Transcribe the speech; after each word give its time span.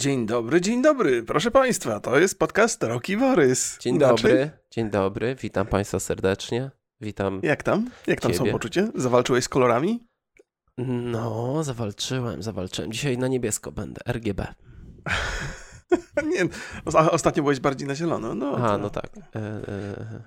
Dzień 0.00 0.26
dobry, 0.26 0.60
dzień 0.60 0.82
dobry. 0.82 1.22
Proszę 1.22 1.50
Państwa, 1.50 2.00
to 2.00 2.18
jest 2.18 2.38
podcast 2.38 2.82
Roki 2.82 3.16
Borys. 3.16 3.78
Dzień 3.78 3.94
Inaczej? 3.94 4.16
dobry, 4.16 4.50
dzień 4.70 4.90
dobry. 4.90 5.34
Witam 5.34 5.66
Państwa 5.66 6.00
serdecznie. 6.00 6.70
Witam. 7.00 7.40
Jak 7.42 7.62
tam? 7.62 7.90
Jak 8.06 8.20
tam 8.20 8.32
ciebie. 8.32 8.44
są 8.46 8.52
poczucie? 8.52 8.88
Zawalczyłeś 8.94 9.44
z 9.44 9.48
kolorami? 9.48 10.06
No, 10.78 11.64
zawalczyłem, 11.64 12.42
zawalczyłem. 12.42 12.92
Dzisiaj 12.92 13.18
na 13.18 13.28
niebiesko 13.28 13.72
będę, 13.72 14.00
RGB. 14.06 14.46
Nie, 16.32 16.48
ostatnio 17.10 17.42
byłeś 17.42 17.60
bardziej 17.60 17.88
na 17.88 17.94
zielono. 17.94 18.34
No, 18.34 18.54
Aha, 18.56 18.68
to... 18.68 18.78
no 18.78 18.90
tak. 18.90 19.10
E, 19.16 19.38
e, 19.38 20.22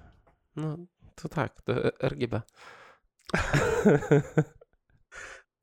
no, 0.56 0.78
to 1.16 1.30
tak, 1.30 1.62
to 1.62 1.74
RGB. 2.08 2.42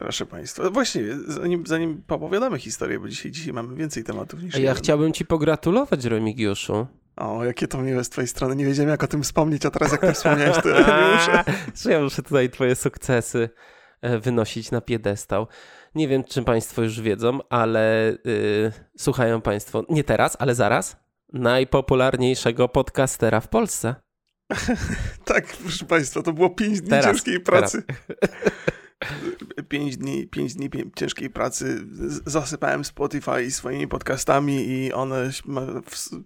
Proszę 0.01 0.27
Państwa. 0.27 0.71
Właściwie, 0.71 1.17
zanim, 1.27 1.67
zanim 1.67 2.03
opowiadamy 2.09 2.59
historię, 2.59 3.01
bo 3.01 3.09
dzisiaj, 3.09 3.33
dzisiaj 3.33 3.53
mamy 3.53 3.77
więcej 3.77 4.05
tematów 4.05 4.43
niż. 4.43 4.55
Ja 4.55 4.61
jeden. 4.61 4.77
chciałbym 4.77 5.13
Ci 5.13 5.27
pogratulować, 5.27 6.05
Remigiuszu. 6.05 6.87
O, 7.17 7.45
jakie 7.45 7.69
to 7.69 7.83
miłe 7.83 8.05
z 8.05 8.09
Twojej 8.09 8.29
strony. 8.29 8.57
Nie 8.57 8.67
wiedziałem, 8.67 8.91
jak 8.91 9.05
o 9.05 9.07
tym 9.07 9.23
wspomnieć, 9.23 9.67
a 9.67 9.71
teraz 9.71 9.93
jak 9.93 10.01
Ty 10.01 10.13
wspomniałeś, 10.13 10.63
to 10.63 10.69
ja 10.79 11.13
muszę. 11.15 11.45
Że 11.83 11.93
ja 11.93 12.01
muszę 12.01 12.23
tutaj 12.23 12.51
Twoje 12.51 12.75
sukcesy 12.75 13.49
e, 14.01 14.19
wynosić 14.19 14.71
na 14.71 14.81
piedestał. 14.81 15.47
Nie 15.95 16.09
wiem, 16.09 16.25
czy 16.25 16.43
Państwo 16.43 16.83
już 16.83 17.01
wiedzą, 17.01 17.39
ale 17.49 18.17
yy, 18.25 18.73
słuchają 18.99 19.41
Państwo, 19.41 19.85
nie 19.89 20.05
teraz, 20.05 20.37
ale 20.39 20.55
zaraz, 20.55 20.97
najpopularniejszego 21.33 22.69
podcastera 22.69 23.41
w 23.41 23.49
Polsce. 23.49 23.95
tak, 25.25 25.47
proszę 25.47 25.85
Państwa, 25.85 26.23
to 26.23 26.33
było 26.33 26.51
pięć 26.51 26.81
dni 26.81 26.91
teraz, 26.91 27.07
ciężkiej 27.07 27.41
pracy. 27.41 27.83
Pięć 29.69 29.97
dni, 29.97 30.27
pięć 30.27 30.55
dni 30.55 30.71
ciężkiej 30.97 31.31
pracy 31.31 31.87
zasypałem 32.27 32.85
Spotify 32.85 33.51
swoimi 33.51 33.89
podcastami 33.89 34.69
i 34.69 34.93
one 34.93 35.31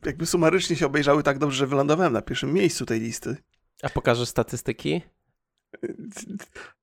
jakby 0.07 0.27
sumarycznie 0.27 0.77
się 0.77 0.87
obejrzały 0.87 1.23
tak 1.23 1.39
dobrze, 1.39 1.57
że 1.57 1.67
wylądowałem 1.67 2.13
na 2.13 2.23
pierwszym 2.23 2.53
miejscu 2.53 2.87
tej 2.87 3.01
listy. 3.01 3.37
A 3.83 3.89
pokażesz 3.89 4.29
statystyki? 4.29 5.03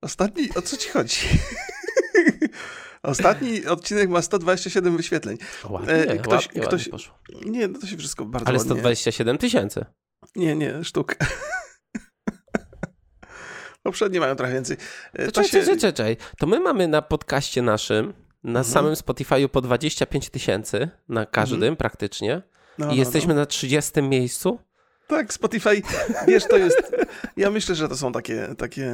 Ostatni, 0.00 0.48
o 0.54 0.62
co 0.62 0.76
ci 0.76 0.88
chodzi? 0.88 1.20
Ostatni 3.02 3.66
odcinek 3.66 4.10
ma 4.10 4.22
127 4.22 4.96
wyświetleń. 4.96 5.36
Ładnie, 5.70 5.92
e, 5.92 6.18
ktoś, 6.18 6.46
ładnie, 6.46 6.60
ktoś, 6.60 6.80
ładnie 6.80 6.90
poszło. 6.90 7.18
Nie, 7.46 7.68
no 7.68 7.78
to 7.78 7.86
się 7.86 7.96
wszystko 7.96 8.24
bardzo 8.24 8.48
Ale 8.48 8.58
ładnie. 8.58 8.74
127 8.74 9.38
tysięcy. 9.38 9.84
Nie, 10.36 10.56
nie, 10.56 10.84
sztuk. 10.84 11.16
Poprzednie 13.82 14.20
mają 14.20 14.36
trochę 14.36 14.52
więcej. 14.52 14.76
E, 15.12 15.32
to, 15.32 15.42
się... 15.42 15.60
czekaj, 15.60 15.78
czekaj, 15.78 16.16
To 16.38 16.46
my 16.46 16.60
mamy 16.60 16.88
na 16.88 17.02
podcaście 17.02 17.62
naszym, 17.62 18.12
na 18.44 18.60
mhm. 18.60 18.64
samym 18.64 18.94
Spotify'u 18.94 19.48
po 19.48 19.60
25 19.60 20.30
tysięcy, 20.30 20.88
na 21.08 21.26
każdym 21.26 21.56
mhm. 21.56 21.76
praktycznie. 21.76 22.42
No, 22.78 22.86
I 22.86 22.88
no, 22.88 22.94
jesteśmy 22.94 23.34
no. 23.34 23.40
na 23.40 23.46
30 23.46 24.02
miejscu. 24.02 24.58
Tak, 25.06 25.32
Spotify, 25.32 25.82
wiesz, 26.26 26.44
to 26.44 26.56
jest. 26.56 26.92
Ja 27.36 27.50
myślę, 27.50 27.74
że 27.74 27.88
to 27.88 27.96
są 27.96 28.12
takie, 28.12 28.54
takie 28.58 28.92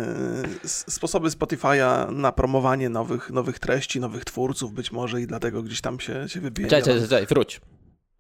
sposoby 0.64 1.28
Spotify'a 1.28 2.12
na 2.12 2.33
promowanie 2.33 2.89
nowych, 2.89 3.31
nowych 3.31 3.59
treści, 3.59 4.00
nowych 4.00 4.25
twórców, 4.25 4.72
być 4.72 4.92
może 4.92 5.20
i 5.20 5.27
dlatego 5.27 5.62
gdzieś 5.62 5.81
tam 5.81 6.00
się, 6.00 6.28
się 6.28 6.41
wybije. 6.41 6.69
Czekaj, 6.69 6.84
czekaj, 6.84 7.09
czekaj, 7.09 7.27
wróć. 7.27 7.61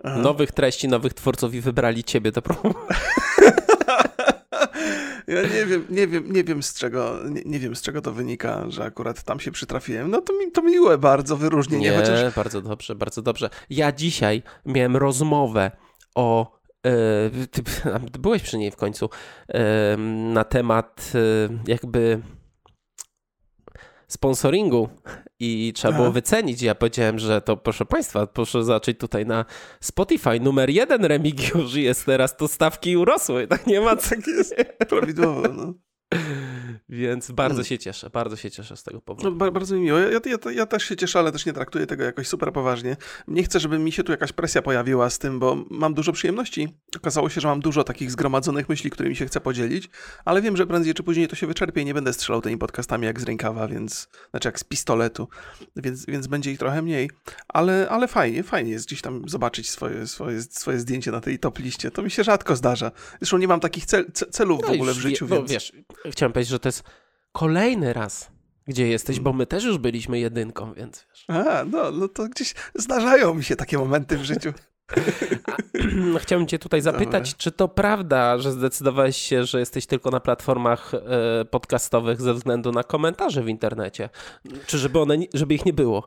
Aha. 0.04 0.18
Nowych 0.18 0.52
treści, 0.52 0.88
nowych 0.88 1.14
twórców 1.14 1.54
i 1.54 1.60
wybrali 1.60 2.04
ciebie 2.04 2.32
do 2.32 2.42
promowania. 2.42 2.86
Ja 5.26 5.42
nie 5.42 5.66
wiem, 5.66 5.84
nie 5.90 6.06
wiem, 6.06 6.32
nie 6.32 6.44
wiem 6.44 6.62
z 6.62 6.74
czego, 6.74 7.16
nie, 7.30 7.42
nie, 7.44 7.58
wiem 7.58 7.76
z 7.76 7.82
czego 7.82 8.00
to 8.02 8.12
wynika, 8.12 8.64
że 8.68 8.84
akurat 8.84 9.22
tam 9.22 9.40
się 9.40 9.50
przytrafiłem. 9.50 10.10
No 10.10 10.20
to, 10.20 10.32
mi, 10.32 10.52
to 10.52 10.62
miłe 10.62 10.98
bardzo 10.98 11.36
wyróżnienie. 11.36 11.90
Nie, 11.90 11.96
chociaż... 11.96 12.34
bardzo 12.34 12.62
dobrze, 12.62 12.94
bardzo 12.94 13.22
dobrze. 13.22 13.50
Ja 13.70 13.92
dzisiaj 13.92 14.42
miałem 14.66 14.96
rozmowę 14.96 15.70
o 16.14 16.58
e, 16.86 16.90
ty 17.50 17.62
byłeś 18.18 18.42
przy 18.42 18.58
niej 18.58 18.70
w 18.70 18.76
końcu, 18.76 19.10
na 20.06 20.44
temat 20.44 21.12
e, 21.14 21.18
jakby 21.66 22.20
sponsoringu 24.08 24.88
i 25.40 25.72
trzeba 25.74 25.94
było 25.94 26.10
wycenić. 26.12 26.62
Ja 26.62 26.74
powiedziałem, 26.74 27.18
że 27.18 27.40
to 27.40 27.56
proszę 27.56 27.84
Państwa, 27.84 28.26
proszę 28.26 28.64
zacząć 28.64 28.98
tutaj 28.98 29.26
na 29.26 29.44
Spotify. 29.80 30.40
Numer 30.40 30.70
jeden 30.70 31.04
Remigiusz 31.04 31.74
jest 31.74 32.06
teraz, 32.06 32.36
to 32.36 32.48
stawki 32.48 32.96
urosły. 32.96 33.46
Tak 33.46 33.66
nie 33.66 33.80
ma. 33.80 33.96
Tak 33.96 34.26
jest, 34.26 34.54
prawidłowo. 34.88 35.42
No. 35.48 35.74
Więc 36.88 37.30
bardzo 37.30 37.54
hmm. 37.54 37.64
się 37.64 37.78
cieszę, 37.78 38.10
bardzo 38.10 38.36
się 38.36 38.50
cieszę 38.50 38.76
z 38.76 38.82
tego 38.82 39.00
powodu. 39.00 39.30
No, 39.30 39.50
bardzo 39.50 39.74
mi 39.74 39.80
miło. 39.80 39.98
Ja, 39.98 40.08
ja, 40.10 40.50
ja, 40.50 40.66
też 40.66 40.84
się 40.84 40.96
cieszę, 40.96 41.18
ale 41.18 41.32
też 41.32 41.46
nie 41.46 41.52
traktuję 41.52 41.86
tego 41.86 42.04
jakoś 42.04 42.28
super 42.28 42.52
poważnie. 42.52 42.96
Nie 43.28 43.42
chcę, 43.42 43.60
żeby 43.60 43.78
mi 43.78 43.92
się 43.92 44.04
tu 44.04 44.12
jakaś 44.12 44.32
presja 44.32 44.62
pojawiła 44.62 45.10
z 45.10 45.18
tym, 45.18 45.38
bo 45.38 45.64
mam 45.70 45.94
dużo 45.94 46.12
przyjemności. 46.12 46.68
Okazało 46.96 47.28
się, 47.28 47.40
że 47.40 47.48
mam 47.48 47.60
dużo 47.60 47.84
takich 47.84 48.10
zgromadzonych 48.10 48.68
myśli, 48.68 48.90
którymi 48.90 49.16
się 49.16 49.26
chcę 49.26 49.40
podzielić, 49.40 49.90
ale 50.24 50.42
wiem, 50.42 50.56
że 50.56 50.66
prędzej 50.66 50.94
czy 50.94 51.02
później 51.02 51.28
to 51.28 51.36
się 51.36 51.46
wyczerpie 51.46 51.80
i 51.80 51.84
nie 51.84 51.94
będę 51.94 52.12
strzelał 52.12 52.40
tymi 52.40 52.58
podcastami 52.58 53.06
jak 53.06 53.20
z 53.20 53.24
rękawa, 53.24 53.68
więc, 53.68 54.08
znaczy 54.30 54.48
jak 54.48 54.60
z 54.60 54.64
pistoletu, 54.64 55.28
więc, 55.76 56.06
więc 56.06 56.26
będzie 56.26 56.52
ich 56.52 56.58
trochę 56.58 56.82
mniej. 56.82 57.10
Ale, 57.48 57.88
ale 57.90 58.08
fajnie, 58.08 58.42
fajnie 58.42 58.70
jest 58.70 58.86
gdzieś 58.86 59.02
tam 59.02 59.28
zobaczyć 59.28 59.70
swoje, 59.70 60.06
swoje, 60.06 60.42
swoje 60.42 60.78
zdjęcie 60.78 61.10
na 61.10 61.20
tej 61.20 61.38
top 61.38 61.58
liście. 61.58 61.90
To 61.90 62.02
mi 62.02 62.10
się 62.10 62.24
rzadko 62.24 62.56
zdarza. 62.56 62.90
Zresztą 63.20 63.38
nie 63.38 63.48
mam 63.48 63.60
takich 63.60 63.86
cel, 63.86 64.12
celów 64.12 64.60
no 64.62 64.68
w 64.68 64.70
ogóle 64.70 64.94
w 64.94 64.98
życiu, 64.98 65.26
wie, 65.26 65.36
więc... 65.36 65.50
Wiesz, 65.50 65.72
chciałem 66.10 66.32
powiedzieć, 66.32 66.50
że 66.50 66.58
to 66.58 66.68
jest 66.68 66.77
kolejny 67.32 67.92
raz, 67.92 68.30
gdzie 68.66 68.88
jesteś, 68.88 69.20
bo 69.20 69.32
my 69.32 69.46
też 69.46 69.64
już 69.64 69.78
byliśmy 69.78 70.18
jedynką, 70.18 70.74
więc 70.74 71.06
wiesz. 71.10 71.24
A, 71.28 71.64
no, 71.64 71.90
no 71.90 72.08
to 72.08 72.28
gdzieś 72.28 72.54
zdarzają 72.74 73.34
mi 73.34 73.44
się 73.44 73.56
takie 73.56 73.78
momenty 73.78 74.18
w 74.18 74.24
życiu. 74.24 74.52
Chciałbym 76.18 76.48
cię 76.48 76.58
tutaj 76.58 76.80
zapytać, 76.80 77.36
czy 77.36 77.52
to 77.52 77.68
prawda, 77.68 78.38
że 78.38 78.52
zdecydowałeś 78.52 79.16
się, 79.16 79.44
że 79.44 79.60
jesteś 79.60 79.86
tylko 79.86 80.10
na 80.10 80.20
platformach 80.20 80.94
e, 80.94 81.44
podcastowych 81.44 82.20
ze 82.20 82.34
względu 82.34 82.72
na 82.72 82.82
komentarze 82.82 83.42
w 83.42 83.48
internecie? 83.48 84.08
Czy 84.66 84.78
żeby, 84.78 85.00
one, 85.00 85.16
żeby 85.34 85.54
ich 85.54 85.66
nie 85.66 85.72
było? 85.72 86.06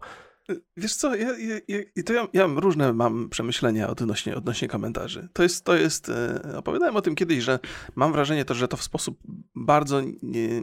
Wiesz 0.78 0.96
co, 0.96 1.16
ja, 1.16 1.38
ja, 1.38 1.56
ja, 1.68 2.04
to 2.06 2.14
ja, 2.14 2.28
ja 2.34 2.48
różne 2.56 2.94
mam 2.94 3.30
przemyślenia 3.30 3.90
odnośnie, 3.90 4.36
odnośnie 4.36 4.68
komentarzy. 4.68 5.30
To 5.34 5.44
jest, 5.44 5.66
to 5.66 5.76
jest, 5.76 6.10
e, 6.10 6.58
opowiadałem 6.58 6.96
o 6.96 7.02
tym 7.02 7.16
kiedyś, 7.16 7.44
że 7.44 7.60
mam 7.96 8.12
wrażenie 8.12 8.46
to, 8.46 8.54
że 8.54 8.68
to 8.68 8.78
w 8.78 8.84
sposób 8.84 9.20
bardzo 9.56 10.02
nie, 10.22 10.62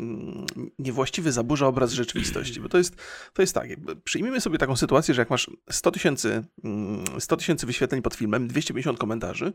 niewłaściwy 0.79 1.33
zaburza 1.33 1.67
obraz 1.67 1.93
rzeczywistości, 1.93 2.61
bo 2.61 2.69
to 2.69 2.79
jest, 2.79 2.97
to 3.33 3.43
jest 3.43 3.55
tak, 3.55 3.69
przyjmijmy 4.05 4.41
sobie 4.41 4.59
taką 4.59 4.77
sytuację, 4.77 5.15
że 5.15 5.23
jak 5.23 5.31
masz 5.31 5.51
100 5.71 5.91
tysięcy 5.91 6.45
100 7.19 7.35
mm, 7.35 7.39
tysięcy 7.39 7.67
wyświetleń 7.67 8.03
pod 8.03 8.15
filmem, 8.15 8.49
250 8.49 8.99
komentarzy, 8.99 9.53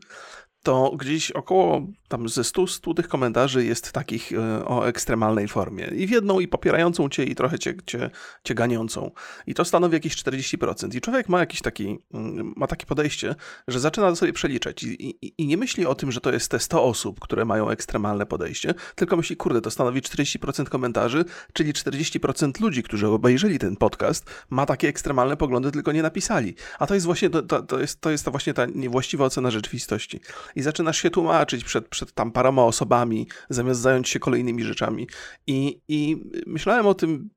to 0.63 0.95
gdzieś 0.97 1.31
około 1.31 1.87
tam 2.07 2.29
ze 2.29 2.43
100, 2.43 2.67
100 2.67 2.93
tych 2.93 3.07
komentarzy 3.07 3.65
jest 3.65 3.91
takich 3.91 4.31
e, 4.33 4.65
o 4.65 4.87
ekstremalnej 4.87 5.47
formie. 5.47 5.85
I 5.85 6.07
w 6.07 6.09
jedną 6.09 6.39
i 6.39 6.47
popierającą 6.47 7.09
cię 7.09 7.23
i 7.23 7.35
trochę 7.35 7.59
cię, 7.59 7.75
cię, 7.85 8.09
cię 8.43 8.55
ganiącą. 8.55 9.11
I 9.47 9.53
to 9.53 9.65
stanowi 9.65 9.95
jakieś 10.13 10.57
40%. 10.57 10.95
I 10.95 11.01
człowiek 11.01 11.29
ma 11.29 11.39
jakieś 11.39 11.61
taki, 11.61 11.99
mm, 12.13 12.53
ma 12.55 12.67
takie 12.67 12.85
podejście, 12.85 13.35
że 13.67 13.79
zaczyna 13.79 14.15
sobie 14.15 14.33
przeliczać 14.33 14.83
i, 14.83 15.07
i, 15.09 15.33
i, 15.37 15.47
nie 15.47 15.57
myśli 15.57 15.85
o 15.85 15.95
tym, 15.95 16.11
że 16.11 16.21
to 16.21 16.33
jest 16.33 16.51
te 16.51 16.59
100 16.59 16.83
osób, 16.83 17.19
które 17.19 17.45
mają 17.45 17.69
ekstremalne 17.69 18.25
podejście, 18.25 18.73
tylko 18.95 19.17
myśli, 19.17 19.37
kurde, 19.37 19.61
to 19.61 19.71
stanowi 19.71 20.01
40% 20.01 20.65
komentarzy, 20.65 21.25
czyli 21.53 21.73
40% 21.73 22.61
ludzi, 22.61 22.83
którzy 22.83 23.07
obejrzeli 23.07 23.59
ten 23.59 23.75
podcast, 23.75 24.29
ma 24.49 24.65
takie 24.65 24.87
ekstremalne 24.87 25.37
poglądy, 25.37 25.71
tylko 25.71 25.91
nie 25.91 26.01
napisali. 26.01 26.55
A 26.79 26.87
to 26.87 26.93
jest 26.93 27.05
właśnie, 27.05 27.29
to, 27.29 27.61
to, 27.61 27.79
jest, 27.79 28.01
to 28.01 28.11
jest 28.11 28.25
to 28.25 28.31
właśnie 28.31 28.53
ta 28.53 28.65
niewłaściwa 28.65 29.25
ocena 29.25 29.51
rzeczywistości. 29.51 30.19
I 30.55 30.61
zaczynasz 30.61 30.97
się 31.01 31.09
tłumaczyć 31.09 31.63
przed, 31.63 31.87
przed 31.87 32.11
tam 32.11 32.31
paroma 32.31 32.63
osobami, 32.63 33.27
zamiast 33.49 33.79
zająć 33.79 34.09
się 34.09 34.19
kolejnymi 34.19 34.63
rzeczami. 34.63 35.07
I, 35.47 35.81
i 35.87 36.23
myślałem 36.47 36.87
o 36.87 36.93
tym 36.93 37.29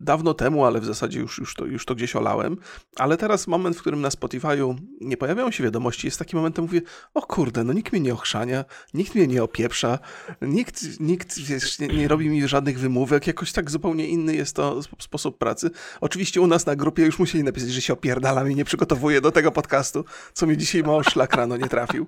dawno 0.00 0.34
temu, 0.34 0.64
ale 0.64 0.80
w 0.80 0.84
zasadzie 0.84 1.20
już, 1.20 1.38
już, 1.38 1.54
to, 1.54 1.66
już 1.66 1.84
to 1.84 1.94
gdzieś 1.94 2.01
olałem, 2.16 2.56
ale 2.96 3.16
teraz 3.16 3.46
moment, 3.46 3.76
w 3.76 3.80
którym 3.80 4.00
na 4.00 4.08
Spotify'u 4.08 4.76
nie 5.00 5.16
pojawiają 5.16 5.50
się 5.50 5.64
wiadomości, 5.64 6.06
jest 6.06 6.18
taki 6.18 6.36
moment, 6.36 6.58
mówię, 6.58 6.80
o 7.14 7.22
kurde, 7.22 7.64
no 7.64 7.72
nikt 7.72 7.92
mnie 7.92 8.00
nie 8.00 8.14
ochrzania, 8.14 8.64
nikt 8.94 9.14
mnie 9.14 9.26
nie 9.26 9.42
opieprza, 9.42 9.98
nikt, 10.42 11.00
nikt 11.00 11.38
wiesz, 11.38 11.78
nie, 11.78 11.88
nie 11.88 12.08
robi 12.08 12.28
mi 12.28 12.48
żadnych 12.48 12.78
wymówek, 12.78 13.26
jakoś 13.26 13.52
tak 13.52 13.70
zupełnie 13.70 14.06
inny 14.06 14.34
jest 14.34 14.56
to 14.56 14.80
sposób 14.82 15.38
pracy. 15.38 15.70
Oczywiście 16.00 16.40
u 16.40 16.46
nas 16.46 16.66
na 16.66 16.76
grupie 16.76 17.02
już 17.02 17.18
musieli 17.18 17.44
napisać, 17.44 17.70
że 17.70 17.82
się 17.82 17.92
opierdalam 17.92 18.50
i 18.50 18.54
nie 18.54 18.64
przygotowuję 18.64 19.20
do 19.20 19.32
tego 19.32 19.52
podcastu, 19.52 20.04
co 20.32 20.46
mi 20.46 20.56
dzisiaj 20.56 20.82
mało 20.82 21.02
szlak 21.02 21.34
rano 21.34 21.56
nie 21.56 21.68
trafił. 21.68 22.06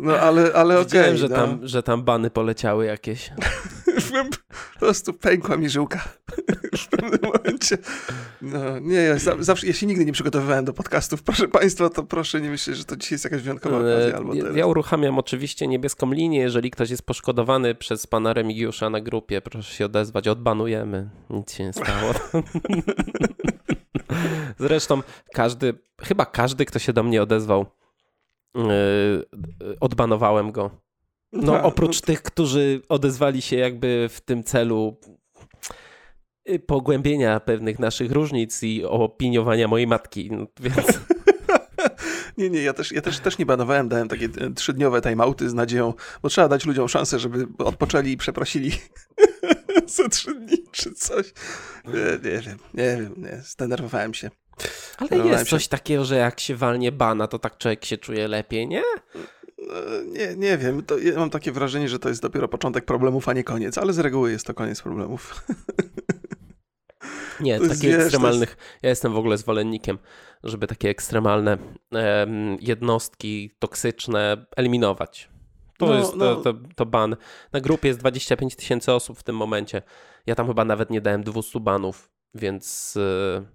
No 0.00 0.18
ale, 0.18 0.52
ale 0.52 0.80
okej. 0.80 1.00
Okay, 1.00 1.16
że, 1.16 1.28
no. 1.28 1.36
tam, 1.36 1.58
że 1.62 1.82
tam 1.82 2.02
bany 2.02 2.30
poleciały 2.30 2.86
jakieś. 2.86 3.30
Po 4.12 4.78
prostu 4.78 5.12
pękła 5.12 5.56
mi 5.56 5.68
żyłka 5.68 6.04
w 6.78 6.88
pewnym 6.88 7.20
momencie. 7.22 7.78
No, 8.42 8.78
nie, 8.78 8.96
ja, 8.96 9.16
zawsze, 9.38 9.66
ja 9.66 9.72
się 9.72 9.86
nigdy 9.86 10.04
nie 10.04 10.12
przygotowywałem 10.12 10.64
do 10.64 10.72
podcastów. 10.72 11.22
Proszę 11.22 11.48
Państwa, 11.48 11.90
to 11.90 12.02
proszę 12.02 12.40
nie 12.40 12.50
myśleć, 12.50 12.76
że 12.76 12.84
to 12.84 12.96
dzisiaj 12.96 13.14
jest 13.14 13.24
jakaś 13.24 13.42
wyjątkowa 13.42 13.76
e, 13.76 13.80
okazja. 13.80 14.16
Albo 14.16 14.34
ja, 14.34 14.44
ja 14.54 14.66
uruchamiam 14.66 15.18
oczywiście 15.18 15.66
niebieską 15.66 16.12
linię. 16.12 16.38
Jeżeli 16.38 16.70
ktoś 16.70 16.90
jest 16.90 17.02
poszkodowany 17.02 17.74
przez 17.74 18.06
pana 18.06 18.32
Remigiusza 18.32 18.90
na 18.90 19.00
grupie, 19.00 19.40
proszę 19.40 19.74
się 19.74 19.86
odezwać, 19.86 20.28
odbanujemy. 20.28 21.10
Nic 21.30 21.52
się 21.52 21.64
nie 21.64 21.72
stało. 21.72 22.14
Zresztą 24.58 25.02
każdy, 25.32 25.74
chyba 26.02 26.26
każdy, 26.26 26.64
kto 26.64 26.78
się 26.78 26.92
do 26.92 27.02
mnie 27.02 27.22
odezwał, 27.22 27.66
yy, 28.54 28.64
odbanowałem 29.80 30.52
go. 30.52 30.70
No, 31.32 31.52
Tak, 31.52 31.64
oprócz 31.64 32.00
tych, 32.00 32.22
którzy 32.22 32.82
odezwali 32.88 33.42
się 33.42 33.56
jakby 33.56 34.08
w 34.10 34.20
tym 34.20 34.44
celu 34.44 34.96
y, 36.48 36.58
pogłębienia 36.58 37.40
pewnych 37.40 37.78
naszych 37.78 38.12
różnic 38.12 38.62
i 38.62 38.84
opiniowania 38.84 39.68
mojej 39.68 39.86
matki, 39.86 40.30
no, 40.30 40.46
więc... 40.60 40.86
Nie, 42.38 42.50
nie, 42.50 42.62
ja 42.62 42.72
też, 42.72 42.92
ja 42.92 43.00
też, 43.00 43.18
też 43.18 43.38
nie 43.38 43.46
banowałem, 43.46 43.88
dałem 43.88 44.08
takie 44.08 44.28
e, 44.40 44.50
trzydniowe 44.54 45.00
timeouty 45.00 45.50
z 45.50 45.54
nadzieją, 45.54 45.94
bo 46.22 46.28
trzeba 46.28 46.48
dać 46.48 46.66
ludziom 46.66 46.88
szansę, 46.88 47.18
żeby 47.18 47.46
odpoczęli 47.58 48.10
i 48.10 48.16
przeprosili 48.16 48.72
za 49.96 50.08
trzy 50.08 50.34
dni 50.34 50.58
czy 50.72 50.94
coś. 50.94 51.32
Nie, 51.84 52.30
nie 52.30 52.40
wiem, 52.40 52.58
nie 52.74 52.96
wiem, 52.96 53.14
nie, 53.16 53.42
zdenerwowałem 53.44 54.14
się. 54.14 54.30
Ale 54.98 55.26
jest 55.26 55.44
się. 55.44 55.50
coś 55.50 55.68
takiego, 55.68 56.04
że 56.04 56.16
jak 56.16 56.40
się 56.40 56.56
walnie 56.56 56.92
bana, 56.92 57.26
to 57.26 57.38
tak 57.38 57.58
człowiek 57.58 57.84
się 57.84 57.98
czuje 57.98 58.28
lepiej, 58.28 58.68
nie? 58.68 58.82
E, 59.60 60.04
Nie, 60.04 60.36
nie 60.36 60.58
wiem, 60.58 60.82
to 60.82 60.98
ja 60.98 61.18
mam 61.18 61.30
takie 61.30 61.52
wrażenie, 61.52 61.88
że 61.88 61.98
to 61.98 62.08
jest 62.08 62.22
dopiero 62.22 62.48
początek 62.48 62.84
problemów, 62.84 63.28
a 63.28 63.32
nie 63.32 63.44
koniec, 63.44 63.78
ale 63.78 63.92
z 63.92 63.98
reguły 63.98 64.30
jest 64.30 64.46
to 64.46 64.54
koniec 64.54 64.82
problemów. 64.82 65.34
Nie, 67.40 67.58
To 67.58 67.64
jest, 67.64 67.74
takich 67.76 67.90
wiesz, 67.90 68.02
ekstremalnych. 68.02 68.56
Ja 68.82 68.88
jestem 68.88 69.12
w 69.12 69.16
ogóle 69.16 69.38
zwolennikiem, 69.38 69.98
żeby 70.44 70.66
takie 70.66 70.88
ekstremalne 70.88 71.58
em, 71.92 72.56
jednostki 72.60 73.56
toksyczne 73.58 74.46
eliminować. 74.56 75.30
To 75.78 75.86
No, 75.86 75.94
jest 75.94 76.16
no. 76.16 76.36
To, 76.36 76.52
to, 76.52 76.60
to 76.76 76.86
ban. 76.86 77.16
Na 77.52 77.60
grupie 77.60 77.88
jest 77.88 78.00
25 78.00 78.56
tysięcy 78.56 78.92
osób 78.92 79.18
w 79.18 79.22
tym 79.22 79.36
momencie. 79.36 79.82
Ja 80.26 80.34
tam 80.34 80.46
chyba 80.46 80.64
nawet 80.64 80.90
nie 80.90 81.00
dałem 81.00 81.22
200 81.22 81.60
banów, 81.60 82.10
więc 82.34 82.96
y, 82.96 83.46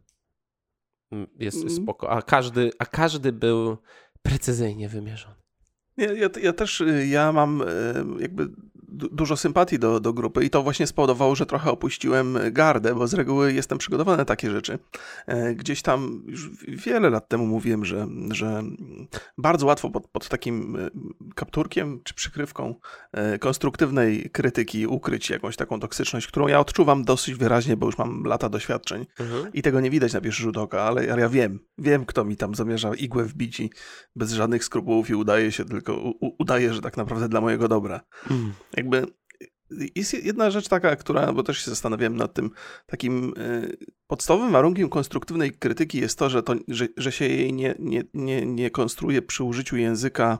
mm, 1.11 1.27
jest 1.39 1.57
Mm. 1.57 1.69
spoko. 1.69 2.09
A 2.09 2.21
każdy, 2.21 2.71
a 2.79 2.85
każdy 2.85 3.31
był 3.31 3.77
precyzyjnie 4.21 4.89
wymierzony. 4.89 5.35
Nie, 5.97 6.05
ja, 6.05 6.29
ja 6.41 6.53
też, 6.53 6.81
y, 6.81 7.07
ja 7.07 7.31
mam 7.31 7.61
y, 7.61 8.21
jakby 8.21 8.47
dużo 8.95 9.37
sympatii 9.37 9.79
do, 9.79 9.99
do 9.99 10.13
grupy 10.13 10.45
i 10.45 10.49
to 10.49 10.63
właśnie 10.63 10.87
spowodowało, 10.87 11.35
że 11.35 11.45
trochę 11.45 11.71
opuściłem 11.71 12.37
gardę, 12.51 12.95
bo 12.95 13.07
z 13.07 13.13
reguły 13.13 13.53
jestem 13.53 13.77
przygotowany 13.77 14.17
na 14.17 14.25
takie 14.25 14.51
rzeczy. 14.51 14.79
E, 15.27 15.55
Gdzieś 15.55 15.81
tam 15.81 16.23
już 16.27 16.49
wiele 16.67 17.09
lat 17.09 17.27
temu 17.27 17.45
mówiłem, 17.45 17.85
że, 17.85 18.07
że 18.31 18.63
bardzo 19.37 19.65
łatwo 19.65 19.89
pod, 19.89 20.07
pod 20.07 20.29
takim 20.29 20.75
y, 20.75 20.89
kapturkiem 21.35 21.99
czy 22.03 22.13
przykrywką 22.13 22.75
e, 23.11 23.39
konstruktywnej 23.39 24.29
krytyki 24.29 24.87
ukryć 24.87 25.29
jakąś 25.29 25.55
taką 25.55 25.79
toksyczność, 25.79 26.27
którą 26.27 26.47
ja 26.47 26.59
odczuwam 26.59 27.03
dosyć 27.03 27.35
wyraźnie, 27.35 27.77
bo 27.77 27.85
już 27.85 27.97
mam 27.97 28.23
lata 28.23 28.49
doświadczeń. 28.49 29.05
I 29.53 29.61
tego 29.61 29.79
nie 29.79 29.89
widać 29.89 30.13
na 30.13 30.21
pierwszy 30.21 30.43
rzut 30.43 30.57
oka, 30.57 30.81
ale 30.81 31.05
ja 31.05 31.29
wiem, 31.29 31.59
wiem 31.77 32.05
kto 32.05 32.25
mi 32.25 32.37
tam 32.37 32.55
zamierza 32.55 32.93
igłę 32.95 33.23
wbić 33.23 33.59
i 33.59 33.69
bez 34.15 34.31
żadnych 34.31 34.63
skrupułów 34.63 35.09
i 35.09 35.15
udaje 35.15 35.51
się 35.51 35.65
tylko, 35.65 35.95
u, 35.95 36.35
udaje, 36.39 36.73
że 36.73 36.81
tak 36.81 36.97
naprawdę 36.97 37.29
dla 37.29 37.41
mojego 37.41 37.67
dobra. 37.67 38.01
Mm. 38.31 38.53
Jakby 38.85 39.05
jest 39.95 40.13
jedna 40.13 40.51
rzecz 40.51 40.67
taka, 40.67 40.95
która, 40.95 41.33
bo 41.33 41.43
też 41.43 41.57
się 41.57 41.71
zastanawiałem 41.71 42.15
nad 42.15 42.33
tym, 42.33 42.51
takim 42.85 43.33
y, 43.37 43.77
podstawowym 44.07 44.51
warunkiem 44.51 44.89
konstruktywnej 44.89 45.51
krytyki 45.51 45.99
jest 45.99 46.19
to, 46.19 46.29
że, 46.29 46.43
to, 46.43 46.55
że, 46.67 46.87
że 46.97 47.11
się 47.11 47.25
jej 47.25 47.53
nie, 47.53 47.75
nie, 47.79 48.03
nie, 48.13 48.45
nie 48.45 48.69
konstruuje 48.69 49.21
przy 49.21 49.43
użyciu 49.43 49.77
języka 49.77 50.37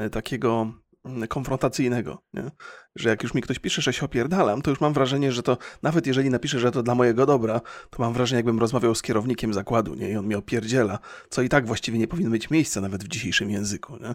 y, 0.00 0.10
takiego 0.10 0.72
mm, 1.04 1.28
konfrontacyjnego, 1.28 2.22
nie? 2.34 2.50
Że 2.96 3.08
jak 3.08 3.22
już 3.22 3.34
mi 3.34 3.42
ktoś 3.42 3.58
pisze, 3.58 3.82
że 3.82 3.92
się 3.92 4.04
opierdalam, 4.04 4.62
to 4.62 4.70
już 4.70 4.80
mam 4.80 4.92
wrażenie, 4.92 5.32
że 5.32 5.42
to 5.42 5.58
nawet 5.82 6.06
jeżeli 6.06 6.30
napisze, 6.30 6.60
że 6.60 6.70
to 6.70 6.82
dla 6.82 6.94
mojego 6.94 7.26
dobra, 7.26 7.60
to 7.90 8.02
mam 8.02 8.12
wrażenie, 8.12 8.38
jakbym 8.38 8.58
rozmawiał 8.58 8.94
z 8.94 9.02
kierownikiem 9.02 9.54
zakładu, 9.54 9.94
nie? 9.94 10.10
I 10.10 10.16
on 10.16 10.26
mnie 10.26 10.38
opierdziela, 10.38 10.98
co 11.30 11.42
i 11.42 11.48
tak 11.48 11.66
właściwie 11.66 11.98
nie 11.98 12.08
powinno 12.08 12.30
mieć 12.30 12.50
miejsca 12.50 12.80
nawet 12.80 13.04
w 13.04 13.08
dzisiejszym 13.08 13.50
języku, 13.50 13.96
nie? 13.96 14.14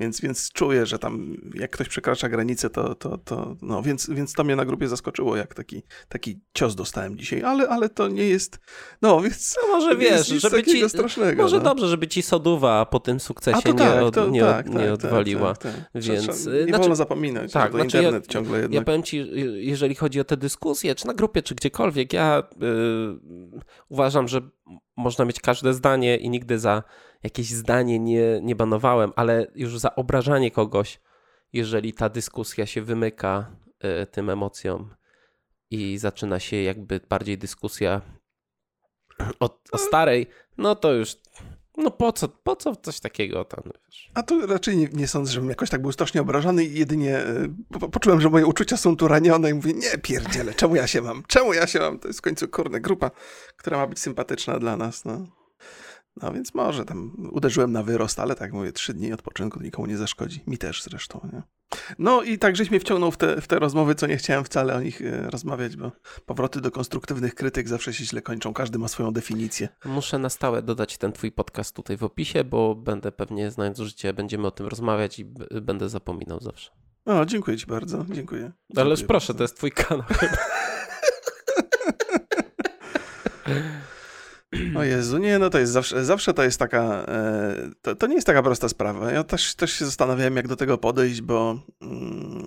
Więc, 0.00 0.20
więc 0.20 0.52
czuję, 0.52 0.86
że 0.86 0.98
tam 0.98 1.36
jak 1.54 1.70
ktoś 1.70 1.88
przekracza 1.88 2.28
granicę, 2.28 2.70
to, 2.70 2.94
to, 2.94 3.18
to 3.18 3.56
no, 3.62 3.82
więc, 3.82 4.10
więc 4.10 4.32
to 4.32 4.44
mnie 4.44 4.56
na 4.56 4.64
grupie 4.64 4.88
zaskoczyło, 4.88 5.36
jak 5.36 5.54
taki, 5.54 5.82
taki 6.08 6.40
cios 6.54 6.74
dostałem 6.74 7.18
dzisiaj, 7.18 7.42
ale, 7.42 7.68
ale 7.68 7.88
to 7.88 8.08
nie 8.08 8.28
jest, 8.28 8.58
no, 9.02 9.20
więc 9.20 9.56
No 9.62 9.68
może 9.68 9.96
wiesz, 9.96 10.26
żeby 10.26 10.62
ci. 10.62 10.88
strasznego. 10.88 11.42
Może 11.42 11.56
no. 11.56 11.62
dobrze, 11.64 11.88
żeby 11.88 12.08
ci 12.08 12.22
soduwa 12.22 12.86
po 12.86 13.00
tym 13.00 13.20
sukcesie 13.20 13.62
to 13.62 13.72
nie, 13.72 13.78
tak, 13.78 14.02
od, 14.02 14.14
to, 14.14 14.28
nie, 14.28 14.40
tak, 14.40 14.68
nie 14.68 14.74
tak, 14.78 14.90
odwaliła. 14.92 15.54
Tak, 15.54 15.72
tak, 15.72 15.82
tak. 15.92 16.02
Więc, 16.02 16.46
y, 16.46 16.50
nie 16.50 16.62
znaczy- 16.64 16.78
wolno 16.78 16.96
zapominać, 16.96 17.52
tak, 17.52 17.72
że 17.72 17.78
to 17.78 17.90
znaczy 17.90 18.02
ja- 18.02 18.13
internet 18.14 18.32
ciągle 18.32 18.60
jednak. 18.60 18.74
Ja 18.74 18.84
powiem 18.84 19.02
ci, 19.02 19.30
jeżeli 19.54 19.94
chodzi 19.94 20.20
o 20.20 20.24
te 20.24 20.36
dyskusje, 20.36 20.94
czy 20.94 21.06
na 21.06 21.14
grupie, 21.14 21.42
czy 21.42 21.54
gdziekolwiek, 21.54 22.12
ja 22.12 22.42
y, 22.42 23.64
uważam, 23.88 24.28
że 24.28 24.40
można 24.96 25.24
mieć 25.24 25.40
każde 25.40 25.74
zdanie 25.74 26.16
i 26.16 26.30
nigdy 26.30 26.58
za 26.58 26.82
jakieś 27.22 27.50
zdanie 27.50 27.98
nie, 27.98 28.40
nie 28.42 28.56
banowałem, 28.56 29.12
ale 29.16 29.46
już 29.54 29.78
za 29.78 29.94
obrażanie 29.94 30.50
kogoś, 30.50 31.00
jeżeli 31.52 31.92
ta 31.92 32.08
dyskusja 32.08 32.66
się 32.66 32.82
wymyka 32.82 33.56
y, 34.02 34.06
tym 34.06 34.30
emocjom 34.30 34.94
i 35.70 35.98
zaczyna 35.98 36.40
się 36.40 36.56
jakby 36.56 37.00
bardziej 37.08 37.38
dyskusja 37.38 38.00
o, 39.40 39.60
o 39.72 39.78
starej, 39.78 40.26
no 40.58 40.74
to 40.74 40.92
już, 40.92 41.16
no 41.76 41.90
po 41.90 42.12
co, 42.12 42.28
po 42.28 42.56
co 42.56 42.76
coś 42.76 43.00
takiego 43.00 43.44
tam, 43.44 43.64
wiesz. 43.64 44.10
A 44.14 44.22
to 44.22 44.46
raczej 44.46 44.76
nie, 44.76 44.88
nie 44.92 45.08
sądzę, 45.08 45.32
żebym 45.32 45.48
jakoś 45.48 45.70
tak 45.70 45.82
był 45.82 45.92
strasznie 45.92 46.20
obrażony 46.20 46.64
i 46.64 46.78
jedynie 46.78 47.18
e, 47.18 47.54
po, 47.80 47.88
poczułem, 47.88 48.20
że 48.20 48.30
moje 48.30 48.46
uczucia 48.46 48.76
są 48.76 48.96
tu 48.96 49.08
ranione 49.08 49.50
i 49.50 49.54
mówię, 49.54 49.72
nie 49.72 49.98
pierdzielę, 49.98 50.54
czemu 50.54 50.76
ja 50.76 50.86
się 50.86 51.02
mam? 51.02 51.22
Czemu 51.26 51.52
ja 51.54 51.66
się 51.66 51.78
mam? 51.78 51.98
To 51.98 52.08
jest 52.08 52.18
w 52.18 52.22
końcu, 52.22 52.48
kurde, 52.48 52.80
grupa, 52.80 53.10
która 53.56 53.76
ma 53.76 53.86
być 53.86 53.98
sympatyczna 53.98 54.58
dla 54.58 54.76
nas, 54.76 55.04
no. 55.04 55.26
No 56.22 56.32
więc 56.32 56.54
może 56.54 56.84
tam 56.84 57.28
uderzyłem 57.32 57.72
na 57.72 57.82
wyrost, 57.82 58.18
ale 58.18 58.34
tak 58.34 58.52
mówię, 58.52 58.72
trzy 58.72 58.94
dni 58.94 59.12
odpoczynku 59.12 59.60
nikomu 59.62 59.86
nie 59.86 59.96
zaszkodzi. 59.96 60.44
Mi 60.46 60.58
też 60.58 60.82
zresztą, 60.82 61.28
nie? 61.32 61.42
No 61.98 62.22
i 62.22 62.38
tak 62.38 62.56
żeś 62.56 62.70
mnie 62.70 62.80
wciągnął 62.80 63.10
w 63.10 63.16
te, 63.16 63.40
w 63.40 63.46
te 63.46 63.58
rozmowy, 63.58 63.94
co 63.94 64.06
nie 64.06 64.16
chciałem 64.16 64.44
wcale 64.44 64.74
o 64.74 64.80
nich 64.80 65.02
e, 65.02 65.30
rozmawiać, 65.30 65.76
bo 65.76 65.92
powroty 66.26 66.60
do 66.60 66.70
konstruktywnych 66.70 67.34
krytyk 67.34 67.68
zawsze 67.68 67.94
się 67.94 68.04
źle 68.04 68.22
kończą. 68.22 68.54
Każdy 68.54 68.78
ma 68.78 68.88
swoją 68.88 69.10
definicję. 69.10 69.68
Muszę 69.84 70.18
na 70.18 70.28
stałe 70.28 70.62
dodać 70.62 70.98
ten 70.98 71.12
twój 71.12 71.32
podcast 71.32 71.76
tutaj 71.76 71.96
w 71.96 72.04
opisie, 72.04 72.44
bo 72.44 72.74
będę 72.74 73.12
pewnie, 73.12 73.50
znając 73.50 73.78
życie, 73.78 74.12
będziemy 74.12 74.46
o 74.46 74.50
tym 74.50 74.66
rozmawiać 74.66 75.18
i 75.18 75.24
będę 75.62 75.88
zapominał 75.88 76.40
zawsze. 76.40 76.70
O, 77.04 77.26
dziękuję 77.26 77.56
ci 77.56 77.66
bardzo, 77.66 78.04
dziękuję. 78.12 78.52
Ależ 78.76 78.98
Dziękuję 78.98 79.08
proszę, 79.08 79.26
bardzo. 79.26 79.38
to 79.38 79.44
jest 79.44 79.56
twój 79.56 79.72
kanał. 79.72 80.06
O 84.76 84.84
Jezu, 84.84 85.18
nie, 85.18 85.38
no 85.38 85.50
to 85.50 85.58
jest 85.58 85.72
zawsze, 85.72 86.04
zawsze 86.04 86.34
to 86.34 86.42
jest 86.42 86.58
taka, 86.58 87.04
e, 87.08 87.70
to, 87.82 87.94
to 87.94 88.06
nie 88.06 88.14
jest 88.14 88.26
taka 88.26 88.42
prosta 88.42 88.68
sprawa. 88.68 89.12
Ja 89.12 89.24
też, 89.24 89.54
też 89.54 89.72
się 89.72 89.84
zastanawiałem, 89.84 90.36
jak 90.36 90.48
do 90.48 90.56
tego 90.56 90.78
podejść, 90.78 91.20
bo 91.20 91.60
mm, 91.82 92.46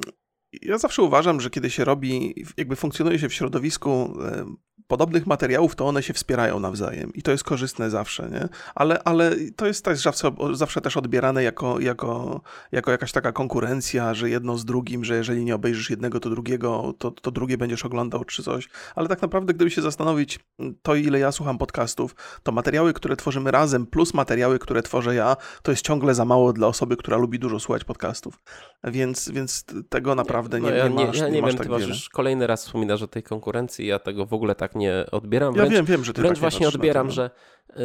ja 0.62 0.78
zawsze 0.78 1.02
uważam, 1.02 1.42
że 1.42 1.50
kiedy 1.50 1.70
się 1.70 1.86
robi, 1.86 2.46
jakby 2.58 2.76
funkcjonuje 2.76 3.20
się 3.20 3.30
w 3.30 3.34
środowisku 3.34 4.18
e, 4.24 4.46
podobnych 4.88 5.28
materiałów, 5.28 5.76
to 5.76 5.88
one 5.88 6.04
się 6.04 6.14
wspierają 6.14 6.60
nawzajem 6.60 7.14
i 7.14 7.22
to 7.22 7.32
jest 7.32 7.44
korzystne 7.44 7.90
zawsze, 7.90 8.30
nie? 8.30 8.50
Ale, 8.76 9.04
ale 9.04 9.36
to 9.56 9.68
jest 9.68 9.86
też 9.86 10.00
zawsze, 10.00 10.32
zawsze 10.54 10.82
też 10.82 10.98
odbierane 10.98 11.44
jako, 11.44 11.80
jako, 11.80 12.42
jako 12.72 12.92
jakaś 12.92 13.12
taka 13.12 13.32
konkurencja, 13.32 14.14
że 14.14 14.30
jedno 14.30 14.58
z 14.58 14.66
drugim, 14.66 15.06
że 15.06 15.16
jeżeli 15.16 15.46
nie 15.46 15.56
obejrzysz 15.56 15.90
jednego, 15.90 16.20
to 16.20 16.30
drugiego, 16.30 16.94
to, 16.98 17.12
to 17.12 17.32
drugie 17.32 17.58
będziesz 17.58 17.86
oglądał 17.86 18.24
czy 18.24 18.44
coś. 18.44 18.70
Ale 18.96 19.08
tak 19.08 19.22
naprawdę, 19.22 19.54
gdyby 19.54 19.72
się 19.72 19.82
zastanowić, 19.82 20.40
to 20.82 20.96
ile 20.96 21.20
ja 21.20 21.32
słucham 21.32 21.58
podcastów, 21.58 22.16
to 22.44 22.52
materiały, 22.52 22.94
które 22.94 23.16
tworzymy 23.16 23.52
razem, 23.52 23.86
plus 23.86 24.14
materiały, 24.14 24.60
które 24.60 24.84
tworzę 24.84 25.16
ja, 25.16 25.36
to 25.62 25.72
jest 25.72 25.86
ciągle 25.86 26.14
za 26.16 26.26
mało 26.26 26.54
dla 26.54 26.68
osoby, 26.68 26.98
która 26.98 27.18
lubi 27.18 27.40
dużo 27.40 27.60
słuchać 27.60 27.84
podcastów. 27.84 28.40
Więc, 28.84 29.30
więc 29.30 29.66
tego 29.90 30.16
naprawdę 30.16 30.62
nie, 30.62 30.70
No, 30.70 30.76
ja 30.76 30.88
nie 30.88 30.96
nie, 30.96 31.06
masz, 31.06 31.18
ja 31.18 31.28
nie 31.28 31.34
nie 31.34 31.42
masz 31.42 31.52
wiem, 31.52 31.58
tak 31.58 31.68
ty 31.68 31.74
masz 31.74 31.88
już 31.88 32.10
kolejny 32.10 32.48
raz 32.48 32.66
wspominasz 32.66 33.02
o 33.02 33.08
tej 33.08 33.24
konkurencji, 33.24 33.88
ja 33.88 34.00
tego 34.00 34.26
w 34.26 34.34
ogóle 34.34 34.56
tak 34.56 34.76
nie 34.78 35.06
odbieram. 35.12 35.56
Ja 35.56 35.62
Wręcz, 35.62 35.74
wiem, 35.74 35.86
wiem, 35.86 36.04
że 36.06 36.14
ty 36.14 36.22
wręcz 36.22 36.34
tak 36.36 36.38
nie 36.38 36.42
właśnie 36.50 36.68
odbieram, 36.68 37.08
to, 37.08 37.14
że 37.14 37.30
y, 37.70 37.76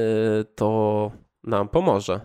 to 0.55 1.11
nam 1.45 1.69
pomoże. 1.69 2.21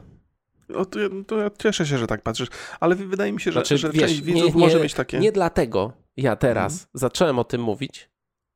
No 0.70 0.86
to, 0.86 1.00
ja- 1.00 1.10
to 1.28 1.38
ja 1.38 1.50
cieszę 1.60 1.86
się, 1.86 1.98
że 1.98 2.08
tak 2.08 2.22
patrzysz, 2.22 2.48
ale 2.80 2.96
wy- 2.96 3.08
wydaje 3.08 3.32
mi 3.32 3.42
się, 3.42 3.52
że, 3.52 3.60
Znaczy, 3.60 3.78
że 3.78 3.90
wiesz, 3.90 4.02
część 4.04 4.16
nie- 4.20 4.34
widzów 4.34 4.56
nie- 4.56 4.62
może 4.62 4.80
mieć 4.80 4.94
takie... 4.94 5.20
Nie 5.20 5.32
dlatego 5.32 5.94
ja 6.18 6.36
teraz 6.36 6.74
Mhm. 6.74 6.90
zacząłem 6.94 7.40
o 7.40 7.44
tym 7.44 7.62
mówić, 7.62 8.10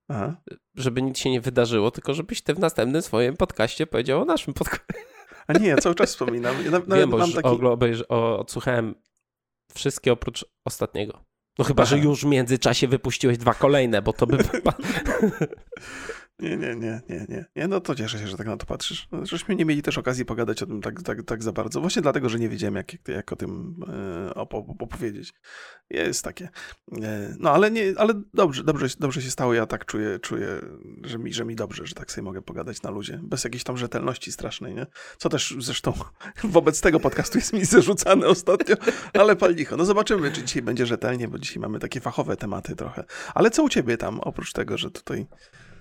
Aha. 0.10 0.36
żeby 0.76 1.02
nic 1.02 1.18
się 1.20 1.30
nie 1.32 1.42
wydarzyło, 1.42 1.92
tylko 1.92 2.14
żebyś 2.14 2.42
ty 2.42 2.54
w 2.54 2.60
następnym 2.60 3.02
swoim 3.02 3.38
podcaście 3.38 3.88
powiedział 3.88 4.22
o 4.22 4.26
naszym 4.26 4.54
podcaście. 4.54 4.94
A 5.48 5.54
nie, 5.54 5.68
ja 5.68 5.78
cały 5.78 5.96
czas 5.96 6.10
wspominam. 6.10 6.56
Ja 6.66 6.72
Wiem, 6.98 7.10
bo 7.10 7.18
mam 7.18 7.28
już 7.30 7.36
taki... 7.36 7.48
odsłuchałem 8.10 8.96
wszystkie 9.74 10.12
oprócz 10.12 10.46
ostatniego. 10.66 11.24
No 11.60 11.66
chyba, 11.66 11.86
że 11.86 11.96
Aha. 11.96 12.06
już 12.06 12.22
w 12.22 12.26
międzyczasie 12.26 12.88
wypuściłeś 12.88 13.38
dwa 13.38 13.54
kolejne, 13.54 14.02
bo 14.02 14.14
to 14.14 14.28
by... 14.28 14.38
Nie, 16.42 16.58
nie, 16.58 16.76
nie, 16.76 17.02
nie, 17.10 17.26
nie, 17.30 17.46
nie. 17.56 17.68
No 17.68 17.80
to 17.80 17.96
cieszę 17.96 18.20
się, 18.20 18.28
że 18.28 18.38
tak 18.38 18.48
na 18.48 18.58
to 18.58 18.66
patrzysz. 18.66 19.08
No, 19.12 19.26
żeśmy 19.26 19.56
nie 19.56 19.66
mieli 19.66 19.82
też 19.82 19.98
okazji 19.98 20.26
pogadać 20.26 20.64
o 20.64 20.66
tym 20.66 20.82
tak, 20.82 21.04
tak, 21.04 21.24
tak 21.24 21.44
za 21.44 21.52
bardzo. 21.52 21.82
Właśnie 21.82 22.02
dlatego, 22.02 22.30
że 22.30 22.40
nie 22.40 22.50
wiedziałem, 22.50 22.76
jak, 22.76 23.08
jak 23.08 23.32
o 23.32 23.36
tym 23.36 23.76
e, 24.28 24.34
opowiedzieć. 24.80 25.34
Jest 25.90 26.24
takie. 26.24 26.50
E, 27.02 27.36
no 27.40 27.52
ale 27.52 27.72
nie, 27.72 27.94
ale 27.98 28.14
dobrze, 28.34 28.64
dobrze, 28.64 28.88
dobrze 29.00 29.22
się 29.22 29.32
stało. 29.32 29.54
Ja 29.54 29.66
tak 29.66 29.86
czuję, 29.86 30.20
czuję, 30.20 30.48
że 31.04 31.20
mi, 31.20 31.34
że 31.34 31.46
mi 31.46 31.56
dobrze, 31.56 31.86
że 31.86 31.96
tak 31.96 32.12
sobie 32.12 32.24
mogę 32.24 32.42
pogadać 32.42 32.82
na 32.82 32.90
ludzie. 32.90 33.20
Bez 33.24 33.44
jakiejś 33.44 33.64
tam 33.64 33.78
rzetelności 33.78 34.32
strasznej, 34.32 34.76
nie? 34.76 34.86
Co 35.18 35.30
też 35.30 35.56
zresztą 35.60 35.94
wobec 36.44 36.82
tego 36.82 37.00
podcastu 37.00 37.38
jest 37.38 37.54
mi 37.54 37.66
zarzucane 37.66 38.28
ostatnio, 38.28 38.76
ale 39.14 39.36
pal 39.36 39.56
licho. 39.56 39.78
No 39.78 39.86
zobaczymy, 39.86 40.32
czy 40.32 40.44
dzisiaj 40.44 40.62
będzie 40.62 40.86
rzetelnie, 40.86 41.28
bo 41.28 41.40
dzisiaj 41.40 41.60
mamy 41.60 41.80
takie 41.80 42.00
fachowe 42.00 42.38
tematy 42.38 42.76
trochę. 42.76 43.04
Ale 43.34 43.52
co 43.52 43.64
u 43.64 43.70
ciebie 43.70 43.98
tam, 43.98 44.20
oprócz 44.20 44.54
tego, 44.54 44.78
że 44.78 44.92
tutaj 44.92 45.28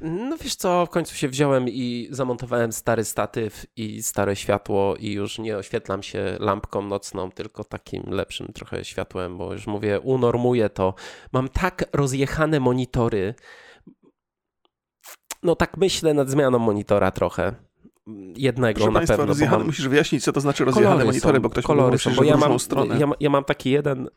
no 0.00 0.36
wiesz 0.36 0.54
co, 0.54 0.86
w 0.86 0.90
końcu 0.90 1.14
się 1.14 1.28
wziąłem 1.28 1.68
i 1.68 2.08
zamontowałem 2.10 2.72
stary 2.72 3.04
statyw 3.04 3.66
i 3.76 4.02
stare 4.02 4.36
światło 4.36 4.96
i 4.96 5.12
już 5.12 5.38
nie 5.38 5.56
oświetlam 5.56 6.02
się 6.02 6.36
lampką 6.40 6.82
nocną, 6.82 7.30
tylko 7.30 7.64
takim 7.64 8.02
lepszym 8.06 8.52
trochę 8.52 8.84
światłem, 8.84 9.38
bo 9.38 9.52
już 9.52 9.66
mówię, 9.66 10.00
unormuję 10.00 10.68
to. 10.68 10.94
Mam 11.32 11.48
tak 11.48 11.84
rozjechane 11.92 12.60
monitory. 12.60 13.34
No 15.42 15.56
tak 15.56 15.76
myślę 15.76 16.14
nad 16.14 16.30
zmianą 16.30 16.58
monitora 16.58 17.10
trochę. 17.10 17.54
Jednego 18.36 18.76
Proszę 18.76 18.92
na 18.92 18.98
Państwa, 18.98 19.16
pewno. 19.16 19.26
Rozjechane, 19.26 19.58
mam... 19.58 19.66
Musisz 19.66 19.88
wyjaśnić, 19.88 20.24
co 20.24 20.32
to 20.32 20.40
znaczy 20.40 20.64
rozjechane 20.64 21.04
monitory, 21.04 21.38
są, 21.38 21.42
bo 21.42 21.50
ktoś 21.50 21.64
kolory 21.64 21.98
są, 21.98 22.14
bo 22.14 22.24
ja 22.24 22.36
mam, 22.36 22.58
stronę. 22.58 22.98
Ja, 22.98 23.10
ja, 23.20 23.30
mam 23.30 23.44
taki 23.44 23.70
jeden 23.70 24.06
y, 24.06 24.10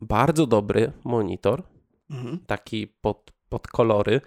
bardzo 0.00 0.46
dobry 0.46 0.92
monitor, 1.04 1.62
mhm. 2.10 2.38
taki 2.46 2.86
pod, 2.86 3.32
pod 3.48 3.66
kolory 3.66 4.20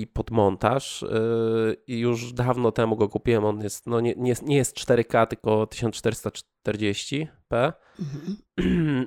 i 0.00 0.06
pod 0.06 0.30
montaż. 0.30 1.02
Y, 1.02 1.76
I 1.86 1.98
już 1.98 2.32
dawno 2.32 2.72
temu 2.72 2.96
go 2.96 3.08
kupiłem. 3.08 3.44
On 3.44 3.60
jest, 3.60 3.86
no 3.86 4.00
nie, 4.00 4.14
nie, 4.16 4.34
nie 4.42 4.56
jest 4.56 4.76
4K, 4.76 5.26
tylko 5.26 5.64
1440p. 5.64 7.72
Mhm. 7.98 8.36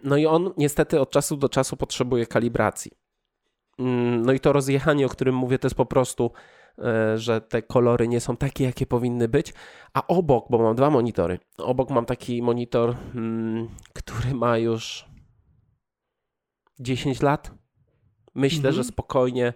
No 0.03 0.17
i 0.17 0.25
on 0.25 0.53
niestety 0.57 1.00
od 1.00 1.12
czasu 1.12 1.38
do 1.38 1.50
czasu 1.50 1.77
potrzebuje 1.77 2.25
kalibracji. 2.25 2.91
Mm, 3.79 4.25
no 4.25 4.33
i 4.33 4.39
to 4.39 4.53
rozjechanie, 4.53 5.05
o 5.05 5.09
którym 5.09 5.35
mówię, 5.35 5.59
to 5.59 5.67
jest 5.67 5.75
po 5.75 5.85
prostu, 5.85 6.31
y, 6.77 7.17
że 7.17 7.41
te 7.41 7.62
kolory 7.62 8.07
nie 8.07 8.19
są 8.19 8.38
takie, 8.38 8.63
jakie 8.63 8.85
powinny 8.85 9.27
być. 9.27 9.53
A 9.93 10.07
obok, 10.07 10.45
bo 10.50 10.57
mam 10.57 10.75
dwa 10.75 10.89
monitory, 10.89 11.39
obok 11.57 11.89
mam 11.89 12.05
taki 12.05 12.41
monitor, 12.41 12.95
mm, 13.15 13.69
który 13.93 14.33
ma 14.33 14.57
już 14.57 15.05
10 16.79 17.21
lat. 17.21 17.51
Myślę, 18.35 18.57
mhm. 18.57 18.75
że 18.75 18.83
spokojnie 18.83 19.53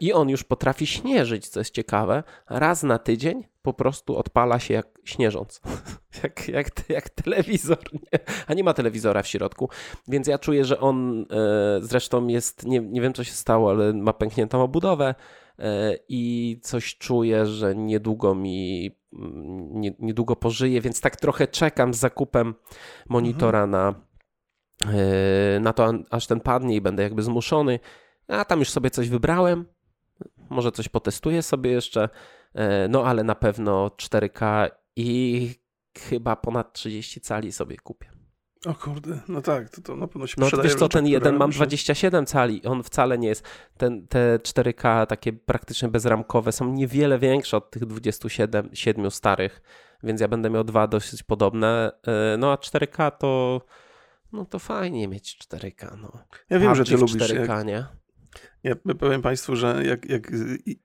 i 0.00 0.12
on 0.12 0.28
już 0.28 0.44
potrafi 0.44 0.86
śnieżyć, 0.86 1.48
co 1.48 1.60
jest 1.60 1.74
ciekawe. 1.74 2.22
Raz 2.50 2.82
na 2.82 2.98
tydzień 2.98 3.44
po 3.62 3.72
prostu 3.72 4.16
odpala 4.16 4.58
się 4.58 4.74
jak 4.74 4.86
śnieżąc. 5.04 5.60
jak, 6.22 6.48
jak, 6.48 6.88
jak 6.88 7.10
telewizor. 7.10 7.78
Nie? 7.92 8.18
A 8.46 8.54
nie 8.54 8.64
ma 8.64 8.74
telewizora 8.74 9.22
w 9.22 9.26
środku. 9.26 9.68
Więc 10.08 10.26
ja 10.26 10.38
czuję, 10.38 10.64
że 10.64 10.80
on 10.80 11.20
e, 11.20 11.24
zresztą 11.80 12.26
jest, 12.26 12.66
nie, 12.66 12.80
nie 12.80 13.00
wiem 13.00 13.12
co 13.12 13.24
się 13.24 13.32
stało, 13.32 13.70
ale 13.70 13.92
ma 13.92 14.12
pękniętą 14.12 14.62
obudowę 14.62 15.14
e, 15.58 15.96
i 16.08 16.60
coś 16.62 16.96
czuję, 16.96 17.46
że 17.46 17.74
niedługo 17.74 18.34
mi 18.34 18.90
mm, 19.12 19.80
nie, 19.80 19.94
niedługo 19.98 20.36
pożyje, 20.36 20.80
więc 20.80 21.00
tak 21.00 21.16
trochę 21.16 21.46
czekam 21.46 21.94
z 21.94 21.98
zakupem 21.98 22.54
monitora 23.08 23.64
mhm. 23.64 23.70
na, 23.70 23.94
na 25.60 25.72
to, 25.72 25.92
aż 26.10 26.26
ten 26.26 26.40
padnie 26.40 26.76
i 26.76 26.80
będę 26.80 27.02
jakby 27.02 27.22
zmuszony 27.22 27.78
a 28.28 28.44
tam 28.44 28.58
już 28.58 28.70
sobie 28.70 28.90
coś 28.90 29.08
wybrałem, 29.08 29.64
może 30.50 30.72
coś 30.72 30.88
potestuję 30.88 31.42
sobie 31.42 31.70
jeszcze, 31.70 32.08
e, 32.54 32.88
no 32.88 33.04
ale 33.04 33.24
na 33.24 33.34
pewno 33.34 33.88
4K 33.88 34.70
i 34.96 35.50
chyba 35.98 36.36
ponad 36.36 36.72
30 36.72 37.20
cali 37.20 37.52
sobie 37.52 37.76
kupię. 37.76 38.12
O 38.66 38.74
kurde, 38.74 39.20
no 39.28 39.42
tak, 39.42 39.70
to, 39.70 39.82
to 39.82 39.96
na 39.96 40.06
pewno 40.06 40.26
się 40.26 40.34
No 40.38 40.62
wiesz 40.62 40.74
co, 40.74 40.88
ten 40.88 41.06
jeden 41.06 41.36
mam 41.36 41.50
27 41.50 42.26
cali, 42.26 42.64
on 42.64 42.82
wcale 42.82 43.18
nie 43.18 43.28
jest, 43.28 43.48
ten, 43.76 44.06
te 44.08 44.38
4K 44.38 45.06
takie 45.06 45.32
praktycznie 45.32 45.88
bezramkowe 45.88 46.52
są 46.52 46.72
niewiele 46.72 47.18
większe 47.18 47.56
od 47.56 47.70
tych 47.70 47.86
27 47.86 48.70
7 48.72 49.10
starych, 49.10 49.62
więc 50.02 50.20
ja 50.20 50.28
będę 50.28 50.50
miał 50.50 50.64
dwa 50.64 50.86
dosyć 50.86 51.22
podobne, 51.22 51.92
e, 52.06 52.36
no 52.36 52.52
a 52.52 52.56
4K 52.56 53.10
to, 53.18 53.60
no 54.32 54.44
to 54.44 54.58
fajnie 54.58 55.08
mieć 55.08 55.38
4K, 55.38 55.98
no. 55.98 56.12
Ja 56.50 56.58
wiem, 56.58 56.74
że 56.74 56.84
ty 56.84 56.96
lubisz 56.96 57.16
4K, 57.16 57.56
jak... 57.56 57.66
nie? 57.66 57.86
Ja 58.64 58.74
powiem 58.98 59.22
Państwu, 59.22 59.56
że 59.56 59.82
jak, 59.84 60.10
jak 60.10 60.32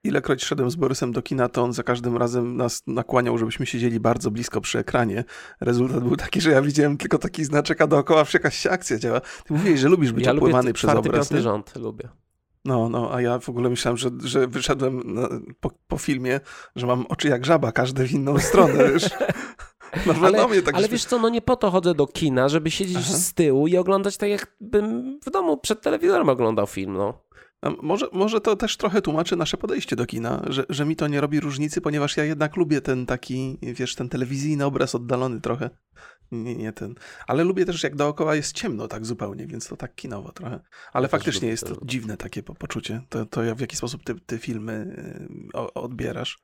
ilekroć 0.04 0.44
szedłem 0.44 0.70
z 0.70 0.76
Borysem 0.76 1.12
do 1.12 1.22
kina, 1.22 1.48
to 1.48 1.62
on 1.62 1.72
za 1.72 1.82
każdym 1.82 2.16
razem 2.16 2.56
nas 2.56 2.82
nakłaniał, 2.86 3.38
żebyśmy 3.38 3.66
siedzieli 3.66 4.00
bardzo 4.00 4.30
blisko 4.30 4.60
przy 4.60 4.78
ekranie. 4.78 5.24
Rezultat 5.60 6.04
był 6.04 6.16
taki, 6.16 6.40
że 6.40 6.50
ja 6.50 6.62
widziałem 6.62 6.96
tylko 6.96 7.18
taki 7.18 7.44
znaczek, 7.44 7.80
a 7.80 7.86
dookoła 7.86 8.24
jakaś 8.34 8.66
akcja 8.66 8.98
działa. 8.98 9.20
Ty 9.20 9.52
mówiłeś, 9.52 9.80
że 9.80 9.88
lubisz 9.88 10.12
być 10.12 10.26
ja 10.26 10.32
opływany 10.32 10.72
przez 10.72 10.90
obraz. 10.90 11.30
Ja 11.30 11.40
rząd 11.40 11.76
lubię. 11.76 12.08
No, 12.64 12.88
no, 12.88 13.14
a 13.14 13.20
ja 13.20 13.38
w 13.38 13.48
ogóle 13.48 13.70
myślałem, 13.70 13.96
że, 13.96 14.10
że 14.24 14.46
wyszedłem 14.46 15.14
na, 15.14 15.28
po, 15.60 15.70
po, 15.88 15.98
filmie, 15.98 16.40
że 16.76 16.86
mam 16.86 17.06
oczy 17.06 17.28
jak 17.28 17.46
żaba, 17.46 17.72
każde 17.72 18.04
w 18.04 18.12
inną 18.12 18.38
stronę, 18.38 18.92
wiesz. 18.92 19.10
No, 20.06 20.14
ale, 20.22 20.62
tak 20.62 20.74
ale 20.74 20.88
wiesz 20.88 21.04
co, 21.04 21.18
no 21.18 21.28
nie 21.28 21.42
po 21.42 21.56
to 21.56 21.70
chodzę 21.70 21.94
do 21.94 22.06
kina, 22.06 22.48
żeby 22.48 22.70
siedzieć 22.70 22.96
Aha. 22.96 23.16
z 23.16 23.34
tyłu 23.34 23.66
i 23.66 23.76
oglądać 23.76 24.16
tak, 24.16 24.28
jakbym 24.28 25.18
w 25.26 25.30
domu 25.30 25.56
przed 25.56 25.80
telewizorem 25.80 26.28
oglądał 26.28 26.66
film, 26.66 26.92
no. 26.92 27.27
Może, 27.82 28.06
może 28.12 28.40
to 28.40 28.56
też 28.56 28.76
trochę 28.76 29.02
tłumaczy 29.02 29.36
nasze 29.36 29.56
podejście 29.56 29.96
do 29.96 30.06
kina, 30.06 30.42
że, 30.46 30.64
że 30.68 30.84
mi 30.84 30.96
to 30.96 31.08
nie 31.08 31.20
robi 31.20 31.40
różnicy, 31.40 31.80
ponieważ 31.80 32.16
ja 32.16 32.24
jednak 32.24 32.56
lubię 32.56 32.80
ten 32.80 33.06
taki, 33.06 33.58
wiesz, 33.62 33.94
ten 33.94 34.08
telewizyjny 34.08 34.64
obraz 34.64 34.94
oddalony 34.94 35.40
trochę. 35.40 35.70
Nie, 36.32 36.56
nie 36.56 36.72
ten. 36.72 36.94
Ale 37.26 37.44
lubię 37.44 37.64
też, 37.64 37.82
jak 37.82 37.96
dookoła 37.96 38.34
jest 38.34 38.52
ciemno 38.52 38.88
tak 38.88 39.06
zupełnie, 39.06 39.46
więc 39.46 39.68
to 39.68 39.76
tak 39.76 39.94
kinowo 39.94 40.32
trochę. 40.32 40.60
Ale 40.92 41.04
ja 41.04 41.08
faktycznie 41.08 41.48
jest 41.48 41.66
to 41.66 41.76
dziwne 41.82 42.16
takie 42.16 42.42
poczucie. 42.42 43.02
To, 43.08 43.26
to 43.26 43.54
w 43.56 43.60
jaki 43.60 43.76
sposób 43.76 44.04
ty, 44.04 44.14
ty 44.14 44.38
filmy 44.38 44.96
y, 45.54 45.74
odbierasz. 45.74 46.38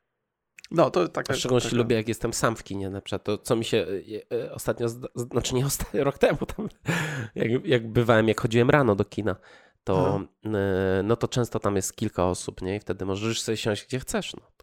No, 0.71 0.91
to 0.91 1.07
tak. 1.07 1.27
W 1.27 1.35
szczególności 1.35 1.69
taka... 1.69 1.77
lubię, 1.77 1.95
jak 1.95 2.07
jestem 2.07 2.33
sam 2.33 2.55
w 2.55 2.63
kinie, 2.63 2.89
na 2.89 3.01
przykład. 3.01 3.23
To, 3.23 3.37
co 3.37 3.55
mi 3.55 3.65
się 3.65 3.77
y, 3.77 4.25
y, 4.33 4.51
ostatnio, 4.51 4.87
znaczy 5.15 5.55
nie 5.55 5.65
ostatnio, 5.71 6.03
rok 6.03 6.17
temu, 6.17 6.37
tam, 6.37 6.69
jak, 7.35 7.65
jak 7.65 7.91
bywałem, 7.91 8.27
jak 8.27 8.41
chodziłem 8.41 8.69
rano 8.69 8.95
do 8.95 9.05
kina, 9.05 9.35
to, 9.85 10.21
e, 10.45 11.03
no 11.03 11.15
to 11.15 11.27
często 11.27 11.59
tam 11.59 11.75
jest 11.75 11.95
kilka 11.95 12.25
osób, 12.25 12.61
nie? 12.61 12.75
I 12.75 12.79
wtedy 12.79 13.05
możesz 13.05 13.41
sobie 13.41 13.57
siąść 13.57 13.85
gdzie 13.87 13.99
chcesz. 13.99 14.33
No. 14.35 14.55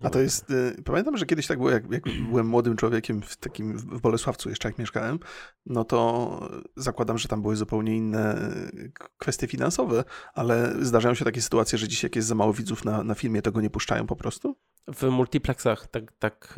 A 0.00 0.10
to 0.10 0.20
jest, 0.20 0.50
y, 0.50 0.82
pamiętam, 0.84 1.16
że 1.16 1.26
kiedyś 1.26 1.46
tak 1.46 1.58
było, 1.58 1.70
jak, 1.70 1.90
jak 1.90 2.02
byłem 2.30 2.46
młodym 2.46 2.76
człowiekiem 2.76 3.22
w 3.22 3.36
takim 3.36 3.78
w 3.78 4.00
Bolesławcu 4.00 4.48
jeszcze 4.48 4.68
jak 4.68 4.78
mieszkałem, 4.78 5.18
no 5.66 5.84
to 5.84 6.40
zakładam, 6.76 7.18
że 7.18 7.28
tam 7.28 7.42
były 7.42 7.56
zupełnie 7.56 7.96
inne 7.96 8.50
y, 8.74 8.92
kwestie 9.18 9.46
finansowe, 9.46 10.04
ale 10.34 10.74
zdarzają 10.80 11.14
się 11.14 11.24
takie 11.24 11.42
sytuacje, 11.42 11.78
że 11.78 11.88
dzisiaj 11.88 12.08
jak 12.08 12.16
jest 12.16 12.28
za 12.28 12.34
mało 12.34 12.52
widzów 12.52 12.84
na, 12.84 13.04
na 13.04 13.14
filmie, 13.14 13.42
tego 13.42 13.60
nie 13.60 13.70
puszczają 13.70 14.06
po 14.06 14.16
prostu? 14.16 14.56
W 14.94 15.02
multiplexach 15.10 15.86
tak, 15.86 16.12
tak, 16.12 16.54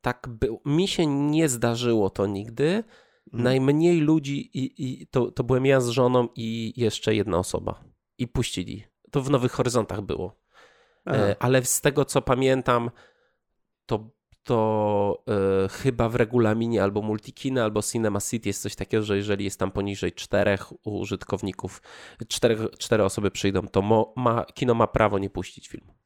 tak 0.00 0.28
było. 0.28 0.60
Mi 0.64 0.88
się 0.88 1.06
nie 1.06 1.48
zdarzyło 1.48 2.10
to 2.10 2.26
nigdy, 2.26 2.84
Mhm. 3.32 3.44
Najmniej 3.44 4.00
ludzi 4.00 4.50
i, 4.58 4.84
i 4.84 5.06
to, 5.06 5.30
to 5.30 5.44
byłem 5.44 5.66
ja 5.66 5.80
z 5.80 5.88
żoną 5.88 6.28
i 6.36 6.72
jeszcze 6.76 7.14
jedna 7.14 7.38
osoba. 7.38 7.84
I 8.18 8.28
puścili. 8.28 8.84
To 9.10 9.22
w 9.22 9.30
Nowych 9.30 9.52
Horyzontach 9.52 10.00
było. 10.00 10.36
E, 11.06 11.36
ale 11.38 11.64
z 11.64 11.80
tego 11.80 12.04
co 12.04 12.22
pamiętam, 12.22 12.90
to, 13.86 14.10
to 14.42 15.24
e, 15.64 15.68
chyba 15.68 16.08
w 16.08 16.14
regulaminie 16.14 16.82
albo 16.82 17.02
Multikina, 17.02 17.64
albo 17.64 17.82
Cinema 17.82 18.20
City 18.20 18.48
jest 18.48 18.62
coś 18.62 18.76
takiego, 18.76 19.02
że 19.02 19.16
jeżeli 19.16 19.44
jest 19.44 19.60
tam 19.60 19.70
poniżej 19.70 20.12
czterech 20.12 20.86
użytkowników, 20.86 21.82
czterech, 22.28 22.58
cztery 22.78 23.04
osoby 23.04 23.30
przyjdą, 23.30 23.68
to 23.68 23.82
mo, 23.82 24.12
ma, 24.16 24.44
kino 24.44 24.74
ma 24.74 24.86
prawo 24.86 25.18
nie 25.18 25.30
puścić 25.30 25.68
filmu. 25.68 25.97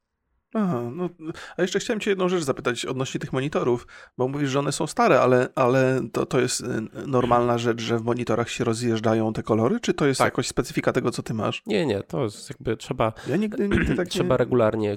Aha, 0.53 0.81
no, 0.95 1.09
a 1.57 1.61
jeszcze 1.61 1.79
chciałem 1.79 1.99
cię 1.99 2.11
jedną 2.11 2.29
rzecz 2.29 2.43
zapytać 2.43 2.85
odnośnie 2.85 3.19
tych 3.19 3.33
monitorów, 3.33 3.87
bo 4.17 4.27
mówisz, 4.27 4.49
że 4.49 4.59
one 4.59 4.71
są 4.71 4.87
stare, 4.87 5.21
ale, 5.21 5.49
ale 5.55 6.01
to, 6.11 6.25
to 6.25 6.39
jest 6.39 6.61
y, 6.61 6.65
normalna 7.07 7.57
rzecz, 7.57 7.81
że 7.81 7.99
w 7.99 8.03
monitorach 8.03 8.49
się 8.49 8.63
rozjeżdżają 8.63 9.33
te 9.33 9.43
kolory, 9.43 9.79
czy 9.79 9.93
to 9.93 10.05
jest 10.05 10.17
tak. 10.17 10.25
jakoś 10.25 10.47
specyfika 10.47 10.93
tego, 10.93 11.11
co 11.11 11.23
ty 11.23 11.33
masz? 11.33 11.63
Nie, 11.65 11.85
nie, 11.85 12.03
to 12.03 12.23
jest 12.23 12.49
jakby 12.49 12.77
trzeba, 12.77 13.13
ja 13.27 13.35
nigdy, 13.35 13.69
nigdy 13.69 13.95
tak 14.05 14.07
trzeba 14.07 14.33
nie... 14.33 14.37
regularnie 14.37 14.95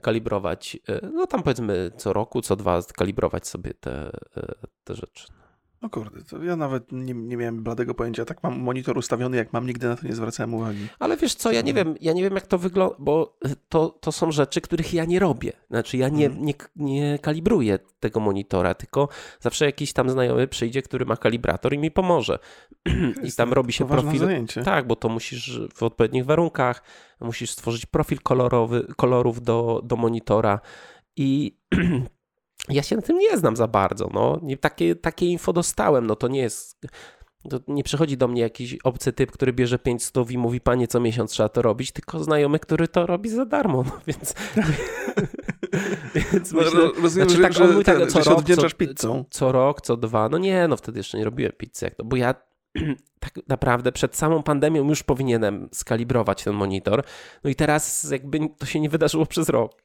kalibrować, 0.00 0.76
y, 0.88 1.00
no 1.12 1.26
tam 1.26 1.42
powiedzmy 1.42 1.90
co 1.96 2.12
roku, 2.12 2.42
co 2.42 2.56
dwa 2.56 2.80
kalibrować 2.96 3.48
sobie 3.48 3.74
te, 3.74 4.08
y, 4.36 4.54
te 4.84 4.94
rzeczy. 4.94 5.43
O 5.84 5.90
kurde, 5.90 6.24
to 6.24 6.42
ja 6.42 6.56
nawet 6.56 6.92
nie, 6.92 7.14
nie 7.14 7.36
miałem 7.36 7.62
bladego 7.62 7.94
pojęcia. 7.94 8.24
Tak 8.24 8.42
mam 8.42 8.58
monitor 8.58 8.98
ustawiony, 8.98 9.36
jak 9.36 9.52
mam, 9.52 9.66
nigdy 9.66 9.88
na 9.88 9.96
to 9.96 10.06
nie 10.06 10.14
zwracałem 10.14 10.54
uwagi. 10.54 10.88
Ale 10.98 11.16
wiesz 11.16 11.34
co, 11.34 11.52
ja 11.52 11.60
nie 11.60 11.74
wiem, 11.74 11.94
ja 12.00 12.12
nie 12.12 12.22
wiem 12.22 12.34
jak 12.34 12.46
to 12.46 12.58
wygląda, 12.58 12.96
bo 12.98 13.38
to, 13.68 13.88
to 13.88 14.12
są 14.12 14.32
rzeczy, 14.32 14.60
których 14.60 14.94
ja 14.94 15.04
nie 15.04 15.18
robię. 15.18 15.52
Znaczy 15.70 15.96
ja 15.96 16.08
nie, 16.08 16.28
hmm. 16.28 16.44
nie, 16.44 16.54
nie 16.76 17.18
kalibruję 17.18 17.78
tego 18.00 18.20
monitora, 18.20 18.74
tylko 18.74 19.08
zawsze 19.40 19.64
jakiś 19.64 19.92
tam 19.92 20.10
znajomy 20.10 20.48
przyjdzie, 20.48 20.82
który 20.82 21.04
ma 21.04 21.16
kalibrator 21.16 21.74
i 21.74 21.78
mi 21.78 21.90
pomoże. 21.90 22.38
I 23.28 23.32
tam 23.32 23.52
robi 23.52 23.72
się 23.72 23.88
profil. 23.88 24.18
Zajęcie. 24.18 24.62
Tak, 24.62 24.86
bo 24.86 24.96
to 24.96 25.08
musisz 25.08 25.60
w 25.74 25.82
odpowiednich 25.82 26.24
warunkach, 26.24 26.82
musisz 27.20 27.50
stworzyć 27.50 27.86
profil 27.86 28.18
kolorowy, 28.22 28.86
kolorów 28.96 29.42
do, 29.42 29.80
do 29.84 29.96
monitora 29.96 30.60
i 31.16 31.58
ja 32.68 32.82
się 32.82 32.96
na 32.96 33.02
tym 33.02 33.18
nie 33.18 33.38
znam 33.38 33.56
za 33.56 33.68
bardzo. 33.68 34.10
No. 34.14 34.40
Nie, 34.42 34.56
takie, 34.56 34.96
takie 34.96 35.26
info 35.26 35.52
dostałem, 35.52 36.06
no 36.06 36.16
to 36.16 36.28
nie 36.28 36.40
jest. 36.40 36.86
To 37.50 37.60
nie 37.68 37.84
przychodzi 37.84 38.16
do 38.16 38.28
mnie 38.28 38.42
jakiś 38.42 38.76
obcy 38.84 39.12
typ, 39.12 39.32
który 39.32 39.52
bierze 39.52 39.78
500 39.78 40.30
i 40.30 40.38
mówi, 40.38 40.60
panie, 40.60 40.88
co 40.88 41.00
miesiąc 41.00 41.30
trzeba 41.30 41.48
to 41.48 41.62
robić, 41.62 41.92
tylko 41.92 42.24
znajomy, 42.24 42.58
który 42.58 42.88
to 42.88 43.06
robi 43.06 43.30
za 43.30 43.46
darmo, 43.46 43.82
no 43.82 44.00
więc... 44.06 44.34
więc 46.32 46.52
no, 46.52 46.60
myślę, 46.60 46.80
rozumiem, 47.02 47.30
znaczy, 47.30 47.42
tak, 47.42 47.52
że, 47.52 47.66
mówi 47.66 47.84
tak, 47.84 48.06
co 48.06 48.18
rok, 48.18 48.44
co. 48.96 49.24
Co 49.30 49.52
rok, 49.52 49.80
co 49.80 49.96
dwa, 49.96 50.28
no 50.28 50.38
nie, 50.38 50.68
no 50.68 50.76
wtedy 50.76 50.98
jeszcze 50.98 51.18
nie 51.18 51.24
robiłem 51.24 51.52
pizzy, 51.52 51.84
jak 51.84 51.94
to, 51.94 52.04
bo 52.04 52.16
ja 52.16 52.34
tak 53.20 53.32
naprawdę 53.48 53.92
przed 53.92 54.16
samą 54.16 54.42
pandemią 54.42 54.88
już 54.88 55.02
powinienem 55.02 55.68
skalibrować 55.72 56.44
ten 56.44 56.54
monitor, 56.54 57.04
no 57.44 57.50
i 57.50 57.54
teraz 57.54 58.10
jakby 58.10 58.38
to 58.58 58.66
się 58.66 58.80
nie 58.80 58.88
wydarzyło 58.88 59.26
przez 59.26 59.48
rok. 59.48 59.83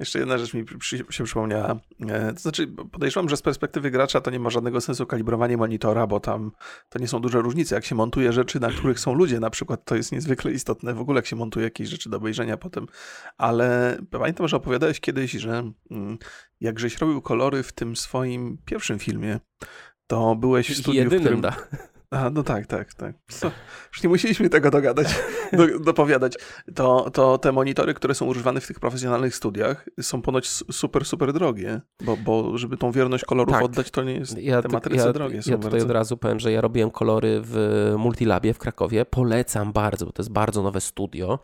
Jeszcze 0.00 0.18
jedna 0.18 0.38
rzecz 0.38 0.54
mi 0.54 0.64
przy, 0.64 0.98
się 1.10 1.24
przypomniała. 1.24 1.76
E, 2.08 2.32
to 2.32 2.40
znaczy, 2.40 2.66
podejrzewam, 2.66 3.28
że 3.28 3.36
z 3.36 3.42
perspektywy 3.42 3.90
gracza 3.90 4.20
to 4.20 4.30
nie 4.30 4.40
ma 4.40 4.50
żadnego 4.50 4.80
sensu 4.80 5.06
kalibrowanie 5.06 5.56
monitora, 5.56 6.06
bo 6.06 6.20
tam 6.20 6.52
to 6.88 6.98
nie 6.98 7.08
są 7.08 7.20
duże 7.20 7.42
różnice. 7.42 7.74
Jak 7.74 7.84
się 7.84 7.94
montuje 7.94 8.32
rzeczy, 8.32 8.60
na 8.60 8.70
których 8.70 9.00
są 9.00 9.14
ludzie, 9.14 9.40
na 9.40 9.50
przykład, 9.50 9.84
to 9.84 9.96
jest 9.96 10.12
niezwykle 10.12 10.52
istotne 10.52 10.94
w 10.94 11.00
ogóle, 11.00 11.18
jak 11.18 11.26
się 11.26 11.36
montuje 11.36 11.64
jakieś 11.64 11.88
rzeczy 11.88 12.10
do 12.10 12.16
obejrzenia 12.16 12.56
potem. 12.56 12.86
Ale 13.38 13.98
pamiętam, 14.10 14.48
że 14.48 14.56
opowiadałeś 14.56 15.00
kiedyś, 15.00 15.32
że 15.32 15.72
mm, 15.90 16.18
jak 16.60 16.78
żeś 16.78 16.98
robił 16.98 17.22
kolory 17.22 17.62
w 17.62 17.72
tym 17.72 17.96
swoim 17.96 18.58
pierwszym 18.64 18.98
filmie, 18.98 19.40
to 20.06 20.36
byłeś 20.36 20.70
w 20.70 20.78
studiu, 20.78 21.00
Jedynym, 21.00 21.18
w 21.18 21.22
którym... 21.22 21.40
Da. 21.40 21.56
A, 22.10 22.30
no 22.30 22.42
tak, 22.42 22.66
tak, 22.66 22.94
tak. 22.94 23.14
Co? 23.28 23.50
Już 23.92 24.02
nie 24.02 24.08
musieliśmy 24.08 24.50
tego 24.50 24.70
dogadać, 24.70 25.08
do, 25.52 25.78
dopowiadać. 25.78 26.34
To, 26.74 27.10
to 27.10 27.38
te 27.38 27.52
monitory, 27.52 27.94
które 27.94 28.14
są 28.14 28.26
używane 28.26 28.60
w 28.60 28.66
tych 28.66 28.80
profesjonalnych 28.80 29.34
studiach 29.34 29.88
są 30.00 30.22
ponoć 30.22 30.48
super, 30.48 31.04
super 31.04 31.32
drogie, 31.32 31.80
bo, 32.04 32.16
bo 32.16 32.58
żeby 32.58 32.76
tą 32.76 32.92
wierność 32.92 33.24
kolorów 33.24 33.54
tak. 33.54 33.64
oddać, 33.64 33.90
to 33.90 34.02
nie 34.02 34.14
jest, 34.14 34.38
ja, 34.38 34.62
te 34.62 34.68
matryce 34.68 35.06
ja, 35.06 35.12
drogie 35.12 35.42
są 35.42 35.50
Ja 35.50 35.56
tutaj 35.56 35.70
bardzo. 35.70 35.86
od 35.86 35.92
razu 35.92 36.16
powiem, 36.16 36.40
że 36.40 36.52
ja 36.52 36.60
robiłem 36.60 36.90
kolory 36.90 37.40
w 37.44 37.94
Multilabie 37.98 38.54
w 38.54 38.58
Krakowie. 38.58 39.04
Polecam 39.04 39.72
bardzo, 39.72 40.06
bo 40.06 40.12
to 40.12 40.22
jest 40.22 40.32
bardzo 40.32 40.62
nowe 40.62 40.80
studio. 40.80 41.38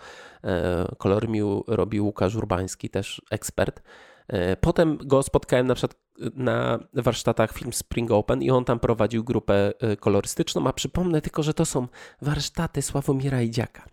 E, 0.44 0.94
kolory 0.98 1.28
mi 1.28 1.40
robił 1.66 2.06
Łukasz 2.06 2.34
Urbański, 2.34 2.90
też 2.90 3.22
ekspert. 3.30 3.82
E, 4.30 4.56
potem 4.56 4.98
go 5.04 5.22
spotkałem 5.22 5.66
na 5.66 5.74
przykład 5.74 6.00
na 6.34 6.78
warsztatach 6.94 7.52
Film 7.52 7.72
Spring 7.72 8.10
Open 8.10 8.42
i 8.42 8.50
on 8.50 8.64
tam 8.64 8.80
prowadził 8.80 9.24
grupę 9.24 9.72
e, 9.80 9.96
kolorystyczną, 9.96 10.66
a 10.66 10.72
przypomnę 10.72 11.20
tylko, 11.20 11.42
że 11.42 11.54
to 11.54 11.64
są 11.64 11.88
warsztaty 12.22 12.82
Sławomira 12.82 13.42
Idziaka, 13.42 13.84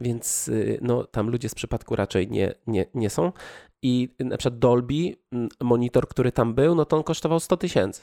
więc 0.00 0.48
e, 0.48 0.78
no, 0.80 1.04
tam 1.04 1.30
ludzie 1.30 1.48
z 1.48 1.54
przypadku 1.54 1.96
raczej 1.96 2.30
nie, 2.30 2.54
nie, 2.66 2.86
nie 2.94 3.10
są. 3.10 3.32
I 3.82 4.14
na 4.18 4.36
przykład 4.36 4.58
Dolby, 4.58 5.16
monitor, 5.60 6.08
który 6.08 6.32
tam 6.32 6.54
był, 6.54 6.74
no 6.74 6.84
to 6.84 6.96
on 6.96 7.02
kosztował 7.02 7.40
100 7.40 7.56
tysięcy. 7.56 8.02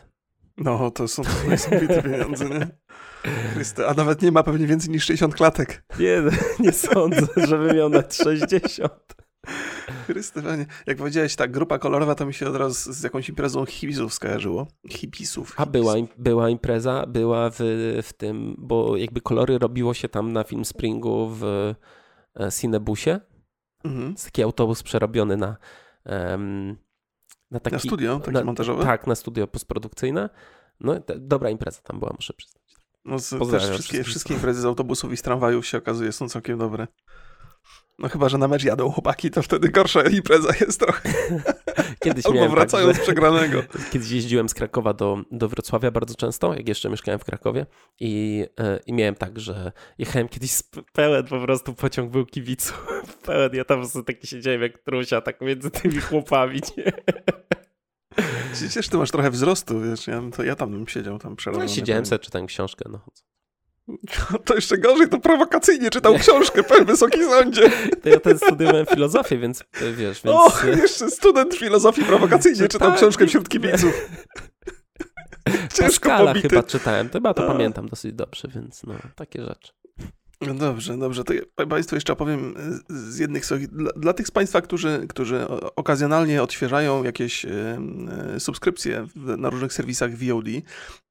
No, 0.57 0.91
to 0.91 1.07
są 1.07 1.23
niesamowite 1.49 2.03
pieniądze, 2.03 2.49
nie? 2.49 2.67
Chryste, 3.53 3.87
a 3.87 3.93
nawet 3.93 4.21
nie 4.21 4.31
ma 4.31 4.43
pewnie 4.43 4.67
więcej 4.67 4.89
niż 4.89 5.03
60 5.05 5.35
klatek. 5.35 5.83
Nie, 5.99 6.21
nie 6.59 6.71
sądzę, 6.71 7.27
żeby 7.47 7.73
miał 7.73 7.89
nawet 7.89 8.15
60. 8.15 8.93
Chrystywanie. 10.07 10.65
Jak 10.87 10.97
powiedziałeś, 10.97 11.35
tak, 11.35 11.51
grupa 11.51 11.79
kolorowa 11.79 12.15
to 12.15 12.25
mi 12.25 12.33
się 12.33 12.47
od 12.47 12.55
razu 12.55 12.93
z 12.93 13.03
jakąś 13.03 13.29
imprezą 13.29 13.65
hipisów 13.65 14.13
skojarzyło. 14.13 14.67
Hipisów. 14.89 15.53
A 15.57 15.65
była, 15.65 15.93
była 16.17 16.49
impreza, 16.49 17.05
była 17.07 17.49
w, 17.49 17.57
w 18.03 18.13
tym, 18.13 18.55
bo 18.57 18.97
jakby 18.97 19.21
kolory 19.21 19.59
robiło 19.59 19.93
się 19.93 20.09
tam 20.09 20.33
na 20.33 20.43
Film 20.43 20.65
Springu 20.65 21.29
w 21.29 21.43
e, 21.43 22.51
Cinebusie. 22.51 23.19
Mhm. 23.83 24.15
Taki 24.15 24.43
autobus 24.43 24.83
przerobiony 24.83 25.37
na 25.37 25.57
um, 26.05 26.77
na, 27.51 27.59
taki, 27.59 27.73
na 27.73 27.79
studio 27.79 28.19
takie 28.19 28.31
na, 28.31 28.43
montażowe? 28.43 28.83
Tak, 28.83 29.07
na 29.07 29.15
studio 29.15 29.47
postprodukcyjne. 29.47 30.29
No, 30.79 30.95
dobra 31.17 31.49
impreza 31.49 31.81
tam 31.81 31.99
była, 31.99 32.11
muszę 32.15 32.33
przyznać. 32.33 32.75
No, 33.05 33.19
z, 33.19 33.29
też 33.51 33.69
wszystkie, 33.69 34.03
wszystkie 34.03 34.33
imprezy 34.33 34.61
z 34.61 34.65
autobusów 34.65 35.13
i 35.13 35.17
z 35.17 35.21
tramwajów 35.21 35.67
się 35.67 35.77
okazuje 35.77 36.11
są 36.11 36.29
całkiem 36.29 36.57
dobre. 36.57 36.87
No 37.99 38.09
chyba, 38.09 38.29
że 38.29 38.37
na 38.37 38.47
mecz 38.47 38.63
jadą 38.63 38.91
chłopaki, 38.91 39.31
to 39.31 39.41
wtedy 39.41 39.69
gorsza 39.69 40.01
impreza 40.01 40.49
jest 40.61 40.79
trochę. 40.79 41.09
Kiedyś 42.03 42.25
Albo 42.25 42.35
miałem 42.35 42.51
wracają 42.51 42.87
tak, 42.87 42.95
z 42.95 42.99
przegranego. 42.99 43.63
Kiedyś 43.91 44.11
jeździłem 44.11 44.49
z 44.49 44.53
Krakowa 44.53 44.93
do, 44.93 45.17
do 45.31 45.49
Wrocławia 45.49 45.91
bardzo 45.91 46.15
często, 46.15 46.53
jak 46.53 46.67
jeszcze 46.67 46.89
mieszkałem 46.89 47.19
w 47.19 47.23
Krakowie 47.23 47.65
i, 47.99 48.45
e, 48.59 48.79
i 48.85 48.93
miałem 48.93 49.15
tak, 49.15 49.39
że 49.39 49.71
jechałem 49.97 50.27
kiedyś 50.27 50.51
pełen 50.93 51.25
po 51.27 51.39
prostu 51.39 51.73
pociąg 51.73 52.11
był 52.11 52.25
kibiców. 52.25 52.87
Pełen, 53.25 53.49
ja 53.53 53.65
tam 53.65 53.83
taki 54.05 54.27
siedziałem 54.27 54.61
jak 54.61 54.77
trusia, 54.77 55.21
tak 55.21 55.41
między 55.41 55.71
tymi 55.71 56.01
chłopami, 56.01 56.61
nie? 56.77 56.91
Przecież 58.53 58.89
ty 58.89 58.97
masz 58.97 59.11
trochę 59.11 59.31
wzrostu, 59.31 59.81
wiesz, 59.81 60.07
ja, 60.07 60.21
to 60.35 60.43
ja 60.43 60.55
tam 60.55 60.71
bym 60.71 60.87
siedział 60.87 61.19
tam 61.19 61.35
przerażony. 61.35 61.65
No 61.65 61.71
siedziałem 61.71 62.05
sobie, 62.05 62.19
czytałem 62.19 62.47
książkę, 62.47 62.89
no. 62.91 62.99
To 64.45 64.55
jeszcze 64.55 64.77
gorzej, 64.77 65.09
to 65.09 65.19
prowokacyjnie 65.19 65.89
czytał 65.89 66.15
książkę, 66.15 66.63
pewnie 66.63 66.85
Wysoki 66.85 67.23
Sądzie. 67.23 67.69
To 68.03 68.09
ja 68.09 68.19
ten 68.19 68.37
studiowałem 68.37 68.85
filozofię, 68.85 69.37
więc 69.37 69.63
wiesz, 69.97 70.21
więc... 70.23 70.37
O, 70.37 70.51
jeszcze 70.67 71.11
student 71.11 71.55
filozofii 71.55 72.03
prowokacyjnie 72.05 72.67
czytał 72.67 72.93
książkę 72.93 73.27
wśród 73.27 73.49
kibiców. 73.49 73.93
Ciężko 75.73 76.09
Pascala 76.09 76.33
pobity. 76.33 76.49
chyba 76.49 76.63
czytałem, 76.63 77.09
to 77.09 77.13
chyba 77.13 77.33
to 77.33 77.47
pamiętam 77.47 77.89
dosyć 77.89 78.13
dobrze, 78.13 78.47
więc 78.55 78.83
no, 78.83 78.93
takie 79.15 79.45
rzeczy. 79.45 79.73
No 80.47 80.53
dobrze, 80.53 80.97
dobrze. 80.97 81.23
To 81.23 81.33
ja 81.33 81.41
Państwu 81.69 81.95
jeszcze 81.95 82.13
opowiem 82.13 82.55
z 82.89 83.17
jednych. 83.17 83.43
Dla, 83.71 83.91
dla, 83.95 84.13
tych 84.13 84.27
z 84.27 84.31
Państwa, 84.31 84.61
którzy, 84.61 85.05
którzy 85.09 85.47
okazjonalnie 85.75 86.43
odświeżają 86.43 87.03
jakieś 87.03 87.45
y, 87.45 87.49
y, 88.35 88.39
subskrypcje 88.39 89.07
na 89.15 89.49
różnych 89.49 89.73
serwisach 89.73 90.15
VOD, 90.15 90.45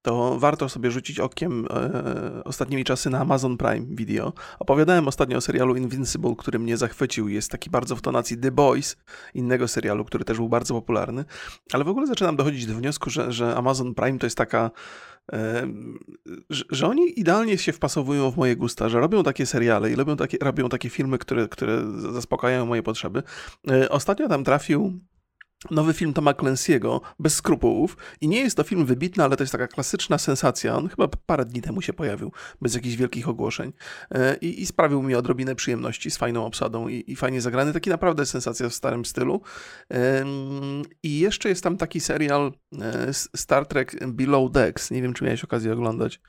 to 0.02 0.38
warto 0.38 0.68
sobie 0.68 0.90
rzucić 0.90 1.20
okiem 1.20 1.64
y, 1.64 2.44
ostatnimi 2.44 2.84
czasy 2.84 3.10
na 3.10 3.20
Amazon 3.20 3.56
Prime 3.56 3.86
Video. 3.90 4.32
Opowiadałem 4.58 5.08
ostatnio 5.08 5.36
o 5.36 5.40
serialu 5.40 5.76
Invincible, 5.76 6.34
który 6.38 6.58
mnie 6.58 6.76
zachwycił. 6.76 7.28
Jest 7.28 7.50
taki 7.50 7.70
bardzo 7.70 7.96
w 7.96 8.00
tonacji 8.00 8.38
The 8.38 8.50
Boys, 8.50 8.96
innego 9.34 9.68
serialu, 9.68 10.04
który 10.04 10.24
też 10.24 10.36
był 10.36 10.48
bardzo 10.48 10.74
popularny. 10.74 11.24
Ale 11.72 11.84
w 11.84 11.88
ogóle 11.88 12.06
zaczynam 12.06 12.36
dochodzić 12.36 12.66
do 12.66 12.74
wniosku, 12.74 13.10
że, 13.10 13.32
że 13.32 13.56
Amazon 13.56 13.94
Prime 13.94 14.18
to 14.18 14.26
jest 14.26 14.36
taka 14.36 14.70
że, 16.70 16.86
oni 16.86 17.20
idealnie 17.20 17.58
się 17.58 17.72
wpasowują 17.72 18.30
w 18.30 18.36
moje 18.36 18.56
gusta, 18.56 18.88
że 18.88 19.00
robią 19.00 19.22
takie 19.22 19.46
seriale 19.46 19.90
i 19.90 19.94
robią 19.94 20.16
takie, 20.16 20.38
robią 20.42 20.68
takie 20.68 20.90
filmy, 20.90 21.18
które, 21.18 21.48
które 21.48 21.82
zaspokajają 22.12 22.66
moje 22.66 22.82
potrzeby. 22.82 23.22
E, 23.70 23.88
ostatnio 23.88 24.28
tam 24.28 24.44
trafił 24.44 25.00
nowy 25.70 25.92
film 25.92 26.12
Toma 26.12 26.32
Clancy'ego, 26.32 27.00
bez 27.18 27.34
skrupułów. 27.34 27.96
I 28.20 28.28
nie 28.28 28.40
jest 28.40 28.56
to 28.56 28.62
film 28.62 28.86
wybitny, 28.86 29.24
ale 29.24 29.36
to 29.36 29.42
jest 29.42 29.52
taka 29.52 29.68
klasyczna 29.68 30.18
sensacja. 30.18 30.76
On 30.76 30.88
chyba 30.88 31.08
parę 31.26 31.44
dni 31.44 31.62
temu 31.62 31.82
się 31.82 31.92
pojawił, 31.92 32.32
bez 32.60 32.74
jakichś 32.74 32.96
wielkich 32.96 33.28
ogłoszeń. 33.28 33.72
E, 34.10 34.36
I, 34.36 34.62
i 34.62 34.66
sprawił 34.66 35.02
mi 35.02 35.14
odrobinę 35.14 35.54
przyjemności 35.54 36.10
z 36.10 36.16
fajną 36.16 36.46
obsadą 36.46 36.88
i, 36.88 37.04
i, 37.06 37.16
fajnie 37.16 37.40
zagrany. 37.40 37.72
Taki 37.72 37.90
naprawdę 37.90 38.26
sensacja 38.26 38.68
w 38.68 38.74
starym 38.74 39.04
stylu. 39.04 39.40
I 41.02 41.18
jeszcze 41.18 41.48
jest 41.48 41.62
tam 41.62 41.76
taki 41.76 42.00
serial 42.00 42.52
e, 42.80 43.12
Star 43.12 43.66
Trek 43.66 44.08
Below 44.08 44.52
Decks. 44.52 44.90
Nie 44.90 45.02
wiem, 45.02 45.14
czy 45.14 45.24
miałeś 45.24 45.44
okazję 45.44 45.72
oglądać. 45.72 46.20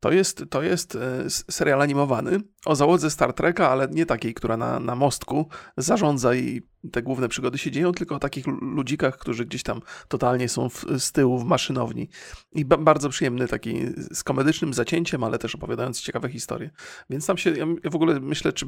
To 0.00 0.12
jest, 0.12 0.44
to 0.50 0.62
jest 0.62 0.94
e, 0.94 1.30
serial 1.30 1.82
animowany 1.82 2.40
o 2.66 2.76
załodze 2.76 3.10
Star 3.10 3.32
Treka, 3.32 3.70
ale 3.70 3.88
nie 3.88 4.06
takiej, 4.06 4.34
która 4.34 4.56
na, 4.56 4.80
na 4.80 4.94
mostku 4.94 5.48
zarządza 5.76 6.34
i 6.34 6.62
te 6.92 7.02
główne 7.02 7.28
przygody 7.28 7.58
się 7.58 7.70
dzieją, 7.70 7.92
tylko 7.92 8.14
o 8.14 8.18
takich 8.18 8.46
ludzikach, 8.46 9.18
którzy 9.18 9.44
gdzieś 9.44 9.62
tam 9.62 9.80
totalnie 10.08 10.48
są 10.48 10.68
w, 10.68 10.84
z 10.98 11.12
tyłu 11.12 11.38
w 11.38 11.44
maszynowni. 11.44 12.08
I 12.52 12.64
ba 12.64 12.76
bardzo 12.76 13.08
przyjemny 13.08 13.48
taki 13.48 13.74
z 14.10 14.24
komedycznym 14.24 14.74
zacięciem, 14.74 15.24
ale 15.24 15.38
też 15.38 15.54
opowiadając 15.54 16.00
ciekawe 16.00 16.28
historie. 16.28 16.70
Więc 17.10 17.26
tam 17.26 17.36
się, 17.36 17.50
ja 17.50 17.66
w 17.90 17.94
ogóle 17.94 18.20
myślę, 18.20 18.52
czy, 18.52 18.66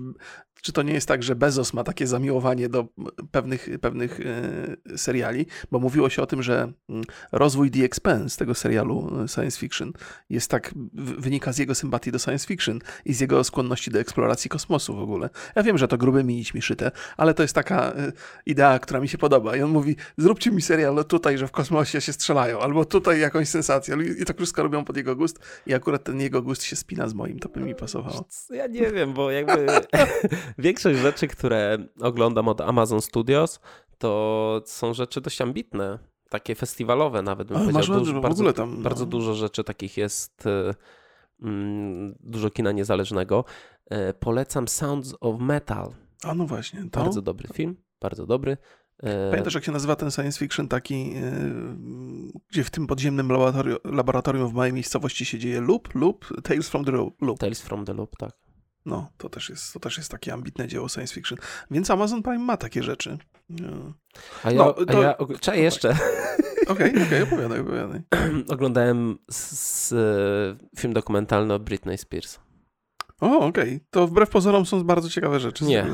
czy 0.62 0.72
to 0.72 0.82
nie 0.82 0.92
jest 0.92 1.08
tak, 1.08 1.22
że 1.22 1.36
Bezos 1.36 1.74
ma 1.74 1.84
takie 1.84 2.06
zamiłowanie 2.06 2.68
do 2.68 2.86
pewnych, 3.30 3.68
pewnych 3.80 4.20
e, 4.20 4.98
seriali, 4.98 5.46
bo 5.70 5.78
mówiło 5.78 6.10
się 6.10 6.22
o 6.22 6.26
tym, 6.26 6.42
że 6.42 6.72
mm, 6.88 7.04
rozwój 7.32 7.70
The 7.70 7.84
Expanse, 7.84 8.38
tego 8.38 8.54
serialu 8.54 9.22
e, 9.24 9.28
science 9.28 9.58
fiction, 9.58 9.92
jest 10.30 10.50
tak, 10.50 10.74
wynika 11.18 11.52
z 11.52 11.58
jego 11.58 11.74
sympatii 11.74 12.12
do 12.12 12.18
science 12.18 12.46
fiction 12.46 12.78
i 13.04 13.14
z 13.14 13.20
jego 13.20 13.44
skłonności 13.44 13.90
do 13.90 13.98
eksploracji 13.98 14.50
kosmosu 14.50 14.96
w 14.96 15.00
ogóle. 15.00 15.30
Ja 15.56 15.62
wiem, 15.62 15.78
że 15.78 15.88
to 15.88 15.98
grubymi 15.98 16.34
nićmi 16.34 16.62
szyte, 16.62 16.90
ale 17.16 17.34
to 17.34 17.42
jest 17.42 17.54
taka 17.54 17.92
idea, 18.46 18.78
która 18.78 19.00
mi 19.00 19.08
się 19.08 19.18
podoba. 19.18 19.56
I 19.56 19.62
on 19.62 19.70
mówi, 19.70 19.96
zróbcie 20.18 20.50
mi 20.50 20.62
serial 20.62 21.04
tutaj, 21.04 21.38
że 21.38 21.46
w 21.46 21.50
kosmosie 21.50 22.00
się 22.00 22.12
strzelają, 22.12 22.60
albo 22.60 22.84
tutaj 22.84 23.20
jakąś 23.20 23.48
sensację. 23.48 23.96
I 24.22 24.24
to 24.24 24.34
wszystko 24.34 24.62
robią 24.62 24.84
pod 24.84 24.96
jego 24.96 25.16
gust 25.16 25.38
i 25.66 25.74
akurat 25.74 26.04
ten 26.04 26.20
jego 26.20 26.42
gust 26.42 26.62
się 26.62 26.76
spina 26.76 27.08
z 27.08 27.14
moim, 27.14 27.38
to 27.38 27.48
by 27.48 27.60
mi 27.60 27.74
pasowało. 27.74 28.28
Ja 28.50 28.66
nie 28.66 28.90
wiem, 28.90 29.12
bo 29.12 29.30
jakby 29.30 29.66
większość 30.58 30.98
rzeczy, 30.98 31.28
które 31.28 31.78
oglądam 32.00 32.48
od 32.48 32.60
Amazon 32.60 33.00
Studios, 33.00 33.60
to 33.98 34.62
są 34.66 34.94
rzeczy 34.94 35.20
dość 35.20 35.40
ambitne 35.40 35.98
takie 36.28 36.54
festiwalowe 36.54 37.22
nawet 37.22 37.48
bym 37.48 37.56
Ale 37.56 37.72
powiedział. 37.72 37.98
dużo, 37.98 38.20
bardzo, 38.20 38.52
tam, 38.52 38.76
no. 38.76 38.82
bardzo 38.82 39.06
dużo 39.06 39.34
rzeczy 39.34 39.64
takich 39.64 39.96
jest, 39.96 40.46
e, 40.46 40.74
mm, 41.42 42.14
dużo 42.20 42.50
kina 42.50 42.72
niezależnego. 42.72 43.44
E, 43.90 44.14
polecam 44.14 44.68
Sounds 44.68 45.14
of 45.20 45.40
Metal. 45.40 45.92
A 46.22 46.34
no 46.34 46.46
właśnie. 46.46 46.80
To? 46.90 47.00
Bardzo 47.00 47.22
dobry 47.22 47.48
film, 47.52 47.76
bardzo 48.00 48.26
dobry. 48.26 48.56
E, 49.02 49.30
Pamiętasz, 49.30 49.54
jak 49.54 49.64
się 49.64 49.72
nazywa 49.72 49.96
ten 49.96 50.10
science 50.10 50.38
fiction 50.38 50.68
taki, 50.68 51.14
gdzie 52.50 52.64
w 52.64 52.70
tym 52.70 52.86
podziemnym 52.86 53.28
laboratorium, 53.32 53.78
laboratorium 53.84 54.48
w 54.48 54.54
małej 54.54 54.72
miejscowości 54.72 55.24
się 55.24 55.38
dzieje 55.38 55.60
Loop? 55.60 55.94
Loop? 55.94 56.42
Tales 56.42 56.68
from 56.68 56.84
the 56.84 56.92
Loop. 56.92 57.38
Tales 57.38 57.62
from 57.62 57.84
the 57.84 57.94
Loop, 57.94 58.16
tak. 58.16 58.32
No, 58.86 59.10
to 59.18 59.28
też, 59.28 59.48
jest, 59.48 59.72
to 59.72 59.80
też 59.80 59.98
jest 59.98 60.10
takie 60.10 60.32
ambitne 60.32 60.68
dzieło 60.68 60.88
science 60.88 61.14
fiction. 61.14 61.38
Więc 61.70 61.90
Amazon 61.90 62.22
Prime 62.22 62.38
ma 62.38 62.56
takie 62.56 62.82
rzeczy. 62.82 63.18
A 64.44 64.50
ja, 64.50 64.58
no, 64.58 64.72
to... 64.72 64.98
a 64.98 65.02
ja 65.02 65.16
czekaj 65.40 65.62
jeszcze. 65.62 65.96
Okej, 66.68 66.90
okej, 66.90 67.02
okay, 67.06 67.22
opowiadaj, 67.22 67.60
opowiadaj. 67.60 68.00
Oglądałem 68.48 69.18
z, 69.30 69.60
z, 69.60 69.94
film 70.78 70.92
dokumentalny 70.92 71.54
o 71.54 71.58
Britney 71.58 71.98
Spears. 71.98 72.38
O, 73.20 73.38
okej. 73.38 73.48
Okay. 73.48 73.80
To 73.90 74.06
wbrew 74.06 74.30
pozorom 74.30 74.66
są 74.66 74.84
bardzo 74.84 75.08
ciekawe 75.08 75.40
rzeczy. 75.40 75.64
Nie. 75.64 75.86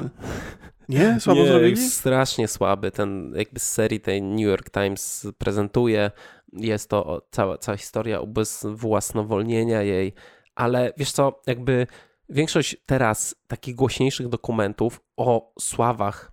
Nie? 0.89 1.21
Słabo 1.21 1.41
Nie, 1.41 1.47
zrobili? 1.47 1.77
strasznie 1.77 2.49
słaby. 2.49 2.91
Ten 2.91 3.33
jakby 3.37 3.61
z 3.61 3.73
serii 3.73 4.01
tej 4.01 4.23
New 4.23 4.47
York 4.47 4.71
Times 4.71 5.27
prezentuje. 5.39 6.11
Jest 6.53 6.91
to 6.91 7.27
cała, 7.31 7.59
cała 7.59 7.77
historia 7.77 8.21
ubezwłasnowolnienia 8.21 9.83
jej. 9.83 10.13
Ale 10.55 10.93
wiesz 10.97 11.13
co, 11.13 11.43
jakby 11.47 11.87
większość 12.29 12.77
teraz 12.87 13.37
takich 13.47 13.75
głośniejszych 13.75 14.29
dokumentów 14.29 15.01
o 15.17 15.53
sławach, 15.59 16.33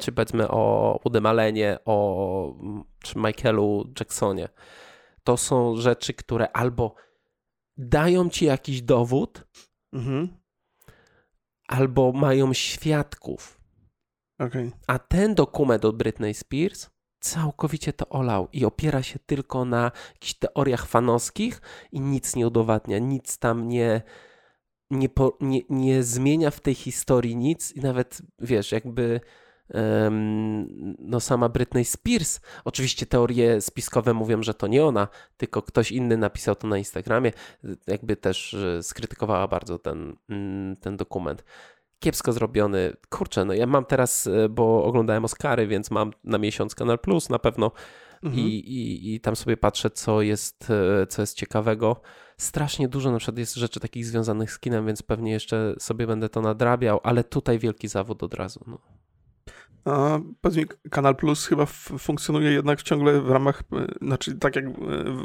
czy 0.00 0.12
powiedzmy 0.12 0.48
o 0.48 0.98
Woodym 1.04 1.26
Allenie, 1.26 1.78
o 1.84 2.56
czy 3.02 3.18
Michaelu 3.18 3.92
Jacksonie, 4.00 4.48
to 5.24 5.36
są 5.36 5.76
rzeczy, 5.76 6.14
które 6.14 6.52
albo 6.52 6.94
dają 7.76 8.28
ci 8.28 8.44
jakiś 8.44 8.82
dowód, 8.82 9.46
mhm. 9.92 10.28
albo 11.68 12.12
mają 12.12 12.52
świadków. 12.52 13.61
Okay. 14.46 14.70
A 14.86 14.98
ten 14.98 15.34
dokument 15.34 15.84
od 15.84 15.96
Britney 15.96 16.34
Spears 16.34 16.90
całkowicie 17.20 17.92
to 17.92 18.08
olał 18.08 18.48
i 18.52 18.64
opiera 18.64 19.02
się 19.02 19.18
tylko 19.18 19.64
na 19.64 19.90
jakichś 20.14 20.34
teoriach 20.34 20.86
fanowskich 20.86 21.60
i 21.92 22.00
nic 22.00 22.36
nie 22.36 22.46
udowadnia, 22.46 22.98
nic 22.98 23.38
tam 23.38 23.68
nie, 23.68 24.02
nie, 24.90 25.08
po, 25.08 25.38
nie, 25.40 25.60
nie 25.70 26.02
zmienia 26.02 26.50
w 26.50 26.60
tej 26.60 26.74
historii 26.74 27.36
nic 27.36 27.72
i 27.72 27.80
nawet, 27.80 28.22
wiesz, 28.38 28.72
jakby 28.72 29.20
um, 29.74 30.96
no 30.98 31.20
sama 31.20 31.48
Britney 31.48 31.84
Spears, 31.84 32.40
oczywiście 32.64 33.06
teorie 33.06 33.60
spiskowe 33.60 34.14
mówią, 34.14 34.42
że 34.42 34.54
to 34.54 34.66
nie 34.66 34.84
ona, 34.84 35.08
tylko 35.36 35.62
ktoś 35.62 35.92
inny 35.92 36.16
napisał 36.16 36.54
to 36.54 36.66
na 36.66 36.78
Instagramie, 36.78 37.32
jakby 37.86 38.16
też 38.16 38.56
skrytykowała 38.82 39.48
bardzo 39.48 39.78
ten, 39.78 40.16
mm, 40.28 40.76
ten 40.76 40.96
dokument 40.96 41.44
kiepsko 42.02 42.32
zrobiony. 42.32 42.92
Kurczę, 43.08 43.44
no 43.44 43.54
ja 43.54 43.66
mam 43.66 43.84
teraz, 43.84 44.26
e, 44.26 44.48
bo 44.48 44.84
oglądałem 44.84 45.24
Oscary, 45.24 45.66
więc 45.66 45.90
mam 45.90 46.10
na 46.24 46.38
miesiąc 46.38 46.74
Kanal 46.74 46.98
Plus 46.98 47.30
na 47.30 47.38
pewno 47.38 47.72
mhm. 48.22 48.42
i, 48.42 48.48
i, 48.48 49.14
i 49.14 49.20
tam 49.20 49.36
sobie 49.36 49.56
patrzę, 49.56 49.90
co 49.90 50.22
jest, 50.22 50.70
e, 50.70 51.06
co 51.06 51.22
jest 51.22 51.36
ciekawego 51.36 52.00
strasznie 52.36 52.88
dużo 52.88 53.12
na 53.12 53.18
przykład 53.18 53.38
jest 53.38 53.54
rzeczy 53.54 53.80
takich 53.80 54.06
związanych 54.06 54.52
z 54.52 54.58
kinem, 54.58 54.86
więc 54.86 55.02
pewnie 55.02 55.32
jeszcze 55.32 55.74
sobie 55.78 56.06
będę 56.06 56.28
to 56.28 56.40
nadrabiał, 56.40 57.00
ale 57.02 57.24
tutaj 57.24 57.58
wielki 57.58 57.88
zawód 57.88 58.22
od 58.22 58.34
razu. 58.34 58.64
No. 58.66 58.78
A 59.84 60.20
powiedz 60.40 60.56
mi, 60.56 60.64
Kanal 60.90 61.16
Plus 61.16 61.46
chyba 61.46 61.66
funkcjonuje 61.98 62.52
jednak 62.52 62.82
ciągle 62.82 63.20
w 63.20 63.30
ramach, 63.30 63.62
e, 63.72 64.06
znaczy 64.06 64.34
tak 64.38 64.56
jak 64.56 64.64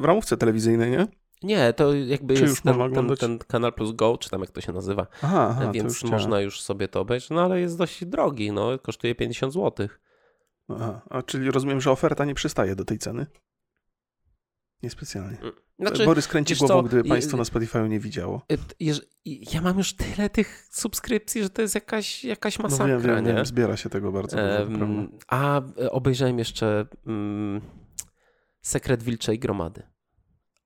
w 0.02 0.04
ramówce 0.04 0.38
telewizyjnej, 0.38 0.92
nie? 0.92 1.08
Nie, 1.44 1.74
to 1.74 1.94
jakby 1.94 2.34
czy 2.34 2.42
jest 2.42 2.62
ten, 2.62 2.94
ten, 2.94 3.16
ten, 3.16 3.40
Kanal 3.40 3.74
Plus 3.74 3.92
Go, 3.92 4.18
czy 4.18 4.30
tam 4.30 4.42
jak 4.42 4.52
to 4.52 4.62
się 4.62 4.74
nazywa. 4.74 5.08
Aha, 5.22 5.48
aha 5.52 5.72
więc 5.72 6.02
już 6.02 6.12
można 6.12 6.42
już 6.42 6.62
sobie 6.62 6.88
to 6.88 7.00
obejrzeć, 7.00 7.30
no 7.30 7.42
ale 7.42 7.60
jest 7.60 7.78
dość 7.78 8.06
drogi, 8.06 8.52
no 8.52 8.80
kosztuje 8.80 9.16
50 9.16 9.54
zł. 9.54 9.88
Aha, 10.70 11.02
a 11.10 11.22
czyli 11.22 11.52
rozumiem, 11.52 11.82
że 11.82 11.92
oferta 11.92 12.26
nie 12.26 12.36
przystaje 12.36 12.76
do 12.76 12.86
tej 12.86 12.98
ceny? 12.98 13.26
Niespecjalnie. 14.84 15.38
Mm. 15.40 15.54
Znaczy, 15.80 16.06
Borys 16.06 16.28
kręci 16.28 16.56
głową, 16.56 16.74
co, 16.74 16.84
gdyby 16.84 17.10
państwo 17.10 17.38
na 17.38 17.46
Spotify 17.46 17.90
nie 17.90 18.00
widziało. 18.00 18.42
Y, 18.52 18.58
ja 19.26 19.62
mam 19.62 19.78
już 19.78 19.94
tyle 19.94 20.30
tych 20.30 20.68
subskrypcji, 20.72 21.44
że 21.44 21.50
to 21.50 21.62
jest 21.62 21.76
jakaś, 21.76 22.24
jakaś 22.24 22.60
masakra, 22.60 22.88
no 22.88 23.02
wiem, 23.02 23.16
wiem, 23.16 23.26
nie? 23.26 23.34
Wiem, 23.34 23.46
zbiera 23.46 23.78
się 23.78 23.90
tego 23.90 24.12
bardzo. 24.12 24.38
Um, 24.38 25.10
a 25.28 25.62
obejrzałem 25.92 26.40
jeszcze 26.40 26.86
um, 27.06 27.62
Sekret 28.62 29.04
Wilczej 29.04 29.40
Gromady. 29.40 29.84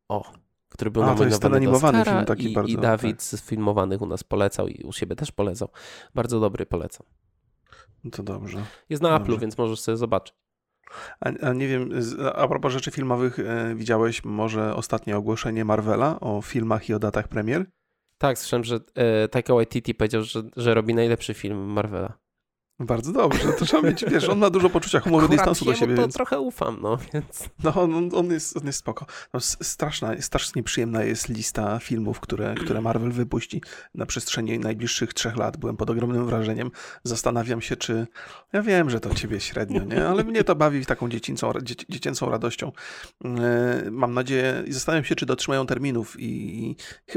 O, 0.07 0.34
który 0.71 0.91
był 0.91 1.03
a, 1.03 1.05
nominowany 1.05 1.29
to 1.29 1.34
jest 1.34 1.41
ten 1.41 1.53
animowany 1.53 1.99
Oscara 1.99 2.17
film 2.17 2.25
taki 2.25 2.51
i, 2.51 2.53
bardzo. 2.53 2.71
I 2.71 2.77
Dawid 2.77 3.17
tak. 3.17 3.23
z 3.23 3.41
filmowanych 3.41 4.01
u 4.01 4.05
nas 4.05 4.23
polecał 4.23 4.67
i 4.67 4.84
u 4.84 4.93
siebie 4.93 5.15
też 5.15 5.31
polecał. 5.31 5.69
Bardzo 6.15 6.39
dobry, 6.39 6.65
polecam. 6.65 7.07
No 8.03 8.12
to 8.12 8.23
dobrze. 8.23 8.65
Jest 8.89 9.03
na 9.03 9.17
Apple, 9.17 9.39
więc 9.39 9.57
możesz 9.57 9.79
sobie 9.79 9.97
zobaczyć. 9.97 10.36
A, 11.19 11.29
a, 11.47 11.53
nie 11.53 11.67
wiem, 11.67 11.89
a 12.36 12.47
propos 12.47 12.73
rzeczy 12.73 12.91
filmowych, 12.91 13.39
e, 13.39 13.75
widziałeś 13.75 14.23
może 14.23 14.75
ostatnie 14.75 15.17
ogłoszenie 15.17 15.65
Marvela 15.65 16.19
o 16.19 16.41
filmach 16.41 16.89
i 16.89 16.93
o 16.93 16.99
datach 16.99 17.27
premier? 17.27 17.65
Tak, 18.17 18.39
słyszałem, 18.39 18.63
że 18.63 18.79
e, 18.95 19.27
Taika 19.27 19.53
Waititi 19.53 19.95
powiedział, 19.95 20.23
że, 20.23 20.43
że 20.57 20.73
robi 20.73 20.93
najlepszy 20.93 21.34
film 21.34 21.57
Marvela. 21.57 22.20
Bardzo 22.85 23.11
dobrze, 23.11 23.53
to 23.53 23.65
trzeba 23.65 23.89
mieć, 23.89 24.05
wiesz, 24.07 24.29
on 24.29 24.39
ma 24.39 24.49
dużo 24.49 24.69
poczucia 24.69 24.99
humoru, 24.99 25.25
Akurat 25.25 25.39
dystansu 25.39 25.65
do 25.65 25.75
siebie. 25.75 25.95
to 25.95 26.01
więc... 26.01 26.13
trochę 26.13 26.39
ufam, 26.39 26.77
no, 26.81 26.97
więc... 27.13 27.49
No, 27.63 27.73
on, 27.75 28.09
on, 28.15 28.31
jest, 28.31 28.57
on 28.57 28.65
jest 28.65 28.79
spoko. 28.79 29.05
No, 29.33 29.39
straszna, 29.39 30.21
strasznie 30.21 30.63
przyjemna 30.63 31.03
jest 31.03 31.29
lista 31.29 31.79
filmów, 31.79 32.19
które, 32.19 32.55
które 32.55 32.81
Marvel 32.81 33.11
wypuści 33.11 33.61
na 33.95 34.05
przestrzeni 34.05 34.59
najbliższych 34.59 35.13
trzech 35.13 35.37
lat. 35.37 35.57
Byłem 35.57 35.77
pod 35.77 35.89
ogromnym 35.89 36.25
wrażeniem. 36.25 36.71
Zastanawiam 37.03 37.61
się, 37.61 37.75
czy... 37.75 38.07
Ja 38.53 38.61
wiem, 38.61 38.89
że 38.89 38.99
to 38.99 39.15
ciebie 39.15 39.39
średnio, 39.39 39.83
nie? 39.83 40.07
Ale 40.07 40.23
mnie 40.23 40.43
to 40.43 40.55
bawi 40.55 40.85
taką 40.85 41.09
dziecięcą, 41.09 41.51
dziecięcą 41.89 42.29
radością. 42.29 42.71
E, 43.25 43.91
mam 43.91 44.13
nadzieję 44.13 44.63
i 44.65 44.73
zastanawiam 44.73 45.03
się, 45.05 45.15
czy 45.15 45.25
dotrzymają 45.25 45.65
terminów 45.65 46.15
i 46.19 46.75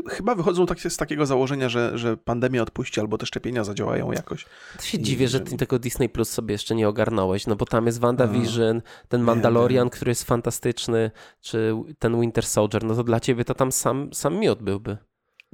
chyba 0.09 0.35
wychodzą 0.35 0.67
tak, 0.67 0.81
z 0.81 0.97
takiego 0.97 1.27
założenia, 1.27 1.69
że, 1.69 1.99
że 1.99 2.17
pandemia 2.17 2.63
odpuści 2.63 3.01
albo 3.01 3.19
te 3.19 3.27
szczepienia 3.27 3.65
zadziałają 3.65 4.13
jakoś. 4.13 4.47
To 4.77 4.83
się 4.83 4.99
I, 4.99 5.03
dziwię, 5.03 5.29
że 5.29 5.41
ty 5.41 5.54
tego 5.57 5.79
Disney 5.79 6.09
Plus 6.09 6.31
sobie 6.31 6.53
jeszcze 6.53 6.75
nie 6.75 6.89
ogarnąłeś, 6.89 7.47
no 7.47 7.57
bo 7.57 7.65
tam 7.65 7.87
jest 7.87 8.01
WandaVision, 8.01 8.83
ten 9.09 9.23
Mandalorian, 9.23 9.91
który 9.91 10.11
jest 10.11 10.25
fantastyczny, 10.25 11.11
czy 11.41 11.75
ten 11.99 12.21
Winter 12.21 12.47
Soldier, 12.47 12.85
no 12.85 12.95
to 12.95 13.05
dla 13.05 13.21
ciebie 13.21 13.45
to 13.45 13.55
tam 13.55 13.73
sam, 13.73 14.15
sam 14.15 14.39
miód 14.39 14.63
byłby. 14.63 14.97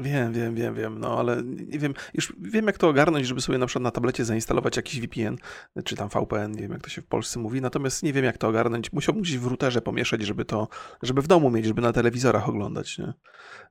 Wiem, 0.00 0.32
wiem, 0.32 0.54
wiem, 0.54 0.74
wiem, 0.74 0.98
no 0.98 1.18
ale 1.18 1.42
nie 1.44 1.78
wiem, 1.78 1.94
już 2.14 2.32
wiem 2.40 2.66
jak 2.66 2.78
to 2.78 2.88
ogarnąć, 2.88 3.26
żeby 3.26 3.40
sobie 3.40 3.58
na 3.58 3.66
przykład 3.66 3.82
na 3.82 3.90
tablecie 3.90 4.24
zainstalować 4.24 4.76
jakiś 4.76 5.00
VPN, 5.00 5.36
czy 5.84 5.96
tam 5.96 6.08
VPN, 6.08 6.52
nie 6.52 6.62
wiem 6.62 6.72
jak 6.72 6.82
to 6.82 6.88
się 6.88 7.02
w 7.02 7.06
Polsce 7.06 7.40
mówi, 7.40 7.60
natomiast 7.60 8.02
nie 8.02 8.12
wiem 8.12 8.24
jak 8.24 8.38
to 8.38 8.48
ogarnąć. 8.48 8.92
Musiałbym 8.92 9.22
gdzieś 9.22 9.38
w 9.38 9.46
routerze 9.46 9.82
pomieszać, 9.82 10.22
żeby 10.22 10.44
to, 10.44 10.68
żeby 11.02 11.22
w 11.22 11.26
domu 11.26 11.50
mieć, 11.50 11.66
żeby 11.66 11.82
na 11.82 11.92
telewizorach 11.92 12.48
oglądać, 12.48 12.98
nie? 12.98 13.12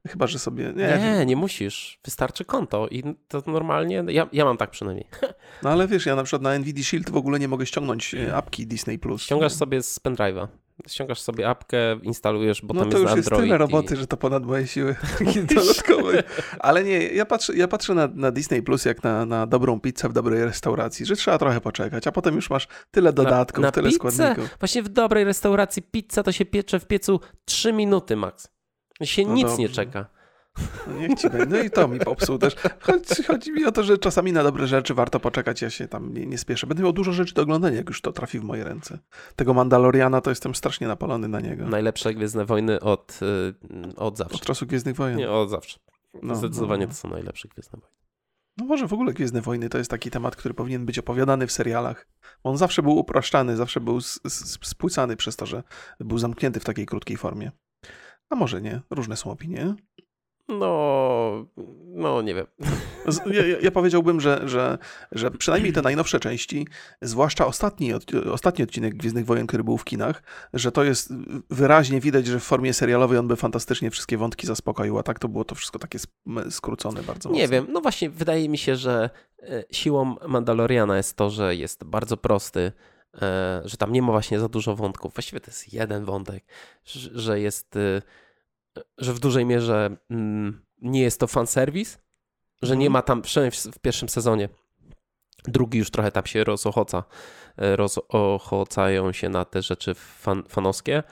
Chyba, 0.07 0.27
że 0.27 0.39
sobie... 0.39 0.73
Nie, 0.75 0.97
nie, 0.97 1.25
nie 1.25 1.35
musisz. 1.35 1.99
Wystarczy 2.05 2.45
konto 2.45 2.87
i 2.87 3.03
to 3.27 3.43
normalnie, 3.47 4.03
ja, 4.07 4.27
ja 4.33 4.45
mam 4.45 4.57
tak 4.57 4.69
przynajmniej. 4.69 5.07
No 5.63 5.69
ale 5.69 5.87
wiesz, 5.87 6.05
ja 6.05 6.15
na 6.15 6.23
przykład 6.23 6.41
na 6.41 6.59
NVIDIA 6.59 6.83
Shield 6.83 7.09
w 7.09 7.15
ogóle 7.15 7.39
nie 7.39 7.47
mogę 7.47 7.65
ściągnąć 7.65 8.15
e, 8.15 8.35
apki 8.35 8.67
Disney+. 8.67 8.99
Plus. 8.99 9.21
Ściągasz 9.21 9.53
sobie 9.53 9.83
z 9.83 9.99
pendrive'a 9.99 10.47
ściągasz 10.87 11.21
sobie 11.21 11.49
apkę, 11.49 11.77
instalujesz, 12.03 12.61
bo 12.61 12.73
no 12.73 12.79
tam 12.79 12.89
jest 12.89 12.95
Android. 12.95 13.09
No 13.09 13.15
to 13.15 13.17
już 13.17 13.39
jest 13.39 13.43
tyle 13.43 13.57
roboty, 13.57 13.95
że 13.95 14.07
to 14.07 14.17
ponad 14.17 14.45
moje 14.45 14.67
siły 14.67 14.95
dodatkowe. 15.55 16.23
Ale 16.59 16.83
nie, 16.83 17.07
ja 17.07 17.25
patrzę, 17.25 17.55
ja 17.55 17.67
patrzę 17.67 17.93
na, 17.93 18.07
na 18.07 18.31
Disney 18.31 18.61
Plus 18.61 18.85
jak 18.85 19.03
na, 19.03 19.25
na 19.25 19.47
dobrą 19.47 19.79
pizzę 19.79 20.09
w 20.09 20.13
dobrej 20.13 20.45
restauracji, 20.45 21.05
że 21.05 21.15
trzeba 21.15 21.37
trochę 21.37 21.61
poczekać, 21.61 22.07
a 22.07 22.11
potem 22.11 22.35
już 22.35 22.49
masz 22.49 22.67
tyle 22.91 23.13
dodatków, 23.13 23.61
na, 23.61 23.67
na 23.67 23.71
tyle 23.71 23.89
pizzę? 23.89 24.11
składników. 24.11 24.57
Właśnie 24.59 24.83
w 24.83 24.89
dobrej 24.89 25.23
restauracji 25.23 25.81
pizza 25.81 26.23
to 26.23 26.31
się 26.31 26.45
piecze 26.45 26.79
w 26.79 26.87
piecu 26.87 27.19
3 27.45 27.73
minuty 27.73 28.15
max. 28.15 28.47
Się 29.03 29.25
no 29.25 29.33
nic 29.33 29.47
dobrze. 29.47 29.61
nie 29.61 29.69
czeka. 29.69 30.18
No 30.87 30.93
niech 30.93 31.19
ci 31.19 31.29
będzie. 31.29 31.57
No 31.57 31.63
i 31.63 31.69
to 31.69 31.87
mi 31.87 31.99
popsuł 31.99 32.37
też. 32.37 32.55
Chodzi, 32.79 33.23
chodzi, 33.23 33.51
mi 33.51 33.65
o 33.65 33.71
to, 33.71 33.83
że 33.83 33.97
czasami 33.97 34.33
na 34.33 34.43
dobre 34.43 34.67
rzeczy 34.67 34.93
warto 34.93 35.19
poczekać, 35.19 35.61
ja 35.61 35.69
się 35.69 35.87
tam 35.87 36.13
nie, 36.13 36.25
nie 36.25 36.37
spieszę. 36.37 36.67
Będę 36.67 36.83
miał 36.83 36.93
dużo 36.93 37.13
rzeczy 37.13 37.33
do 37.33 37.41
oglądania, 37.41 37.77
jak 37.77 37.89
już 37.89 38.01
to 38.01 38.11
trafi 38.11 38.39
w 38.39 38.43
moje 38.43 38.63
ręce. 38.63 38.99
Tego 39.35 39.53
Mandaloriana 39.53 40.21
to 40.21 40.29
jestem 40.29 40.55
strasznie 40.55 40.87
napalony 40.87 41.27
na 41.27 41.39
niego. 41.39 41.67
Najlepsze 41.67 42.13
Gwiezdne 42.13 42.45
Wojny 42.45 42.79
od, 42.79 43.19
y, 43.21 43.95
od 43.95 44.17
zawsze. 44.17 44.35
Od 44.35 44.41
czasu 44.41 44.65
Gwiezdnych 44.65 44.95
Wojen. 44.95 45.17
Nie, 45.17 45.31
od 45.31 45.49
zawsze. 45.49 45.79
No, 46.23 46.35
Zdecydowanie 46.35 46.85
no. 46.85 46.91
to 46.91 46.97
są 46.97 47.09
najlepsze 47.09 47.47
Gwiezdne 47.47 47.79
Wojny. 47.79 47.95
No 48.57 48.65
może 48.65 48.87
w 48.87 48.93
ogóle 48.93 49.13
Gwiezdne 49.13 49.41
Wojny 49.41 49.69
to 49.69 49.77
jest 49.77 49.91
taki 49.91 50.11
temat, 50.11 50.35
który 50.35 50.53
powinien 50.53 50.85
być 50.85 50.99
opowiadany 50.99 51.47
w 51.47 51.51
serialach. 51.51 52.07
On 52.43 52.57
zawsze 52.57 52.83
był 52.83 52.97
upraszczany, 52.97 53.55
zawsze 53.55 53.79
był 53.81 54.01
spłycany 54.63 55.15
przez 55.15 55.35
to, 55.35 55.45
że 55.45 55.63
był 55.99 56.17
zamknięty 56.17 56.59
w 56.59 56.65
takiej 56.65 56.85
krótkiej 56.85 57.17
formie. 57.17 57.51
A 58.29 58.35
może 58.35 58.61
nie, 58.61 58.81
różne 58.89 59.17
są 59.17 59.31
opinie. 59.31 59.75
No, 60.49 61.45
no 61.87 62.21
nie 62.21 62.35
wiem. 62.35 62.45
Ja, 63.25 63.57
ja, 63.61 63.71
powiedziałbym, 63.71 64.21
że, 64.21 64.41
że, 64.45 64.77
że 65.11 65.31
przynajmniej 65.31 65.73
te 65.73 65.81
najnowsze 65.81 66.19
części, 66.19 66.67
zwłaszcza 67.01 67.45
ostatni, 67.45 67.91
ostatni 68.31 68.63
odcinek 68.63 68.95
Gwiezdnych 68.95 69.25
Wojen, 69.25 69.47
który 69.47 69.63
był 69.63 69.77
w 69.77 69.85
kinach, 69.85 70.23
że 70.53 70.71
to 70.71 70.83
jest 70.83 71.13
wyraźnie 71.49 71.99
widać, 71.99 72.27
że 72.27 72.39
w 72.39 72.43
formie 72.43 72.73
serialowej 72.73 73.17
on 73.17 73.27
by 73.27 73.35
fantastycznie 73.35 73.91
wszystkie 73.91 74.17
wątki 74.17 74.47
zaspokoił, 74.47 74.99
a 74.99 75.03
tak 75.03 75.19
to 75.19 75.27
było 75.27 75.45
to 75.45 75.55
wszystko 75.55 75.79
takie 75.79 75.99
skrócone 76.49 77.03
bardzo 77.03 77.29
Nie 77.29 77.47
wiem, 77.47 77.67
no 77.69 77.81
właśnie 77.81 78.09
wydaje 78.09 78.49
mi 78.49 78.57
się, 78.57 78.75
że 78.75 79.09
e, 79.43 79.63
siłą 79.71 80.15
Mandaloriana 80.27 80.97
jest 80.97 81.17
to, 81.17 81.29
że 81.29 81.55
jest 81.55 81.83
bardzo 81.83 82.17
prosty, 82.17 82.71
e, 83.21 83.61
że 83.65 83.77
tam 83.77 83.91
nie 83.91 84.01
ma 84.01 84.11
właśnie 84.11 84.39
za 84.39 84.49
dużo 84.49 84.75
wątków. 84.75 85.13
Właściwie 85.13 85.39
to 85.39 85.51
jest 85.51 85.73
jeden 85.73 86.05
wątek, 86.05 86.43
że 87.13 87.39
jest 87.39 87.75
e, 87.75 88.01
że 88.97 89.13
w 89.13 89.19
dużej 89.19 89.45
mierze 89.45 89.97
mm, 90.09 90.65
nie 90.81 91.01
jest 91.01 91.19
to 91.19 91.27
fanserwis, 91.27 91.97
że 92.61 92.77
nie 92.77 92.85
mhm. 92.85 92.93
ma 92.93 93.01
tam, 93.01 93.21
przynajmniej 93.21 93.61
w, 93.73 93.79
pierwszym 93.79 94.09
sezonie, 94.09 94.49
drugi 95.47 95.79
już 95.79 95.91
trochę 95.91 96.11
tam 96.11 96.25
się 96.25 96.43
rozochoca, 96.43 97.03
e, 97.57 97.75
rozochocają 97.75 99.11
się 99.11 99.29
na 99.29 99.45
te 99.45 99.61
rzeczy 99.61 99.93
fan, 99.93 100.43
fanowskie 100.49 101.03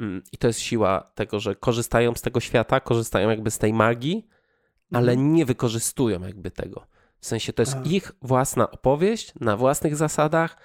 mm, 0.00 0.22
i 0.32 0.38
to 0.38 0.46
jest 0.46 0.60
siła 0.60 1.12
tego, 1.14 1.40
że 1.40 1.54
korzystają 1.54 2.14
z 2.14 2.22
tego 2.22 2.40
świata, 2.40 2.80
korzystają 2.80 3.30
jakby 3.30 3.50
z 3.50 3.58
tej 3.58 3.72
magii, 3.72 4.28
ale 4.92 5.12
mhm. 5.12 5.32
nie 5.32 5.46
wykorzystują 5.46 6.20
jakby 6.20 6.50
tego. 6.50 6.86
W 7.20 7.26
sensie 7.26 7.52
to 7.52 7.62
jest 7.62 7.74
A. 7.74 7.82
ich 7.84 8.12
własna 8.22 8.70
opowieść 8.70 9.32
na 9.40 9.56
własnych 9.56 9.96
zasadach, 9.96 10.56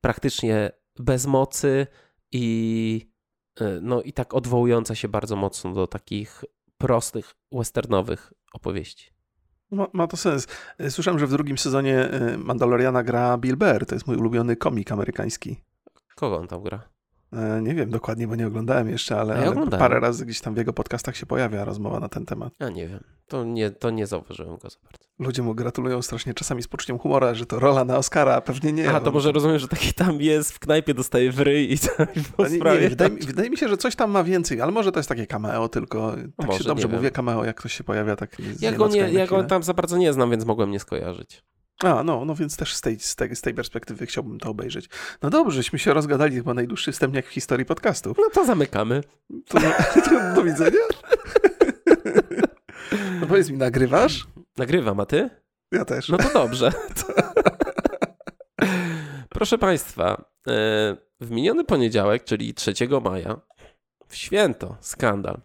praktycznie 0.00 0.70
bez 0.98 1.26
mocy 1.26 1.86
i 2.32 3.15
no 3.82 4.02
i 4.02 4.12
tak 4.12 4.34
odwołująca 4.34 4.94
się 4.94 5.08
bardzo 5.08 5.36
mocno 5.36 5.72
do 5.72 5.86
takich 5.86 6.44
prostych, 6.78 7.34
westernowych 7.52 8.32
opowieści. 8.52 9.10
Ma, 9.70 9.86
ma, 9.92 10.06
to 10.06 10.16
sens. 10.16 10.46
E, 10.78 10.90
słyszałem, 10.90 11.18
że 11.18 11.26
w 11.26 11.30
drugim 11.30 11.58
sezonie 11.58 12.10
e, 12.10 12.38
Mandaloriana 12.38 13.02
gra 13.02 13.38
Bill 13.38 13.56
Burr. 13.56 13.86
To 13.86 13.94
jest 13.94 14.06
mój 14.06 14.16
ulubiony 14.16 14.56
komik 14.56 14.92
amerykański. 14.92 15.56
Kogo 16.14 16.36
on 16.36 16.48
tam 16.48 16.62
gra? 16.62 16.95
E, 17.32 17.62
nie 17.62 17.74
wiem 17.74 17.90
dokładnie, 17.90 18.28
bo 18.28 18.36
nie 18.36 18.46
oglądałem 18.46 18.88
jeszcze, 18.88 19.20
ale, 19.20 19.34
ja 19.40 19.50
ale 19.50 19.66
parę 19.66 20.00
razy 20.00 20.26
gdzieś 20.26 20.40
tam 20.40 20.54
w 20.54 20.56
jego 20.56 20.72
podcastach 20.72 21.16
się 21.16 21.26
pojawia 21.26 21.64
rozmowa 21.64 22.00
na 22.00 22.08
ten 22.08 22.26
temat. 22.26 22.52
Ja 22.60 22.70
nie 22.70 22.88
wiem. 22.88 23.04
To 23.28 23.44
nie, 23.44 23.70
to 23.70 23.90
nie 23.90 24.06
zauważyłem 24.06 24.56
go 24.56 24.70
za 24.70 24.76
bardzo. 24.84 25.06
Ludzie 25.18 25.42
mu 25.42 25.54
gratulują 25.54 26.02
strasznie 26.02 26.34
czasami 26.34 26.62
z 26.62 26.68
poczuciem 26.68 26.98
humora, 26.98 27.34
że 27.34 27.46
to 27.46 27.58
rola 27.60 27.84
na 27.84 27.96
Oscara, 27.96 28.34
a 28.34 28.40
pewnie 28.40 28.72
nie. 28.72 28.90
A 28.90 29.00
to 29.00 29.12
może 29.12 29.32
rozumiem, 29.32 29.58
że 29.58 29.68
taki 29.68 29.94
tam 29.94 30.20
jest, 30.20 30.52
w 30.52 30.58
knajpie 30.58 30.94
dostaje 30.94 31.32
w 31.32 31.40
ryj 31.40 31.72
i 31.72 31.78
tak 31.78 32.12
po 32.36 32.48
nie, 32.48 32.58
nie, 32.58 32.88
wydaje, 32.88 33.10
mi, 33.10 33.20
wydaje 33.20 33.50
mi 33.50 33.56
się, 33.56 33.68
że 33.68 33.76
coś 33.76 33.96
tam 33.96 34.10
ma 34.10 34.24
więcej, 34.24 34.60
ale 34.60 34.72
może 34.72 34.92
to 34.92 34.98
jest 34.98 35.08
takie 35.08 35.26
cameo 35.26 35.68
tylko. 35.68 36.16
Tak 36.36 36.46
może, 36.46 36.58
się 36.58 36.64
dobrze 36.64 36.88
mówię 36.88 37.10
cameo, 37.10 37.44
jak 37.44 37.56
ktoś 37.56 37.72
się 37.72 37.84
pojawia 37.84 38.16
tak 38.16 38.36
Ja 38.60 38.72
go, 38.72 38.88
nie, 38.88 39.12
ja 39.12 39.26
go 39.26 39.44
tam 39.44 39.62
za 39.62 39.74
bardzo 39.74 39.96
nie 39.96 40.12
znam, 40.12 40.30
więc 40.30 40.44
mogłem 40.44 40.70
nie 40.70 40.80
skojarzyć. 40.80 41.44
A, 41.84 42.02
no, 42.02 42.24
no 42.24 42.34
więc 42.34 42.56
też 42.56 42.74
z 42.74 42.80
tej, 42.80 42.98
z, 43.00 43.16
tej, 43.16 43.36
z 43.36 43.40
tej 43.40 43.54
perspektywy 43.54 44.06
chciałbym 44.06 44.38
to 44.38 44.50
obejrzeć. 44.50 44.88
No 45.22 45.30
dobrze, 45.30 45.56
żeśmy 45.56 45.78
się 45.78 45.94
rozgadali, 45.94 46.36
chyba 46.36 46.54
najdłuższy 46.54 46.92
wstępniak 46.92 47.26
w 47.26 47.30
historii 47.30 47.66
podcastów. 47.66 48.18
No 48.18 48.30
to 48.32 48.44
zamykamy. 48.44 49.02
To, 49.48 49.58
to 50.04 50.34
do 50.34 50.42
widzenia. 50.42 50.80
No 53.20 53.26
powiedz 53.26 53.50
mi, 53.50 53.56
nagrywasz? 53.56 54.26
Nagrywam, 54.56 55.00
a 55.00 55.06
ty? 55.06 55.30
Ja 55.72 55.84
też. 55.84 56.08
No 56.08 56.18
to 56.18 56.32
dobrze. 56.32 56.72
Proszę 59.28 59.58
Państwa, 59.58 60.24
e, 60.48 60.96
w 61.20 61.30
miniony 61.30 61.64
poniedziałek, 61.64 62.24
czyli 62.24 62.54
3 62.54 62.74
maja, 63.04 63.40
w 64.08 64.16
święto, 64.16 64.76
skandal. 64.80 65.40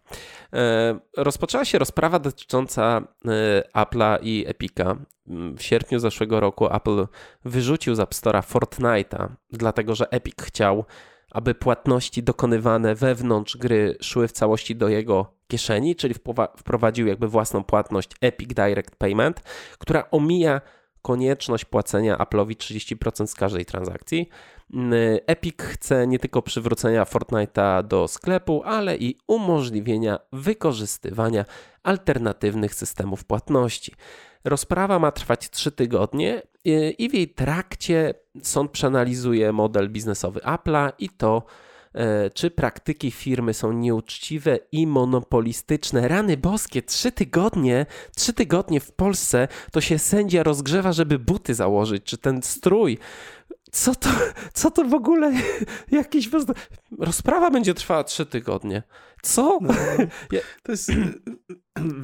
E, 0.54 1.00
rozpoczęła 1.17 1.65
się 1.65 1.80
rozprawa 1.80 2.19
dotycząca 2.19 3.02
e, 3.26 3.63
Apple'a 3.76 4.17
i 4.21 4.43
Epica. 4.47 4.95
Mm, 5.28 5.58
w 5.58 5.63
sierpniu 5.63 6.00
zeszłego 6.00 6.39
roku 6.39 6.74
Apple 6.76 7.08
wyrzucił 7.45 7.95
z 7.95 8.00
App 8.00 8.13
Store'a 8.13 8.41
Fortnite'a, 8.41 9.28
dlatego 9.52 9.95
że 9.95 10.12
Epic 10.12 10.36
chciał, 10.41 10.86
aby 11.32 11.56
płatności 11.56 12.24
dokonywane 12.24 12.95
wewnątrz 12.95 13.58
gry 13.58 13.97
szły 14.02 14.28
w 14.28 14.32
całości 14.32 14.76
do 14.76 14.89
jego 14.89 15.34
kieszeni, 15.47 15.95
czyli 15.95 16.15
wprowadził 16.58 17.08
jakby 17.08 17.28
własną 17.28 17.63
płatność 17.63 18.10
Epic 18.21 18.54
Direct 18.54 18.95
Payment, 18.95 19.41
która 19.80 20.12
omija 20.12 20.62
konieczność 21.02 21.65
płacenia 21.65 22.17
Apple'owi 22.17 22.56
30% 22.56 23.28
z 23.28 23.36
każdej 23.36 23.65
transakcji. 23.65 24.30
Mm, 24.74 24.94
Epic 25.28 25.56
chce 25.62 26.08
nie 26.08 26.20
tylko 26.20 26.42
przywrócenia 26.42 27.04
Fortnite'a 27.04 27.84
do 27.84 28.08
sklepu, 28.08 28.64
ale 28.66 28.98
i 28.98 29.18
umożliwienia 29.28 30.20
wykorzystywania 30.34 31.46
alternatywnych 31.84 32.76
systemów 32.76 33.24
płatności. 33.24 33.94
Rozprawa 34.44 35.00
ma 35.00 35.12
trwać 35.12 35.50
3 35.50 35.72
tygodnie 35.72 36.42
i 36.98 37.10
w 37.10 37.14
jej 37.14 37.30
trakcie 37.30 38.14
sąd 38.44 38.72
przeanalizuje 38.72 39.52
model 39.52 39.90
biznesowy 39.90 40.40
Apple'a 40.40 40.92
i 41.00 41.10
to, 41.10 41.44
e, 41.94 42.30
czy 42.30 42.52
praktyki 42.52 43.12
firmy 43.12 43.54
są 43.54 43.72
nieuczciwe 43.72 44.60
i 44.72 44.88
monopolistyczne. 44.88 46.08
Rany 46.08 46.38
boskie, 46.38 46.82
trzy 46.82 47.12
tygodnie, 47.12 47.86
trzy 48.16 48.34
tygodnie 48.34 48.80
w 48.80 48.92
Polsce 48.92 49.48
to 49.72 49.82
się 49.82 50.00
sędzia 50.00 50.44
rozgrzewa, 50.44 50.92
żeby 50.92 51.20
buty 51.20 51.56
założyć, 51.56 52.04
czy 52.04 52.18
ten 52.18 52.42
strój 52.42 52.98
co 53.72 53.96
to, 53.96 54.10
co 54.54 54.72
to 54.72 54.84
w 54.86 54.94
ogóle 54.94 55.34
jakiś... 55.92 56.30
Rozprawa 57.00 57.52
będzie 57.52 57.74
trwała 57.74 58.04
trzy 58.04 58.26
tygodnie. 58.26 58.84
Co? 59.22 59.60
No, 59.62 59.74
to 60.64 60.72
jest 60.72 60.92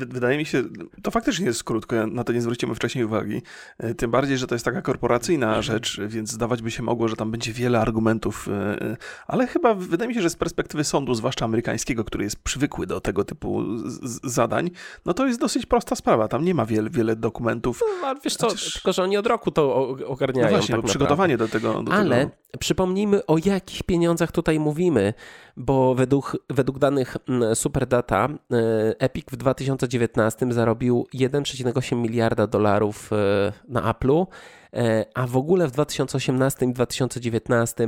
Wydaje 0.08 0.38
mi 0.38 0.46
się, 0.46 0.64
to 1.04 1.12
faktycznie 1.12 1.46
jest 1.46 1.64
krótko, 1.64 1.96
ja 1.96 2.08
na 2.08 2.24
to 2.24 2.34
nie 2.34 2.42
zwrócimy 2.42 2.76
wcześniej 2.76 3.06
uwagi. 3.06 3.42
E, 3.78 3.94
tym 3.94 4.12
bardziej, 4.12 4.38
że 4.38 4.48
to 4.48 4.56
jest 4.56 4.66
taka 4.66 4.82
korporacyjna 4.82 5.48
mhm. 5.48 5.64
rzecz, 5.64 6.02
więc 6.08 6.32
zdawać 6.32 6.62
by 6.62 6.72
się 6.72 6.84
mogło, 6.84 7.08
że 7.08 7.16
tam 7.16 7.32
będzie 7.32 7.54
wiele 7.54 7.80
argumentów, 7.80 8.48
e, 8.48 8.82
e, 8.82 8.98
ale 9.28 9.48
chyba 9.48 9.74
wydaje 9.74 10.08
mi 10.10 10.16
się, 10.16 10.22
że 10.22 10.30
z 10.30 10.36
perspektywy 10.36 10.84
sądu, 10.84 11.14
zwłaszcza 11.14 11.46
amerykańskiego, 11.46 12.04
który 12.04 12.24
jest 12.24 12.44
przywykły 12.44 12.88
do 12.88 13.02
tego 13.02 13.24
typu 13.24 13.64
zadań, 14.24 14.70
no 15.06 15.14
to 15.14 15.28
jest 15.28 15.40
dosyć 15.40 15.66
prosta 15.66 15.96
sprawa. 15.96 16.28
Tam 16.28 16.46
nie 16.46 16.54
ma 16.54 16.66
wiele, 16.66 16.90
wiele 16.90 17.16
dokumentów. 17.16 17.84
No, 18.02 18.16
wiesz 18.24 18.36
co, 18.36 18.48
Chociaż... 18.48 18.74
tylko 18.74 18.94
że 18.94 19.04
oni 19.04 19.18
od 19.18 19.28
roku 19.28 19.52
to 19.52 19.88
ogarniają. 20.06 20.48
No 20.48 20.58
właśnie, 20.58 20.76
tak 20.76 20.86
przygotowanie 20.86 21.38
do 21.38 21.48
tego. 21.48 21.84
Do 21.84 21.94
ale 21.94 22.20
tego... 22.20 22.32
przypomnijmy, 22.60 23.26
o 23.26 23.38
jakich 23.46 23.84
pieniądzach 23.84 24.32
tutaj 24.32 24.60
mówimy, 24.60 25.14
bo 25.58 25.96
według, 25.96 26.38
według 26.50 26.80
danych 26.80 27.18
mm, 27.30 27.56
Superdata 27.56 28.30
Epic 29.00 29.26
w 29.32 29.36
2000 29.36 29.88
2019 29.88 30.54
zarobił 30.54 31.08
1,8 31.14 31.96
miliarda 31.96 32.48
dolarów 32.48 33.14
e, 33.14 33.52
na 33.68 33.94
Apple'u, 33.94 34.28
e, 34.74 35.06
a 35.14 35.28
w 35.28 35.38
ogóle 35.38 35.68
w 35.68 35.72
2018 35.72 36.66
i 36.66 36.74
2019 36.74 37.88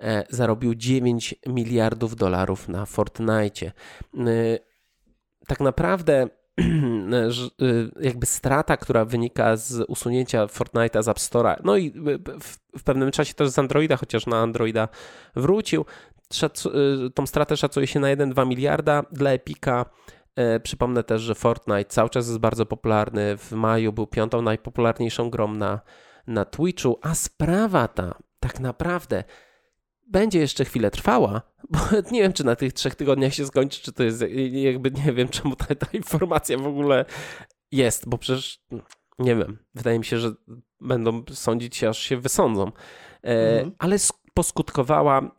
e, 0.00 0.24
zarobił 0.30 0.74
9 0.74 1.34
miliardów 1.46 2.16
dolarów 2.16 2.68
na 2.68 2.86
Fortnite. 2.86 3.72
Tak 5.46 5.60
naprawdę 5.60 6.28
jakby 8.00 8.26
strata, 8.26 8.76
która 8.76 9.04
wynika 9.04 9.56
z 9.56 9.84
usunięcia 9.88 10.46
Fortnite'a 10.46 11.02
z 11.02 11.08
App 11.08 11.18
Store'a, 11.18 11.56
no 11.64 11.76
i 11.76 11.90
w, 12.76 12.82
pewnym 12.84 13.10
czasie 13.10 13.34
też 13.34 13.48
z 13.48 13.58
Androida, 13.58 13.96
chociaż 13.96 14.26
na 14.26 14.36
Androida 14.36 14.88
wrócił, 15.36 15.84
tą 17.14 17.26
stratę 17.26 17.56
szacuje 17.56 17.86
się 17.86 18.00
na 18.00 18.16
1-2 18.16 18.46
miliarda. 18.46 19.04
Dla 19.12 19.30
Epika 19.30 19.84
E, 20.36 20.60
przypomnę 20.60 21.04
też, 21.04 21.22
że 21.22 21.34
Fortnite 21.34 21.84
cały 21.84 22.10
czas 22.10 22.26
jest 22.26 22.38
bardzo 22.38 22.66
popularny. 22.66 23.36
W 23.36 23.52
maju 23.52 23.92
był 23.92 24.06
piątą 24.06 24.42
najpopularniejszą 24.42 25.30
grą 25.30 25.54
na, 25.54 25.80
na 26.26 26.44
Twitchu, 26.44 26.98
a 27.02 27.14
sprawa 27.14 27.88
ta 27.88 28.14
tak 28.40 28.60
naprawdę 28.60 29.24
będzie 30.06 30.38
jeszcze 30.38 30.64
chwilę 30.64 30.90
trwała, 30.90 31.42
bo 31.70 31.78
nie 32.10 32.22
wiem, 32.22 32.32
czy 32.32 32.44
na 32.44 32.56
tych 32.56 32.72
trzech 32.72 32.94
tygodniach 32.94 33.34
się 33.34 33.46
skończy, 33.46 33.82
czy 33.82 33.92
to 33.92 34.02
jest 34.02 34.24
jakby 34.50 34.90
nie 34.90 35.12
wiem, 35.12 35.28
czemu 35.28 35.56
ta, 35.56 35.74
ta 35.74 35.86
informacja 35.92 36.58
w 36.58 36.66
ogóle 36.66 37.04
jest, 37.72 38.08
bo 38.08 38.18
przecież 38.18 38.60
nie 39.18 39.36
wiem, 39.36 39.58
wydaje 39.74 39.98
mi 39.98 40.04
się, 40.04 40.18
że 40.18 40.32
będą 40.80 41.22
sądzić 41.30 41.76
się, 41.76 41.88
aż 41.88 41.98
się 41.98 42.16
wysądzą. 42.16 42.72
E, 43.24 43.56
mhm. 43.56 43.72
Ale 43.78 43.96
poskutkowała 44.34 45.20
e, 45.20 45.30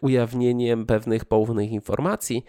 ujawnieniem 0.00 0.86
pewnych 0.86 1.24
poufnych 1.24 1.70
informacji, 1.70 2.44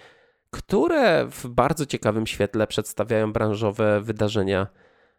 które 0.51 1.27
w 1.27 1.47
bardzo 1.47 1.85
ciekawym 1.85 2.27
świetle 2.27 2.67
przedstawiają 2.67 3.33
branżowe 3.33 4.01
wydarzenia, 4.01 4.67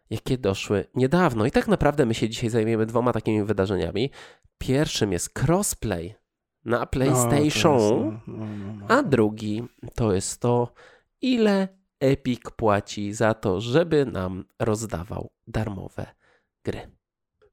jakie 0.09 0.37
doszły 0.37 0.85
niedawno. 0.95 1.45
I 1.45 1.51
tak 1.51 1.67
naprawdę 1.67 2.05
my 2.05 2.13
się 2.13 2.29
dzisiaj 2.29 2.49
zajmiemy 2.49 2.85
dwoma 2.85 3.13
takimi 3.13 3.43
wydarzeniami. 3.43 4.11
Pierwszym 4.57 5.11
jest 5.11 5.39
crossplay 5.43 6.15
na 6.65 6.85
PlayStation, 6.85 8.19
no, 8.27 8.45
no, 8.47 8.73
no, 8.79 8.85
a 8.87 9.03
drugi 9.03 9.63
to 9.95 10.13
jest 10.13 10.41
to, 10.41 10.73
ile 11.21 11.67
Epic 11.99 12.41
płaci 12.55 13.13
za 13.13 13.33
to, 13.33 13.61
żeby 13.61 14.05
nam 14.05 14.45
rozdawał 14.59 15.31
darmowe 15.47 16.05
gry. 16.63 16.95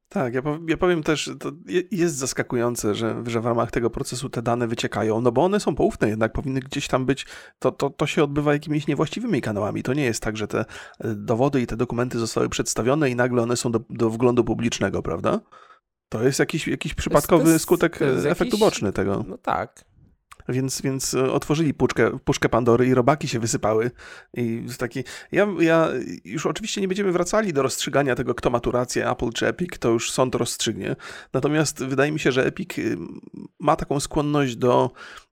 Tak, 0.09 0.35
ja, 0.35 0.43
powiem, 0.43 0.69
ja 0.69 0.77
powiem 0.77 1.03
też, 1.03 1.31
to 1.41 1.53
jest 1.91 2.17
zaskakujące, 2.17 2.95
że, 2.95 3.23
że 3.27 3.41
w 3.41 3.47
ramach 3.47 3.71
tego 3.71 3.91
procesu 3.91 4.29
te 4.29 4.43
dane 4.43 4.67
wyciekają, 4.67 5.21
no 5.21 5.33
bo 5.33 5.45
one 5.45 5.61
są 5.61 5.75
poufne, 5.75 6.09
jednak 6.09 6.33
powinny 6.33 6.61
gdzieś 6.61 6.89
tam 6.89 7.07
być, 7.07 7.27
to, 7.59 7.73
to, 7.73 7.91
to 7.91 8.07
się 8.07 8.25
odbywa 8.25 8.53
jakimiś 8.53 8.87
niewłaściwymi 8.87 9.41
kanałami. 9.41 9.83
To 9.83 9.95
nie 9.95 10.05
jest 10.05 10.23
tak, 10.23 10.37
że 10.37 10.49
te 10.49 10.59
e, 10.59 10.65
dowody 11.15 11.61
i 11.61 11.67
te 11.67 11.77
dokumenty 11.77 12.19
zostały 12.19 12.49
przedstawione 12.49 13.11
i 13.11 13.17
nagle 13.17 13.43
one 13.43 13.57
są 13.57 13.73
do, 13.73 13.81
do 13.91 14.11
wglądu 14.11 14.45
publicznego, 14.45 15.03
prawda? 15.03 15.41
To 16.13 16.23
jest 16.23 16.39
jakiś, 16.39 16.69
jakiś 16.69 16.95
przypadkowy 16.95 17.53
jest, 17.53 17.63
skutek 17.63 17.99
to 17.99 18.05
jest 18.05 18.27
efekt 18.27 18.41
jakiś, 18.41 18.55
uboczny 18.55 18.93
tego. 18.93 19.25
No 19.29 19.39
tak, 19.39 19.85
więc, 20.49 20.83
więc 20.83 21.15
e, 21.15 21.33
otworzyli 21.33 21.75
puszkę, 21.75 22.19
puszkę 22.19 22.49
Pandory 22.49 22.87
i 22.87 22.95
robaki 22.95 23.29
się 23.29 23.41
wysypały. 23.41 23.91
I 24.35 24.67
taki, 24.79 25.05
ja, 25.33 25.47
ja 25.61 25.89
już 26.25 26.47
oczywiście 26.47 26.81
nie 26.81 26.89
będziemy 26.89 27.13
wracali 27.13 27.53
do 27.53 27.63
rozstrzygania 27.63 28.15
tego, 28.15 28.35
kto 28.35 28.51
ma 28.51 28.61
tu 28.61 28.71
rację, 28.71 29.11
Apple 29.11 29.31
czy 29.31 29.47
Epic, 29.47 29.79
to 29.79 29.89
już 29.89 30.11
sąd 30.11 30.35
rozstrzygnie. 30.35 30.97
Natomiast 31.33 31.85
wydaje 31.85 32.13
mi 32.13 32.21
się, 32.21 32.33
że 32.33 32.47
Epic 32.47 32.79
y, 32.79 32.97
ma 33.61 33.77
taką 33.77 34.01
skłonność 34.01 34.57
do 34.57 34.91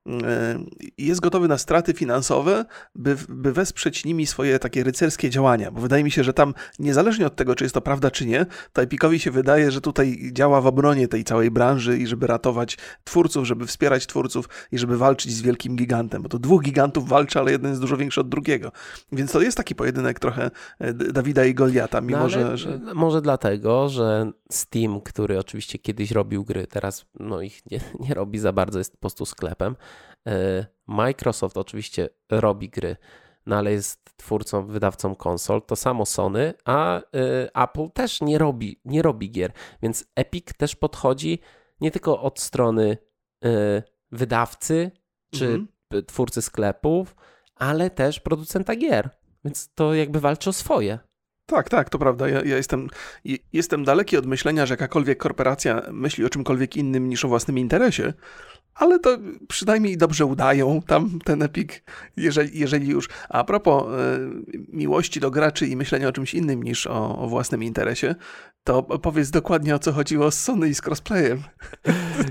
jest 0.97 1.21
gotowy 1.21 1.47
na 1.47 1.57
straty 1.57 1.93
finansowe, 1.93 2.65
by, 2.95 3.17
by 3.29 3.53
wesprzeć 3.53 4.05
nimi 4.05 4.27
swoje 4.27 4.59
takie 4.59 4.83
rycerskie 4.83 5.29
działania. 5.29 5.71
Bo 5.71 5.81
wydaje 5.81 6.03
mi 6.03 6.11
się, 6.11 6.23
że 6.23 6.33
tam 6.33 6.53
niezależnie 6.79 7.27
od 7.27 7.35
tego, 7.35 7.55
czy 7.55 7.65
jest 7.65 7.73
to 7.73 7.81
prawda, 7.81 8.11
czy 8.11 8.25
nie, 8.25 8.45
to 8.73 8.81
Epicowi 8.81 9.19
się 9.19 9.31
wydaje, 9.31 9.71
że 9.71 9.81
tutaj 9.81 10.29
działa 10.33 10.61
w 10.61 10.67
obronie 10.67 11.07
tej 11.07 11.23
całej 11.23 11.51
branży 11.51 11.97
i 11.97 12.07
żeby 12.07 12.27
ratować 12.27 12.77
twórców, 13.03 13.47
żeby 13.47 13.67
wspierać 13.67 14.07
twórców 14.07 14.49
i 14.71 14.77
żeby 14.77 14.97
walczyć 14.97 15.33
z 15.33 15.41
wielkim 15.41 15.75
gigantem. 15.75 16.21
Bo 16.21 16.29
to 16.29 16.39
dwóch 16.39 16.63
gigantów 16.63 17.09
walczy, 17.09 17.39
ale 17.39 17.51
jeden 17.51 17.71
jest 17.71 17.81
dużo 17.81 17.97
większy 17.97 18.21
od 18.21 18.29
drugiego. 18.29 18.71
Więc 19.11 19.31
to 19.31 19.41
jest 19.41 19.57
taki 19.57 19.75
pojedynek 19.75 20.19
trochę 20.19 20.51
e, 20.79 20.93
Dawida 20.93 21.45
i 21.45 21.53
Goliata, 21.53 22.01
mimo 22.01 22.19
no, 22.19 22.29
że, 22.29 22.57
że... 22.57 22.79
Może 22.93 23.21
dlatego, 23.21 23.89
że 23.89 24.31
Steam, 24.51 25.01
który 25.01 25.39
oczywiście 25.39 25.79
kiedyś 25.79 26.11
robił 26.11 26.43
gry, 26.43 26.67
teraz 26.67 27.05
no 27.19 27.41
ich 27.41 27.71
nie, 27.71 27.79
nie 27.99 28.13
robi 28.13 28.39
za 28.39 28.53
bardzo, 28.53 28.79
jest 28.79 28.91
po 28.91 28.97
prostu 28.97 29.25
sklepem. 29.25 29.75
E, 30.27 30.65
Microsoft 30.87 31.57
oczywiście 31.57 32.09
robi 32.29 32.69
gry, 32.69 32.97
no 33.45 33.55
ale 33.57 33.71
jest 33.71 34.17
twórcą, 34.17 34.65
wydawcą 34.65 35.15
konsol, 35.15 35.61
to 35.61 35.75
samo 35.75 36.05
Sony, 36.05 36.53
a 36.65 36.97
e, 36.99 37.01
Apple 37.63 37.89
też 37.93 38.21
nie 38.21 38.37
robi, 38.37 38.81
nie 38.85 39.01
robi 39.01 39.31
gier, 39.31 39.51
więc 39.81 40.05
Epic 40.15 40.45
też 40.57 40.75
podchodzi 40.75 41.39
nie 41.81 41.91
tylko 41.91 42.21
od 42.21 42.39
strony 42.39 42.97
e, 43.45 43.83
wydawcy 44.11 44.91
czy 45.33 45.45
mhm. 45.45 45.67
twórcy 46.05 46.41
sklepów, 46.41 47.15
ale 47.55 47.89
też 47.89 48.19
producenta 48.19 48.75
gier, 48.75 49.09
więc 49.45 49.73
to 49.73 49.93
jakby 49.93 50.19
walczy 50.19 50.49
o 50.49 50.53
swoje. 50.53 50.99
Tak, 51.45 51.69
tak, 51.69 51.89
to 51.89 51.99
prawda. 51.99 52.29
Ja, 52.29 52.41
ja, 52.41 52.57
jestem, 52.57 52.87
jestem 53.53 53.83
daleki 53.83 54.17
od 54.17 54.25
myślenia, 54.25 54.65
że 54.65 54.73
jakakolwiek 54.73 55.17
korporacja 55.17 55.81
myśli 55.91 56.25
o 56.25 56.29
czymkolwiek 56.29 56.77
innym 56.77 57.09
niż 57.09 57.25
o 57.25 57.27
własnym 57.27 57.57
interesie, 57.57 58.13
ale 58.75 58.99
to 58.99 59.17
przynajmniej 59.47 59.97
dobrze 59.97 60.25
udają 60.25 60.81
tam 60.81 61.19
ten 61.25 61.43
Epic, 61.43 61.69
jeżeli, 62.17 62.59
jeżeli 62.59 62.87
już. 62.87 63.09
A 63.29 63.43
propos 63.43 63.83
e, 63.83 64.19
miłości 64.69 65.19
do 65.19 65.31
graczy 65.31 65.67
i 65.67 65.75
myślenia 65.75 66.07
o 66.07 66.11
czymś 66.11 66.33
innym 66.33 66.63
niż 66.63 66.87
o, 66.87 67.17
o, 67.19 67.27
własnym 67.27 67.63
interesie, 67.63 68.15
to 68.63 68.83
powiedz 68.83 69.29
dokładnie 69.29 69.75
o 69.75 69.79
co 69.79 69.91
chodziło 69.91 70.31
z 70.31 70.39
Sony 70.39 70.69
i 70.69 70.75
z 70.75 70.81
crossplayem. 70.81 71.43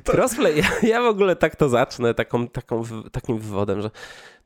to... 0.04 0.12
Crossplay, 0.16 0.56
ja, 0.56 0.68
ja, 0.82 1.02
w 1.02 1.06
ogóle 1.06 1.36
tak 1.36 1.56
to 1.56 1.68
zacznę, 1.68 2.14
taką, 2.14 2.48
taką, 2.48 2.82
takim 3.12 3.38
wywodem, 3.38 3.82
że 3.82 3.90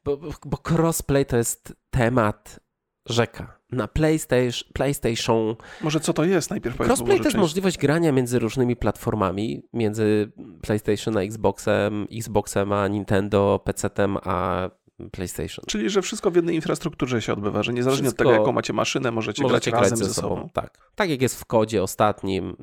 bo, 0.04 0.16
bo 0.46 0.58
crossplay 0.70 1.26
to 1.26 1.36
jest 1.36 1.72
temat 1.90 2.60
rzeka. 3.08 3.58
Na 3.74 3.88
PlayStation, 3.88 4.68
PlayStation. 4.72 5.56
Może 5.80 6.00
co 6.00 6.12
to 6.12 6.24
jest 6.24 6.50
najpierw? 6.50 6.80
Crossplay 6.80 7.18
to 7.18 7.24
jest 7.24 7.36
możliwość 7.36 7.78
grania 7.78 8.12
między 8.12 8.38
różnymi 8.38 8.76
platformami, 8.76 9.62
między 9.72 10.32
PlayStation 10.62 11.16
a 11.16 11.22
Xboxem, 11.22 12.06
Xboxem 12.12 12.72
a 12.72 12.88
Nintendo, 12.88 13.60
PC-tem 13.64 14.16
a 14.22 14.70
PlayStation. 15.12 15.64
Czyli, 15.68 15.90
że 15.90 16.02
wszystko 16.02 16.30
w 16.30 16.36
jednej 16.36 16.54
infrastrukturze 16.54 17.22
się 17.22 17.32
odbywa, 17.32 17.62
że 17.62 17.72
niezależnie 17.72 18.04
wszystko... 18.04 18.24
od 18.24 18.28
tego, 18.28 18.40
jaką 18.40 18.52
macie 18.52 18.72
maszynę, 18.72 19.10
możecie, 19.10 19.42
możecie 19.42 19.70
grać, 19.70 19.80
grać 19.80 19.90
razem 19.90 20.08
ze 20.08 20.14
sobą. 20.14 20.36
sobą. 20.36 20.48
Tak. 20.52 20.78
tak 20.94 21.10
jak 21.10 21.22
jest 21.22 21.40
w 21.40 21.44
kodzie 21.44 21.82
ostatnim, 21.82 22.56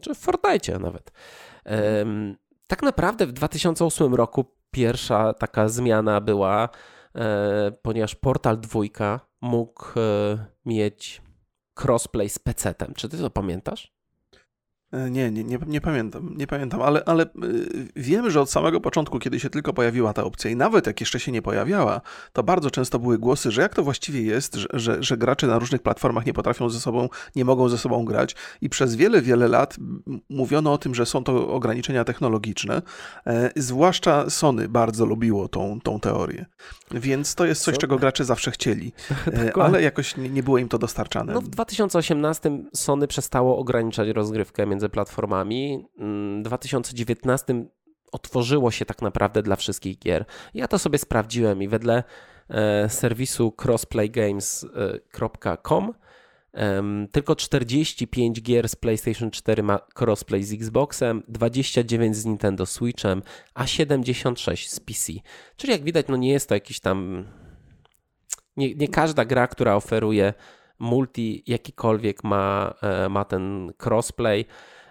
czy 0.00 0.14
w 0.14 0.18
Fortnite 0.18 0.78
nawet. 0.78 1.12
Um, 1.64 2.36
tak 2.66 2.82
naprawdę 2.82 3.26
w 3.26 3.32
2008 3.32 4.14
roku 4.14 4.44
pierwsza 4.70 5.32
taka 5.32 5.68
zmiana 5.68 6.20
była, 6.20 6.68
ponieważ 7.82 8.14
Portal 8.14 8.60
2 8.60 8.80
mógł 9.40 9.84
e, 10.00 10.46
mieć 10.64 11.22
crossplay 11.84 12.28
z 12.28 12.38
PC-tem. 12.38 12.94
Czy 12.94 13.08
ty 13.08 13.18
to 13.18 13.30
pamiętasz? 13.30 13.97
E, 14.92 15.10
nie, 15.10 15.30
nie, 15.30 15.44
nie, 15.44 15.58
nie, 15.66 15.80
pamiętam, 15.80 16.34
nie 16.36 16.46
pamiętam, 16.46 16.82
ale, 16.82 17.02
ale 17.06 17.22
e, 17.22 17.28
wiemy, 17.96 18.30
że 18.30 18.40
od 18.40 18.50
samego 18.50 18.80
początku, 18.80 19.18
kiedy 19.18 19.40
się 19.40 19.50
tylko 19.50 19.72
pojawiła 19.72 20.12
ta 20.12 20.24
opcja 20.24 20.50
i 20.50 20.56
nawet 20.56 20.86
jak 20.86 21.00
jeszcze 21.00 21.20
się 21.20 21.32
nie 21.32 21.42
pojawiała, 21.42 22.00
to 22.32 22.42
bardzo 22.42 22.70
często 22.70 22.98
były 22.98 23.18
głosy, 23.18 23.50
że 23.50 23.62
jak 23.62 23.74
to 23.74 23.82
właściwie 23.82 24.22
jest, 24.22 24.54
że, 24.54 24.68
że, 24.72 25.02
że 25.02 25.16
gracze 25.16 25.46
na 25.46 25.58
różnych 25.58 25.82
platformach 25.82 26.26
nie 26.26 26.32
potrafią 26.32 26.70
ze 26.70 26.80
sobą, 26.80 27.08
nie 27.36 27.44
mogą 27.44 27.68
ze 27.68 27.78
sobą 27.78 28.04
grać 28.04 28.36
i 28.60 28.68
przez 28.68 28.96
wiele, 28.96 29.22
wiele 29.22 29.48
lat 29.48 29.76
mówiono 30.28 30.72
o 30.72 30.78
tym, 30.78 30.94
że 30.94 31.06
są 31.06 31.24
to 31.24 31.48
ograniczenia 31.48 32.04
technologiczne. 32.04 32.82
E, 33.26 33.50
zwłaszcza 33.56 34.30
Sony 34.30 34.68
bardzo 34.68 35.06
lubiło 35.06 35.48
tą, 35.48 35.80
tą 35.80 36.00
teorię, 36.00 36.46
więc 36.90 37.34
to 37.34 37.46
jest 37.46 37.62
coś, 37.62 37.74
Co? 37.74 37.80
czego 37.80 37.96
gracze 37.96 38.24
zawsze 38.24 38.50
chcieli, 38.50 38.92
ale 39.62 39.82
jakoś 39.82 40.16
nie, 40.16 40.30
nie 40.30 40.42
było 40.42 40.58
im 40.58 40.68
to 40.68 40.78
dostarczane. 40.78 41.32
No 41.32 41.40
w 41.40 41.48
2018 41.48 42.50
Sony 42.74 43.06
przestało 43.06 43.58
ograniczać 43.58 44.08
rozgrywkę 44.08 44.66
między 44.78 44.88
platformami. 44.88 45.84
W 46.38 46.42
2019 46.42 47.64
otworzyło 48.12 48.70
się 48.70 48.84
tak 48.84 49.02
naprawdę 49.02 49.42
dla 49.42 49.56
wszystkich 49.56 49.98
gier. 49.98 50.24
Ja 50.54 50.68
to 50.68 50.78
sobie 50.78 50.98
sprawdziłem 50.98 51.62
i 51.62 51.68
wedle 51.68 52.04
e, 52.48 52.88
serwisu 52.88 53.52
crossplaygames.com 53.52 55.94
tylko 57.12 57.36
45 57.36 58.42
gier 58.42 58.68
z 58.68 58.76
PlayStation 58.76 59.30
4 59.30 59.62
ma 59.62 59.78
crossplay 60.00 60.44
z 60.44 60.52
Xboxem, 60.52 61.22
29 61.28 62.16
z 62.16 62.24
Nintendo 62.24 62.66
Switchem, 62.66 63.22
a 63.54 63.66
76 63.66 64.70
z 64.70 64.80
PC. 64.80 65.12
Czyli 65.56 65.72
jak 65.72 65.84
widać, 65.84 66.06
no 66.08 66.16
nie 66.16 66.32
jest 66.32 66.48
to 66.48 66.54
jakiś 66.54 66.80
tam. 66.80 67.24
Nie, 68.56 68.74
nie 68.74 68.88
każda 68.88 69.24
gra, 69.24 69.46
która 69.46 69.76
oferuje 69.76 70.34
multi 70.78 71.42
jakikolwiek 71.46 72.24
ma, 72.24 72.74
e, 72.82 73.08
ma 73.08 73.24
ten 73.24 73.72
crossplay. 73.84 74.44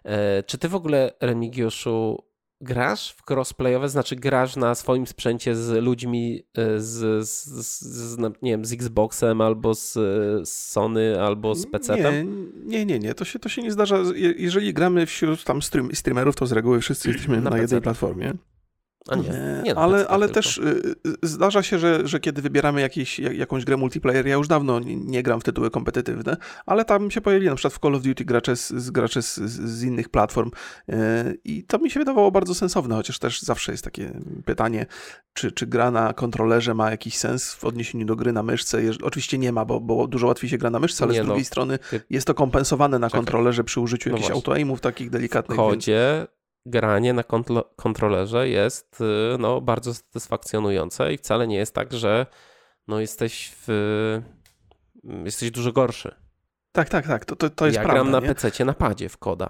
E, 0.04 0.44
czy 0.44 0.58
ty 0.58 0.70
w 0.70 0.76
ogóle, 0.76 1.12
Remigiuszu, 1.22 2.28
grasz 2.62 3.12
w 3.12 3.32
crossplayowe, 3.32 3.90
znaczy 3.90 4.16
grasz 4.16 4.56
na 4.56 4.76
swoim 4.76 5.08
sprzęcie 5.08 5.56
z 5.56 5.84
ludźmi 5.84 6.44
e, 6.58 6.80
z, 6.80 7.28
z, 7.28 7.46
z 7.82 8.18
nie 8.42 8.52
wiem, 8.52 8.66
z 8.66 8.74
Xboxem 8.74 9.42
albo 9.42 9.74
z, 9.74 9.94
z 10.50 10.50
Sony 10.50 11.22
albo 11.22 11.56
z 11.56 11.68
PC-tem? 11.68 12.52
Nie, 12.66 12.78
nie, 12.78 12.86
nie, 12.86 13.00
nie. 13.00 13.14
To 13.14 13.26
się, 13.26 13.40
to 13.40 13.50
się 13.50 13.62
nie 13.62 13.72
zdarza. 13.72 13.98
Jeżeli 14.38 14.74
gramy 14.74 15.06
wśród 15.06 15.44
tam 15.44 15.62
stream, 15.62 15.96
streamerów, 15.96 16.36
to 16.36 16.46
z 16.46 16.52
reguły 16.52 16.80
wszyscy 16.80 17.10
jesteśmy 17.10 17.42
na, 17.42 17.50
na 17.50 17.58
jednej 17.58 17.82
platformie. 17.82 18.34
Nie, 19.16 19.62
nie 19.64 19.76
ale, 19.76 20.08
ale 20.08 20.30
też 20.30 20.58
y, 20.58 20.62
y, 21.08 21.28
zdarza 21.28 21.64
się, 21.64 21.80
że, 21.80 22.08
że 22.08 22.20
kiedy 22.20 22.42
wybieramy 22.42 22.82
jakiś, 22.82 23.20
jakąś 23.20 23.66
grę 23.66 23.78
multiplayer, 23.78 24.28
ja 24.28 24.36
już 24.36 24.48
dawno 24.48 24.80
nie, 24.86 25.24
gram 25.24 25.42
w 25.42 25.44
tytuły 25.44 25.70
kompetytywne, 25.70 26.38
ale 26.66 26.86
tam 26.86 27.12
się 27.12 27.22
pojawili 27.22 27.50
na 27.50 27.56
przykład 27.56 27.74
w 27.74 27.80
Call 27.80 27.96
of 27.96 28.02
Duty 28.02 28.26
gracze 28.26 28.56
z, 28.56 28.92
gracze 28.92 29.22
z, 29.22 29.36
z, 29.36 29.84
innych 29.84 30.10
platform 30.10 30.52
y, 30.90 30.94
i 31.44 31.64
to 31.64 31.78
mi 31.78 31.92
się 31.92 32.00
wydawało 32.00 32.32
bardzo 32.32 32.56
sensowne, 32.56 32.96
chociaż 32.96 33.20
też 33.20 33.42
zawsze 33.42 33.72
jest 33.72 33.84
takie 33.84 34.12
pytanie, 34.46 34.86
czy, 35.34 35.52
czy 35.52 35.68
gra 35.68 35.92
na 35.92 36.14
kontrolerze 36.14 36.74
ma 36.74 36.92
jakiś 36.92 37.18
sens 37.18 37.54
w 37.54 37.66
odniesieniu 37.66 38.06
do 38.06 38.16
gry 38.16 38.34
na 38.34 38.44
myszce. 38.44 38.82
Oczywiście 39.04 39.38
nie 39.38 39.52
ma, 39.52 39.66
bo, 39.66 39.80
bo 39.80 40.08
dużo 40.08 40.28
łatwiej 40.28 40.50
się 40.50 40.58
gra 40.58 40.70
na 40.70 40.80
myszce, 40.80 41.04
ale 41.04 41.14
nie 41.14 41.22
z 41.22 41.26
drugiej 41.26 41.42
no. 41.42 41.46
strony 41.46 41.80
jest 42.10 42.28
to 42.28 42.34
kompensowane 42.34 43.00
na 43.00 43.08
Czekaj. 43.08 43.20
kontrolerze 43.20 43.64
przy 43.64 43.82
użyciu 43.82 44.10
no 44.10 44.16
jakichś 44.16 44.32
auto-aimów 44.32 44.82
takich 44.82 45.10
delikatnych. 45.10 45.60
W 45.60 45.62
kodzie 45.62 46.28
granie 46.70 47.14
na 47.14 47.24
kontrolerze 47.76 48.50
jest 48.50 49.02
y, 49.02 49.38
no, 49.40 49.62
bardzo 49.62 49.94
satysfakcjonujące 49.94 51.14
i 51.14 51.18
wcale 51.18 51.48
nie 51.48 51.58
jest 51.58 51.76
tak, 51.76 51.94
że 51.94 52.26
no, 52.88 53.00
jesteś 53.00 53.54
w, 53.56 53.70
mm, 55.04 55.26
jesteś 55.26 55.52
dużo 55.52 55.72
gorszy. 55.72 56.16
Tak, 56.72 56.90
tak, 56.90 57.08
tak, 57.08 57.26
to, 57.26 57.36
to, 57.36 57.50
to 57.50 57.66
jest 57.66 57.76
ja 57.76 57.84
prawda. 57.84 57.98
Ja 58.00 58.10
gram 58.10 58.24
na 58.24 58.34
PC 58.34 58.66
na 58.66 58.74
padzie 58.74 59.10
w 59.10 59.18
koda. 59.18 59.50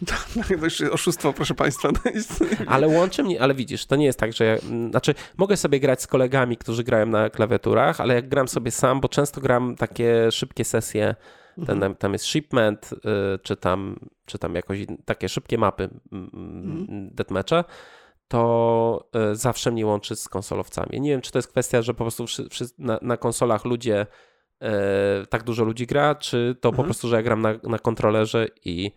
To 0.48 0.64
już 0.64 0.80
oszustwo, 0.80 1.32
proszę 1.32 1.54
Państwa. 1.54 1.88
Ale 2.66 2.88
łączy 2.88 3.22
mnie, 3.22 3.40
ale 3.40 3.54
widzisz, 3.54 3.86
to 3.86 3.96
nie 3.96 4.06
jest 4.06 4.18
tak, 4.18 4.32
że 4.32 4.44
ja, 4.44 4.56
mm, 4.56 4.90
znaczy 4.90 5.14
mogę 5.36 5.56
sobie 5.56 5.80
grać 5.80 6.02
z 6.02 6.06
kolegami, 6.06 6.56
którzy 6.56 6.84
grają 6.84 7.06
na 7.06 7.30
klawiaturach, 7.30 8.00
ale 8.00 8.14
jak 8.14 8.28
gram 8.28 8.48
sobie 8.48 8.70
sam, 8.70 9.00
bo 9.00 9.08
często 9.08 9.40
gram 9.40 9.76
takie 9.76 10.32
szybkie 10.32 10.64
sesje 10.64 11.14
ten, 11.66 11.76
mhm. 11.76 11.94
tam 11.94 12.12
jest 12.12 12.24
shipment, 12.24 12.92
y, 12.92 13.38
czy 13.38 13.56
tam, 13.56 13.96
czy 14.26 14.38
tam 14.38 14.54
jakoś 14.54 14.78
takie 15.04 15.28
szybkie 15.28 15.58
mapy 15.58 15.88
mhm. 16.12 17.10
deathmatcha, 17.12 17.64
to 18.28 19.08
y, 19.32 19.36
zawsze 19.36 19.70
mnie 19.70 19.86
łączy 19.86 20.16
z 20.16 20.28
konsolowcami. 20.28 21.00
Nie 21.00 21.10
wiem, 21.10 21.20
czy 21.20 21.32
to 21.32 21.38
jest 21.38 21.48
kwestia, 21.48 21.82
że 21.82 21.94
po 21.94 22.04
prostu 22.04 22.24
na, 22.78 22.98
na 23.02 23.16
konsolach 23.16 23.64
ludzie 23.64 24.06
e, 24.60 25.26
tak 25.26 25.42
dużo 25.42 25.64
ludzi 25.64 25.86
gra, 25.86 26.14
czy 26.14 26.56
to 26.60 26.68
mhm. 26.68 26.76
po 26.76 26.84
prostu, 26.84 27.08
że 27.08 27.16
ja 27.16 27.22
gram 27.22 27.40
na, 27.42 27.54
na 27.62 27.78
kontrolerze 27.78 28.46
i 28.64 28.92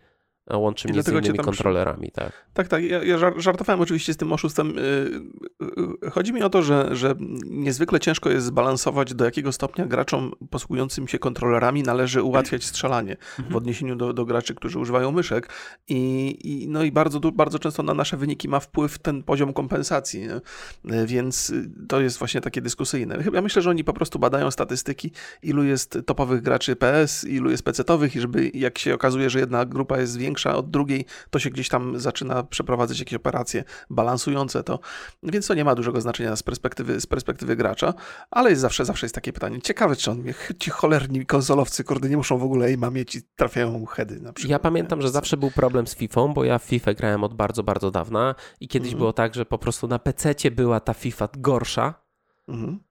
łączy 0.56 0.88
mnie 0.88 1.02
z 1.02 1.08
innymi 1.08 1.38
kontrolerami, 1.38 2.10
tak. 2.10 2.32
Tak, 2.54 2.68
tak. 2.68 2.84
Ja, 2.84 3.04
ja 3.04 3.18
żartowałem 3.36 3.80
oczywiście 3.80 4.14
z 4.14 4.16
tym 4.16 4.32
oszustem. 4.32 4.78
Y, 4.78 4.80
y, 4.82 6.06
y, 6.06 6.10
chodzi 6.10 6.32
mi 6.32 6.42
o 6.42 6.50
to, 6.50 6.62
że, 6.62 6.88
że 6.96 7.14
niezwykle 7.46 8.00
ciężko 8.00 8.30
jest 8.30 8.46
zbalansować, 8.46 9.14
do 9.14 9.24
jakiego 9.24 9.52
stopnia 9.52 9.86
graczom 9.86 10.32
posługującym 10.50 11.08
się 11.08 11.18
kontrolerami 11.18 11.82
należy 11.82 12.22
ułatwiać 12.22 12.64
strzelanie 12.64 13.16
w 13.16 13.38
mhm. 13.38 13.56
odniesieniu 13.56 13.96
do, 13.96 14.12
do 14.12 14.24
graczy, 14.24 14.54
którzy 14.54 14.78
używają 14.78 15.12
myszek. 15.12 15.48
I, 15.88 16.28
i, 16.44 16.68
no 16.68 16.82
i 16.82 16.92
bardzo, 16.92 17.20
bardzo 17.20 17.58
często 17.58 17.82
na 17.82 17.94
nasze 17.94 18.16
wyniki 18.16 18.48
ma 18.48 18.60
wpływ 18.60 18.98
ten 18.98 19.22
poziom 19.22 19.52
kompensacji. 19.52 20.20
Nie? 20.20 21.06
Więc 21.06 21.52
to 21.88 22.00
jest 22.00 22.18
właśnie 22.18 22.40
takie 22.40 22.60
dyskusyjne. 22.60 23.18
Ja 23.32 23.42
myślę, 23.42 23.62
że 23.62 23.70
oni 23.70 23.84
po 23.84 23.92
prostu 23.92 24.18
badają 24.18 24.50
statystyki, 24.50 25.12
ilu 25.42 25.64
jest 25.64 25.98
topowych 26.06 26.42
graczy 26.42 26.76
PS, 26.76 27.24
ilu 27.24 27.50
jest 27.50 27.64
PC-towych 27.64 28.16
i 28.16 28.20
żeby 28.20 28.50
jak 28.54 28.78
się 28.78 28.94
okazuje, 28.94 29.30
że 29.30 29.38
jedna 29.38 29.64
grupa 29.64 29.98
jest 29.98 30.18
większa, 30.18 30.37
większa 30.38 30.56
od 30.56 30.70
drugiej, 30.70 31.04
to 31.30 31.38
się 31.38 31.50
gdzieś 31.50 31.68
tam 31.68 32.00
zaczyna 32.00 32.42
przeprowadzać 32.42 32.98
jakieś 32.98 33.14
operacje 33.14 33.64
balansujące 33.90 34.62
to, 34.62 34.78
więc 35.22 35.46
to 35.46 35.54
nie 35.54 35.64
ma 35.64 35.74
dużego 35.74 36.00
znaczenia 36.00 36.36
z 36.36 36.42
perspektywy, 36.42 37.00
z 37.00 37.06
perspektywy 37.06 37.56
gracza, 37.56 37.94
ale 38.30 38.50
jest 38.50 38.62
zawsze, 38.62 38.84
zawsze 38.84 39.06
jest 39.06 39.14
takie 39.14 39.32
pytanie, 39.32 39.60
ciekawe 39.60 39.96
czy 39.96 40.10
on, 40.10 40.24
ci 40.58 40.70
cholerni 40.70 41.26
konsolowcy, 41.26 41.84
kurde, 41.84 42.08
nie 42.08 42.16
muszą 42.16 42.38
w 42.38 42.42
ogóle 42.42 42.66
aima 42.66 42.90
mieć 42.90 43.14
i 43.14 43.22
trafiają 43.36 43.86
heady 43.86 44.20
na 44.20 44.32
przykład. 44.32 44.50
Ja 44.50 44.58
pamiętam, 44.58 45.02
że 45.02 45.10
zawsze 45.10 45.36
był 45.36 45.50
problem 45.50 45.86
z 45.86 45.94
FIFA, 45.94 46.28
bo 46.28 46.44
ja 46.44 46.58
w 46.58 46.64
FIFA 46.64 46.94
grałem 46.94 47.24
od 47.24 47.34
bardzo, 47.34 47.62
bardzo 47.62 47.90
dawna 47.90 48.34
i 48.60 48.68
kiedyś 48.68 48.88
mhm. 48.88 48.98
było 48.98 49.12
tak, 49.12 49.34
że 49.34 49.46
po 49.46 49.58
prostu 49.58 49.88
na 49.88 49.98
PC 49.98 50.34
była 50.50 50.80
ta 50.80 50.94
FIFA 50.94 51.28
gorsza, 51.36 51.94
mhm 52.48 52.88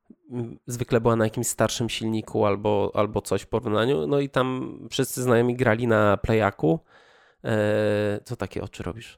zwykle 0.68 1.02
była 1.02 1.16
na 1.16 1.24
jakimś 1.24 1.48
starszym 1.48 1.90
silniku 1.90 2.46
albo, 2.46 2.92
albo 2.94 3.22
coś 3.22 3.42
w 3.42 3.48
porównaniu. 3.48 4.08
No 4.08 4.20
i 4.20 4.30
tam 4.30 4.80
wszyscy 4.90 5.24
znajomi 5.24 5.56
grali 5.56 5.88
na 5.88 6.18
Playaku 6.18 6.80
co 8.24 8.36
takie 8.36 8.62
oczy 8.62 8.84
robisz? 8.84 9.18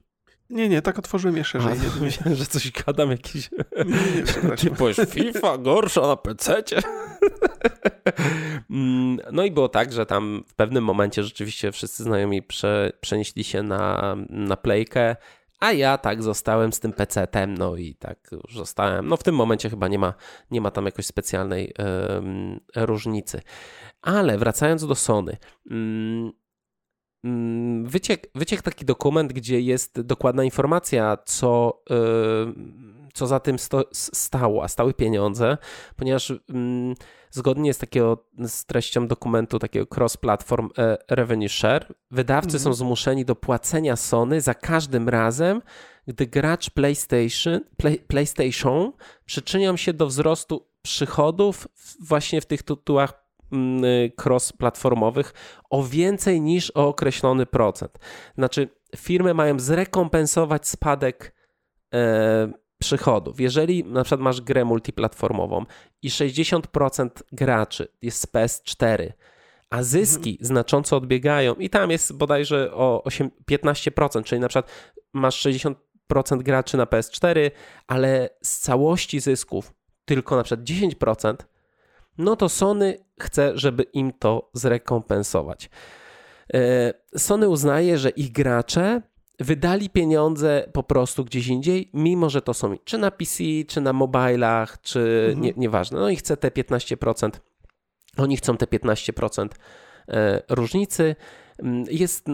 Nie, 0.49 0.69
nie, 0.69 0.82
tak 0.82 0.99
otworzyłem 0.99 1.38
je 1.38 1.43
szerzej. 1.43 1.73
A, 1.73 2.01
myślałem, 2.03 2.36
że 2.36 2.45
coś 2.45 2.71
gadam 2.71 3.11
jakiś... 3.11 3.49
Nie, 3.86 4.21
nie, 4.45 4.57
Ty 4.57 4.71
powiesz 4.71 4.97
FIFA 5.09 5.57
gorsza 5.57 6.01
na 6.01 6.15
PC-cie. 6.15 6.80
Mm, 8.69 9.19
no 9.32 9.43
i 9.43 9.51
było 9.51 9.69
tak, 9.69 9.93
że 9.93 10.05
tam 10.05 10.43
w 10.47 10.53
pewnym 10.53 10.84
momencie 10.84 11.23
rzeczywiście 11.23 11.71
wszyscy 11.71 12.03
znajomi 12.03 12.43
prze, 12.43 12.91
przenieśli 13.01 13.43
się 13.43 13.63
na, 13.63 14.15
na 14.30 14.57
playkę, 14.57 15.15
a 15.59 15.71
ja 15.71 15.97
tak 15.97 16.23
zostałem 16.23 16.73
z 16.73 16.80
tym 16.80 16.93
PC-tem, 16.93 17.57
no 17.57 17.75
i 17.75 17.95
tak 17.95 18.30
już 18.32 18.55
zostałem. 18.55 19.07
No 19.07 19.17
w 19.17 19.23
tym 19.23 19.36
momencie 19.36 19.69
chyba 19.69 19.88
nie 19.88 19.99
ma, 19.99 20.13
nie 20.51 20.61
ma 20.61 20.71
tam 20.71 20.86
jakoś 20.86 21.05
specjalnej 21.05 21.73
różnicy. 22.75 23.41
Ale 24.01 24.38
wracając 24.38 24.88
do 24.88 24.95
Sony, 24.95 25.38
mm, 25.71 26.32
Mm, 27.24 27.86
wyciekł, 27.86 28.28
wyciek 28.36 28.61
taki 28.61 28.86
dokument, 28.86 29.34
gdzie 29.34 29.61
jest 29.61 30.01
dokładna 30.01 30.43
informacja, 30.43 31.17
co, 31.26 31.82
y, 31.91 33.13
co 33.13 33.28
za 33.28 33.39
tym 33.39 33.59
sto, 33.59 33.84
stało, 33.93 34.63
a 34.63 34.67
stały 34.67 34.93
pieniądze, 34.93 35.57
ponieważ 35.95 36.34
mm, 36.49 36.95
zgodnie 37.32 37.74
z, 37.74 37.78
takiego, 37.78 38.26
z 38.47 38.65
treścią 38.65 39.07
dokumentu 39.07 39.59
takiego 39.59 39.86
cross-platform 39.95 40.70
e, 40.78 40.97
revenue 41.09 41.49
share, 41.49 41.93
wydawcy 42.11 42.57
mhm. 42.57 42.63
są 42.63 42.74
zmuszeni 42.74 43.26
do 43.26 43.36
płacenia 43.36 43.95
Sony 43.95 44.41
za 44.41 44.53
każdym 44.53 45.09
razem, 45.09 45.61
gdy 46.07 46.28
gracz 46.28 46.70
PlayStation, 46.70 47.59
Play, 47.78 47.99
PlayStation 48.07 48.91
przyczynią 49.26 49.78
się 49.78 49.93
do 49.93 50.07
wzrostu 50.07 50.67
przychodów 50.82 51.67
właśnie 51.99 52.41
w 52.41 52.45
tych 52.45 52.63
tytułach 52.63 53.28
cross-platformowych 54.18 55.34
o 55.70 55.84
więcej 55.84 56.41
niż 56.41 56.72
o 56.76 56.88
określony 56.88 57.45
procent. 57.45 58.00
Znaczy, 58.38 58.70
firmy 58.95 59.34
mają 59.34 59.60
zrekompensować 59.60 60.68
spadek 60.68 61.36
e, 61.93 62.52
przychodów. 62.80 63.39
Jeżeli 63.39 63.84
na 63.84 64.04
przykład 64.04 64.22
masz 64.22 64.41
grę 64.41 64.66
multiplatformową 64.66 65.66
i 66.02 66.10
60% 66.10 67.10
graczy 67.32 67.88
jest 68.02 68.22
z 68.22 68.26
PS4, 68.28 69.12
a 69.70 69.84
zyski 69.84 70.32
mhm. 70.32 70.47
znacząco 70.47 70.97
odbiegają 70.97 71.56
i 71.56 71.70
tam 71.70 71.91
jest 71.91 72.18
bodajże 72.18 72.74
o 72.74 73.04
8, 73.04 73.32
15%, 73.52 74.24
czyli 74.24 74.41
na 74.41 74.47
przykład 74.47 74.72
masz 75.14 75.45
60% 75.45 75.74
graczy 76.38 76.78
na 76.78 76.86
PS4, 76.86 77.52
ale 77.88 78.30
z 78.43 78.60
całości 78.60 79.20
zysków 79.20 79.74
tylko 80.06 80.36
na 80.36 80.43
przykład 80.43 80.66
10%, 80.66 81.36
no 82.20 82.36
to 82.36 82.49
Sony 82.49 82.97
chce, 83.20 83.51
żeby 83.57 83.84
im 83.84 84.11
to 84.20 84.49
zrekompensować. 84.53 85.70
E, 86.53 86.93
Sony 87.17 87.49
uznaje, 87.49 87.97
że 87.97 88.09
ich 88.09 88.32
gracze 88.32 89.01
wydali 89.39 89.89
pieniądze 89.89 90.70
po 90.74 90.84
prostu 90.84 91.26
gdzieś 91.26 91.47
indziej, 91.47 91.89
mimo 91.93 92.30
że 92.30 92.41
to 92.41 92.53
są 92.53 92.78
czy 92.84 92.97
na 92.97 93.11
PC, 93.11 93.43
czy 93.67 93.82
na 93.82 93.93
mobilach, 93.93 94.82
czy 94.82 95.26
mhm. 95.30 95.41
nie, 95.41 95.53
nieważne. 95.57 95.99
No 95.99 96.09
i 96.09 96.15
chce 96.15 96.38
te 96.38 96.49
15%, 96.49 97.30
oni 98.17 98.38
chcą 98.38 98.57
te 98.57 98.65
15% 98.65 99.47
e, 100.07 100.41
różnicy. 100.49 101.15
Mm, 101.59 101.86
jest, 101.89 102.26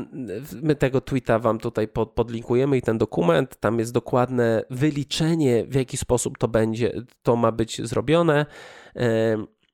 my 0.61 0.75
tego 0.75 1.01
tweeta 1.01 1.39
wam 1.39 1.59
tutaj 1.59 1.87
pod, 1.87 2.11
podlinkujemy 2.11 2.77
i 2.77 2.81
ten 2.81 2.97
dokument, 2.97 3.55
tam 3.59 3.79
jest 3.79 3.93
dokładne 3.93 4.63
wyliczenie, 4.69 5.65
w 5.67 5.75
jaki 5.75 5.97
sposób 5.97 6.37
to 6.37 6.47
będzie, 6.47 6.93
to 7.23 7.35
ma 7.35 7.51
być 7.51 7.81
zrobione. 7.87 8.45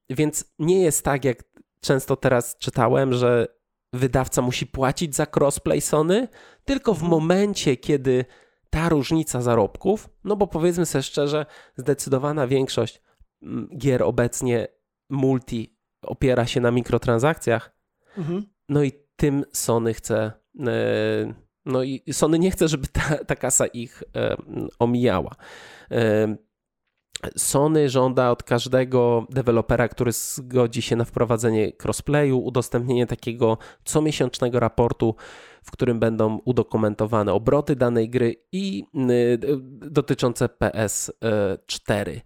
Więc 0.10 0.54
nie 0.60 0.82
jest 0.82 1.06
tak, 1.06 1.26
jak 1.26 1.43
często 1.82 2.16
teraz 2.16 2.58
czytałem, 2.58 3.14
że 3.14 3.47
wydawca 3.93 4.41
musi 4.41 4.68
płacić 4.68 5.16
za 5.16 5.28
crossplay 5.36 5.82
Sony, 5.82 6.28
tylko 6.66 6.93
w 6.93 7.04
mhm. 7.04 7.12
momencie, 7.12 7.78
kiedy 7.78 8.26
ta 8.70 8.89
różnica 8.89 9.41
zarobków, 9.41 10.10
no 10.24 10.36
bo 10.36 10.47
powiedzmy 10.47 10.86
sobie 10.86 11.04
szczerze, 11.04 11.45
zdecydowana 11.76 12.47
większość 12.47 13.02
mm, 13.41 13.70
gier 13.78 14.04
obecnie 14.04 14.68
multi 15.10 15.78
opiera 16.02 16.45
się 16.47 16.62
na 16.62 16.72
mikrotransakcjach, 16.72 17.76
mhm. 18.18 18.45
no 18.70 18.84
i 18.84 18.91
tym 19.16 19.45
Sony 19.54 19.93
chce, 19.93 20.32
e, 20.68 21.34
no 21.66 21.84
i 21.84 22.04
Sony 22.12 22.39
nie 22.39 22.52
chce, 22.52 22.68
żeby 22.68 22.88
ta, 22.88 23.26
ta 23.26 23.36
kasa 23.36 23.68
ich 23.68 24.04
omijała. 24.80 25.32
Sony 27.38 27.89
żąda 27.89 28.32
od 28.32 28.43
każdego 28.43 29.28
dewelopera, 29.30 29.88
który 29.88 30.11
zgodzi 30.11 30.82
się 30.82 30.95
na 30.95 31.05
wprowadzenie 31.05 31.72
crossplayu, 31.84 32.39
udostępnienie 32.39 33.07
takiego 33.07 33.57
comiesięcznego 33.84 34.59
raportu, 34.59 35.15
w 35.63 35.72
którym 35.72 35.99
będą 35.99 36.39
udokumentowane 36.45 37.34
obroty 37.34 37.76
danej 37.76 38.09
gry 38.09 38.36
i 38.51 38.84
y, 38.95 39.39
dotyczące 39.91 40.45
PS4. 40.45 42.22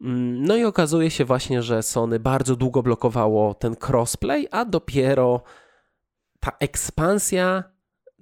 Mm, 0.00 0.42
no 0.42 0.56
i 0.56 0.64
okazuje 0.64 1.10
się 1.10 1.24
właśnie, 1.24 1.62
że 1.62 1.82
Sony 1.82 2.20
bardzo 2.20 2.56
długo 2.56 2.82
blokowało 2.82 3.54
ten 3.54 3.76
crossplay, 3.88 4.48
a 4.50 4.64
dopiero 4.64 5.42
ta 6.40 6.52
ekspansja 6.60 7.64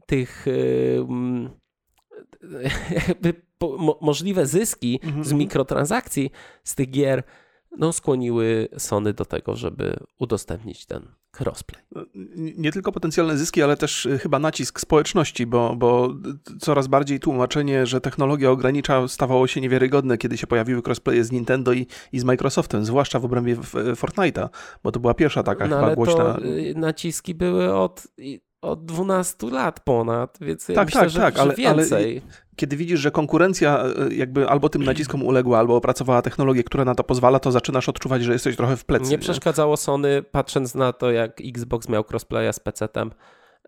tych 0.07 0.47
y, 0.49 1.07
jakby 3.63 3.79
mo 3.79 3.99
możliwe 4.01 4.47
zyski 4.47 5.01
mm 5.03 5.23
-hmm. 5.23 5.25
z 5.25 5.33
mikrotransakcji 5.33 6.31
z 6.65 6.75
tych 6.75 6.91
gier 6.91 7.23
no, 7.79 7.93
skłoniły 7.93 8.69
Sony 8.79 9.13
do 9.13 9.25
tego, 9.25 9.57
żeby 9.57 9.97
udostępnić 10.19 10.87
ten 10.87 11.09
crossplay. 11.41 11.83
No, 11.93 12.05
nie 12.35 12.73
tylko 12.73 12.93
potencjalne 12.93 13.37
zyski, 13.37 13.63
ale 13.63 13.77
też 13.77 14.07
y, 14.07 14.19
chyba 14.19 14.39
nacisk 14.39 14.81
społeczności, 14.81 15.47
bo, 15.47 15.77
bo 15.77 16.15
coraz 16.61 16.87
bardziej 16.87 17.21
tłumaczenie, 17.21 17.87
że 17.87 18.01
technologia 18.01 18.51
ogranicza, 18.51 19.09
stawało 19.09 19.47
się 19.47 19.61
niewiarygodne, 19.61 20.19
kiedy 20.19 20.39
się 20.39 20.47
pojawiły 20.47 20.83
crossplaye 20.87 21.25
z 21.25 21.33
Nintendo 21.33 21.73
i, 21.73 21.87
i 22.13 22.19
z 22.21 22.25
Microsoftem, 22.25 22.85
zwłaszcza 22.85 23.21
w 23.21 23.25
obrębie 23.25 23.57
Fortnite'a, 23.97 24.49
bo 24.83 24.93
to 24.93 25.01
była 25.01 25.15
pierwsza 25.15 25.43
taka 25.43 25.67
no, 25.67 25.77
chyba 25.77 25.87
ale 25.87 25.97
głośna. 25.97 26.35
To 26.35 26.45
y, 26.45 26.75
naciski 26.77 27.35
były 27.35 27.75
od 27.75 28.07
od 28.63 28.85
12 28.85 29.51
lat 29.51 29.81
ponad, 29.81 30.39
więc 30.41 30.69
ja 30.69 30.75
tak, 30.75 30.87
myślę, 30.87 31.01
tak, 31.01 31.11
że, 31.11 31.21
tak, 31.21 31.35
że 31.35 31.41
ale, 31.41 31.55
więcej. 31.55 32.23
Ale 32.23 32.46
kiedy 32.57 32.77
widzisz, 32.77 33.01
że 33.01 33.11
konkurencja 33.11 33.85
e, 33.85 34.15
jakby 34.15 34.49
albo 34.49 34.69
tym 34.69 34.85
naciskom 34.85 35.23
uległa, 35.23 35.59
albo 35.59 35.77
opracowała 35.77 36.23
technologię, 36.23 36.65
która 36.65 36.85
na 36.85 36.95
to 36.95 37.05
pozwala, 37.05 37.39
to 37.39 37.53
zaczynasz 37.53 37.89
odczuwać, 37.89 38.25
że 38.25 38.33
jesteś 38.33 38.57
trochę 38.57 38.77
w 38.77 38.85
plecy. 38.85 39.05
Nie, 39.05 39.11
nie? 39.11 39.19
przeszkadzało 39.19 39.77
Sony, 39.77 40.23
patrząc 40.23 40.75
na 40.75 40.93
to, 40.93 41.11
jak 41.11 41.41
Xbox 41.45 41.89
miał 41.89 42.05
crossplaya 42.11 42.53
z 42.53 42.61
PC-tem, 42.61 43.11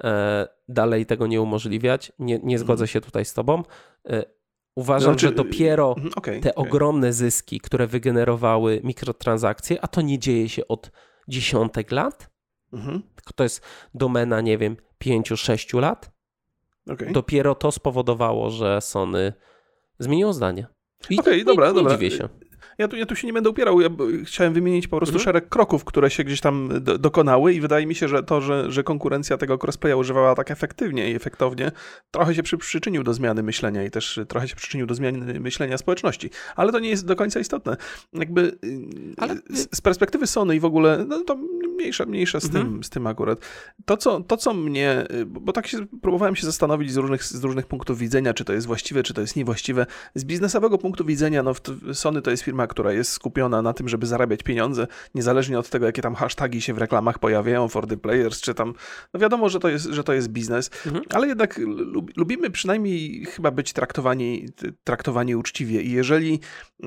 e, 0.05 0.49
dalej 0.69 1.07
tego 1.07 1.27
nie 1.27 1.43
umożliwiać. 1.43 2.13
Nie, 2.19 2.39
nie 2.39 2.59
zgodzę 2.59 2.85
mhm. 2.85 2.89
się 2.89 3.01
tutaj 3.01 3.25
z 3.25 3.35
tobą. 3.35 3.63
E, 4.09 4.25
uważam, 4.75 5.13
znaczy, 5.13 5.27
że 5.27 5.33
dopiero 5.33 5.91
okay, 5.91 6.05
mhm, 6.05 6.41
te 6.41 6.55
okay. 6.55 6.69
ogromne 6.69 7.13
zyski, 7.13 7.61
które 7.61 7.87
wygenerowały 7.87 8.81
mikrotransakcje, 8.85 9.81
a 9.85 9.89
to 9.89 10.01
nie 10.01 10.19
dzieje 10.19 10.49
się 10.49 10.69
od 10.69 10.91
dziesiątek 11.29 11.93
lat, 11.93 12.31
mhm. 12.73 13.03
tylko 13.15 13.33
to 13.35 13.43
jest 13.43 13.67
domena, 13.95 14.41
nie 14.41 14.59
wiem, 14.59 14.77
pięciu, 14.99 15.37
sześciu 15.37 15.79
lat, 15.79 16.18
Okay. 16.89 17.13
Dopiero 17.13 17.55
to 17.55 17.73
spowodowało, 17.73 18.51
że 18.51 18.81
Sony 18.81 19.33
zmieniło 19.99 20.33
zdanie. 20.33 20.67
Okej, 21.05 21.19
okay, 21.19 21.45
dobra, 21.45 21.69
nie, 21.69 21.75
dobra. 21.75 21.93
Dziwię 21.93 22.11
się. 22.11 22.29
ja 22.79 22.89
tu, 22.89 22.97
ja 22.97 23.07
tu 23.07 23.17
się 23.17 23.27
nie 23.27 23.33
będę 23.33 23.51
upierał, 23.51 23.81
ja 23.81 23.89
chciałem 24.25 24.53
wymienić 24.53 24.89
po 24.89 24.97
prostu 24.97 25.17
mhm. 25.17 25.25
szereg 25.25 25.49
kroków, 25.49 25.85
które 25.85 26.11
się 26.11 26.25
gdzieś 26.25 26.41
tam 26.41 26.69
do, 26.81 26.99
dokonały 26.99 27.55
i 27.55 27.61
wydaje 27.61 27.87
mi 27.87 27.95
się, 27.95 28.09
że 28.09 28.23
to, 28.23 28.41
że, 28.41 28.73
że 28.73 28.85
konkurencja 28.85 29.37
tego 29.37 29.59
crossplaya 29.63 29.95
używała 29.95 30.35
tak 30.35 30.51
efektywnie 30.51 31.11
i 31.11 31.15
efektownie, 31.15 31.73
trochę 32.11 32.35
się 32.35 32.43
przy, 32.43 32.59
przyczynił 32.59 33.03
do 33.03 33.15
zmiany 33.15 33.43
myślenia 33.43 33.85
i 33.85 33.91
też 33.91 34.21
trochę 34.29 34.49
się 34.49 34.57
przyczynił 34.57 34.87
do 34.87 34.95
zmiany 34.95 35.41
myślenia 35.41 35.79
społeczności. 35.79 36.31
Ale 36.57 36.73
to 36.73 36.79
nie 36.79 36.91
jest 36.91 37.07
do 37.07 37.17
końca 37.17 37.41
istotne. 37.41 37.77
Jakby 38.13 38.41
y, 38.65 38.89
Ale... 39.17 39.35
z, 39.35 39.77
z 39.77 39.81
perspektywy 39.81 40.27
Sony 40.27 40.57
i 40.57 40.61
w 40.61 40.65
ogóle, 40.65 41.05
no 41.09 41.25
to 41.25 41.39
mniejsza, 41.79 42.07
mniejsza 42.07 42.41
z, 42.41 42.45
mhm. 42.45 42.65
tym, 42.65 42.85
z 42.85 42.91
tym 42.91 43.07
akurat. 43.07 43.39
To 43.85 43.97
co, 43.97 44.21
to, 44.21 44.37
co 44.37 44.55
mnie, 44.55 45.05
y, 45.11 45.27
bo 45.27 45.53
tak 45.53 45.67
się, 45.67 45.87
próbowałem 46.03 46.37
się 46.37 46.47
zastanowić 46.47 46.93
z 46.93 46.97
różnych, 46.97 47.25
z 47.25 47.45
różnych 47.45 47.67
punktów 47.67 47.99
widzenia, 47.99 48.35
czy 48.35 48.45
to 48.45 48.53
jest 48.53 48.67
właściwe, 48.67 49.03
czy 49.03 49.15
to 49.15 49.21
jest 49.21 49.37
niewłaściwe. 49.37 49.87
Z 50.15 50.25
biznesowego 50.25 50.79
punktu 50.79 51.05
widzenia, 51.05 51.43
no 51.43 51.53
Sony 51.93 52.23
to 52.23 52.31
jest 52.31 52.43
firma, 52.43 52.67
która 52.67 52.93
jest 52.93 53.13
skupiona 53.13 53.63
na 53.63 53.73
tym, 53.73 53.89
żeby 53.89 54.07
zarabiać 54.07 54.43
pieniądze, 54.43 54.87
niezależnie 55.15 55.59
od 55.59 55.69
tego, 55.69 55.87
jakie 55.87 56.03
tam 56.03 56.15
hasztagi 56.15 56.61
się 56.61 56.75
w 56.75 56.79
reklamach 56.79 57.19
pojawiają, 57.19 57.69
for 57.69 57.87
the 57.87 57.97
players, 57.97 58.41
czy 58.41 58.55
tam, 58.55 58.75
no 59.15 59.21
wiadomo, 59.21 59.49
że 59.49 59.61
to 59.61 59.69
jest, 59.69 59.85
że 59.85 60.05
to 60.05 60.13
jest 60.13 60.29
biznes, 60.29 60.71
mhm. 60.87 61.05
ale 61.11 61.29
jednak 61.29 61.61
lubimy 62.17 62.51
przynajmniej 62.51 63.25
chyba 63.25 63.51
być 63.51 63.73
traktowani, 63.73 64.49
traktowani 64.85 65.37
uczciwie 65.37 65.83
i 65.83 65.91
jeżeli 65.91 66.41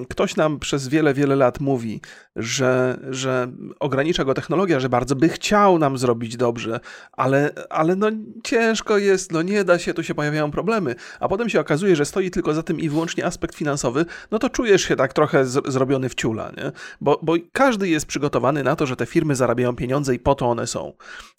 ktoś 0.10 0.36
nam 0.36 0.60
przez 0.60 0.88
wiele, 0.88 1.14
wiele 1.14 1.36
lat 1.36 1.60
mówi, 1.60 2.02
że, 2.36 3.00
że 3.10 3.52
ogranicza 3.80 4.26
go 4.26 4.34
technologia, 4.34 4.80
że 4.82 4.90
bardzo 4.90 5.16
by 5.16 5.30
chciał 5.30 5.80
nam 5.80 5.98
zrobić 5.98 6.38
dobrze, 6.38 6.80
ale, 7.12 7.52
ale 7.70 7.96
no 7.96 8.08
ciężko 8.44 8.98
jest, 8.98 9.32
no 9.32 9.42
nie 9.42 9.64
da 9.64 9.80
się, 9.80 9.94
tu 9.94 10.04
się 10.04 10.16
pojawiają 10.16 10.52
problemy, 10.52 10.96
a 11.20 11.28
potem 11.28 11.50
się 11.50 11.60
okazuje, 11.60 11.96
że 11.96 12.06
stoi 12.06 12.32
tylko 12.32 12.54
za 12.54 12.64
tym 12.64 12.80
i 12.80 12.90
wyłącznie 12.90 13.26
aspekt 13.26 13.56
finansowy, 13.56 14.06
no 14.32 14.40
to 14.40 14.50
czujesz 14.50 14.82
się 14.82 14.96
tak 14.96 15.14
trochę 15.14 15.46
z, 15.46 15.68
zrobiony 15.68 16.10
w 16.10 16.16
ciula, 16.16 16.52
nie? 16.58 16.72
Bo, 17.02 17.20
bo 17.24 17.34
każdy 17.52 17.90
jest 17.90 18.06
przygotowany 18.06 18.64
na 18.64 18.76
to, 18.76 18.86
że 18.86 18.96
te 18.96 19.06
firmy 19.06 19.36
zarabiają 19.36 19.76
pieniądze 19.76 20.16
i 20.16 20.20
po 20.20 20.36
to 20.36 20.46
one 20.50 20.68
są. 20.68 20.94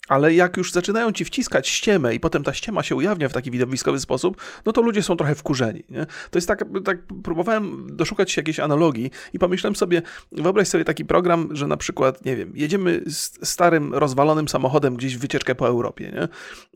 Ale 0.07 0.33
jak 0.33 0.57
już 0.57 0.71
zaczynają 0.71 1.11
ci 1.11 1.25
wciskać 1.25 1.67
ściemę 1.67 2.15
i 2.15 2.19
potem 2.19 2.43
ta 2.43 2.53
ściema 2.53 2.83
się 2.83 2.95
ujawnia 2.95 3.29
w 3.29 3.33
taki 3.33 3.51
widowiskowy 3.51 3.99
sposób, 3.99 4.41
no 4.65 4.73
to 4.73 4.81
ludzie 4.81 5.03
są 5.03 5.17
trochę 5.17 5.35
wkurzeni, 5.35 5.83
nie? 5.89 6.05
To 6.05 6.37
jest 6.37 6.47
tak, 6.47 6.65
tak 6.85 6.97
próbowałem 7.23 7.87
doszukać 7.95 8.31
się 8.31 8.41
jakiejś 8.41 8.59
analogii 8.59 9.11
i 9.33 9.39
pomyślałem 9.39 9.75
sobie, 9.75 10.01
wyobraź 10.31 10.67
sobie 10.67 10.85
taki 10.85 11.05
program, 11.05 11.49
że 11.51 11.67
na 11.67 11.77
przykład, 11.77 12.25
nie 12.25 12.35
wiem, 12.35 12.51
jedziemy 12.55 13.03
starym, 13.43 13.93
rozwalonym 13.93 14.47
samochodem 14.47 14.95
gdzieś 14.95 15.17
w 15.17 15.19
wycieczkę 15.19 15.55
po 15.55 15.67
Europie, 15.67 16.27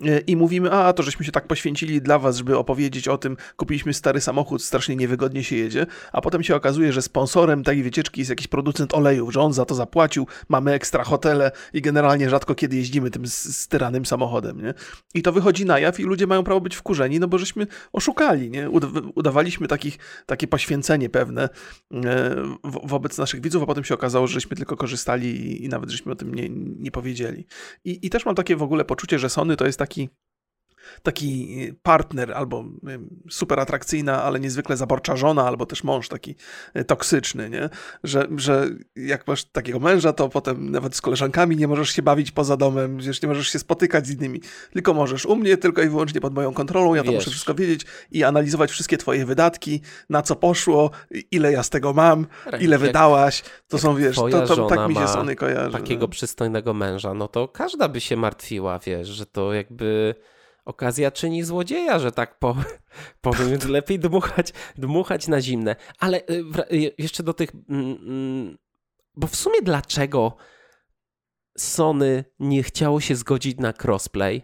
nie? 0.01 0.21
I 0.27 0.35
mówimy, 0.35 0.71
a 0.71 0.93
to 0.93 1.03
żeśmy 1.03 1.25
się 1.25 1.31
tak 1.31 1.47
poświęcili 1.47 2.01
dla 2.01 2.19
was, 2.19 2.37
żeby 2.37 2.57
opowiedzieć 2.57 3.07
o 3.07 3.17
tym, 3.17 3.37
kupiliśmy 3.55 3.93
stary 3.93 4.21
samochód, 4.21 4.63
strasznie 4.63 4.95
niewygodnie 4.95 5.43
się 5.43 5.55
jedzie, 5.55 5.85
a 6.11 6.21
potem 6.21 6.43
się 6.43 6.55
okazuje, 6.55 6.93
że 6.93 7.01
sponsorem 7.01 7.63
takiej 7.63 7.83
wycieczki 7.83 8.21
jest 8.21 8.29
jakiś 8.29 8.47
producent 8.47 8.93
olejów, 8.93 9.33
że 9.33 9.41
on 9.41 9.53
za 9.53 9.65
to 9.65 9.75
zapłacił, 9.75 10.27
mamy 10.49 10.71
ekstra 10.71 11.03
hotele 11.03 11.51
i 11.73 11.81
generalnie 11.81 12.29
rzadko 12.29 12.55
kiedy 12.55 12.75
jeździmy 12.75 13.11
tym 13.11 13.27
styranym 13.27 14.05
samochodem, 14.05 14.61
nie? 14.61 14.73
I 15.13 15.21
to 15.21 15.31
wychodzi 15.31 15.65
na 15.65 15.79
jaw 15.79 15.99
i 15.99 16.03
ludzie 16.03 16.27
mają 16.27 16.43
prawo 16.43 16.61
być 16.61 16.75
wkurzeni, 16.75 17.19
no 17.19 17.27
bo 17.27 17.37
żeśmy 17.37 17.67
oszukali, 17.93 18.49
nie? 18.49 18.69
Udawaliśmy 19.15 19.67
takich, 19.67 19.97
takie 20.25 20.47
poświęcenie 20.47 21.09
pewne 21.09 21.49
e, 21.93 22.35
wobec 22.63 23.17
naszych 23.17 23.41
widzów, 23.41 23.63
a 23.63 23.65
potem 23.65 23.83
się 23.83 23.93
okazało, 23.93 24.27
że 24.27 24.33
żeśmy 24.33 24.57
tylko 24.57 24.77
korzystali 24.77 25.65
i 25.65 25.69
nawet 25.69 25.89
żeśmy 25.89 26.11
o 26.11 26.15
tym 26.15 26.35
nie, 26.35 26.46
nie 26.79 26.91
powiedzieli. 26.91 27.45
I, 27.83 28.05
I 28.05 28.09
też 28.09 28.25
mam 28.25 28.35
takie 28.35 28.55
w 28.55 28.63
ogóle 28.63 28.85
poczucie, 28.85 29.19
że 29.19 29.29
Sony 29.29 29.57
to 29.57 29.65
jest 29.65 29.79
taki 29.79 30.09
taki 31.03 31.57
partner 31.83 32.33
albo 32.33 32.65
super 33.29 33.59
atrakcyjna, 33.59 34.23
ale 34.23 34.39
niezwykle 34.39 34.77
zaborcza 34.77 35.15
żona, 35.15 35.47
albo 35.47 35.65
też 35.65 35.83
mąż 35.83 36.09
taki 36.09 36.35
e, 36.73 36.83
toksyczny, 36.83 37.49
nie? 37.49 37.69
Że, 38.03 38.27
że 38.37 38.69
jak 38.95 39.27
masz 39.27 39.45
takiego 39.45 39.79
męża, 39.79 40.13
to 40.13 40.29
potem 40.29 40.71
nawet 40.71 40.95
z 40.95 41.01
koleżankami 41.01 41.57
nie 41.57 41.67
możesz 41.67 41.89
się 41.89 42.01
bawić 42.01 42.31
poza 42.31 42.57
domem, 42.57 42.97
wiesz, 42.97 43.21
nie 43.21 43.27
możesz 43.29 43.47
się 43.47 43.59
spotykać 43.59 44.07
z 44.07 44.11
innymi, 44.11 44.41
tylko 44.73 44.93
możesz 44.93 45.25
u 45.25 45.35
mnie, 45.35 45.57
tylko 45.57 45.81
i 45.81 45.89
wyłącznie 45.89 46.21
pod 46.21 46.33
moją 46.33 46.53
kontrolą, 46.53 46.95
ja 46.95 47.03
to 47.03 47.11
muszę 47.11 47.31
wszystko 47.31 47.55
wiedzieć 47.55 47.85
i 48.11 48.23
analizować 48.23 48.71
wszystkie 48.71 48.97
twoje 48.97 49.25
wydatki, 49.25 49.81
na 50.09 50.21
co 50.21 50.35
poszło, 50.35 50.91
ile 51.31 51.51
ja 51.51 51.63
z 51.63 51.69
tego 51.69 51.93
mam, 51.93 52.27
ile 52.59 52.71
jak, 52.71 52.81
wydałaś, 52.81 53.43
to 53.67 53.77
są, 53.77 53.95
wiesz, 53.95 54.15
to, 54.15 54.47
to 54.47 54.67
tak 54.67 54.89
mi 54.89 54.95
się 54.95 55.07
Sony 55.07 55.35
kojarzy. 55.35 55.71
takiego 55.71 56.01
no. 56.01 56.07
przystojnego 56.07 56.73
męża, 56.73 57.13
no 57.13 57.27
to 57.27 57.47
każda 57.47 57.89
by 57.89 58.01
się 58.01 58.17
martwiła, 58.17 58.79
wiesz, 58.79 59.07
że 59.07 59.25
to 59.25 59.53
jakby 59.53 60.15
okazja 60.67 61.11
czyni 61.11 61.43
złodzieja, 61.43 61.99
że 61.99 62.11
tak 62.11 62.39
powiem, 63.21 63.49
więc 63.49 63.65
lepiej 63.65 63.99
dmuchać, 63.99 64.53
dmuchać 64.77 65.27
na 65.27 65.41
zimne. 65.41 65.75
Ale 65.99 66.21
y, 66.21 66.43
y, 66.71 66.93
jeszcze 66.97 67.23
do 67.23 67.33
tych. 67.33 67.51
Mm, 67.69 67.97
mm, 68.01 68.57
bo 69.15 69.27
w 69.27 69.35
sumie 69.35 69.61
dlaczego 69.61 70.35
Sony 71.57 72.25
nie 72.39 72.63
chciało 72.63 73.01
się 73.01 73.15
zgodzić 73.15 73.57
na 73.57 73.73
crossplay? 73.83 74.41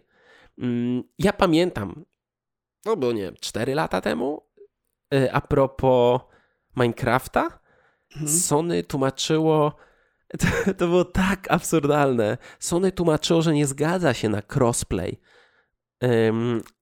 Mm, 0.57 1.03
ja 1.19 1.33
pamiętam, 1.33 2.05
no 2.85 2.97
bo 2.97 3.11
nie, 3.11 3.31
4 3.31 3.75
lata 3.75 4.01
temu, 4.01 4.41
y, 5.13 5.33
a 5.33 5.41
propos 5.41 6.21
Minecrafta, 6.75 7.59
mhm. 8.11 8.39
Sony 8.39 8.83
tłumaczyło. 8.83 9.75
To, 10.39 10.73
to 10.73 10.87
było 10.87 11.05
tak 11.05 11.51
absurdalne. 11.51 12.37
Sony 12.59 12.91
tłumaczyło, 12.91 13.41
że 13.41 13.53
nie 13.53 13.67
zgadza 13.67 14.13
się 14.13 14.29
na 14.29 14.41
crossplay 14.55 15.19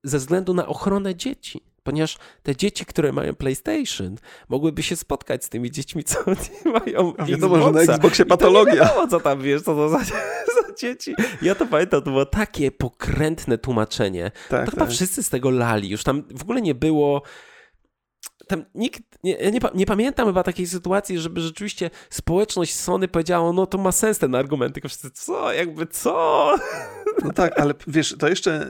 ze 0.03 0.17
względu 0.17 0.53
na 0.53 0.67
ochronę 0.67 1.15
dzieci. 1.15 1.61
Ponieważ 1.83 2.17
te 2.43 2.55
dzieci, 2.55 2.85
które 2.85 3.11
mają 3.11 3.35
PlayStation, 3.35 4.15
mogłyby 4.49 4.83
się 4.83 4.95
spotkać 4.95 5.45
z 5.45 5.49
tymi 5.49 5.71
dziećmi, 5.71 6.03
co 6.03 6.19
nie 6.65 6.71
mają 6.71 7.13
A 7.17 7.25
wiadomo, 7.25 7.55
Xboxa. 7.57 7.81
że 7.81 7.87
na 7.87 7.93
Xboxie 7.93 8.25
patologia. 8.25 8.73
I 8.73 8.77
to 8.77 8.83
nie 8.83 8.89
wiadomo, 8.89 9.07
co 9.07 9.19
tam 9.19 9.41
wiesz, 9.41 9.61
co 9.61 9.75
to 9.75 9.89
za, 9.89 9.99
za 10.57 10.75
dzieci. 10.77 11.15
Ja 11.41 11.55
to 11.55 11.65
pamiętam, 11.65 12.01
to 12.01 12.11
było 12.11 12.25
takie 12.25 12.71
pokrętne 12.71 13.57
tłumaczenie. 13.57 14.31
Tak, 14.49 14.65
to 14.65 14.71
chyba 14.71 14.85
tak. 14.85 14.93
wszyscy 14.95 15.23
z 15.23 15.29
tego 15.29 15.49
lali. 15.49 15.89
Już 15.89 16.03
tam 16.03 16.23
w 16.35 16.41
ogóle 16.41 16.61
nie 16.61 16.75
było 16.75 17.21
tam 18.47 18.65
nikt, 18.75 19.01
nie, 19.23 19.51
nie, 19.51 19.59
nie, 19.73 19.85
pamiętam 19.85 20.27
chyba 20.27 20.43
takiej 20.43 20.67
sytuacji, 20.67 21.19
żeby 21.19 21.41
rzeczywiście 21.41 21.89
społeczność 22.09 22.75
Sony 22.75 23.07
powiedziała, 23.07 23.53
no 23.53 23.65
to 23.65 23.77
ma 23.77 23.91
sens 23.91 24.19
ten 24.19 24.35
argument, 24.35 24.73
tylko 24.73 24.89
wszyscy, 24.89 25.11
co, 25.11 25.53
jakby 25.53 25.87
co? 25.87 26.55
No 27.23 27.33
tak, 27.33 27.59
ale 27.59 27.73
wiesz, 27.87 28.15
to 28.19 28.29
jeszcze, 28.29 28.67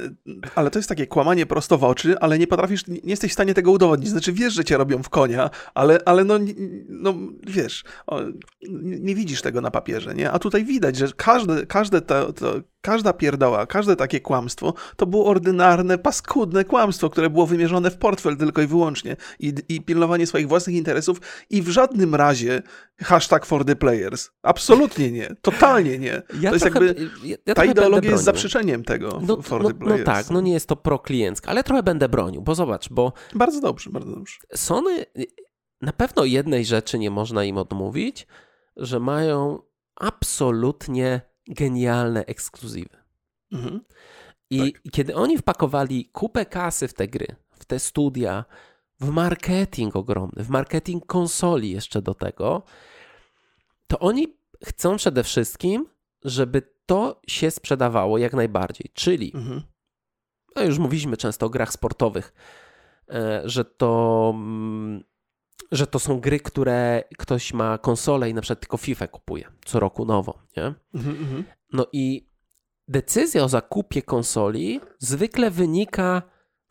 ale 0.56 0.72
to 0.72 0.80
jest 0.80 0.89
takie 0.89 1.08
kłamanie 1.08 1.45
prosto 1.45 1.78
w 1.78 1.84
oczy, 1.84 2.20
ale 2.20 2.39
nie 2.39 2.47
potrafisz, 2.47 2.88
nie 2.88 2.99
jesteś 3.04 3.32
w 3.32 3.34
stanie 3.34 3.54
tego 3.54 3.72
udowodnić, 3.72 4.10
znaczy 4.10 4.34
wiesz, 4.34 4.54
że 4.54 4.64
cię 4.64 4.78
robią 4.78 5.04
w 5.04 5.10
konia, 5.10 5.49
ale, 5.74 5.99
ale 6.06 6.24
no, 6.24 6.39
no 6.89 7.14
wiesz, 7.47 7.84
nie, 8.82 9.16
widzisz 9.16 9.41
tego 9.41 9.62
na 9.62 9.72
papierze, 9.72 10.16
nie? 10.16 10.32
A 10.32 10.39
tutaj 10.39 10.66
widać, 10.66 10.97
że 10.97 11.08
każde, 11.18 11.66
każde 11.66 12.02
to, 12.02 12.34
to 12.34 12.62
każda 12.82 13.14
pierdoła, 13.14 13.66
każde 13.66 13.95
takie 13.95 14.20
kłamstwo 14.20 14.74
to 14.95 15.06
było 15.06 15.26
ordynarne, 15.26 15.97
paskudne 15.97 16.66
kłamstwo, 16.66 17.10
które 17.10 17.30
było 17.30 17.47
wymierzone 17.47 17.91
w 17.91 17.97
portfel 17.97 18.38
tylko 18.38 18.62
i 18.62 18.68
wyłącznie 18.68 19.16
i, 19.48 19.54
i 19.70 19.82
pilnowanie 19.82 20.28
swoich 20.28 20.48
własnych 20.48 20.76
interesów 20.76 21.22
i 21.50 21.62
w 21.62 21.70
żadnym 21.70 22.16
razie 22.16 22.62
hashtag 23.02 23.46
for 23.46 23.66
the 23.66 23.76
players. 23.76 24.30
Absolutnie 24.42 25.12
nie. 25.12 25.36
Totalnie 25.42 26.00
nie. 26.00 26.22
Ja 26.39 26.50
to 26.50 26.56
jest 26.56 26.66
trochę, 26.66 26.86
jakby, 26.86 27.10
ja, 27.24 27.36
ja 27.46 27.54
ta 27.54 27.66
ideologia 27.66 28.12
jest 28.12 28.24
zaprzeczeniem 28.24 28.84
tego 28.84 29.22
no, 29.28 29.42
for 29.42 29.64
no, 29.64 29.70
the 29.70 29.76
players. 29.76 30.00
No 30.00 30.06
tak, 30.06 30.30
no 30.30 30.42
nie 30.42 30.54
jest 30.54 30.68
to 30.68 30.76
prokliencka, 30.76 31.52
ale 31.52 31.64
trochę 31.64 31.84
będę 31.84 32.10
bronił, 32.10 32.42
bo 32.42 32.56
zobacz, 32.56 32.89
bo... 32.89 33.14
Bardzo 33.36 33.62
dobrze, 33.62 33.89
bardzo 33.89 34.12
dobrze. 34.12 34.38
Sony, 34.56 35.06
na 35.82 35.94
pewno 35.94 36.26
jednej 36.26 36.66
rzeczy 36.66 37.00
nie 37.00 37.12
można 37.12 37.44
im 37.44 37.58
odmówić, 37.58 38.28
że 38.76 39.00
mają 39.00 39.60
absolutnie 39.96 41.22
genialne 41.48 42.26
ekskluzywy. 42.26 42.98
Mhm. 43.52 43.82
I 44.50 44.74
tak. 44.74 44.82
kiedy 44.92 45.16
oni 45.16 45.38
wpakowali 45.38 46.06
kupę 46.06 46.46
kasy 46.46 46.88
w 46.88 46.94
te 46.94 47.08
gry, 47.08 47.28
w 47.52 47.66
te 47.66 47.80
studia, 47.80 48.46
w 49.02 49.10
marketing 49.10 49.95
ogromny, 49.95 50.43
w 50.43 50.49
marketing 50.49 51.06
konsoli 51.06 51.72
jeszcze 51.72 52.02
do 52.02 52.14
tego, 52.14 52.64
to 53.88 53.99
oni 53.99 54.38
chcą 54.66 54.97
przede 54.97 55.24
wszystkim, 55.24 55.88
żeby 56.24 56.62
to 56.86 57.22
się 57.28 57.52
sprzedawało 57.52 58.18
jak 58.18 58.34
najbardziej. 58.34 58.91
Czyli, 58.93 59.32
mhm. 59.36 59.62
no 60.56 60.64
już 60.64 60.80
mówiliśmy 60.80 61.18
często 61.18 61.45
o 61.45 61.49
grach 61.49 61.74
sportowych, 61.74 62.34
e, 63.10 63.41
że 63.45 63.66
to 63.66 64.32
mm, 64.36 65.04
że 65.72 65.88
to 65.88 65.99
są 65.99 66.20
gry, 66.20 66.39
które 66.39 67.04
ktoś 67.18 67.54
ma 67.54 67.78
konsolę 67.78 68.30
i 68.30 68.34
na 68.34 68.41
przykład 68.41 68.60
tylko 68.60 68.78
FIFA 68.78 69.08
kupuje 69.08 69.47
co 69.66 69.80
roku 69.80 70.06
nową, 70.06 70.34
nie? 70.58 70.64
Mhm, 70.93 71.18
mhm. 71.18 71.43
No 71.74 71.86
i 71.93 72.30
decyzja 72.88 73.43
o 73.43 73.49
zakupie 73.49 74.02
konsoli 74.02 74.80
zwykle 74.99 75.52
wynika 75.52 76.22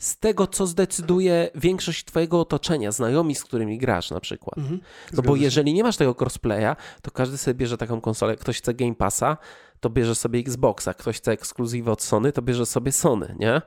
z 0.01 0.18
tego, 0.18 0.46
co 0.46 0.66
zdecyduje 0.66 1.51
większość 1.55 2.05
twojego 2.05 2.40
otoczenia, 2.40 2.92
znajomi, 2.92 3.34
z 3.34 3.44
którymi 3.44 3.78
grasz 3.78 4.11
na 4.11 4.20
przykład. 4.20 4.59
Mhm, 4.59 4.80
no 5.12 5.22
bo 5.22 5.36
jeżeli 5.36 5.74
nie 5.74 5.82
masz 5.82 5.96
tego 5.96 6.14
crossplaya, 6.20 6.76
to 7.03 7.11
każdy 7.11 7.38
sobie 7.38 7.55
bierze 7.55 7.76
taką 7.78 8.01
konsolę. 8.01 8.36
Ktoś 8.36 8.59
chce 8.59 8.74
Game 8.74 8.94
Passa, 8.94 9.36
to 9.80 9.90
bierze 9.90 10.14
sobie 10.14 10.40
Xboxa. 10.40 10.94
Ktoś 10.94 11.16
chce 11.16 11.32
ekskluzywy 11.32 11.90
od 11.90 12.03
Sony, 12.03 12.32
to 12.32 12.42
bierze 12.42 12.66
sobie 12.66 12.92
Sony, 12.92 13.36
nie? 13.38 13.62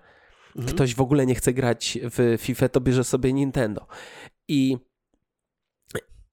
Mhm. 0.55 0.75
Ktoś 0.75 0.95
w 0.95 1.01
ogóle 1.01 1.25
nie 1.25 1.35
chce 1.35 1.53
grać 1.53 1.99
w 2.03 2.37
FIFA, 2.41 2.69
to 2.69 2.81
bierze 2.81 3.03
sobie 3.03 3.33
Nintendo. 3.33 3.87
I 4.47 4.77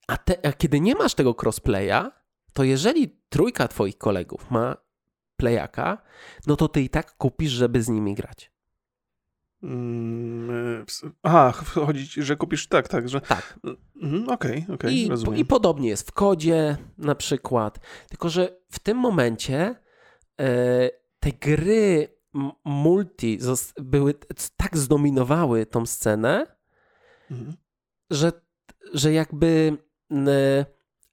A, 0.09 0.17
te, 0.17 0.47
a 0.47 0.53
kiedy 0.53 0.81
nie 0.81 0.95
masz 0.95 1.15
tego 1.15 1.35
crossplaya, 1.43 2.11
to 2.53 2.65
jeżeli 2.65 3.21
trójka 3.29 3.69
twoich 3.69 3.99
kolegów 3.99 4.51
ma 4.51 4.77
playaka, 5.37 6.03
no 6.47 6.57
to 6.57 6.69
ty 6.69 6.81
i 6.83 6.89
tak 6.89 7.17
kupisz, 7.17 7.53
żeby 7.53 7.83
z 7.83 7.89
nimi 7.89 8.15
grać. 8.15 8.50
Mm, 9.63 10.85
aha, 11.23 11.53
chodzi 11.53 12.23
że 12.23 12.37
kupisz 12.37 12.67
tak, 12.67 12.89
tak, 12.89 13.09
że... 13.09 13.21
Tak. 13.21 13.59
Mhm, 14.03 14.29
okej, 14.29 14.59
okej, 14.65 14.75
okay, 14.75 14.93
I, 14.93 15.09
rozumiem. 15.09 15.37
I 15.37 15.45
podobnie 15.45 15.89
jest 15.89 16.09
w 16.09 16.13
kodzie 16.13 16.77
na 16.99 17.15
przykład, 17.15 17.81
tylko 18.09 18.29
że 18.29 18.61
w 18.71 18.79
tym 18.79 18.97
momencie 18.97 19.75
e, 20.41 20.91
te 21.21 21.33
gry 21.33 22.09
multi 22.65 23.39
były, 23.81 24.15
tak 24.57 24.79
zdominowały 24.79 25.67
tą 25.67 25.87
scenę, 25.87 26.47
mhm. 27.31 27.57
że, 28.11 28.33
że 28.95 29.13
jakby 29.13 29.77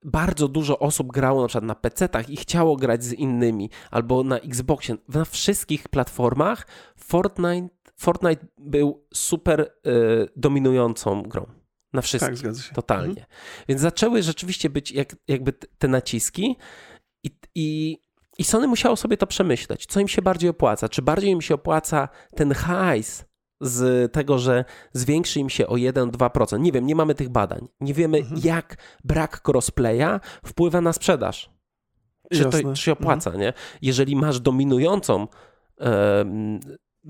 bardzo 0.03 0.47
dużo 0.47 0.79
osób 0.79 1.11
grało 1.11 1.41
na 1.41 1.47
przykład 1.47 1.63
na 1.63 1.75
PC-tach 1.75 2.29
i 2.29 2.37
chciało 2.37 2.75
grać 2.75 3.03
z 3.03 3.13
innymi, 3.13 3.69
albo 3.91 4.23
na 4.23 4.39
Xboxie. 4.39 4.95
Na 5.09 5.25
wszystkich 5.25 5.87
platformach 5.89 6.67
Fortnite, 6.97 7.69
Fortnite 7.99 8.45
był 8.57 9.07
super 9.13 9.61
y, 9.61 10.29
dominującą 10.35 11.23
grą. 11.23 11.45
Na 11.93 12.01
wszystkich. 12.01 12.29
Tak, 12.29 12.37
zgadza 12.37 12.61
się. 12.61 12.73
Totalnie. 12.73 13.09
Mhm. 13.09 13.27
Więc 13.67 13.81
zaczęły 13.81 14.23
rzeczywiście 14.23 14.69
być 14.69 14.91
jak, 14.91 15.15
jakby 15.27 15.53
te 15.53 15.87
naciski 15.87 16.55
i, 17.23 17.29
i, 17.55 17.97
i 18.37 18.43
Sony 18.43 18.67
musiało 18.67 18.95
sobie 18.95 19.17
to 19.17 19.27
przemyśleć. 19.27 19.85
Co 19.85 19.99
im 19.99 20.07
się 20.07 20.21
bardziej 20.21 20.49
opłaca? 20.49 20.89
Czy 20.89 21.01
bardziej 21.01 21.29
im 21.29 21.41
się 21.41 21.55
opłaca 21.55 22.09
ten 22.35 22.53
hajs 22.53 23.25
z 23.61 24.11
tego, 24.11 24.37
że 24.37 24.65
zwiększy 24.93 25.39
im 25.39 25.49
się 25.49 25.67
o 25.67 25.73
1-2%. 25.73 26.59
Nie 26.59 26.71
wiem, 26.71 26.87
nie 26.87 26.95
mamy 26.95 27.15
tych 27.15 27.29
badań. 27.29 27.67
Nie 27.79 27.93
wiemy, 27.93 28.17
mhm. 28.17 28.41
jak 28.43 28.77
brak 29.03 29.41
crossplaya 29.47 30.19
wpływa 30.45 30.81
na 30.81 30.93
sprzedaż. 30.93 31.49
Czy 32.31 32.43
Jasne. 32.43 32.61
to 32.61 32.73
czy 32.73 32.81
się 32.81 32.91
opłaca, 32.91 33.29
mhm. 33.29 33.41
nie? 33.41 33.53
Jeżeli 33.81 34.15
masz 34.15 34.39
dominującą 34.39 35.27
e, 35.81 36.25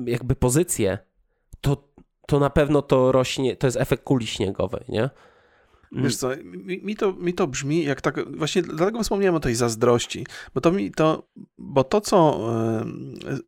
jakby 0.05 0.35
pozycję, 0.35 0.97
to, 1.61 1.83
to 2.27 2.39
na 2.39 2.49
pewno 2.49 2.81
to 2.81 3.11
rośnie, 3.11 3.55
to 3.55 3.67
jest 3.67 3.77
efekt 3.77 4.03
kuli 4.03 4.27
śniegowej, 4.27 4.83
nie? 4.89 5.09
Mm. 5.91 6.03
Wiesz 6.03 6.15
co, 6.15 6.29
mi, 6.43 6.81
mi, 6.83 6.95
to, 6.95 7.13
mi 7.13 7.33
to 7.33 7.47
brzmi 7.47 7.83
jak 7.83 8.01
tak, 8.01 8.37
właśnie 8.37 8.61
dlatego 8.61 9.03
wspomniałem 9.03 9.35
o 9.35 9.39
tej 9.39 9.55
zazdrości, 9.55 10.25
bo 10.53 10.61
to 10.61 10.71
mi 10.71 10.91
to, 10.91 11.27
bo 11.57 11.83
to 11.83 12.01
co 12.01 12.39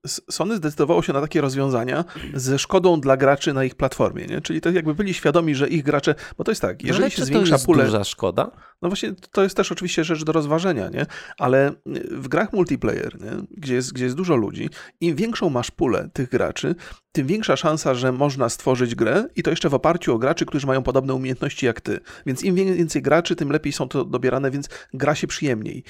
Sony 0.07 0.55
zdecydowało 0.55 1.01
się 1.01 1.13
na 1.13 1.21
takie 1.21 1.41
rozwiązania 1.41 2.05
ze 2.33 2.59
szkodą 2.59 3.01
dla 3.01 3.17
graczy 3.17 3.53
na 3.53 3.63
ich 3.63 3.75
platformie, 3.75 4.25
nie? 4.25 4.41
Czyli 4.41 4.61
to 4.61 4.69
jakby 4.69 4.95
byli 4.95 5.13
świadomi, 5.13 5.55
że 5.55 5.69
ich 5.69 5.83
gracze, 5.83 6.15
bo 6.37 6.43
to 6.43 6.51
jest 6.51 6.61
tak, 6.61 6.83
jeżeli 6.83 7.03
no, 7.03 7.09
się 7.09 7.25
zwiększa 7.25 7.57
to 7.57 7.65
pulę... 7.65 7.85
duża 7.85 8.03
szkoda? 8.03 8.51
No 8.81 8.89
właśnie, 8.89 9.13
to 9.31 9.43
jest 9.43 9.57
też 9.57 9.71
oczywiście 9.71 10.03
rzecz 10.03 10.23
do 10.23 10.31
rozważenia, 10.31 10.89
nie? 10.89 11.05
Ale 11.37 11.71
w 12.11 12.27
grach 12.27 12.53
multiplayer, 12.53 13.21
nie? 13.21 13.31
Gdzie, 13.51 13.75
jest, 13.75 13.93
gdzie 13.93 14.03
jest 14.03 14.15
dużo 14.15 14.35
ludzi, 14.35 14.69
im 15.01 15.15
większą 15.15 15.49
masz 15.49 15.71
pulę 15.71 16.09
tych 16.13 16.29
graczy, 16.29 16.75
tym 17.11 17.27
większa 17.27 17.55
szansa, 17.55 17.93
że 17.93 18.11
można 18.11 18.49
stworzyć 18.49 18.95
grę 18.95 19.25
i 19.35 19.43
to 19.43 19.49
jeszcze 19.49 19.69
w 19.69 19.73
oparciu 19.73 20.13
o 20.13 20.17
graczy, 20.17 20.45
którzy 20.45 20.67
mają 20.67 20.83
podobne 20.83 21.13
umiejętności 21.13 21.65
jak 21.65 21.81
ty. 21.81 21.99
Więc 22.25 22.43
im 22.43 22.55
więcej 22.55 23.01
graczy, 23.01 23.35
tym 23.35 23.51
lepiej 23.51 23.73
są 23.73 23.87
to 23.87 24.05
dobierane, 24.05 24.51
więc 24.51 24.69
gra 24.93 25.15
się 25.15 25.27
przyjemniej. 25.27 25.83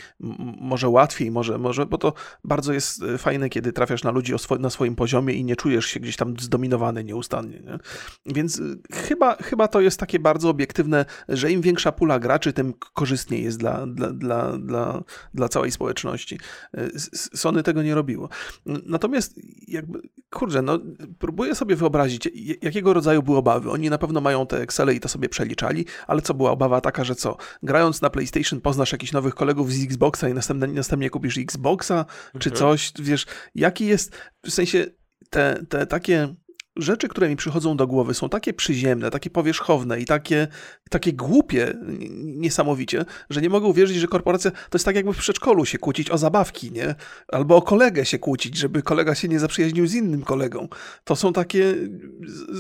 może 0.61 0.89
łatwiej, 0.89 1.31
może, 1.31 1.57
może, 1.57 1.85
bo 1.85 1.97
to 1.97 2.13
bardzo 2.43 2.73
jest 2.73 3.03
e, 3.03 3.17
fajne, 3.17 3.49
kiedy 3.49 3.73
trafiasz 3.73 4.03
na 4.03 4.11
ludzi 4.11 4.33
swo 4.37 4.55
na 4.55 4.69
swoim 4.69 4.95
poziomie 4.95 5.33
i 5.33 5.43
nie 5.43 5.55
czujesz 5.55 5.85
się 5.85 5.99
gdzieś 5.99 6.15
tam 6.15 6.39
zdominowany 6.39 7.03
nieustannie. 7.03 7.59
Nie? 7.59 7.77
Więc 8.25 8.59
e, 8.59 8.95
chyba, 8.95 9.35
chyba 9.35 9.67
to 9.67 9.81
jest 9.81 9.99
takie 9.99 10.19
bardzo 10.19 10.49
obiektywne, 10.49 11.05
że 11.29 11.51
im 11.51 11.61
większa 11.61 11.91
pula 11.91 12.19
graczy, 12.19 12.53
tym 12.53 12.73
korzystniej 12.93 13.43
jest 13.43 13.59
dla, 13.59 13.88
dla, 13.88 14.13
dla, 14.13 14.57
dla, 14.57 15.03
dla 15.34 15.49
całej 15.49 15.71
społeczności. 15.71 16.39
E, 16.73 16.89
Sony 17.13 17.63
tego 17.63 17.84
nie 17.84 17.95
robiło. 17.95 18.30
Natomiast 18.65 19.39
jakby, 19.67 20.01
kurczę, 20.30 20.61
no 20.61 20.80
próbuję 21.19 21.55
sobie 21.55 21.75
wyobrazić, 21.75 22.30
jakiego 22.61 22.93
rodzaju 22.93 23.23
były 23.23 23.38
obawy. 23.38 23.71
Oni 23.71 23.89
na 23.89 23.97
pewno 23.97 24.21
mają 24.21 24.47
te 24.47 24.61
Excele 24.61 24.93
i 24.93 24.99
to 24.99 25.09
sobie 25.09 25.30
przeliczali, 25.30 25.86
ale 26.07 26.21
co 26.21 26.34
była 26.34 26.51
obawa 26.51 26.82
taka, 26.82 27.03
że 27.03 27.15
co, 27.15 27.38
grając 27.63 28.01
na 28.01 28.09
PlayStation 28.09 28.61
poznasz 28.61 28.91
jakichś 28.91 29.11
nowych 29.11 29.36
kolegów 29.36 29.73
z 29.73 29.84
Xboxa 29.84 30.30
i 30.30 30.34
następnie, 30.34 30.67
następnie 30.67 31.09
kupisz 31.09 31.38
Xboxa, 31.38 32.05
czy 32.39 32.49
mhm. 32.49 32.55
coś, 32.55 32.93
wiesz, 32.99 33.25
jaki 33.55 33.86
jest, 33.86 34.15
w 34.43 34.51
sensie 34.51 34.86
te, 35.30 35.65
te 35.69 35.86
takie 35.86 36.36
rzeczy, 36.82 37.07
które 37.07 37.30
mi 37.30 37.36
przychodzą 37.36 37.77
do 37.77 37.88
głowy, 37.88 38.13
są 38.13 38.30
takie 38.30 38.53
przyziemne, 38.53 39.11
takie 39.11 39.30
powierzchowne 39.30 39.99
i 39.99 40.05
takie, 40.05 40.47
takie 40.89 41.13
głupie 41.13 41.73
niesamowicie, 42.19 43.05
że 43.30 43.41
nie 43.41 43.49
mogę 43.49 43.67
uwierzyć, 43.67 43.97
że 43.97 44.07
korporacja 44.07 44.51
to 44.51 44.57
jest 44.73 44.86
tak 44.86 44.95
jakby 44.95 45.13
w 45.13 45.17
przedszkolu 45.17 45.65
się 45.65 45.77
kłócić 45.77 46.11
o 46.11 46.17
zabawki, 46.17 46.71
nie? 46.71 46.95
Albo 47.27 47.55
o 47.55 47.61
kolegę 47.61 48.05
się 48.05 48.19
kłócić, 48.19 48.57
żeby 48.57 48.82
kolega 48.82 49.15
się 49.15 49.27
nie 49.27 49.39
zaprzyjaźnił 49.39 49.88
z 49.88 49.93
innym 49.93 50.21
kolegą. 50.21 50.67
To 51.03 51.15
są 51.15 51.34
takie 51.34 51.75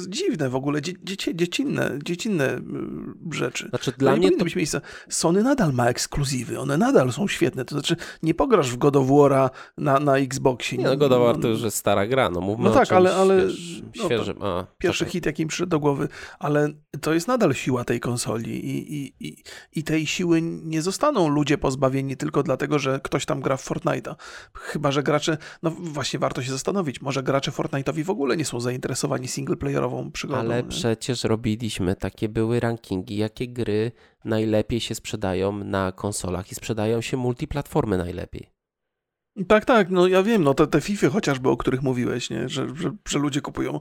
dziwne 0.07 0.49
w 0.49 0.55
ogóle, 0.55 0.81
dzieci, 0.81 1.35
dziecinne, 1.35 1.99
dziecinne 2.03 2.49
mm, 2.49 3.29
rzeczy. 3.31 3.69
Znaczy, 3.69 3.91
dla 3.97 4.15
mnie 4.15 4.31
to... 4.31 4.43
być 4.43 4.55
miejsca. 4.55 4.81
Sony 5.09 5.43
nadal 5.43 5.73
ma 5.73 5.89
ekskluzywy, 5.89 6.59
one 6.59 6.77
nadal 6.77 7.11
są 7.11 7.27
świetne, 7.27 7.65
to 7.65 7.75
znaczy 7.75 7.95
nie 8.23 8.33
pograsz 8.33 8.71
w 8.71 8.77
God 8.77 8.95
of 8.95 9.07
War'a 9.07 9.49
na, 9.77 9.99
na 9.99 10.17
Xboxie. 10.17 10.77
Nie, 10.77 10.83
no 10.83 10.97
God 10.97 11.11
of 11.11 11.21
War 11.21 11.37
to 11.37 11.47
już 11.47 11.61
jest 11.61 11.77
stara 11.77 12.07
gra, 12.07 12.29
no 12.29 12.41
mówmy 12.41 12.65
No 12.65 12.71
tak, 12.71 12.91
ale, 12.91 13.15
ale 13.15 13.47
wiesz, 13.47 13.81
no, 13.95 14.08
świeżym. 14.15 14.43
A, 14.43 14.67
pierwszy 14.77 15.05
hit, 15.05 15.25
jaki 15.25 15.43
mi 15.43 15.49
przyszedł 15.49 15.69
do 15.69 15.79
głowy, 15.79 16.07
ale 16.39 16.69
to 17.01 17.13
jest 17.13 17.27
nadal 17.27 17.53
siła 17.53 17.83
tej 17.83 17.99
konsoli 17.99 18.65
i, 18.65 18.93
i, 18.93 19.13
i, 19.27 19.43
i 19.75 19.83
tej 19.83 20.07
siły 20.07 20.41
nie 20.41 20.81
zostaną 20.81 21.27
ludzie 21.27 21.57
pozbawieni 21.57 22.17
tylko 22.17 22.43
dlatego, 22.43 22.79
że 22.79 22.99
ktoś 23.03 23.25
tam 23.25 23.41
gra 23.41 23.57
w 23.57 23.69
Fortnite'a. 23.69 24.15
Chyba, 24.53 24.91
że 24.91 25.03
gracze, 25.03 25.37
no 25.63 25.71
właśnie 25.71 26.19
warto 26.19 26.43
się 26.43 26.51
zastanowić, 26.51 27.01
może 27.01 27.23
gracze 27.23 27.51
Fortnite'owi 27.51 28.03
w 28.03 28.09
ogóle 28.09 28.37
nie 28.37 28.45
są 28.45 28.59
zainteresowani 28.59 29.27
singleplayerową 29.27 30.11
przygodą. 30.11 30.39
Ale 30.39 30.63
nie? 30.63 30.69
przecież 30.69 31.23
robiliśmy, 31.23 31.95
takie 31.95 32.29
były 32.29 32.59
rankingi, 32.59 33.17
jakie 33.17 33.47
gry 33.47 33.91
najlepiej 34.25 34.79
się 34.79 34.95
sprzedają 34.95 35.63
na 35.63 35.91
konsolach 35.91 36.51
i 36.51 36.55
sprzedają 36.55 37.01
się 37.01 37.17
multiplatformy 37.17 37.97
najlepiej. 37.97 38.58
Tak, 39.47 39.65
tak, 39.65 39.89
no 39.89 40.07
ja 40.07 40.23
wiem, 40.23 40.43
no 40.43 40.53
te, 40.53 40.67
te 40.67 40.81
FIFA 40.81 41.09
chociażby, 41.09 41.49
o 41.49 41.57
których 41.57 41.81
mówiłeś, 41.81 42.29
nie? 42.29 42.49
Że, 42.49 42.67
że, 42.75 42.91
że 43.07 43.19
ludzie 43.19 43.41
kupują 43.41 43.79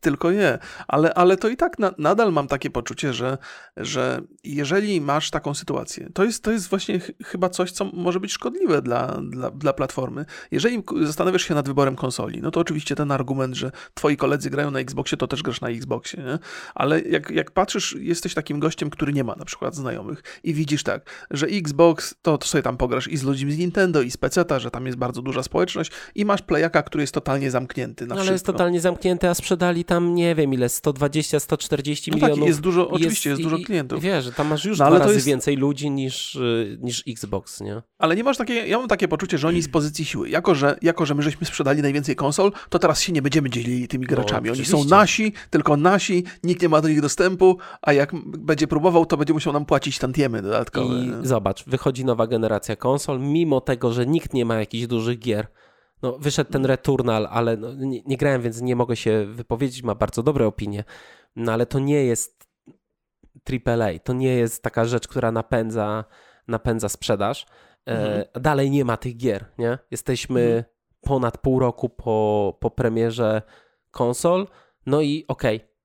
tylko 0.00 0.30
je, 0.30 0.58
ale, 0.88 1.14
ale 1.14 1.36
to 1.36 1.48
i 1.48 1.56
tak 1.56 1.78
na, 1.78 1.92
nadal 1.98 2.32
mam 2.32 2.48
takie 2.48 2.70
poczucie, 2.70 3.12
że, 3.12 3.38
że 3.76 4.20
jeżeli 4.44 5.00
masz 5.00 5.30
taką 5.30 5.54
sytuację, 5.54 6.08
to 6.14 6.24
jest, 6.24 6.44
to 6.44 6.52
jest 6.52 6.68
właśnie 6.68 7.00
ch 7.00 7.10
chyba 7.24 7.48
coś, 7.48 7.72
co 7.72 7.84
może 7.84 8.20
być 8.20 8.32
szkodliwe 8.32 8.82
dla, 8.82 9.20
dla, 9.22 9.50
dla 9.50 9.72
platformy. 9.72 10.24
Jeżeli 10.50 10.82
zastanawiasz 11.02 11.42
się 11.42 11.54
nad 11.54 11.66
wyborem 11.66 11.96
konsoli, 11.96 12.40
no 12.42 12.50
to 12.50 12.60
oczywiście 12.60 12.94
ten 12.94 13.10
argument, 13.10 13.54
że 13.54 13.70
twoi 13.94 14.16
koledzy 14.16 14.50
grają 14.50 14.70
na 14.70 14.78
Xboxie, 14.78 15.18
to 15.18 15.26
też 15.26 15.42
grasz 15.42 15.60
na 15.60 15.68
Xboxie, 15.68 16.22
nie? 16.22 16.38
ale 16.74 17.00
jak, 17.00 17.30
jak 17.30 17.50
patrzysz, 17.50 17.96
jesteś 18.00 18.34
takim 18.34 18.60
gościem, 18.60 18.90
który 18.90 19.12
nie 19.12 19.24
ma 19.24 19.34
na 19.36 19.44
przykład 19.44 19.74
znajomych 19.74 20.22
i 20.44 20.54
widzisz 20.54 20.82
tak, 20.82 21.10
że 21.30 21.46
Xbox, 21.46 22.14
to, 22.22 22.38
to 22.38 22.46
sobie 22.46 22.62
tam 22.62 22.76
pograsz 22.76 23.08
i 23.08 23.16
z 23.16 23.22
ludźmi 23.22 23.52
z 23.52 23.58
Nintendo 23.58 24.02
i 24.02 24.10
z 24.10 24.16
PC, 24.16 24.44
że 24.56 24.70
tam 24.70 24.86
jest 24.86 24.98
bardzo 24.98 25.22
duża 25.22 25.42
społeczność 25.42 25.92
i 26.14 26.24
masz 26.24 26.42
playaka, 26.42 26.82
który 26.82 27.02
jest 27.02 27.14
totalnie 27.14 27.50
zamknięty 27.50 28.06
na 28.06 28.14
no, 28.14 28.20
Ale 28.20 28.32
jest 28.32 28.46
totalnie 28.46 28.80
zamknięty, 28.80 29.28
a 29.28 29.34
sprzedali 29.56 29.84
tam 29.84 30.14
nie 30.14 30.34
wiem 30.34 30.54
ile, 30.54 30.68
120, 30.68 31.40
140 31.40 32.10
no 32.10 32.16
milionów. 32.16 32.38
Tak, 32.38 32.48
jest 32.48 32.60
dużo, 32.60 32.88
oczywiście 32.88 33.30
jest, 33.30 33.40
jest 33.40 33.50
dużo 33.50 33.64
klientów. 33.64 34.02
Wiesz, 34.02 34.24
że 34.24 34.32
tam 34.32 34.46
masz 34.46 34.64
już 34.64 34.78
no, 34.78 34.86
dwa 34.86 34.98
razy 34.98 35.14
jest... 35.14 35.26
więcej 35.26 35.56
ludzi 35.56 35.90
niż, 35.90 36.34
y, 36.34 36.78
niż 36.80 37.02
Xbox, 37.08 37.60
nie? 37.60 37.82
Ale 37.98 38.16
nie 38.16 38.24
masz 38.24 38.36
takie, 38.36 38.54
ja 38.54 38.78
mam 38.78 38.88
takie 38.88 39.08
poczucie, 39.08 39.38
że 39.38 39.48
oni 39.48 39.62
z 39.62 39.68
pozycji 39.68 40.04
siły, 40.04 40.28
jako 40.28 40.54
że, 40.54 40.78
jako 40.82 41.06
że 41.06 41.14
my 41.14 41.22
żeśmy 41.22 41.46
sprzedali 41.46 41.82
najwięcej 41.82 42.16
konsol, 42.16 42.52
to 42.68 42.78
teraz 42.78 43.00
się 43.00 43.12
nie 43.12 43.22
będziemy 43.22 43.50
dzielili 43.50 43.88
tymi 43.88 44.06
no, 44.10 44.16
graczami. 44.16 44.46
No, 44.46 44.52
oni 44.52 44.64
są 44.64 44.84
nasi, 44.84 45.32
tylko 45.50 45.76
nasi, 45.76 46.24
nikt 46.44 46.62
nie 46.62 46.68
ma 46.68 46.80
do 46.80 46.88
nich 46.88 47.00
dostępu, 47.00 47.58
a 47.82 47.92
jak 47.92 48.12
będzie 48.24 48.66
próbował, 48.66 49.06
to 49.06 49.16
będzie 49.16 49.32
musiał 49.32 49.52
nam 49.52 49.64
płacić 49.64 49.98
tantiemy 49.98 50.42
dodatkowe. 50.42 50.94
I 51.04 51.12
zobacz, 51.22 51.64
wychodzi 51.64 52.04
nowa 52.04 52.26
generacja 52.26 52.76
konsol, 52.76 53.20
mimo 53.20 53.60
tego, 53.60 53.92
że 53.92 54.06
nikt 54.06 54.34
nie 54.34 54.44
ma 54.44 54.54
jakichś 54.54 54.86
dużych 54.86 55.18
gier, 55.18 55.46
no, 56.02 56.18
wyszedł 56.18 56.52
ten 56.52 56.66
Returnal, 56.66 57.28
ale 57.30 57.56
no, 57.56 57.74
nie, 57.74 58.02
nie, 58.02 58.16
grałem, 58.16 58.42
więc 58.42 58.60
nie 58.60 58.76
mogę 58.76 58.96
się 58.96 59.26
wypowiedzieć. 59.26 59.82
Ma 59.82 59.94
bardzo 59.94 60.22
dobre 60.22 60.46
opinie, 60.46 60.84
no 61.36 61.52
ale 61.52 61.66
to 61.66 61.78
nie 61.78 62.04
jest 62.04 62.46
AAA. 63.66 63.98
To 64.04 64.12
nie 64.12 64.34
jest 64.34 64.62
taka 64.62 64.84
rzecz, 64.84 65.08
która 65.08 65.32
napędza, 65.32 66.04
napędza 66.48 66.88
sprzedaż. 66.88 67.46
E, 67.86 67.90
mhm. 67.90 68.24
E, 68.34 68.40
dalej 68.40 68.70
nie 68.70 68.84
ma 68.84 68.96
tych 68.96 69.16
gier, 69.16 69.44
nie? 69.58 69.78
Jesteśmy 69.90 70.40
mhm. 70.40 70.64
ponad 71.00 71.38
pół 71.38 71.58
roku 71.58 71.88
po, 71.88 72.56
po 72.60 72.70
premierze 72.70 73.42
konsol. 73.90 74.46
No 74.86 75.00
i 75.00 75.24
okej, 75.28 75.56
okay, 75.56 75.76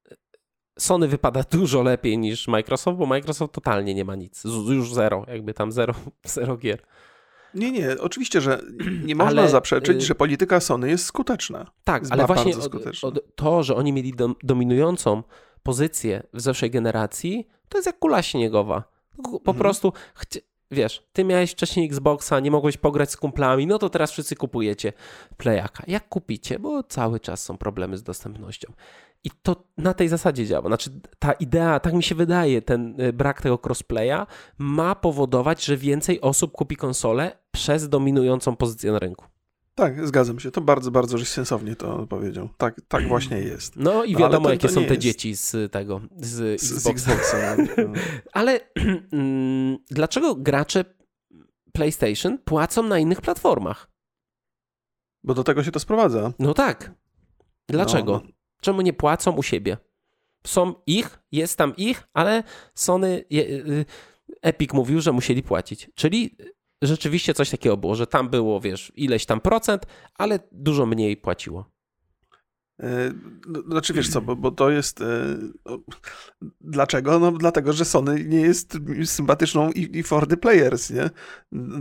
Sony 0.80 1.07
wypada 1.07 1.43
dużo 1.51 1.84
lepiej 1.84 2.18
niż 2.18 2.47
Microsoft, 2.47 2.97
bo 2.97 3.05
Microsoft 3.05 3.53
totalnie 3.53 3.93
nie 3.93 4.05
ma 4.05 4.16
nic. 4.16 4.43
Już 4.70 4.93
zero, 4.93 5.26
jakby 5.28 5.53
tam 5.53 5.72
zero, 5.72 5.93
zero 6.26 6.57
gier. 6.57 6.82
Nie, 7.54 7.72
nie, 7.72 7.95
oczywiście, 7.99 8.41
że 8.41 8.62
nie 9.06 9.16
można 9.16 9.41
ale, 9.41 9.49
zaprzeczyć, 9.49 9.97
y, 9.97 10.06
że 10.06 10.16
polityka 10.16 10.60
Sony 10.60 10.89
jest 10.89 11.06
skuteczna. 11.06 11.72
Tak, 11.84 12.02
jest 12.02 12.14
ale 12.14 12.28
właśnie 12.28 12.58
od, 12.58 13.04
od, 13.04 13.36
to, 13.36 13.64
że 13.64 13.76
oni 13.76 13.93
mieli 13.93 14.14
dom, 14.14 14.36
dominującą 14.43 15.24
pozycję 15.64 16.24
w 16.34 16.41
zeszłej 16.41 16.72
generacji, 16.72 17.47
to 17.70 17.78
jest 17.78 17.86
jak 17.86 17.99
kula 17.99 18.22
śniegowa. 18.22 18.84
Po 19.24 19.38
mhm. 19.38 19.58
prostu, 19.58 19.93
wiesz, 20.72 21.04
ty 21.14 21.24
miałeś 21.24 21.52
wcześniej 21.52 21.86
Xboxa, 21.86 22.39
nie 22.39 22.52
mogłeś 22.52 22.78
pograć 22.78 23.12
z 23.12 23.18
kumplami, 23.18 23.68
no 23.68 23.78
to 23.78 23.89
teraz 23.89 24.12
wszyscy 24.12 24.36
kupujecie 24.36 24.93
Playaka. 25.38 25.84
Jak 25.88 26.10
kupicie? 26.10 26.60
Bo 26.60 26.84
cały 26.84 27.20
czas 27.20 27.43
są 27.43 27.58
problemy 27.58 27.97
z 27.97 28.04
dostępnością. 28.04 28.74
I 29.24 29.30
to 29.41 29.63
na 29.78 29.93
tej 29.93 30.07
zasadzie 30.07 30.45
działa. 30.45 30.67
Znaczy, 30.67 30.89
ta 31.19 31.32
idea, 31.32 31.80
tak 31.80 31.93
mi 31.93 32.03
się 32.03 32.15
wydaje, 32.15 32.61
ten 32.61 33.01
y, 33.01 33.13
brak 33.13 33.41
tego 33.41 33.59
crossplaya 33.65 34.26
ma 34.57 34.95
powodować, 34.95 35.65
że 35.65 35.78
więcej 35.78 36.22
osób 36.22 36.51
kupi 36.51 36.76
konsolę 36.76 37.38
przez 37.51 37.89
dominującą 37.89 38.55
pozycję 38.55 38.91
na 38.91 38.99
rynku. 38.99 39.26
Tak, 39.76 40.07
zgadzam 40.07 40.39
się. 40.39 40.51
To 40.51 40.61
bardzo, 40.61 40.91
bardzo 40.91 41.17
żeś 41.17 41.28
sensownie 41.28 41.76
to 41.76 42.07
powiedział. 42.07 42.49
Tak, 42.57 42.82
tak 42.88 43.07
właśnie 43.13 43.39
jest. 43.39 43.76
No 43.76 44.03
i 44.03 44.15
wiadomo, 44.15 44.45
to, 44.45 44.51
jakie 44.51 44.67
to 44.67 44.74
są 44.74 44.82
te 44.82 44.88
jest. 44.88 45.01
dzieci 45.01 45.36
z 45.36 45.72
tego, 45.72 46.01
z, 46.17 46.61
z 46.61 46.88
Xboxa. 46.88 47.55
No. 47.57 47.65
Ale 48.34 48.59
mm, 49.11 49.78
dlaczego 49.91 50.36
gracze 50.36 50.86
PlayStation 51.74 52.38
płacą 52.38 52.84
na 52.84 52.99
innych 52.99 53.22
platformach? 53.22 53.91
Bo 55.24 55.34
do 55.34 55.43
tego 55.43 55.63
się 55.63 55.72
to 55.72 55.80
sprowadza. 55.80 56.34
No 56.39 56.53
tak. 56.53 56.91
Dlaczego? 57.69 58.22
No. 58.26 58.32
Czemu 58.62 58.82
nie 58.82 58.93
płacą 58.93 59.32
u 59.32 59.43
siebie? 59.43 59.78
Są 60.47 60.74
ich, 60.88 61.20
jest 61.32 61.57
tam 61.57 61.76
ich, 61.76 62.07
ale 62.14 62.43
Sony, 62.76 63.26
y, 63.32 63.86
Epic 64.41 64.74
mówił, 64.74 65.01
że 65.01 65.12
musieli 65.12 65.43
płacić. 65.43 65.89
Czyli 65.95 66.36
rzeczywiście 66.82 67.34
coś 67.34 67.49
takiego 67.49 67.78
było, 67.78 67.95
że 67.95 68.07
tam 68.07 68.30
było, 68.30 68.59
wiesz, 68.59 68.91
ileś 68.95 69.26
tam 69.26 69.41
procent, 69.41 69.86
ale 70.18 70.39
dużo 70.51 70.86
mniej 70.86 71.18
płaciło. 71.18 71.66
E, 72.82 73.11
no, 73.47 73.61
znaczy 73.61 73.93
wiesz 73.93 74.09
co, 74.09 74.21
bo, 74.21 74.36
bo 74.36 74.51
to 74.51 74.69
jest. 74.69 75.03
No, 75.65 75.79
dlaczego? 76.61 77.19
No 77.19 77.32
dlatego, 77.32 77.73
że 77.73 77.86
Sony 77.86 78.25
nie 78.25 78.41
jest 78.41 78.77
sympatyczną 79.05 79.71
i, 79.71 79.97
i 79.97 80.03
for 80.03 80.27
the 80.27 80.38
players, 80.38 80.89
nie? 80.89 81.09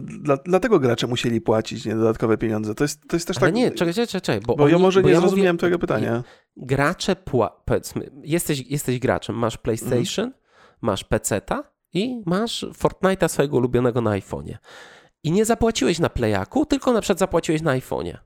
Dla, 0.00 0.36
dlatego 0.36 0.80
gracze 0.80 1.06
musieli 1.06 1.40
płacić 1.40 1.84
nie, 1.84 1.94
dodatkowe 1.94 2.38
pieniądze. 2.38 2.74
To 2.74 2.84
jest, 2.84 3.08
to 3.08 3.16
jest 3.16 3.26
też 3.26 3.36
Ale 3.36 3.46
tak. 3.46 3.54
Nie, 3.54 3.70
czekaj, 3.70 3.94
czekaj, 3.94 4.20
czekaj. 4.20 4.40
Bo, 4.40 4.56
bo 4.56 4.64
oni, 4.64 4.72
ja 4.72 4.78
może 4.78 5.02
bo 5.02 5.08
nie 5.08 5.14
ja 5.14 5.20
zrozumiałem 5.20 5.54
mówię, 5.54 5.58
twojego 5.58 5.78
pytania. 5.78 6.22
Gracze 6.56 7.16
pła... 7.16 7.62
powiedzmy, 7.64 8.10
jesteś, 8.24 8.66
jesteś 8.66 8.98
graczem, 8.98 9.36
masz 9.36 9.56
PlayStation, 9.56 10.24
mhm. 10.24 10.32
masz 10.80 11.04
PC-ta 11.04 11.64
i 11.92 12.22
masz 12.26 12.64
Fortnite'a 12.64 13.28
swojego 13.28 13.56
ulubionego 13.56 14.00
na 14.00 14.10
iPhone'ie. 14.10 14.56
I 15.22 15.32
nie 15.32 15.44
zapłaciłeś 15.44 15.98
na 15.98 16.10
Playaku, 16.10 16.66
tylko 16.66 16.92
na 16.92 17.00
przykład 17.00 17.18
zapłaciłeś 17.18 17.62
na 17.62 17.78
iPhone'ie. 17.78 18.16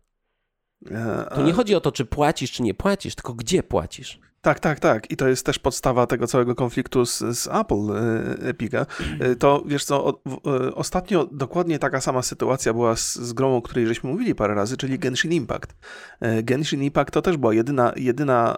Tu 1.34 1.42
nie 1.42 1.52
chodzi 1.52 1.74
o 1.74 1.80
to, 1.80 1.92
czy 1.92 2.04
płacisz, 2.04 2.52
czy 2.52 2.62
nie 2.62 2.74
płacisz, 2.74 3.14
tylko 3.14 3.34
gdzie 3.34 3.62
płacisz. 3.62 4.20
Tak, 4.44 4.60
tak, 4.60 4.80
tak. 4.80 5.10
I 5.10 5.16
to 5.16 5.28
jest 5.28 5.46
też 5.46 5.58
podstawa 5.58 6.06
tego 6.06 6.26
całego 6.26 6.54
konfliktu 6.54 7.06
z, 7.06 7.18
z 7.18 7.46
Apple 7.46 7.90
e, 7.90 8.48
Epica. 8.48 8.86
E, 9.20 9.36
to 9.36 9.62
wiesz 9.66 9.84
co, 9.84 10.04
o, 10.04 10.20
e, 10.46 10.74
ostatnio 10.74 11.28
dokładnie 11.32 11.78
taka 11.78 12.00
sama 12.00 12.22
sytuacja 12.22 12.72
była 12.72 12.96
z, 12.96 13.14
z 13.14 13.32
grą, 13.32 13.56
o 13.56 13.62
której 13.62 13.86
żeśmy 13.86 14.10
mówili 14.10 14.34
parę 14.34 14.54
razy, 14.54 14.76
czyli 14.76 14.98
Genshin 14.98 15.32
Impact. 15.32 15.74
Genshin 16.42 16.82
Impact 16.82 17.14
to 17.14 17.22
też 17.22 17.36
była 17.36 17.54
jedyna, 17.54 17.92
jedyna, 17.96 18.56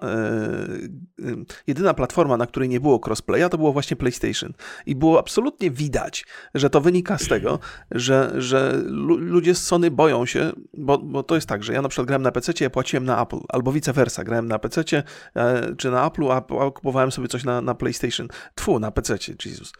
jedyna 1.66 1.94
platforma, 1.94 2.36
na 2.36 2.46
której 2.46 2.68
nie 2.68 2.80
było 2.80 3.00
crossplaya, 3.06 3.48
to 3.50 3.58
było 3.58 3.72
właśnie 3.72 3.96
PlayStation. 3.96 4.52
I 4.86 4.94
było 4.94 5.18
absolutnie 5.18 5.70
widać, 5.70 6.26
że 6.54 6.70
to 6.70 6.80
wynika 6.80 7.18
z 7.18 7.28
tego, 7.28 7.58
że, 7.90 8.32
że 8.36 8.82
ludzie 9.18 9.54
z 9.54 9.62
Sony 9.62 9.90
boją 9.90 10.26
się, 10.26 10.52
bo, 10.74 10.98
bo 10.98 11.22
to 11.22 11.34
jest 11.34 11.48
tak, 11.48 11.64
że 11.64 11.72
ja 11.72 11.82
na 11.82 11.88
przykład 11.88 12.06
grałem 12.06 12.22
na 12.22 12.32
PC, 12.32 12.52
ja 12.60 12.70
płaciłem 12.70 13.04
na 13.04 13.22
Apple, 13.22 13.38
albo 13.48 13.72
vice 13.72 13.92
versa, 13.92 14.24
grałem 14.24 14.48
na 14.48 14.58
PC, 14.58 14.84
czy 15.76 15.90
na 15.90 16.08
Apple'u, 16.08 16.32
a, 16.32 16.70
kupowałem 16.70 17.12
sobie 17.12 17.28
coś 17.28 17.44
na, 17.44 17.60
na 17.60 17.74
PlayStation. 17.74 18.28
Tfu, 18.54 18.78
na 18.78 18.90
PC, 18.90 19.18
Jesus. 19.44 19.72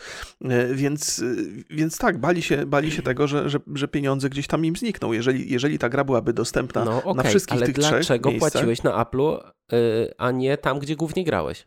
E, 0.45 0.75
więc, 0.75 1.19
e, 1.19 1.25
więc 1.71 1.99
tak, 1.99 2.19
bali 2.19 2.43
się, 2.43 2.67
bali 2.67 2.93
się 2.93 3.03
tego, 3.03 3.27
że, 3.27 3.51
że, 3.51 3.59
że 3.75 3.89
pieniądze 3.89 4.31
gdzieś 4.31 4.47
tam 4.47 4.65
im 4.65 4.77
znikną. 4.77 5.13
Jeżeli, 5.13 5.53
jeżeli 5.53 5.79
ta 5.79 5.89
gra 5.89 6.05
byłaby 6.05 6.33
dostępna 6.33 6.85
no, 6.85 6.99
okay, 6.99 7.15
na 7.15 7.23
wszystkich 7.23 7.61
tych 7.61 7.79
trzech 7.79 7.91
dlaczego 7.91 8.31
miejscach, 8.31 8.53
płaciłeś 8.53 8.83
na 8.83 9.05
Apple'u, 9.05 9.39
yy, 9.73 9.79
a 10.19 10.31
nie 10.31 10.57
tam, 10.57 10.79
gdzie 10.79 10.97
głównie 10.97 11.25
grałeś? 11.25 11.67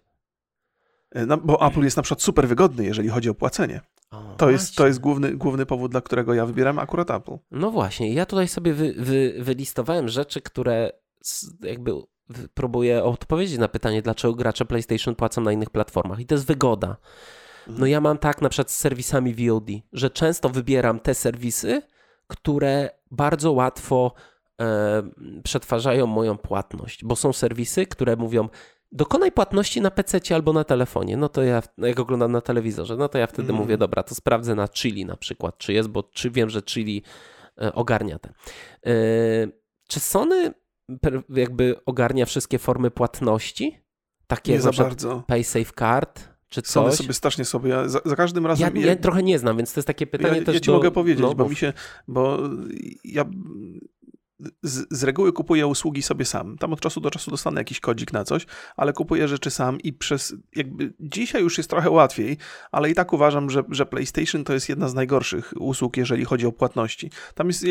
E, 1.11 1.25
no, 1.25 1.37
bo 1.37 1.67
Apple 1.67 1.83
jest 1.83 1.97
na 1.97 2.03
przykład 2.03 2.21
super 2.21 2.47
wygodny, 2.47 2.85
jeżeli 2.85 3.09
chodzi 3.09 3.29
o 3.29 3.33
płacenie. 3.33 3.81
O, 4.11 4.35
to, 4.37 4.49
jest, 4.49 4.75
to 4.75 4.87
jest 4.87 4.99
główny, 4.99 5.37
główny 5.37 5.65
powód, 5.65 5.91
dla 5.91 6.01
którego 6.01 6.33
ja 6.33 6.45
wybieram 6.45 6.79
akurat 6.79 7.11
Apple. 7.11 7.37
No 7.51 7.71
właśnie, 7.71 8.13
ja 8.13 8.25
tutaj 8.25 8.47
sobie 8.47 8.73
wy, 8.73 8.93
wy, 8.97 9.35
wylistowałem 9.39 10.07
rzeczy, 10.07 10.41
które 10.41 10.91
jakby 11.61 11.91
próbuję 12.53 13.03
odpowiedzieć 13.03 13.57
na 13.57 13.67
pytanie, 13.67 14.01
dlaczego 14.01 14.33
gracze 14.33 14.65
PlayStation 14.65 15.15
płacą 15.15 15.41
na 15.41 15.51
innych 15.51 15.69
platformach. 15.69 16.19
I 16.19 16.25
to 16.25 16.35
jest 16.35 16.47
wygoda. 16.47 16.97
No 17.67 17.85
ja 17.85 18.01
mam 18.01 18.17
tak 18.17 18.41
na 18.41 18.49
przykład 18.49 18.71
z 18.71 18.75
serwisami 18.75 19.35
VOD, 19.35 19.67
że 19.93 20.09
często 20.09 20.49
wybieram 20.49 20.99
te 20.99 21.13
serwisy, 21.13 21.81
które 22.27 22.89
bardzo 23.11 23.51
łatwo 23.51 24.13
e, 24.61 25.03
przetwarzają 25.43 26.07
moją 26.07 26.37
płatność, 26.37 27.05
bo 27.05 27.15
są 27.15 27.33
serwisy, 27.33 27.85
które 27.85 28.15
mówią, 28.15 28.49
dokonaj 28.91 29.31
płatności 29.31 29.81
na 29.81 29.91
PC 29.91 30.35
albo 30.35 30.53
na 30.53 30.63
telefonie. 30.63 31.17
No 31.17 31.29
to 31.29 31.43
ja, 31.43 31.63
jak 31.77 31.99
oglądam 31.99 32.31
na 32.31 32.41
telewizorze, 32.41 32.95
no 32.95 33.09
to 33.09 33.17
ja 33.17 33.27
wtedy 33.27 33.49
mm. 33.49 33.61
mówię, 33.61 33.77
dobra, 33.77 34.03
to 34.03 34.15
sprawdzę 34.15 34.55
na 34.55 34.67
Chili 34.67 35.05
na 35.05 35.17
przykład, 35.17 35.57
czy 35.57 35.73
jest, 35.73 35.89
bo 35.89 36.03
czy 36.03 36.31
wiem, 36.31 36.49
że 36.49 36.61
Chili 36.61 37.03
e, 37.61 37.73
ogarnia 37.73 38.19
te. 38.19 38.29
E, 38.29 38.93
czy 39.87 39.99
Sony 39.99 40.53
jakby 41.29 41.75
ogarnia 41.85 42.25
wszystkie 42.25 42.59
formy 42.59 42.91
płatności? 42.91 43.79
Takie 44.27 44.51
nie 44.51 44.61
za 44.61 44.71
bardzo. 44.71 45.23
Pay 45.27 45.43
Safe 45.43 45.73
Card? 45.79 46.29
Czy 46.49 46.61
coś? 46.61 46.71
Sony 46.71 46.91
sobie 46.91 47.13
strasznie 47.13 47.45
sobie, 47.45 47.89
za, 47.89 48.01
za 48.05 48.15
każdym 48.15 48.45
razem... 48.45 48.77
Ja, 48.77 48.85
ja, 48.85 48.95
trochę 48.95 49.23
nie 49.23 49.39
znam, 49.39 49.57
więc 49.57 49.73
to 49.73 49.79
jest 49.79 49.87
takie 49.87 50.07
pytanie 50.07 50.39
ja, 50.39 50.45
też 50.45 50.55
Ja 50.55 50.61
ci 50.61 50.67
do, 50.67 50.73
mogę 50.73 50.91
powiedzieć, 50.91 51.21
no, 51.21 51.35
bo 51.35 51.49
mi 51.49 51.55
się, 51.55 51.73
bo 52.07 52.39
ja 53.03 53.25
z, 54.63 54.87
z, 54.91 55.03
reguły 55.03 55.33
kupuję 55.33 55.67
usługi 55.67 56.01
sobie 56.01 56.25
sam. 56.25 56.57
Tam 56.57 56.73
od 56.73 56.81
czasu 56.81 57.01
do 57.01 57.11
czasu 57.11 57.31
dostanę 57.31 57.61
jakiś 57.61 57.79
kodzik 57.79 58.13
na 58.13 58.23
coś, 58.23 58.45
ale 58.77 58.93
kupuję 58.93 59.27
rzeczy 59.27 59.51
sam 59.51 59.81
i 59.81 59.93
przez 59.93 60.35
jakby 60.55 60.93
dzisiaj 60.99 61.41
już 61.41 61.57
jest 61.57 61.69
trochę 61.69 61.89
łatwiej, 61.89 62.37
ale 62.71 62.89
i 62.89 62.93
tak 62.93 63.13
uważam, 63.13 63.49
że, 63.49 63.63
że 63.69 63.85
PlayStation 63.85 64.43
to 64.43 64.53
jest 64.53 64.69
jedna 64.69 64.89
z 64.89 64.93
najgorszych 64.93 65.53
usług, 65.59 65.97
jeżeli 65.97 66.25
chodzi 66.25 66.45
o 66.45 66.51
płatności. 66.51 67.11
Tam 67.35 67.47
jest 67.47 67.65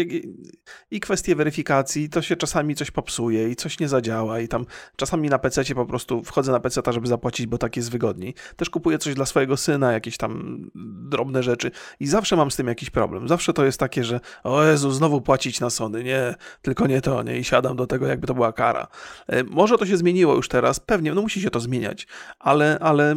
i 0.91 1.01
kwestie 1.01 1.37
weryfikacji, 1.37 2.09
to 2.09 2.23
się 2.23 2.37
czasami 2.37 2.75
coś 2.75 2.91
popsuje 2.91 3.51
i 3.51 3.57
coś 3.57 3.81
nie 3.81 3.89
zadziała 3.89 4.41
i 4.41 4.49
tam 4.49 4.67
czasami 4.97 5.29
na 5.29 5.39
PC 5.39 5.75
po 5.75 5.87
prostu 5.87 6.23
wchodzę 6.23 6.53
na 6.53 6.61
PC, 6.61 6.81
żeby 6.91 7.07
zapłacić, 7.07 7.47
bo 7.47 7.59
tak 7.59 7.77
jest 7.77 7.91
wygodniej. 7.91 8.35
Też 8.57 8.71
kupuję 8.71 8.99
coś 8.99 9.15
dla 9.15 9.27
swojego 9.27 9.57
syna, 9.57 9.93
jakieś 9.93 10.17
tam 10.17 10.61
drobne 11.09 11.43
rzeczy 11.43 11.71
i 12.01 12.07
zawsze 12.07 12.37
mam 12.37 12.51
z 12.51 12.57
tym 12.57 12.67
jakiś 12.67 12.91
problem. 12.91 13.29
Zawsze 13.29 13.53
to 13.53 13.65
jest 13.65 13.81
takie, 13.81 14.05
że 14.05 14.21
o 14.45 14.65
Jezu, 14.65 14.91
znowu 14.91 15.21
płacić 15.21 15.61
na 15.61 15.71
Sony, 15.71 16.05
nie, 16.05 16.35
tylko 16.63 16.87
nie 16.87 17.01
to, 17.01 17.23
nie? 17.23 17.39
I 17.39 17.45
siadam 17.45 17.77
do 17.77 17.87
tego, 17.87 18.07
jakby 18.07 18.27
to 18.27 18.35
była 18.35 18.53
kara. 18.53 18.87
E, 19.27 19.45
może 19.45 19.79
to 19.79 19.87
się 19.87 19.97
zmieniło 19.97 20.35
już 20.35 20.49
teraz, 20.49 20.81
pewnie, 20.81 21.15
no 21.15 21.23
musi 21.23 21.41
się 21.41 21.51
to 21.51 21.61
zmieniać, 21.61 22.07
ale, 22.39 22.79
ale 22.81 23.17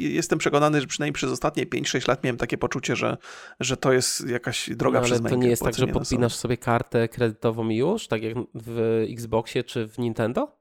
jestem 0.00 0.38
przekonany, 0.38 0.80
że 0.80 0.86
przynajmniej 0.86 1.12
przez 1.12 1.32
ostatnie 1.32 1.66
5-6 1.66 2.08
lat 2.08 2.24
miałem 2.24 2.36
takie 2.36 2.58
poczucie, 2.58 2.96
że, 2.96 3.16
że 3.60 3.76
to 3.76 3.92
jest 3.92 4.28
jakaś 4.28 4.70
droga 4.70 4.98
no, 4.98 4.98
ale 4.98 5.06
przez 5.06 5.20
mękę. 5.20 5.36
to 5.36 5.42
nie 5.42 5.48
jest 5.48 5.62
tak, 5.62 5.74
że 5.74 5.86
podpinasz 5.86 6.34
sobie 6.34 6.56
kartę 6.56 7.08
kredytową 7.08 7.68
i 7.68 7.76
już, 7.76 8.08
tak 8.08 8.22
jak 8.22 8.36
w 8.54 9.04
Xboxie 9.10 9.64
czy 9.64 9.88
w 9.88 9.98
Nintendo? 9.98 10.57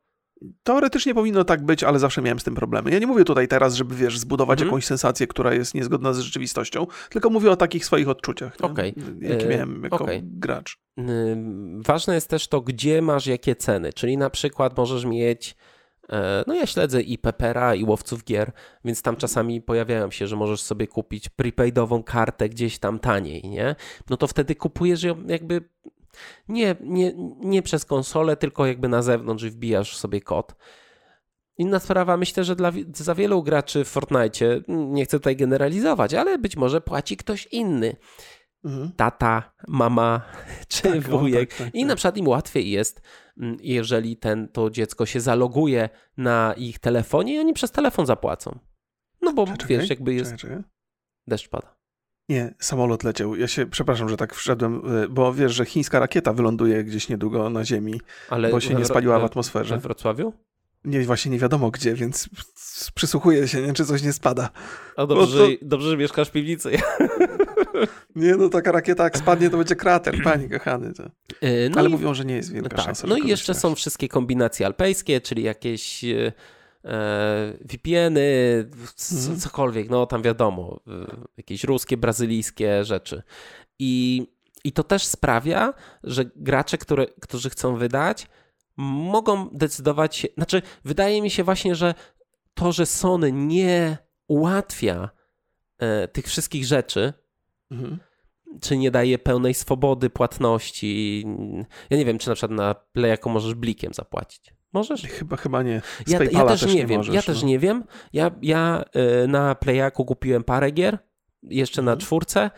Teoretycznie 0.64 1.14
powinno 1.14 1.44
tak 1.44 1.66
być, 1.66 1.84
ale 1.84 2.00
zawsze 2.00 2.22
miałem 2.22 2.40
z 2.40 2.44
tym 2.44 2.56
problemy. 2.56 2.92
Ja 2.92 3.00
nie 3.00 3.08
mówię 3.08 3.24
tutaj 3.24 3.48
teraz, 3.48 3.76
żeby 3.76 3.96
wiesz, 3.96 4.20
zbudować 4.20 4.60
mm. 4.60 4.68
jakąś 4.68 4.86
sensację, 4.86 5.28
która 5.28 5.54
jest 5.54 5.74
niezgodna 5.74 6.14
z 6.14 6.20
rzeczywistością, 6.20 6.88
tylko 7.10 7.30
mówię 7.30 7.52
o 7.52 7.56
takich 7.56 7.86
swoich 7.86 8.10
odczuciach, 8.10 8.58
okay. 8.62 8.94
jakie 9.22 9.48
miałem 9.48 9.84
jako 9.84 10.04
okay. 10.04 10.22
gracz. 10.24 10.80
Ważne 11.86 12.16
jest 12.16 12.30
też 12.30 12.48
to, 12.48 12.62
gdzie 12.62 13.02
masz 13.02 13.28
jakie 13.28 13.56
ceny, 13.56 13.94
czyli 13.94 14.18
na 14.18 14.30
przykład 14.30 14.78
możesz 14.78 15.06
mieć 15.06 15.56
e, 16.10 16.44
no 16.48 16.54
ja 16.54 16.66
śledzę 16.66 17.02
i 17.02 17.18
Pepera, 17.18 17.76
i 17.76 17.84
łowców 17.84 18.24
gier, 18.24 18.52
więc 18.86 19.02
tam 19.02 19.16
czasami 19.16 19.62
pojawiają 19.62 20.12
się, 20.12 20.28
że 20.28 20.36
możesz 20.36 20.62
sobie 20.62 20.88
kupić 20.88 21.30
prepaidową 21.30 22.04
kartę 22.04 22.50
gdzieś 22.50 22.80
tam 22.80 23.00
taniej, 23.00 23.50
nie? 23.50 23.76
No 24.10 24.18
to 24.18 24.28
wtedy 24.28 24.56
kupujesz 24.56 25.04
ją 25.04 25.16
jakby 25.28 25.62
nie, 26.47 26.76
nie, 26.82 27.13
nie 27.39 27.61
przez 27.61 27.86
konsolę, 27.86 28.38
tylko 28.38 28.65
jakby 28.65 28.88
na 28.88 29.01
zewnątrz 29.01 29.43
wbijasz 29.43 29.97
sobie 29.97 30.22
kod. 30.22 30.55
Inna 31.57 31.80
sprawa, 31.80 32.18
myślę, 32.18 32.43
że 32.43 32.55
dla, 32.55 32.72
za 32.93 33.15
wielu 33.15 33.43
graczy 33.43 33.84
w 33.84 33.88
Fortnite, 33.88 34.61
nie 34.68 35.05
chcę 35.05 35.20
tutaj 35.20 35.36
generalizować, 35.36 36.13
ale 36.13 36.38
być 36.38 36.55
może 36.55 36.82
płaci 36.82 37.18
ktoś 37.18 37.45
inny. 37.45 37.95
Mhm. 38.65 38.91
Tata, 38.91 39.53
mama 39.68 40.22
czy 40.68 40.84
tak, 40.84 41.09
wujek. 41.09 41.49
tak, 41.49 41.57
tak, 41.57 41.76
I 41.76 41.84
na 41.84 41.89
tak. 41.89 41.97
przykład 41.97 42.18
im 42.18 42.28
łatwiej 42.28 42.72
jest, 42.72 43.01
mm, 43.38 43.57
jeżeli 43.61 44.18
ten, 44.18 44.47
to 44.47 44.70
dziecko 44.70 45.05
się 45.05 45.20
zaloguje 45.20 45.89
na 46.18 46.53
ich 46.57 46.80
telefonie 46.80 47.36
i 47.36 47.39
oni 47.39 47.53
przez 47.53 47.72
telefon 47.72 48.05
zapłacą. 48.05 48.59
No 49.22 49.34
bo 49.34 49.45
czekaj, 49.45 49.68
wiesz, 49.68 49.89
jakby 49.89 50.13
jest. 50.13 50.36
Czekaj, 50.36 50.57
czekaj. 50.57 50.63
Deszcz 51.28 51.49
pada. 51.49 51.76
Nie, 52.30 52.53
samolot 52.59 53.03
leciał. 53.03 53.36
Ja 53.36 53.47
się, 53.47 53.65
przepraszam, 53.65 54.09
że 54.09 54.17
tak 54.17 54.36
wszedłem, 54.36 54.82
e, 55.03 55.07
bo 55.07 55.34
wiesz, 55.34 55.53
że 55.53 55.65
chińska 55.65 55.99
rakieta 55.99 56.34
wyląduje 56.34 56.84
gdzieś 56.84 57.09
niedługo 57.09 57.49
na 57.49 57.65
ziemi, 57.65 58.01
Ale 58.30 58.49
bo 58.49 58.59
się 58.59 58.73
nie 58.73 58.86
spaliła 58.86 59.19
w 59.19 59.23
atmosferze. 59.23 59.75
We 59.75 59.82
Wrocławiu? 59.82 60.34
Nie, 60.86 61.01
właśnie 61.01 61.32
nie 61.32 61.39
wiadomo 61.39 61.71
gdzie, 61.71 61.93
więc 61.93 62.30
przysłuchuję 62.95 63.47
się, 63.47 63.61
nie, 63.61 63.73
czy 63.73 63.86
coś 63.86 64.03
nie 64.03 64.13
spada. 64.13 64.49
O, 64.95 65.07
dobrze, 65.07 65.38
to... 65.38 65.45
że, 65.45 65.51
dobrze 65.61 65.89
że 65.89 65.97
mieszkasz 65.97 66.30
w 66.30 66.32
piwnicy. 66.32 66.71
Nie, 68.15 68.36
no 68.36 68.49
taka 68.49 68.71
rakieta 68.71 69.03
jak 69.03 69.17
spadnie, 69.17 69.49
to 69.49 69.57
będzie 69.57 69.75
krater, 69.75 70.15
panie 70.23 70.49
kochany. 70.49 70.93
To. 70.93 71.03
E, 71.41 71.69
no 71.69 71.80
Ale 71.80 71.89
i... 71.89 71.91
mówią, 71.91 72.13
że 72.13 72.25
nie 72.25 72.36
jest 72.36 72.53
wielka 72.53 72.69
no 72.69 72.75
tak. 72.75 72.86
szansa. 72.86 73.07
No 73.07 73.17
i 73.17 73.28
jeszcze 73.28 73.53
są 73.53 73.75
wszystkie 73.75 74.07
kombinacje 74.07 74.65
alpejskie, 74.65 75.21
czyli 75.21 75.43
jakieś 75.43 76.03
e 76.03 76.32
VPN-y, 77.61 78.69
mhm. 79.11 79.39
cokolwiek, 79.39 79.89
no 79.89 80.05
tam 80.05 80.21
wiadomo, 80.21 80.80
e, 80.88 80.91
jakieś 81.38 81.63
ruskie, 81.63 81.97
brazylijskie 81.97 82.84
rzeczy. 82.84 83.23
I, 83.80 84.28
I 84.63 84.71
to 84.71 84.84
też 84.84 85.05
sprawia, 85.05 85.73
że 86.03 86.25
gracze, 86.36 86.78
które, 86.78 87.05
którzy 87.21 87.49
chcą 87.49 87.75
wydać, 87.75 88.28
mogą 88.78 89.49
decydować 89.49 90.15
się, 90.15 90.28
znaczy 90.38 90.61
wydaje 90.86 91.21
mi 91.21 91.30
się 91.30 91.43
właśnie, 91.43 91.75
że 91.75 91.93
to, 92.53 92.71
że 92.71 92.86
Sony 92.86 93.32
nie 93.32 93.97
ułatwia 94.28 95.09
e, 95.78 96.07
tych 96.07 96.25
wszystkich 96.25 96.65
rzeczy, 96.65 97.13
mhm. 97.71 97.99
czy 98.61 98.78
nie 98.78 98.91
daje 98.91 99.19
pełnej 99.19 99.53
swobody 99.53 100.09
płatności. 100.09 101.23
Ja 101.89 101.97
nie 101.97 102.05
wiem, 102.05 102.17
czy 102.17 102.30
na 102.30 102.36
przykład 102.36 102.57
na 102.57 102.75
Playaku 102.75 103.30
możesz 103.30 103.53
blikiem 103.53 103.93
zapłacić. 103.93 104.57
Możesz? 104.74 105.01
Chyba, 105.01 105.38
chyba 105.38 105.63
nie. 105.63 105.82
ja, 106.07 106.20
ja 106.32 106.45
też, 106.45 106.61
też, 106.61 106.76
nie, 106.76 106.86
wiem. 106.86 106.97
Możesz, 106.97 107.15
ja 107.15 107.22
no. 107.28 107.34
też 107.34 107.43
nie 107.43 107.59
wiem. 107.59 107.84
Ja, 108.13 108.32
ja 108.41 108.86
y, 109.24 109.28
na 109.28 109.55
Playaku 109.55 110.05
kupiłem 110.05 110.43
parę 110.43 110.72
gier, 110.72 110.97
jeszcze 111.43 111.82
mhm. 111.82 111.97
na 111.97 112.05
czwórce 112.05 112.51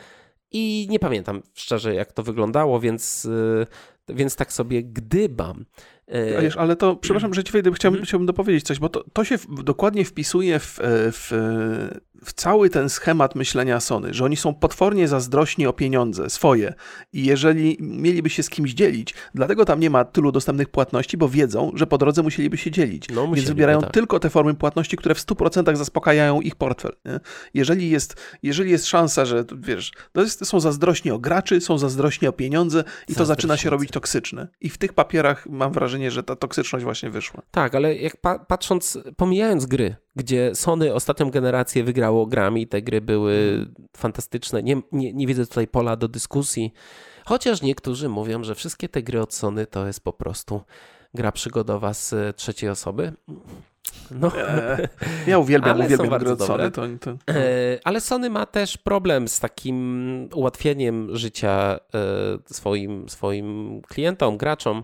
i 0.52 0.88
nie 0.90 1.00
pamiętam 1.00 1.42
szczerze, 1.54 1.96
jak 1.96 2.12
to 2.12 2.24
wyglądało, 2.24 2.80
więc, 2.80 3.26
y, 3.26 3.68
więc 4.10 4.36
tak 4.36 4.54
sobie 4.54 4.84
gdybam. 4.84 5.66
E, 6.10 6.60
ale 6.60 6.76
to, 6.76 6.96
przepraszam, 6.96 7.34
że 7.34 7.44
ci 7.44 7.52
wejdę, 7.52 7.72
chciałbym, 7.72 7.98
mhm. 7.98 8.06
chciałbym 8.06 8.26
dopowiedzieć 8.26 8.64
coś, 8.64 8.80
bo 8.80 8.90
to, 8.90 9.04
to 9.14 9.24
się 9.24 9.38
w, 9.38 9.64
dokładnie 9.64 10.06
wpisuje 10.06 10.60
w, 10.60 10.80
w, 11.12 11.32
w 12.26 12.34
cały 12.34 12.70
ten 12.70 12.90
schemat 12.90 13.36
myślenia 13.36 13.80
Sony, 13.80 14.14
że 14.14 14.26
oni 14.26 14.36
są 14.36 14.54
potwornie 14.54 15.08
zazdrośni 15.08 15.68
o 15.68 15.74
pieniądze 15.74 16.30
swoje 16.30 16.74
i 17.14 17.26
jeżeli 17.26 17.78
mieliby 17.80 18.30
się 18.30 18.44
z 18.44 18.50
kimś 18.50 18.74
dzielić, 18.74 19.14
dlatego 19.36 19.66
tam 19.66 19.80
nie 19.80 19.90
ma 19.90 20.06
tylu 20.06 20.32
dostępnych 20.32 20.70
płatności, 20.70 21.18
bo 21.18 21.30
wiedzą, 21.30 21.72
że 21.76 21.88
po 21.88 21.98
drodze 21.98 22.24
musieliby 22.24 22.58
się 22.58 22.72
dzielić, 22.72 23.10
no, 23.10 23.28
więc 23.28 23.48
wybierają 23.48 23.82
tak. 23.82 23.92
tylko 23.92 24.20
te 24.20 24.30
formy 24.30 24.54
płatności, 24.54 24.98
które 24.98 25.16
w 25.16 25.20
100% 25.20 25.76
zaspokajają 25.76 26.42
ich 26.42 26.56
portfel. 26.56 26.92
Nie? 27.06 27.20
Jeżeli, 27.54 27.90
jest, 27.90 28.16
jeżeli 28.44 28.72
jest 28.72 28.86
szansa, 28.86 29.26
że 29.26 29.46
wiesz, 29.58 29.92
to 30.12 30.22
jest, 30.22 30.46
są 30.46 30.60
zazdrośni 30.60 31.12
o 31.12 31.20
graczy, 31.20 31.62
są 31.62 31.78
zazdrośni 31.78 32.28
o 32.28 32.32
pieniądze 32.32 32.84
i 33.08 33.16
to 33.16 33.26
zaczyna 33.26 33.58
się 33.58 33.70
robić 33.70 33.92
toksyczne. 33.92 34.48
I 34.62 34.70
w 34.70 34.78
tych 34.78 34.94
papierach 34.94 35.48
mam 35.50 35.72
wrażenie, 35.72 35.99
że 36.08 36.24
ta 36.24 36.36
toksyczność 36.36 36.86
właśnie 36.86 37.10
wyszła. 37.10 37.42
Tak, 37.52 37.76
ale 37.76 37.96
jak 37.96 38.18
pa 38.18 38.40
patrząc, 38.40 38.98
pomijając 39.18 39.66
gry, 39.66 39.96
gdzie 40.16 40.56
Sony 40.56 40.94
ostatnią 40.94 41.32
generację 41.32 41.84
wygrało 41.84 42.26
grami, 42.26 42.68
te 42.68 42.82
gry 42.82 43.02
były 43.02 43.66
fantastyczne. 43.98 44.64
Nie, 44.64 44.82
nie, 44.92 45.14
nie 45.14 45.28
widzę 45.28 45.46
tutaj 45.46 45.68
pola 45.68 45.96
do 45.96 46.08
dyskusji, 46.08 46.74
chociaż 47.26 47.62
niektórzy 47.62 48.10
mówią, 48.10 48.44
że 48.44 48.56
wszystkie 48.56 48.90
te 48.90 49.04
gry 49.04 49.22
od 49.22 49.34
Sony 49.34 49.66
to 49.66 49.88
jest 49.88 50.04
po 50.04 50.14
prostu 50.14 50.62
gra 51.14 51.32
przygodowa 51.32 51.94
z 51.94 52.38
trzeciej 52.38 52.70
osoby. 52.70 53.14
No. 54.12 54.32
Eee, 54.38 54.88
ja 55.28 55.38
uwielbiam, 55.38 55.76
ale 55.76 55.86
uwielbiam 55.86 56.20
gry 56.20 56.32
od 56.32 56.42
Sony. 56.42 56.72
To, 56.72 56.82
to. 57.00 57.12
Eee, 57.12 57.80
ale 57.84 58.02
Sony 58.02 58.30
ma 58.30 58.46
też 58.46 58.78
problem 58.78 59.28
z 59.28 59.40
takim 59.40 60.30
ułatwieniem 60.34 61.18
życia 61.18 61.80
e, 61.94 62.54
swoim, 62.54 63.10
swoim 63.10 63.82
klientom, 63.88 64.38
graczom, 64.38 64.84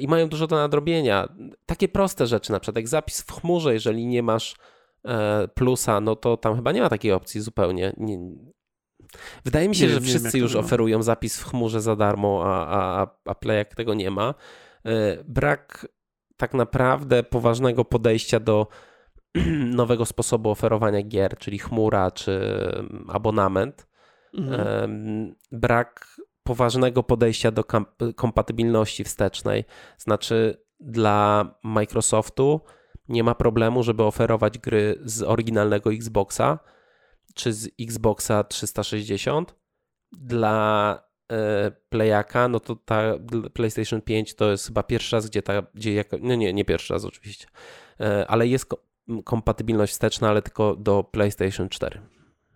i 0.00 0.08
mają 0.08 0.28
dużo 0.28 0.46
do 0.46 0.56
nadrobienia. 0.56 1.28
Takie 1.66 1.88
proste 1.88 2.26
rzeczy, 2.26 2.52
na 2.52 2.60
przykład 2.60 2.76
jak 2.76 2.88
zapis 2.88 3.22
w 3.22 3.32
chmurze, 3.32 3.74
jeżeli 3.74 4.06
nie 4.06 4.22
masz 4.22 4.56
e, 5.04 5.48
plusa, 5.48 6.00
no 6.00 6.16
to 6.16 6.36
tam 6.36 6.56
chyba 6.56 6.72
nie 6.72 6.80
ma 6.80 6.88
takiej 6.88 7.12
opcji 7.12 7.40
zupełnie. 7.40 7.92
Nie. 7.96 8.18
Wydaje 9.44 9.68
mi 9.68 9.74
się, 9.74 9.86
nie, 9.86 9.92
że 9.92 10.00
wszyscy 10.00 10.38
już 10.38 10.56
oferują 10.56 11.02
zapis 11.02 11.40
w 11.40 11.44
chmurze 11.44 11.80
za 11.80 11.96
darmo, 11.96 12.42
a, 12.44 12.66
a, 13.02 13.06
a 13.24 13.34
Playek 13.34 13.74
tego 13.74 13.94
nie 13.94 14.10
ma. 14.10 14.34
E, 14.84 15.24
brak 15.24 15.86
tak 16.36 16.54
naprawdę 16.54 17.22
poważnego 17.22 17.84
podejścia 17.84 18.40
do 18.40 18.66
nowego 19.80 20.06
sposobu 20.06 20.50
oferowania 20.50 21.02
gier, 21.02 21.38
czyli 21.38 21.58
chmura 21.58 22.10
czy 22.10 22.40
abonament. 23.08 23.86
Mhm. 24.34 25.34
Brak 25.52 26.16
poważnego 26.42 27.02
podejścia 27.02 27.50
do 27.50 27.64
kompatybilności 28.16 29.04
wstecznej. 29.04 29.64
Znaczy, 29.98 30.64
dla 30.80 31.54
Microsoftu 31.64 32.60
nie 33.08 33.24
ma 33.24 33.34
problemu, 33.34 33.82
żeby 33.82 34.02
oferować 34.02 34.58
gry 34.58 34.98
z 35.04 35.22
oryginalnego 35.22 35.92
Xboxa 35.92 36.58
czy 37.34 37.52
z 37.52 37.68
Xboxa 37.80 38.44
360. 38.44 39.54
Dla 40.12 40.98
e, 41.32 41.70
Playaka, 41.88 42.48
no 42.48 42.60
to 42.60 42.76
ta 42.76 43.02
PlayStation 43.54 44.00
5 44.00 44.34
to 44.34 44.50
jest 44.50 44.66
chyba 44.66 44.82
pierwszy 44.82 45.16
raz, 45.16 45.26
gdzie 45.26 45.42
ta, 45.42 45.62
gdzie 45.74 45.94
jako, 45.94 46.16
no 46.20 46.34
nie, 46.34 46.52
nie 46.52 46.64
pierwszy 46.64 46.92
raz 46.92 47.04
oczywiście, 47.04 47.46
e, 48.00 48.26
ale 48.28 48.46
jest 48.46 48.66
kompatybilność 49.24 49.92
wsteczna, 49.92 50.28
ale 50.28 50.42
tylko 50.42 50.76
do 50.76 51.04
PlayStation 51.04 51.68
4. 51.68 52.00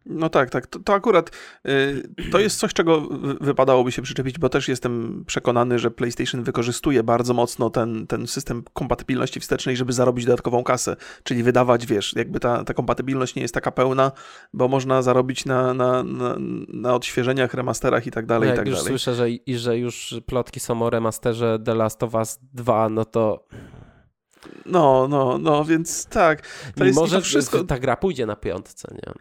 No 0.07 0.28
tak, 0.28 0.50
tak. 0.50 0.66
To, 0.66 0.78
to 0.78 0.94
akurat 0.94 1.30
y, 1.68 2.30
to 2.32 2.38
jest 2.38 2.59
coś, 2.59 2.74
czego 2.74 3.09
wypadałoby 3.40 3.92
się 3.92 4.02
przyczepić, 4.02 4.38
bo 4.38 4.48
też 4.48 4.68
jestem 4.68 5.24
przekonany, 5.26 5.78
że 5.78 5.90
PlayStation 5.90 6.42
wykorzystuje 6.42 7.02
bardzo 7.02 7.34
mocno 7.34 7.70
ten, 7.70 8.07
ten 8.07 8.26
system 8.26 8.62
kompatybilności 8.72 9.40
wstecznej, 9.40 9.76
żeby 9.76 9.92
zarobić 9.92 10.24
dodatkową 10.24 10.64
kasę, 10.64 10.96
czyli 11.22 11.42
wydawać, 11.42 11.86
wiesz, 11.86 12.14
jakby 12.16 12.40
ta, 12.40 12.64
ta 12.64 12.74
kompatybilność 12.74 13.34
nie 13.34 13.42
jest 13.42 13.54
taka 13.54 13.70
pełna, 13.70 14.12
bo 14.52 14.68
można 14.68 15.02
zarobić 15.02 15.44
na, 15.44 15.74
na, 15.74 16.02
na, 16.02 16.36
na 16.68 16.94
odświeżeniach, 16.94 17.54
remasterach 17.54 18.07
i 18.07 18.11
tak 18.11 18.26
dalej, 18.26 18.48
no 18.48 18.54
i 18.54 18.59
tak 18.59 18.66
już 18.66 18.76
dalej. 18.76 18.88
słyszę, 18.88 19.14
że, 19.14 19.30
i 19.30 19.57
że 19.59 19.78
już 19.78 20.14
plotki 20.26 20.61
są 20.61 20.82
o 20.82 20.90
remasterze 20.90 21.59
The 21.64 21.74
Last 21.74 22.02
of 22.02 22.14
Us 22.14 22.38
2, 22.52 22.88
no 22.88 23.04
to... 23.04 23.46
No, 24.66 25.09
no, 25.09 25.38
no, 25.38 25.64
więc 25.64 26.07
tak. 26.07 26.42
To 26.74 26.84
Mimo, 26.84 27.00
jest, 27.00 27.12
że 27.12 27.20
wszystko... 27.20 27.64
ta 27.64 27.78
gra 27.78 27.96
pójdzie 27.96 28.26
na 28.26 28.36
piątce, 28.36 28.94
nie? 28.94 29.12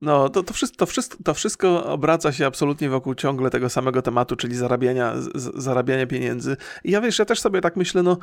No, 0.00 0.28
to, 0.28 0.42
to, 0.42 0.54
wszystko, 0.54 0.76
to, 0.78 0.86
wszystko, 0.86 1.18
to 1.24 1.34
wszystko 1.34 1.84
obraca 1.84 2.32
się 2.32 2.46
absolutnie 2.46 2.90
wokół 2.90 3.14
ciągle 3.14 3.50
tego 3.50 3.68
samego 3.68 4.02
tematu, 4.02 4.36
czyli 4.36 4.56
zarabiania, 4.56 5.16
z, 5.16 5.62
zarabiania 5.62 6.06
pieniędzy. 6.06 6.56
I 6.84 6.90
ja 6.90 7.00
wiesz, 7.00 7.18
ja 7.18 7.24
też 7.24 7.40
sobie 7.40 7.60
tak 7.60 7.76
myślę, 7.76 8.02
no 8.02 8.18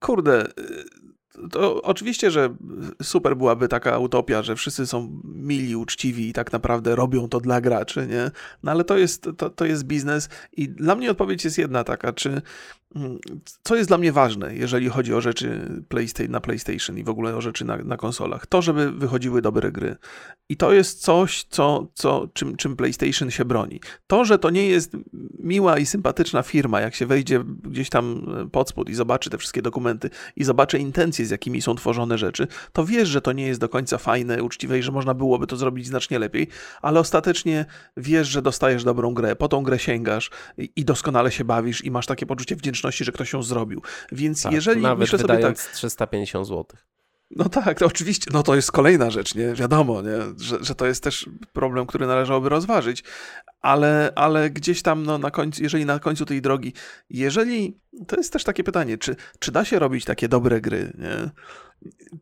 kurde, 0.00 0.46
to 1.50 1.82
oczywiście, 1.82 2.30
że 2.30 2.54
super 3.02 3.36
byłaby 3.36 3.68
taka 3.68 3.98
utopia, 3.98 4.42
że 4.42 4.56
wszyscy 4.56 4.86
są 4.86 5.20
mili, 5.24 5.76
uczciwi 5.76 6.28
i 6.28 6.32
tak 6.32 6.52
naprawdę 6.52 6.96
robią 6.96 7.28
to 7.28 7.40
dla 7.40 7.60
graczy, 7.60 8.06
nie? 8.06 8.30
No 8.62 8.70
ale 8.72 8.84
to 8.84 8.98
jest, 8.98 9.28
to, 9.36 9.50
to 9.50 9.64
jest 9.64 9.84
biznes 9.84 10.28
i 10.52 10.68
dla 10.68 10.94
mnie 10.94 11.10
odpowiedź 11.10 11.44
jest 11.44 11.58
jedna 11.58 11.84
taka, 11.84 12.12
czy 12.12 12.42
co 13.62 13.76
jest 13.76 13.90
dla 13.90 13.98
mnie 13.98 14.12
ważne, 14.12 14.54
jeżeli 14.54 14.88
chodzi 14.88 15.14
o 15.14 15.20
rzeczy 15.20 15.60
PlayStation, 15.88 16.32
na 16.32 16.40
PlayStation 16.40 16.98
i 16.98 17.04
w 17.04 17.08
ogóle 17.08 17.36
o 17.36 17.40
rzeczy 17.40 17.64
na, 17.64 17.76
na 17.76 17.96
konsolach? 17.96 18.46
To, 18.46 18.62
żeby 18.62 18.92
wychodziły 18.92 19.42
dobre 19.42 19.72
gry. 19.72 19.96
I 20.48 20.56
to 20.56 20.72
jest 20.72 21.02
coś, 21.02 21.44
co, 21.44 21.86
co, 21.94 22.28
czym, 22.32 22.56
czym 22.56 22.76
PlayStation 22.76 23.30
się 23.30 23.44
broni. 23.44 23.80
To, 24.06 24.24
że 24.24 24.38
to 24.38 24.50
nie 24.50 24.66
jest 24.66 24.96
miła 25.38 25.78
i 25.78 25.86
sympatyczna 25.86 26.42
firma, 26.42 26.80
jak 26.80 26.94
się 26.94 27.06
wejdzie 27.06 27.44
gdzieś 27.62 27.90
tam 27.90 28.26
pod 28.52 28.68
spód 28.68 28.88
i 28.88 28.94
zobaczy 28.94 29.30
te 29.30 29.38
wszystkie 29.38 29.62
dokumenty 29.62 30.10
i 30.36 30.44
zobaczy 30.44 30.78
intencje, 30.78 31.26
z 31.26 31.30
jakimi 31.30 31.62
są 31.62 31.74
tworzone 31.74 32.18
rzeczy, 32.18 32.46
to 32.72 32.84
wiesz, 32.84 33.08
że 33.08 33.20
to 33.20 33.32
nie 33.32 33.46
jest 33.46 33.60
do 33.60 33.68
końca 33.68 33.98
fajne, 33.98 34.42
uczciwe 34.42 34.78
i 34.78 34.82
że 34.82 34.92
można 34.92 35.14
byłoby 35.14 35.46
to 35.46 35.56
zrobić 35.56 35.86
znacznie 35.86 36.18
lepiej, 36.18 36.48
ale 36.82 37.00
ostatecznie 37.00 37.64
wiesz, 37.96 38.28
że 38.28 38.42
dostajesz 38.42 38.84
dobrą 38.84 39.14
grę, 39.14 39.36
po 39.36 39.48
tą 39.48 39.62
grę 39.62 39.78
sięgasz 39.78 40.30
i 40.76 40.84
doskonale 40.84 41.30
się 41.30 41.44
bawisz 41.44 41.84
i 41.84 41.90
masz 41.90 42.06
takie 42.06 42.26
poczucie 42.26 42.56
wdzięczności, 42.56 42.79
że 43.04 43.12
ktoś 43.12 43.32
ją 43.32 43.42
zrobił. 43.42 43.82
Więc 44.12 44.42
tak, 44.42 44.52
jeżeli 44.52 44.82
nawet 44.82 44.98
myślę 44.98 45.18
sobie 45.18 45.38
tak, 45.38 45.58
350 45.58 46.46
zł. 46.46 46.64
No 47.36 47.48
tak, 47.48 47.78
to 47.78 47.86
oczywiście, 47.86 48.30
no 48.34 48.42
to 48.42 48.54
jest 48.54 48.72
kolejna 48.72 49.10
rzecz, 49.10 49.34
nie? 49.34 49.54
Wiadomo, 49.54 50.02
nie? 50.02 50.16
Że, 50.36 50.64
że 50.64 50.74
to 50.74 50.86
jest 50.86 51.02
też 51.04 51.28
problem, 51.52 51.86
który 51.86 52.06
należałoby 52.06 52.48
rozważyć, 52.48 53.04
ale, 53.60 54.12
ale 54.14 54.50
gdzieś 54.50 54.82
tam, 54.82 55.02
no, 55.02 55.18
na 55.18 55.30
końcu, 55.30 55.62
jeżeli 55.62 55.84
na 55.86 55.98
końcu 55.98 56.24
tej 56.26 56.42
drogi, 56.42 56.72
jeżeli, 57.10 57.80
to 58.06 58.16
jest 58.16 58.32
też 58.32 58.44
takie 58.44 58.64
pytanie, 58.64 58.98
czy, 58.98 59.16
czy 59.38 59.52
da 59.52 59.64
się 59.64 59.78
robić 59.78 60.04
takie 60.04 60.28
dobre 60.28 60.60
gry, 60.60 60.92
nie? 60.98 61.30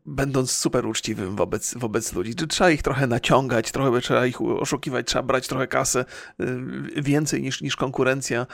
Będąc 0.06 0.50
super 0.52 0.86
uczciwym 0.86 1.36
wobec, 1.36 1.74
wobec 1.76 2.12
ludzi. 2.12 2.34
Czy 2.34 2.46
trzeba 2.46 2.70
ich 2.70 2.82
trochę 2.82 3.06
naciągać, 3.06 3.72
trochę 3.72 4.00
trzeba 4.00 4.26
ich 4.26 4.40
oszukiwać, 4.40 5.06
trzeba 5.06 5.22
brać 5.22 5.48
trochę 5.48 5.66
kasę, 5.66 6.04
y, 6.40 7.02
więcej 7.02 7.42
niż, 7.42 7.62
niż 7.62 7.76
konkurencja. 7.76 8.46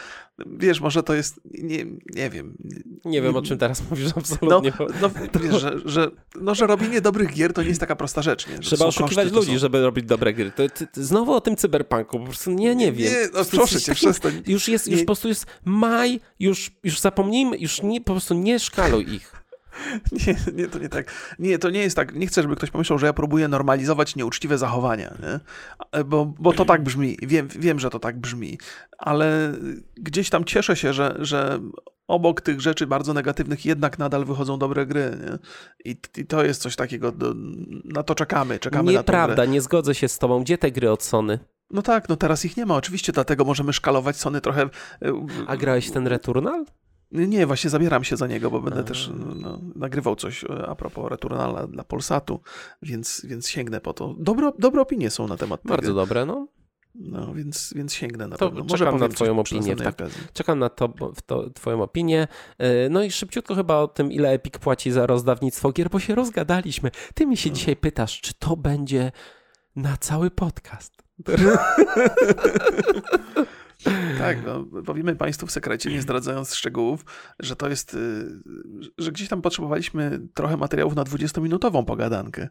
Wiesz, 0.47 0.81
może 0.81 1.03
to 1.03 1.15
jest, 1.15 1.41
nie, 1.45 1.85
nie 2.15 2.31
wiem. 2.31 2.57
Nie 3.05 3.23
wiem, 3.23 3.37
o 3.37 3.43
czym 3.43 3.59
teraz 3.59 3.91
mówisz 3.91 4.11
absolutnie. 4.17 4.73
No, 4.79 4.87
no 5.01 5.11
wiesz, 5.41 5.61
że, 5.61 5.81
że, 5.85 6.11
no, 6.41 6.55
że 6.55 6.67
robienie 6.67 7.01
dobrych 7.01 7.33
gier 7.33 7.53
to 7.53 7.63
nie 7.63 7.69
jest 7.69 7.81
taka 7.81 7.97
prosta 7.97 8.23
rzecz. 8.23 8.49
Nie? 8.49 8.59
Trzeba 8.59 8.85
oszukiwać 8.85 9.25
koszty, 9.25 9.37
ludzi, 9.37 9.53
są... 9.53 9.59
żeby 9.59 9.83
robić 9.83 10.05
dobre 10.05 10.35
gry. 10.35 10.51
To, 10.51 10.63
znowu 10.93 11.33
o 11.33 11.41
tym 11.41 11.57
cyberpunku, 11.57 12.19
po 12.19 12.25
prostu 12.25 12.51
nie, 12.51 12.75
nie 12.75 12.93
wiem. 12.93 13.13
Nie, 13.13 13.29
no, 13.35 13.45
proszę 13.45 13.81
cię, 13.81 13.95
przestań. 13.95 14.43
Już 14.47 14.69
jest, 14.69 14.89
już 14.89 15.01
po 15.01 15.07
prostu 15.07 15.29
jest 15.29 15.47
maj, 15.65 16.21
już, 16.41 16.71
już 16.83 17.01
zapomnijmy, 17.01 17.59
już 17.59 17.83
nie, 17.83 18.01
po 18.01 18.13
prostu 18.13 18.35
nie 18.35 18.59
szkaluj 18.59 19.15
ich. 19.15 19.44
Nie, 20.27 20.37
nie, 20.53 20.69
to 20.69 20.79
nie 20.79 20.89
tak. 20.89 21.13
Nie, 21.39 21.59
to 21.59 21.71
nie 21.71 21.81
jest 21.81 21.97
tak. 21.97 22.15
Nie 22.15 22.27
chcę, 22.27 22.43
żeby 22.43 22.57
ktoś 22.57 22.71
pomyślał, 22.71 22.99
że 22.99 23.07
ja 23.07 23.13
próbuję 23.13 23.49
normalizować 23.49 24.17
nieuczciwe 24.17 24.59
zachowania, 24.59 25.15
nie? 25.23 25.41
Bo, 26.05 26.35
bo 26.39 26.53
to 26.53 26.65
tak 26.65 26.83
brzmi. 26.83 27.17
Wiem, 27.23 27.49
wiem, 27.49 27.79
że 27.79 27.91
to 27.91 27.99
tak 27.99 28.19
brzmi, 28.21 28.59
ale 28.99 29.53
gdzieś 29.97 30.31
tam 30.31 30.45
cieszę 30.45 30.77
się, 30.77 30.93
że, 30.93 31.17
że 31.19 31.61
obok 32.09 32.41
tych 32.41 32.61
rzeczy 32.61 32.87
bardzo 32.87 33.15
negatywnych 33.15 33.65
jednak 33.65 33.99
nadal 33.99 34.25
wychodzą 34.25 34.59
dobre 34.59 34.87
gry. 34.87 35.19
Nie? 35.21 35.39
I, 35.93 35.97
I, 36.17 36.27
to 36.27 36.45
jest 36.45 36.63
coś 36.63 36.77
takiego, 36.77 37.13
do, 37.13 37.35
na 37.85 38.03
to 38.03 38.15
czekamy. 38.15 38.59
czekamy 38.59 38.93
Nieprawda, 38.93 39.45
nie 39.45 39.61
zgodzę 39.61 39.95
się 39.95 40.09
z 40.09 40.19
tobą. 40.19 40.41
Gdzie 40.41 40.59
te 40.59 40.71
gry 40.71 40.91
od 40.91 41.03
Sony? 41.03 41.39
No 41.71 41.83
tak, 41.83 42.09
no 42.09 42.17
teraz 42.17 42.45
ich 42.45 42.57
nie 42.57 42.67
ma, 42.67 42.77
oczywiście, 42.77 43.13
dlatego 43.13 43.45
możemy 43.45 43.73
szkalować 43.73 44.17
Sony 44.17 44.41
trochę. 44.41 44.63
E, 44.63 45.27
A 45.47 45.57
grałeś 45.57 45.91
ten 45.91 46.07
Returnal? 46.07 46.65
Nie, 47.13 47.47
właśnie 47.47 47.71
zabieram 47.71 48.05
się 48.05 48.17
za 48.17 48.27
niego, 48.27 48.51
bo 48.51 48.61
będę 48.61 48.85
też 48.85 49.11
no, 49.35 49.61
nagrywał 49.77 50.17
coś 50.17 50.45
e, 50.45 50.67
a 50.69 50.75
propos 50.75 51.11
Returnala 51.11 51.67
dla 51.67 51.85
Polsatu, 51.85 52.41
więc, 52.83 53.27
więc 53.29 53.49
sięgnę 53.49 53.81
po 53.81 53.93
to. 53.93 54.15
Dobre, 54.19 54.53
dobre 54.59 54.83
opinie 54.83 55.11
są 55.11 55.29
na 55.29 55.37
temat 55.37 55.61
Bardzo 55.65 55.83
tego. 55.89 56.01
dobre, 56.01 56.27
no. 56.27 56.49
No, 56.95 57.35
więc, 57.35 57.73
więc 57.77 57.95
sięgnę 57.95 58.29
na 58.29 58.37
to 58.37 58.47
pewno. 58.47 58.65
Może 58.65 58.85
czekam 58.85 59.01
na 59.01 59.09
twoją 59.09 59.39
opinię. 59.39 59.77
Tak. 59.77 59.95
Czekam 60.33 60.59
na 60.59 60.69
to, 60.69 60.93
to, 61.27 61.51
twoją 61.51 61.83
opinię. 61.83 62.29
E, 62.59 62.89
no 62.89 63.03
i 63.03 63.11
szybciutko 63.11 63.55
chyba 63.55 63.77
o 63.77 63.89
tym, 63.89 64.13
ile 64.13 64.31
Epic 64.31 64.59
płaci 64.59 64.91
za 64.91 65.07
rozdawnictwo 65.07 65.73
gier, 65.73 65.91
bo 65.91 66.01
się 66.01 66.15
rozgadaliśmy. 66.15 66.91
Ty 67.15 67.27
mi 67.27 67.37
się 67.37 67.51
no. 67.51 67.57
dzisiaj 67.57 67.77
pytasz, 67.77 68.21
czy 68.21 68.35
to 68.35 68.57
będzie 68.57 69.13
na 69.77 69.97
cały 69.97 70.31
podcast. 70.31 71.05
Tak, 74.19 74.39
no, 74.47 74.83
powiemy 74.83 75.17
Państwu 75.17 75.47
w 75.47 75.51
sekrecie, 75.51 75.91
nie 75.91 76.03
zdradzając 76.03 76.55
szczegółów, 76.55 77.05
że 77.41 77.57
to 77.57 77.69
jest, 77.69 77.95
y, 77.95 78.27
że 78.99 79.13
gdzieś 79.13 79.29
tam 79.29 79.43
potrzebowaliśmy 79.43 80.21
trochę 80.35 80.57
materiałów 80.57 80.95
na 80.95 81.05
20-minutową 81.05 81.85
pogadankę. 81.85 82.49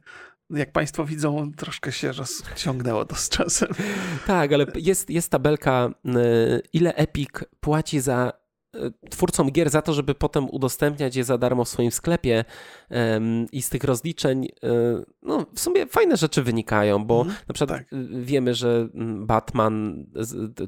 Jak 0.50 0.72
Państwo 0.72 1.06
widzą, 1.06 1.52
troszkę 1.52 1.92
się 1.92 2.12
rozciągnęło 2.12 3.06
to 3.06 3.16
z 3.16 3.30
czasem. 3.30 3.70
Tak, 4.28 4.54
ale 4.54 4.66
jest, 4.76 5.10
jest 5.10 5.30
tabelka, 5.30 5.90
y, 6.06 6.62
ile 6.74 6.96
Epic 6.96 7.30
płaci 7.60 8.00
za 8.00 8.43
twórcom 9.10 9.52
gier 9.52 9.70
za 9.70 9.82
to, 9.82 9.94
żeby 9.94 10.16
potem 10.16 10.50
udostępniać 10.50 11.16
je 11.16 11.24
za 11.24 11.38
darmo 11.38 11.64
w 11.64 11.70
swoim 11.70 11.92
sklepie 11.92 12.46
i 13.52 13.62
z 13.62 13.70
tych 13.70 13.84
rozliczeń 13.84 14.46
e, 14.46 14.70
no, 15.22 15.46
w 15.56 15.60
sumie 15.60 15.88
fajne 15.88 16.18
rzeczy 16.18 16.44
wynikają, 16.44 17.06
bo 17.06 17.22
mm, 17.22 17.36
na 17.48 17.54
przykład 17.54 17.80
tak. 17.80 18.00
wiemy, 18.12 18.54
że 18.54 18.90
mm, 18.94 19.26
Batman, 19.26 20.06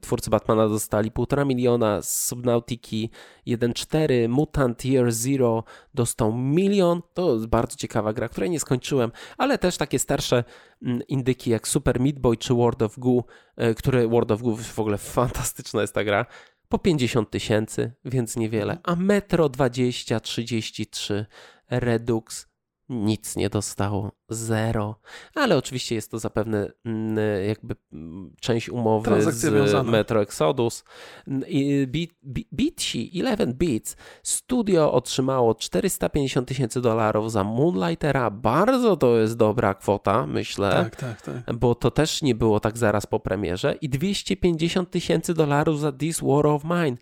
twórcy 0.01 0.29
Batmana 0.29 0.69
dostali 0.69 1.11
1,5 1.11 1.45
miliona, 1.45 2.01
z 2.01 2.25
Subnautiki 2.25 3.09
1,4, 3.47 4.29
Mutant 4.29 4.85
Year 4.85 5.11
Zero 5.11 5.63
dostał 5.93 6.33
milion, 6.33 7.01
to 7.13 7.33
jest 7.33 7.47
bardzo 7.47 7.75
ciekawa 7.75 8.13
gra, 8.13 8.29
której 8.29 8.49
nie 8.49 8.59
skończyłem, 8.59 9.11
ale 9.37 9.57
też 9.57 9.77
takie 9.77 9.99
starsze 9.99 10.43
mm, 10.81 11.01
indyki 11.07 11.49
jak 11.49 11.67
Super 11.67 11.99
Meat 11.99 12.19
Boy 12.19 12.37
czy 12.37 12.53
World 12.53 12.81
of 12.81 12.99
Goo, 12.99 13.23
e, 13.55 13.73
które 13.73 14.07
World 14.07 14.31
of 14.31 14.41
Goo 14.41 14.55
w 14.55 14.79
ogóle 14.79 14.97
fantastyczna 15.15 15.81
jest 15.81 15.93
ta 15.93 16.03
gra, 16.03 16.25
po 16.69 16.79
50 16.79 17.31
tysięcy, 17.31 17.93
więc 18.05 18.35
niewiele. 18.35 18.77
A 18.83 18.95
Metro 18.95 19.49
2033 19.49 21.25
Redux 21.69 22.47
nic 22.89 23.35
nie 23.35 23.49
dostało, 23.49 24.11
zero. 24.29 24.99
Ale 25.35 25.57
oczywiście 25.57 25.95
jest 25.95 26.11
to 26.11 26.19
zapewne 26.19 26.71
mm, 26.85 27.17
jakby 27.47 27.75
mm, 27.93 28.33
część 28.41 28.69
umowy 28.69 29.31
z 29.31 29.45
wiązana. 29.45 29.91
Metro 29.91 30.21
Exodus. 30.21 30.83
Beatsy, 32.51 32.97
11 33.11 33.47
Beats, 33.47 33.95
studio 34.23 34.93
otrzymało 34.93 35.55
450 35.55 36.47
tysięcy 36.47 36.81
dolarów 36.81 37.31
za 37.31 37.43
Moonlightera. 37.43 38.31
Bardzo 38.31 38.97
to 38.97 39.17
jest 39.17 39.37
dobra 39.37 39.73
kwota, 39.73 40.27
myślę. 40.27 40.69
Tak, 40.71 40.95
tak, 40.95 41.21
tak. 41.21 41.55
Bo 41.55 41.75
to 41.75 41.91
też 41.91 42.21
nie 42.21 42.35
było 42.35 42.59
tak 42.59 42.77
zaraz 42.77 43.05
po 43.05 43.19
premierze. 43.19 43.75
I 43.81 43.89
250 43.89 44.91
tysięcy 44.91 45.33
dolarów 45.33 45.79
za 45.79 45.91
This 45.91 46.19
War 46.21 46.47
of 46.47 46.63
Mine 46.63 46.97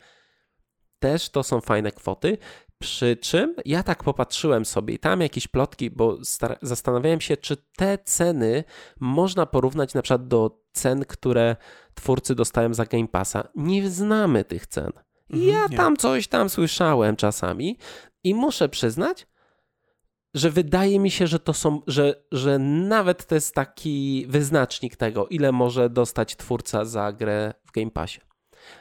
też 1.04 1.30
to 1.30 1.44
są 1.44 1.62
fajne 1.62 1.92
kwoty. 1.92 2.38
Przy 2.84 3.18
czym 3.18 3.56
ja 3.66 3.84
tak 3.84 4.04
popatrzyłem 4.04 4.66
sobie 4.66 4.94
i 4.94 5.00
tam 5.00 5.22
jakieś 5.22 5.48
plotki, 5.48 5.92
bo 5.92 6.18
zastanawiałem 6.62 7.22
się, 7.22 7.38
czy 7.38 7.58
te 7.76 7.98
ceny 7.98 8.64
można 9.00 9.46
porównać 9.46 9.94
na 9.94 10.02
przykład 10.02 10.28
do 10.28 10.64
cen, 10.72 11.06
które 11.06 11.56
twórcy 11.94 12.36
dostają 12.36 12.74
za 12.74 12.86
Game 12.86 13.08
Passa. 13.08 13.48
Nie 13.56 13.90
znamy 13.90 14.44
tych 14.44 14.68
cen. 14.68 14.92
Mhm, 15.30 15.50
ja 15.50 15.68
nie. 15.68 15.78
tam 15.78 15.98
coś 15.98 16.28
tam 16.28 16.50
słyszałem 16.50 17.16
czasami 17.16 17.78
i 18.24 18.36
muszę 18.36 18.70
przyznać, 18.70 19.28
że 20.34 20.50
wydaje 20.50 21.00
mi 21.00 21.12
się, 21.12 21.28
że 21.28 21.40
to 21.40 21.54
są, 21.54 21.82
że, 21.88 22.24
że 22.32 22.60
nawet 22.60 23.26
to 23.26 23.36
jest 23.36 23.56
taki 23.56 24.26
wyznacznik 24.30 24.96
tego, 24.96 25.28
ile 25.28 25.52
może 25.52 25.90
dostać 25.90 26.36
twórca 26.36 26.86
za 26.86 27.14
grę 27.14 27.54
w 27.66 27.72
Game 27.72 27.92
Passie. 27.92 28.22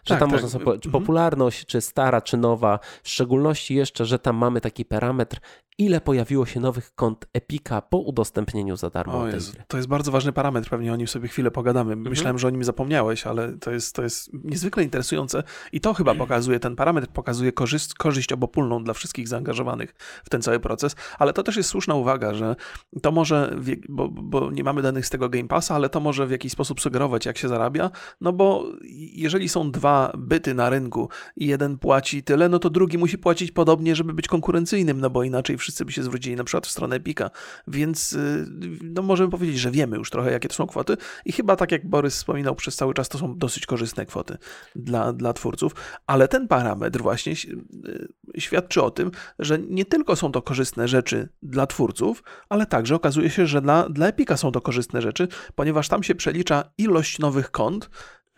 Że 0.05 0.15
tak, 0.15 0.19
tam 0.19 0.29
tak. 0.29 0.31
można 0.31 0.49
sobie 0.49 0.65
powiedzieć, 0.65 0.87
mhm. 0.87 1.03
popularność, 1.03 1.67
czy 1.67 1.81
stara, 1.81 2.21
czy 2.21 2.37
nowa, 2.37 2.79
w 3.03 3.09
szczególności 3.09 3.75
jeszcze, 3.75 4.05
że 4.05 4.19
tam 4.19 4.37
mamy 4.37 4.61
taki 4.61 4.85
parametr 4.85 5.41
ile 5.79 6.01
pojawiło 6.01 6.47
się 6.47 6.61
nowych 6.61 6.95
kont 6.95 7.27
Epika 7.33 7.83
po 7.83 7.99
udostępnieniu 7.99 8.77
za 8.77 8.91
darmo 8.91 9.21
o 9.21 9.29
Jezu, 9.29 9.53
To 9.69 9.77
jest 9.77 9.89
bardzo 9.89 10.13
ważny 10.13 10.33
parametr, 10.33 10.71
pewnie 10.71 10.93
o 10.93 10.97
nim 10.97 11.09
sobie 11.09 11.29
chwilę 11.29 11.51
pogadamy. 11.51 11.93
Mhm. 11.93 12.11
Myślałem, 12.11 12.39
że 12.39 12.47
o 12.47 12.51
nim 12.51 12.65
zapomniałeś, 12.65 13.27
ale 13.27 13.53
to 13.53 13.71
jest, 13.71 13.95
to 13.95 14.03
jest 14.03 14.31
niezwykle 14.45 14.83
interesujące 14.83 15.43
i 15.73 15.81
to 15.81 15.95
chyba 15.95 16.15
pokazuje, 16.15 16.61
ten 16.61 16.77
parametr 16.77 17.09
pokazuje 17.09 17.53
korzyść, 17.53 17.95
korzyść 17.95 18.33
obopólną 18.33 18.85
dla 18.85 18.95
wszystkich 18.95 19.29
zaangażowanych 19.29 19.95
w 20.25 20.31
ten 20.31 20.43
cały 20.43 20.61
proces, 20.61 20.97
ale 21.19 21.33
to 21.33 21.43
też 21.43 21.57
jest 21.57 21.69
słuszna 21.69 21.95
uwaga, 21.95 22.35
że 22.35 22.57
to 23.03 23.13
może, 23.13 23.57
bo, 23.89 24.09
bo 24.09 24.51
nie 24.51 24.65
mamy 24.65 24.83
danych 24.83 25.07
z 25.07 25.11
tego 25.11 25.29
Game 25.29 25.49
Passa, 25.49 25.75
ale 25.75 25.89
to 25.89 26.01
może 26.01 26.27
w 26.27 26.31
jakiś 26.31 26.53
sposób 26.53 26.81
sugerować, 26.81 27.27
jak 27.27 27.39
się 27.39 27.49
zarabia, 27.49 27.91
no 28.21 28.33
bo 28.33 28.65
jeżeli 29.13 29.49
są 29.49 29.72
dwa 29.73 30.13
byty 30.19 30.55
na 30.55 30.71
rynku 30.71 31.09
i 31.37 31.47
jeden 31.47 31.79
płaci 31.79 32.23
tyle, 32.23 32.49
no 32.49 32.59
to 32.59 32.71
drugi 32.71 32.99
musi 32.99 33.19
płacić 33.19 33.51
podobnie, 33.51 33.97
żeby 33.97 34.15
być 34.15 34.29
konkurencyjnym, 34.29 35.01
no 35.01 35.11
bo 35.11 35.23
inaczej 35.23 35.59
wszyscy 35.59 35.85
by 35.85 35.93
się 35.93 36.03
zwrócili 36.03 36.37
na 36.37 36.45
przykład 36.45 36.67
w 36.67 36.71
stronę 36.71 36.97
Epika, 36.97 37.31
więc 37.69 38.13
y, 38.13 38.47
no 38.83 39.03
możemy 39.03 39.31
powiedzieć, 39.31 39.59
że 39.59 39.71
wiemy 39.71 39.97
już 39.97 40.11
trochę, 40.11 40.33
jakie 40.33 40.49
to 40.49 40.55
są 40.55 40.67
kwoty 40.67 40.97
i 41.25 41.33
chyba 41.33 41.57
tak 41.57 41.73
jak 41.73 41.89
Borys 41.89 42.15
wspominał 42.15 42.55
przez 42.55 42.77
cały 42.77 42.95
czas, 42.95 43.09
to 43.09 43.19
są 43.19 43.39
dosyć 43.39 43.67
korzystne 43.67 44.07
kwoty 44.07 44.37
dla, 44.77 45.13
dla 45.13 45.33
twórców, 45.33 45.73
ale 46.07 46.29
ten 46.29 46.49
parametr 46.49 47.01
właśnie 47.01 47.33
y, 47.33 48.41
świadczy 48.41 48.83
o 48.83 48.91
tym, 48.91 49.11
że 49.39 49.59
nie 49.59 49.85
tylko 49.85 50.17
są 50.17 50.33
to 50.33 50.43
korzystne 50.43 50.89
rzeczy 50.89 51.29
dla 51.43 51.67
twórców, 51.67 52.23
ale 52.49 52.67
także 52.67 52.95
okazuje 52.95 53.31
się, 53.31 53.47
że 53.47 53.63
dla, 53.63 53.89
dla 53.89 54.07
Epika 54.07 54.37
są 54.37 54.53
to 54.53 54.61
korzystne 54.61 55.03
rzeczy, 55.03 55.29
ponieważ 55.55 55.89
tam 55.89 56.03
się 56.03 56.15
przelicza 56.15 56.65
ilość 56.79 57.19
nowych 57.19 57.51
kont, 57.51 57.91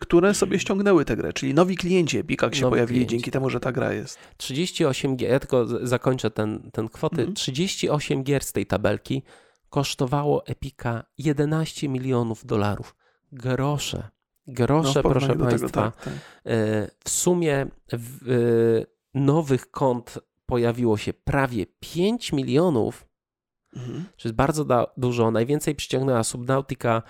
które 0.05 0.33
sobie 0.33 0.59
ściągnęły 0.59 1.05
tę 1.05 1.15
grę, 1.15 1.33
czyli 1.33 1.53
nowi 1.53 1.75
klienci 1.75 2.17
Epic 2.17 2.41
się 2.41 2.61
nowi 2.61 2.71
pojawili 2.71 2.99
klienci. 2.99 3.11
dzięki 3.11 3.31
temu, 3.31 3.49
że 3.49 3.59
ta 3.59 3.71
gra 3.71 3.93
jest. 3.93 4.19
38 4.37 5.15
gier, 5.15 5.31
ja 5.31 5.39
tylko 5.39 5.87
zakończę 5.87 6.31
ten, 6.31 6.71
ten 6.71 6.89
kwoty. 6.89 7.15
Mhm. 7.15 7.33
38 7.33 8.23
gier 8.23 8.43
z 8.43 8.51
tej 8.51 8.65
tabelki 8.65 9.23
kosztowało 9.69 10.45
Epika 10.45 11.03
11 11.17 11.89
milionów 11.89 12.45
dolarów. 12.45 12.95
Grosze. 13.31 14.09
Grosze, 14.47 15.01
no, 15.03 15.09
proszę 15.09 15.35
Państwa. 15.35 15.51
Tego, 15.51 15.69
tak, 15.69 16.03
tak. 16.03 16.13
E, 16.45 16.87
w 17.03 17.09
sumie 17.09 17.67
w, 17.93 18.29
e, 18.29 18.85
nowych 19.13 19.71
kont 19.71 20.19
pojawiło 20.45 20.97
się 20.97 21.13
prawie 21.13 21.65
5 21.79 22.33
milionów, 22.33 23.07
mhm. 23.75 24.05
jest 24.23 24.35
bardzo 24.35 24.65
da, 24.65 24.87
dużo. 24.97 25.31
Najwięcej 25.31 25.75
przyciągnęła 25.75 26.23
Subnautica 26.23 27.01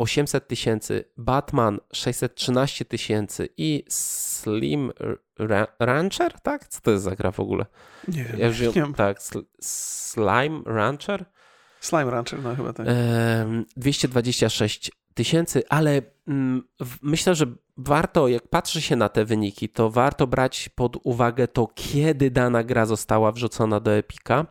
800 0.00 0.48
tysięcy, 0.48 1.04
Batman 1.16 1.80
613 1.92 2.84
tysięcy 2.84 3.48
i 3.56 3.84
Slim 3.88 4.92
Ra 5.38 5.66
Rancher, 5.78 6.40
tak? 6.40 6.68
Co 6.68 6.80
to 6.80 6.90
jest 6.90 7.04
za 7.04 7.16
gra 7.16 7.30
w 7.30 7.40
ogóle? 7.40 7.66
Nie 8.08 8.24
wiem. 8.24 8.38
Ja 8.38 8.46
już 8.46 8.60
nie 8.76 8.92
tak, 8.96 9.22
sl 9.22 9.38
Slime 9.60 10.62
Rancher? 10.66 11.24
Slime 11.80 12.10
Rancher, 12.10 12.42
no 12.42 12.56
chyba 12.56 12.72
tak. 12.72 12.86
226 13.76 14.90
tysięcy, 15.14 15.62
ale 15.68 16.02
mm, 16.28 16.62
myślę, 17.02 17.34
że 17.34 17.46
warto, 17.76 18.28
jak 18.28 18.48
patrzy 18.48 18.82
się 18.82 18.96
na 18.96 19.08
te 19.08 19.24
wyniki, 19.24 19.68
to 19.68 19.90
warto 19.90 20.26
brać 20.26 20.68
pod 20.68 20.96
uwagę 21.02 21.48
to, 21.48 21.68
kiedy 21.74 22.30
dana 22.30 22.64
gra 22.64 22.86
została 22.86 23.32
wrzucona 23.32 23.80
do 23.80 23.92
Epika, 23.92 24.46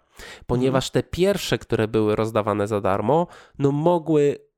ponieważ 0.47 0.88
mhm. 0.88 0.93
te 0.93 1.10
pierwsze, 1.10 1.58
które 1.58 1.88
były 1.88 2.16
rozdawane 2.16 2.68
za 2.68 2.82
darmo, 2.82 3.28
no 3.60 3.72
mogły 3.72 4.49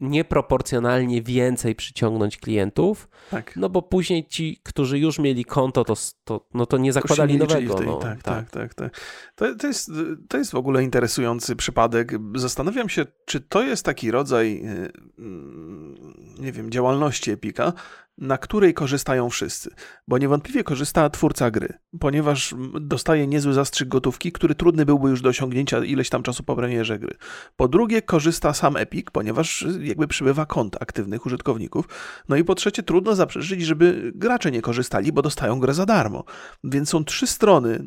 nieproporcjonalnie 0.00 1.22
więcej 1.22 1.74
przyciągnąć 1.74 2.36
klientów, 2.36 3.08
tak. 3.30 3.56
no 3.56 3.68
bo 3.68 3.82
później 3.82 4.26
ci, 4.26 4.60
którzy 4.62 4.98
już 4.98 5.18
mieli 5.18 5.44
konto, 5.44 5.84
to, 5.84 5.94
to, 6.24 6.46
no 6.54 6.66
to 6.66 6.78
nie 6.78 6.92
zakładali 6.92 7.38
nowego. 7.38 7.74
Tej, 7.74 7.86
no, 7.86 7.96
tak, 7.96 8.22
tak, 8.22 8.50
tak. 8.50 8.74
tak, 8.74 8.90
To, 9.34 9.54
to, 9.54 9.66
jest, 9.66 9.90
to 10.28 10.38
jest 10.38 10.52
w 10.52 10.56
ogóle 10.56 10.82
interesujący 10.82 11.56
przypadek. 11.56 12.12
Zastanawiam 12.34 12.88
się, 12.88 13.06
czy 13.24 13.40
to 13.40 13.62
jest 13.62 13.84
taki 13.84 14.10
rodzaj, 14.10 14.62
y, 14.64 14.92
mm, 15.18 15.94
nie 16.38 16.52
wiem, 16.52 16.70
działalności 16.70 17.30
Epika, 17.30 17.72
na 18.18 18.38
której 18.38 18.74
korzystają 18.74 19.30
wszyscy. 19.30 19.70
Bo 20.08 20.18
niewątpliwie 20.18 20.64
korzysta 20.64 21.10
twórca 21.10 21.50
gry, 21.50 21.68
ponieważ 22.00 22.54
dostaje 22.80 23.26
niezły 23.26 23.52
zastrzyk 23.52 23.88
gotówki, 23.88 24.32
który 24.32 24.54
trudny 24.54 24.86
byłby 24.86 25.08
już 25.10 25.22
do 25.22 25.28
osiągnięcia 25.28 25.84
ileś 25.84 26.10
tam 26.10 26.22
czasu 26.22 26.42
po 26.42 26.56
premierze 26.56 26.98
gry. 26.98 27.16
Po 27.56 27.68
drugie, 27.68 28.02
korzysta 28.02 28.54
sam 28.54 28.76
Epic, 28.76 29.06
ponieważ 29.12 29.66
jakby 29.80 30.08
przybywa 30.08 30.46
kont 30.46 30.82
aktywnych 30.82 31.26
użytkowników. 31.26 31.88
No 32.28 32.36
i 32.36 32.44
po 32.44 32.54
trzecie, 32.54 32.82
trudno 32.82 33.14
zaprzeczyć, 33.14 33.62
żeby 33.62 34.12
gracze 34.14 34.50
nie 34.50 34.62
korzystali, 34.62 35.12
bo 35.12 35.22
dostają 35.22 35.60
grę 35.60 35.74
za 35.74 35.86
darmo. 35.86 36.24
Więc 36.64 36.88
są 36.88 37.04
trzy 37.04 37.26
strony, 37.26 37.84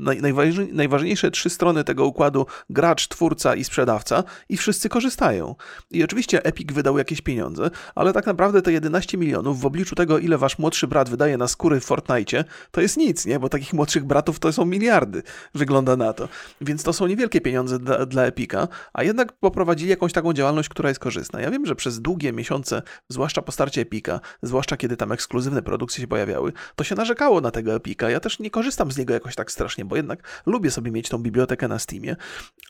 najważniejsze 0.71 1.31
trzy 1.31 1.49
strony 1.49 1.83
tego 1.83 2.05
układu 2.05 2.45
gracz, 2.69 3.07
twórca 3.07 3.55
i 3.55 3.63
sprzedawca 3.63 4.23
i 4.49 4.57
wszyscy 4.57 4.89
korzystają. 4.89 5.55
I 5.91 6.03
oczywiście 6.03 6.45
Epic 6.45 6.73
wydał 6.73 6.97
jakieś 6.97 7.21
pieniądze, 7.21 7.69
ale 7.95 8.13
tak 8.13 8.25
naprawdę 8.25 8.61
te 8.61 8.71
11 8.71 9.17
milionów 9.17 9.61
w 9.61 9.65
obliczu 9.65 9.95
tego, 9.95 10.18
ile 10.19 10.37
wasz 10.37 10.59
młodszy 10.59 10.87
brat 10.87 11.09
wydaje 11.09 11.37
na 11.37 11.47
skóry 11.47 11.79
w 11.79 11.85
Fortnite, 11.85 12.43
to 12.71 12.81
jest 12.81 12.97
nic, 12.97 13.25
nie? 13.25 13.39
Bo 13.39 13.49
takich 13.49 13.73
młodszych 13.73 14.05
bratów 14.05 14.39
to 14.39 14.53
są 14.53 14.65
miliardy, 14.65 15.23
wygląda 15.55 15.95
na 15.95 16.13
to. 16.13 16.27
Więc 16.61 16.83
to 16.83 16.93
są 16.93 17.07
niewielkie 17.07 17.41
pieniądze 17.41 17.79
dla, 17.79 18.05
dla 18.05 18.23
Epika, 18.23 18.67
a 18.93 19.03
jednak 19.03 19.33
poprowadzili 19.33 19.89
jakąś 19.89 20.13
taką 20.13 20.33
działalność, 20.33 20.69
która 20.69 20.89
jest 20.89 20.99
korzystna. 20.99 21.41
Ja 21.41 21.51
wiem, 21.51 21.65
że 21.65 21.75
przez 21.75 22.01
długie 22.01 22.33
miesiące, 22.33 22.81
zwłaszcza 23.09 23.41
po 23.41 23.51
starcie 23.51 23.81
Epika, 23.81 24.19
zwłaszcza 24.41 24.77
kiedy 24.77 24.97
tam 24.97 25.11
ekskluzywne 25.11 25.61
produkcje 25.61 26.01
się 26.01 26.07
pojawiały, 26.07 26.53
to 26.75 26.83
się 26.83 26.95
narzekało 26.95 27.41
na 27.41 27.51
tego 27.51 27.73
Epika. 27.73 28.09
Ja 28.09 28.19
też 28.19 28.39
nie 28.39 28.49
korzystam 28.49 28.91
z 28.91 28.97
niego 28.97 29.13
jakoś 29.13 29.35
tak 29.35 29.51
strasznie, 29.51 29.85
bo 29.85 29.95
jednak 29.95 30.41
lubię 30.45 30.71
sobie 30.71 30.91
mieć 30.91 31.09
tą 31.09 31.17
bibliotekę 31.17 31.67
na 31.67 31.79
Steamie, 31.79 32.15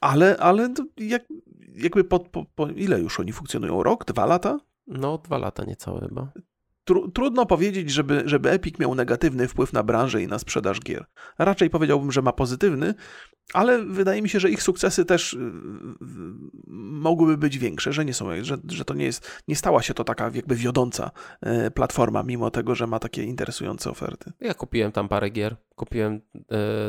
ale, 0.02 0.38
ale 0.38 0.74
jak, 0.97 1.24
jakby 1.76 2.04
po, 2.04 2.20
po, 2.20 2.45
po 2.56 2.68
ile 2.68 3.00
już 3.00 3.20
oni 3.20 3.34
funkcjonują? 3.34 3.84
Rok, 3.84 4.06
dwa 4.06 4.26
lata? 4.26 4.60
No, 4.88 5.18
dwa 5.18 5.38
lata 5.38 5.64
niecałe 5.66 6.00
chyba 6.00 6.32
tru, 6.89 7.11
trudno 7.11 7.45
powiedzieć, 7.45 7.89
żeby, 7.89 8.23
żeby 8.25 8.49
Epic 8.49 8.79
miał 8.79 8.95
negatywny 8.95 9.47
wpływ 9.47 9.73
na 9.73 9.83
branżę 9.83 10.21
i 10.21 10.27
na 10.27 10.39
sprzedaż 10.39 10.79
gier. 10.79 11.05
Raczej 11.37 11.69
powiedziałbym, 11.69 12.11
że 12.11 12.21
ma 12.21 12.31
pozytywny, 12.31 12.93
ale 13.53 13.85
wydaje 13.85 14.21
mi 14.21 14.29
się, 14.29 14.39
że 14.39 14.49
ich 14.49 14.63
sukcesy 14.63 15.05
też 15.05 15.33
y, 15.33 15.37
mogłyby 16.77 17.37
być 17.37 17.57
większe, 17.57 17.93
że 17.93 18.05
nie 18.05 18.13
są, 18.13 18.43
że, 18.43 18.57
że 18.67 18.85
to 18.85 18.93
nie 18.93 19.05
jest, 19.05 19.41
nie 19.47 19.55
stała 19.55 19.81
się 19.81 19.93
to 19.93 20.03
taka 20.03 20.31
jakby 20.33 20.55
wiodąca 20.55 21.11
y, 21.67 21.71
platforma, 21.71 22.23
mimo 22.23 22.51
tego, 22.51 22.75
że 22.75 22.87
ma 22.87 22.99
takie 22.99 23.23
interesujące 23.23 23.89
oferty. 23.89 24.31
Ja 24.39 24.53
kupiłem 24.53 24.91
tam 24.91 25.07
parę 25.07 25.29
gier. 25.29 25.55
Kupiłem 25.75 26.21
y, 26.35 26.41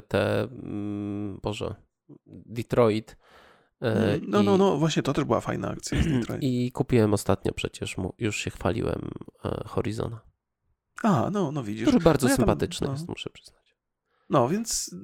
te, 0.08 0.42
mm, 0.42 1.40
Boże, 1.42 1.74
Detroit 2.26 3.16
no, 4.28 4.40
I, 4.40 4.44
no, 4.44 4.56
no, 4.56 4.76
właśnie 4.76 5.02
to 5.02 5.12
też 5.12 5.24
była 5.24 5.40
fajna 5.40 5.68
akcja. 5.68 5.98
I 6.40 6.72
kupiłem 6.72 7.14
ostatnio 7.14 7.52
przecież, 7.52 7.96
już 8.18 8.36
się 8.36 8.50
chwaliłem, 8.50 9.10
e, 9.44 9.62
Horizona. 9.66 10.20
A, 11.02 11.30
no, 11.32 11.52
no 11.52 11.62
widzisz. 11.62 11.88
Który 11.88 12.00
bardzo 12.00 12.26
no 12.26 12.30
ja 12.30 12.36
sympatyczny 12.36 12.86
tam, 12.86 12.94
no. 12.94 12.98
jest, 12.98 13.08
muszę 13.08 13.30
przyznać. 13.30 13.60
No, 14.30 14.48
więc 14.48 14.94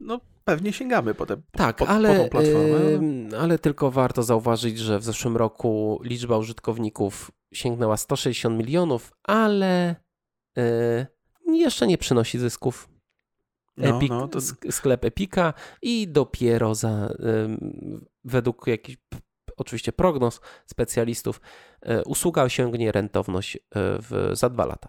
no, 0.00 0.20
pewnie 0.44 0.72
sięgamy 0.72 1.14
po 1.14 1.26
tę 1.26 1.36
Tak, 1.52 1.76
po, 1.76 1.88
ale, 1.88 2.16
po 2.16 2.22
tą 2.22 2.28
platformę. 2.28 2.80
Yy, 3.30 3.38
ale 3.38 3.58
tylko 3.58 3.90
warto 3.90 4.22
zauważyć, 4.22 4.78
że 4.78 4.98
w 4.98 5.04
zeszłym 5.04 5.36
roku 5.36 6.00
liczba 6.02 6.38
użytkowników 6.38 7.30
sięgnęła 7.52 7.96
160 7.96 8.58
milionów, 8.58 9.12
ale 9.22 9.96
yy, 10.56 11.56
jeszcze 11.56 11.86
nie 11.86 11.98
przynosi 11.98 12.38
zysków. 12.38 12.88
No, 13.76 13.96
Epic, 13.96 14.10
no, 14.10 14.28
to... 14.28 14.40
sklep 14.70 15.04
Epika 15.04 15.54
i 15.82 16.08
dopiero 16.08 16.74
za, 16.74 17.08
według 18.24 18.66
jakichś 18.66 18.98
oczywiście 19.56 19.92
prognoz 19.92 20.40
specjalistów 20.66 21.40
e, 21.82 22.04
usługa 22.04 22.42
osiągnie 22.42 22.92
rentowność 22.92 23.56
e, 23.56 23.60
w, 23.74 24.30
za 24.32 24.50
dwa 24.50 24.66
lata. 24.66 24.88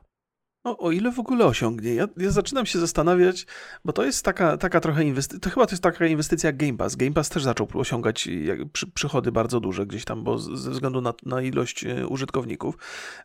O, 0.68 0.78
o 0.78 0.92
ile 0.92 1.12
w 1.12 1.20
ogóle 1.20 1.46
osiągnie? 1.46 1.96
Ja, 1.96 2.08
ja 2.18 2.32
zaczynam 2.32 2.66
się 2.66 2.80
zastanawiać, 2.80 3.46
bo 3.86 3.94
to 3.94 4.06
jest 4.06 4.26
taka, 4.26 4.58
taka 4.58 4.80
trochę 4.80 5.04
inwestycja, 5.04 5.40
to 5.40 5.50
chyba 5.50 5.66
to 5.66 5.72
jest 5.72 5.84
taka 5.84 6.08
inwestycja 6.08 6.48
jak 6.48 6.58
Game 6.58 6.78
Pass. 6.78 6.96
Game 6.96 7.12
Pass 7.12 7.30
też 7.30 7.44
zaczął 7.44 7.68
osiągać 7.74 8.30
przy, 8.74 8.88
przychody 8.88 9.32
bardzo 9.32 9.60
duże 9.60 9.86
gdzieś 9.86 10.06
tam, 10.06 10.24
bo 10.24 10.38
ze 10.38 10.72
względu 10.72 11.02
na, 11.02 11.14
na 11.26 11.42
ilość 11.42 11.86
e, 11.86 12.08
użytkowników, 12.08 12.78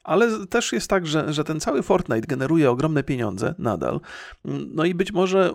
ale 0.05 0.47
też 0.47 0.73
jest 0.73 0.91
tak, 0.91 1.07
że, 1.07 1.33
że 1.33 1.45
ten 1.45 1.61
cały 1.61 1.83
Fortnite 1.83 2.27
generuje 2.27 2.71
ogromne 2.71 3.03
pieniądze 3.03 3.55
nadal, 3.59 4.01
no 4.75 4.85
i 4.85 4.95
być 4.95 5.13
może 5.13 5.55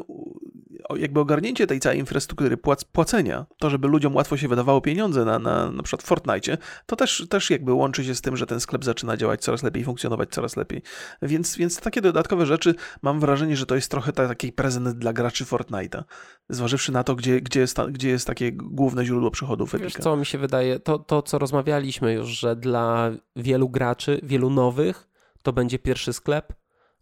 jakby 0.95 1.19
ogarnięcie 1.19 1.67
tej 1.67 1.79
całej 1.79 1.99
infrastruktury 1.99 2.57
płac, 2.57 2.83
płacenia, 2.83 3.45
to 3.59 3.69
żeby 3.69 3.87
ludziom 3.87 4.15
łatwo 4.15 4.37
się 4.37 4.47
wydawało 4.47 4.81
pieniądze 4.81 5.25
na, 5.25 5.39
na, 5.39 5.71
na 5.71 5.83
przykład 5.83 6.07
Fortnite, 6.07 6.57
to 6.85 6.95
też, 6.95 7.25
też 7.29 7.49
jakby 7.49 7.73
łączy 7.73 8.03
się 8.03 8.15
z 8.15 8.21
tym, 8.21 8.37
że 8.37 8.45
ten 8.45 8.59
sklep 8.59 8.85
zaczyna 8.85 9.17
działać 9.17 9.41
coraz 9.41 9.63
lepiej, 9.63 9.83
funkcjonować 9.83 10.29
coraz 10.29 10.57
lepiej. 10.57 10.81
Więc, 11.21 11.57
więc 11.57 11.76
takie 11.83 12.01
dodatkowe 12.01 12.45
rzeczy, 12.45 12.75
mam 13.01 13.19
wrażenie, 13.19 13.55
że 13.55 13.65
to 13.65 13.75
jest 13.75 13.91
trochę 13.91 14.13
taki 14.13 14.51
prezent 14.51 14.89
dla 14.89 15.13
graczy 15.13 15.45
Fortnite'a. 15.45 16.03
Zważywszy 16.49 16.91
na 16.91 17.03
to, 17.03 17.15
gdzie, 17.15 17.41
gdzie, 17.41 17.59
jest, 17.59 17.81
gdzie 17.91 18.09
jest 18.09 18.27
takie 18.27 18.51
główne 18.51 19.05
źródło 19.05 19.31
przychodów 19.31 19.75
Wiesz 19.79 19.93
co 19.93 20.17
mi 20.17 20.25
się 20.25 20.37
wydaje, 20.37 20.79
to, 20.79 20.99
to 20.99 21.21
co 21.21 21.39
rozmawialiśmy 21.39 22.13
już, 22.13 22.27
że 22.27 22.55
dla 22.55 23.11
wielu 23.35 23.69
graczy, 23.69 24.19
wielu 24.23 24.49
nowych, 24.49 25.07
to 25.41 25.53
będzie 25.53 25.79
pierwszy 25.79 26.13
sklep, 26.13 26.53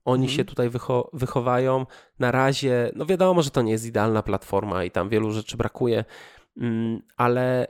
oni 0.05 0.23
mhm. 0.23 0.37
się 0.37 0.45
tutaj 0.45 0.69
wycho 0.69 1.09
wychowają. 1.13 1.85
Na 2.19 2.31
razie, 2.31 2.91
no 2.95 3.05
wiadomo, 3.05 3.41
że 3.41 3.51
to 3.51 3.61
nie 3.61 3.71
jest 3.71 3.85
idealna 3.85 4.23
platforma 4.23 4.83
i 4.83 4.91
tam 4.91 5.09
wielu 5.09 5.31
rzeczy 5.31 5.57
brakuje, 5.57 6.05
mm, 6.57 7.01
ale 7.17 7.67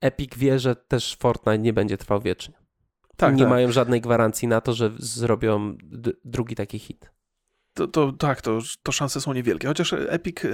Epic 0.00 0.36
wie, 0.36 0.58
że 0.58 0.76
też 0.76 1.16
Fortnite 1.20 1.58
nie 1.58 1.72
będzie 1.72 1.96
trwał 1.96 2.20
wiecznie. 2.20 2.63
Tak, 3.16 3.34
nie 3.34 3.42
tak. 3.42 3.50
mają 3.50 3.72
żadnej 3.72 4.00
gwarancji 4.00 4.48
na 4.48 4.60
to, 4.60 4.72
że 4.72 4.90
zrobią 4.98 5.76
drugi 6.24 6.54
taki 6.54 6.78
hit. 6.78 7.10
To, 7.74 7.88
to, 7.88 8.12
tak, 8.12 8.40
to, 8.40 8.58
to 8.82 8.92
szanse 8.92 9.20
są 9.20 9.32
niewielkie. 9.32 9.68
Chociaż 9.68 9.92
Epic, 9.92 10.44
e, 10.44 10.48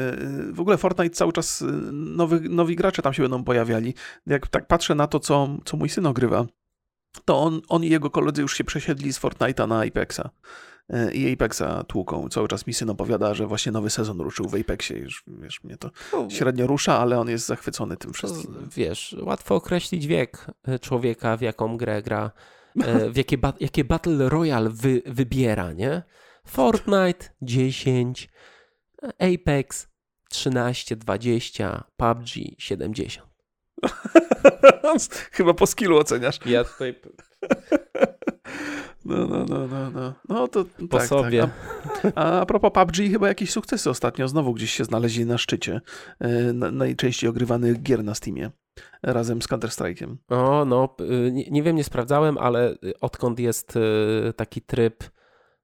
w 0.53 0.61
ogóle 0.61 0.77
Fortnite 0.77 1.11
cały 1.11 1.33
czas 1.33 1.63
e, 1.63 1.67
nowy, 1.93 2.41
nowi 2.41 2.77
gracze 2.77 3.03
tam 3.03 3.13
się 3.13 3.23
będą 3.23 3.45
pojawiali. 3.45 3.95
Jak 4.27 4.49
tak 4.49 4.67
patrzę 4.67 4.95
na 4.95 5.07
to, 5.07 5.21
co, 5.21 5.49
co 5.65 5.77
mój 5.77 5.89
syn 5.89 6.07
ogrywa, 6.07 6.47
to 7.25 7.43
on, 7.43 7.61
on 7.69 7.85
i 7.85 7.89
jego 7.89 8.11
koledzy 8.11 8.43
już 8.43 8.57
się 8.57 8.65
przesiedli 8.65 9.13
z 9.13 9.21
Fortnite'a 9.21 9.69
na 9.69 9.83
Apexa. 9.83 10.31
E, 10.91 11.13
i 11.13 11.33
Apexa 11.33 11.85
tłuką. 11.89 12.29
Cały 12.29 12.49
czas 12.49 12.67
mi 12.67 12.75
syn 12.75 12.91
opowiada, 12.91 13.35
że 13.35 13.47
właśnie 13.47 13.73
nowy 13.73 13.91
sezon 13.91 14.21
ruszył 14.21 14.49
w 14.49 14.55
Apexie. 14.55 14.99
Już, 14.99 15.25
wiesz, 15.27 15.65
mnie 15.65 15.77
to 15.77 15.91
no, 16.13 16.31
średnio 16.31 16.67
rusza, 16.67 16.99
ale 16.99 17.19
on 17.19 17.29
jest 17.29 17.47
zachwycony 17.47 17.97
tym 17.97 18.13
wszystkim. 18.13 18.69
Wiesz, 18.77 19.17
łatwo 19.23 19.55
określić 19.55 20.07
wiek 20.07 20.47
e, 20.65 20.79
człowieka, 20.79 21.37
w 21.37 21.41
jaką 21.41 21.77
grę 21.77 22.03
gra, 22.03 22.31
e, 22.83 23.11
w 23.11 23.17
jakie, 23.17 23.39
ba 23.39 23.53
jakie 23.61 23.85
Battle 23.85 24.29
Royale 24.29 24.71
wy 24.71 25.03
wybiera, 25.07 25.73
nie? 25.73 26.03
Fortnite 26.47 27.29
10, 27.43 28.29
Apex 29.19 29.89
13, 30.31 30.97
20, 30.97 31.85
PUBG 31.97 32.29
70. 32.59 33.31
Chyba 35.33 35.55
po 35.55 35.67
skillu 35.67 35.99
oceniasz. 35.99 36.39
Ja 36.47 36.65
tutaj 36.65 36.95
no, 39.11 39.27
no, 39.27 39.45
no, 39.45 39.67
no, 39.67 39.91
no. 39.91 40.15
No 40.29 40.49
to 40.49 40.65
po 40.91 40.99
tak, 40.99 41.07
sobie. 41.07 41.49
Tak. 42.03 42.13
A, 42.15 42.41
a 42.41 42.47
propos 42.47 42.71
PUBG, 42.75 42.97
chyba 42.97 43.29
jakieś 43.29 43.51
sukcesy 43.51 43.91
ostatnio 43.91 44.29
znowu 44.29 44.55
gdzieś 44.55 44.73
się 44.73 44.85
znaleźli 44.85 45.27
na 45.27 45.39
szczycie 45.39 45.81
e, 46.19 46.53
najczęściej 46.53 47.31
ogrywanych 47.31 47.83
gier 47.83 48.05
na 48.05 48.15
Steamie 48.15 48.51
razem 49.03 49.43
z 49.43 49.49
Counter-Strike'iem. 49.49 50.17
O, 50.29 50.65
no, 50.65 50.97
y, 51.01 51.33
nie, 51.33 51.45
nie, 51.51 51.63
wiem, 51.63 51.77
nie 51.77 51.85
sprawdzałem, 51.85 52.39
ale 52.39 52.75
odkąd 53.01 53.41
jest 53.41 53.77
y, 53.77 54.33
taki 54.37 54.63
tryb 54.63 55.05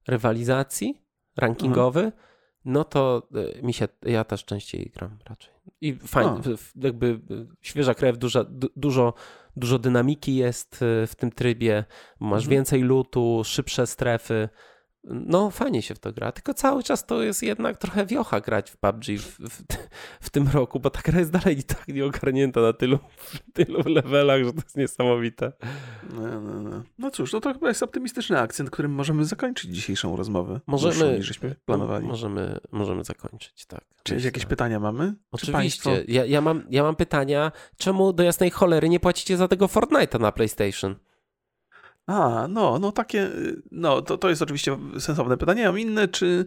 rywalizacji 0.09 1.03
rankingowy, 1.37 2.01
Aha. 2.01 2.27
no 2.65 2.85
to 2.85 3.29
y, 3.59 3.63
mi 3.63 3.73
się, 3.73 3.89
ja 4.03 4.25
też 4.25 4.45
częściej 4.45 4.93
gram 4.95 5.19
raczej. 5.29 5.55
I 5.81 5.95
fajnie, 5.95 6.41
jakby 6.77 7.21
świeża 7.61 7.95
krew, 7.95 8.19
duża, 8.19 8.45
dużo 8.77 9.15
dużo 9.57 9.79
dynamiki 9.79 10.37
jest 10.37 10.83
y, 10.83 11.07
w 11.07 11.15
tym 11.17 11.31
trybie, 11.31 11.85
masz 12.21 12.43
mhm. 12.43 12.51
więcej 12.51 12.83
lutu, 12.83 13.43
szybsze 13.45 13.87
strefy. 13.87 14.49
No, 15.09 15.51
fajnie 15.51 15.83
się 15.83 15.95
w 15.95 15.99
to 15.99 16.13
gra, 16.13 16.33
tylko 16.33 16.55
cały 16.55 16.83
czas 16.83 17.07
to 17.07 17.23
jest 17.23 17.43
jednak 17.43 17.77
trochę 17.77 18.07
wiocha 18.07 18.41
grać 18.41 18.71
w 18.71 18.77
PUBG 18.77 19.05
w, 19.05 19.39
w, 19.39 19.63
w 20.21 20.31
tym 20.31 20.49
roku, 20.49 20.81
bo 20.81 20.91
ta 20.91 21.01
gra 21.05 21.19
jest 21.19 21.31
dalej 21.31 21.63
tak 21.63 21.89
nieogarnięta 21.89 22.61
na 22.61 22.73
tylu, 22.73 22.99
tylu 23.55 23.83
levelach, 23.87 24.45
że 24.45 24.53
to 24.53 24.61
jest 24.65 24.77
niesamowite. 24.77 25.53
No, 26.15 26.41
no, 26.41 26.63
no. 26.63 26.83
no 26.99 27.11
cóż, 27.11 27.33
no 27.33 27.41
to 27.41 27.53
chyba 27.53 27.69
jest 27.69 27.83
optymistyczny 27.83 28.41
akcent, 28.41 28.71
którym 28.71 28.93
możemy 28.93 29.25
zakończyć 29.25 29.71
dzisiejszą 29.71 30.17
rozmowę. 30.17 30.61
Możemy, 30.67 31.17
niż 31.17 31.27
żeśmy 31.27 31.55
planowali. 31.65 32.07
Możemy, 32.07 32.59
możemy 32.73 33.05
zakończyć, 33.05 33.67
tak. 33.67 33.85
Czy 34.03 34.17
jakieś 34.17 34.47
pytania 34.47 34.81
mamy? 34.81 35.15
Oczywiście. 35.33 35.53
Państwo... 35.53 35.91
Ja, 36.09 36.25
ja, 36.25 36.41
mam, 36.41 36.63
ja 36.71 36.83
mam 36.83 36.97
pytania, 36.97 37.53
czemu 37.77 38.13
do 38.13 38.23
jasnej 38.23 38.51
cholery 38.51 38.89
nie 38.89 39.01
płacicie 39.01 39.37
za 39.37 39.49
tego 39.49 39.67
Fortnite'a 39.67 40.21
na 40.21 40.33
PlayStation? 40.33 40.95
A, 42.07 42.47
no, 42.49 42.79
no 42.79 42.93
takie, 42.93 43.31
no 43.71 44.03
to, 44.03 44.19
to 44.19 44.29
jest 44.29 44.43
oczywiście 44.43 44.79
sensowne 44.99 45.37
pytanie. 45.37 45.69
A 45.69 45.73
mam 45.73 45.79
inne, 45.79 46.09
czy, 46.09 46.47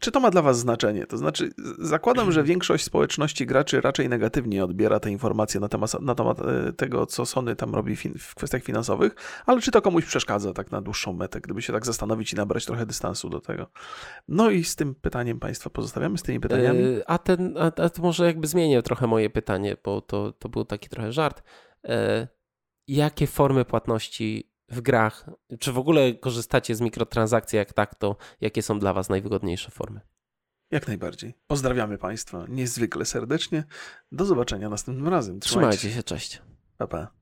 Czy 0.00 0.12
to 0.12 0.20
ma 0.20 0.30
dla 0.30 0.42
Was 0.42 0.58
znaczenie? 0.58 1.06
To 1.06 1.16
znaczy, 1.16 1.50
zakładam, 1.78 2.32
że 2.32 2.44
większość 2.44 2.84
społeczności 2.84 3.46
graczy 3.46 3.80
raczej 3.80 4.08
negatywnie 4.08 4.64
odbiera 4.64 5.00
te 5.00 5.10
informacje 5.10 5.60
na 5.60 5.68
temat, 5.68 6.00
na 6.00 6.14
temat 6.14 6.40
e, 6.40 6.72
tego, 6.72 7.06
co 7.06 7.26
Sony 7.26 7.56
tam 7.56 7.74
robi 7.74 7.96
w 7.96 8.34
kwestiach 8.34 8.62
finansowych, 8.62 9.14
ale 9.46 9.60
czy 9.60 9.70
to 9.70 9.82
komuś 9.82 10.04
przeszkadza 10.04 10.52
tak 10.52 10.70
na 10.70 10.80
dłuższą 10.80 11.12
metę, 11.12 11.40
gdyby 11.40 11.62
się 11.62 11.72
tak 11.72 11.86
zastanowić 11.86 12.32
i 12.32 12.36
nabrać 12.36 12.64
trochę 12.64 12.86
dystansu 12.86 13.28
do 13.28 13.40
tego? 13.40 13.66
No 14.28 14.50
i 14.50 14.64
z 14.64 14.76
tym 14.76 14.94
pytaniem 14.94 15.40
Państwa 15.40 15.70
pozostawiamy, 15.70 16.18
z 16.18 16.22
tymi 16.22 16.40
pytaniami. 16.40 16.78
Yy, 16.78 17.02
a, 17.06 17.18
ten, 17.18 17.54
a, 17.58 17.82
a 17.82 17.88
to 17.88 18.02
może 18.02 18.26
jakby 18.26 18.46
zmienię 18.46 18.82
trochę 18.82 19.06
moje 19.06 19.30
pytanie, 19.30 19.76
bo 19.84 20.00
to, 20.00 20.32
to 20.32 20.48
był 20.48 20.64
taki 20.64 20.88
trochę 20.88 21.12
żart. 21.12 21.42
Yy, 21.84 21.92
jakie 22.96 23.26
formy 23.26 23.64
płatności 23.64 24.52
w 24.68 24.80
grach, 24.80 25.30
czy 25.58 25.72
w 25.72 25.78
ogóle 25.78 26.14
korzystacie 26.14 26.74
z 26.74 26.80
mikrotransakcji, 26.80 27.56
jak 27.56 27.72
tak, 27.72 27.94
to 27.94 28.16
jakie 28.40 28.62
są 28.62 28.78
dla 28.78 28.92
Was 28.92 29.08
najwygodniejsze 29.08 29.70
formy? 29.70 30.00
Jak 30.70 30.88
najbardziej. 30.88 31.34
Pozdrawiamy 31.46 31.98
Państwa 31.98 32.44
niezwykle 32.48 33.04
serdecznie. 33.04 33.64
Do 34.12 34.24
zobaczenia 34.24 34.68
następnym 34.68 35.08
razem. 35.08 35.40
Trzymajcie, 35.40 35.78
Trzymajcie 35.78 35.96
się, 35.96 36.02
cześć. 36.02 36.42
Pa, 36.76 36.86
pa. 36.86 37.12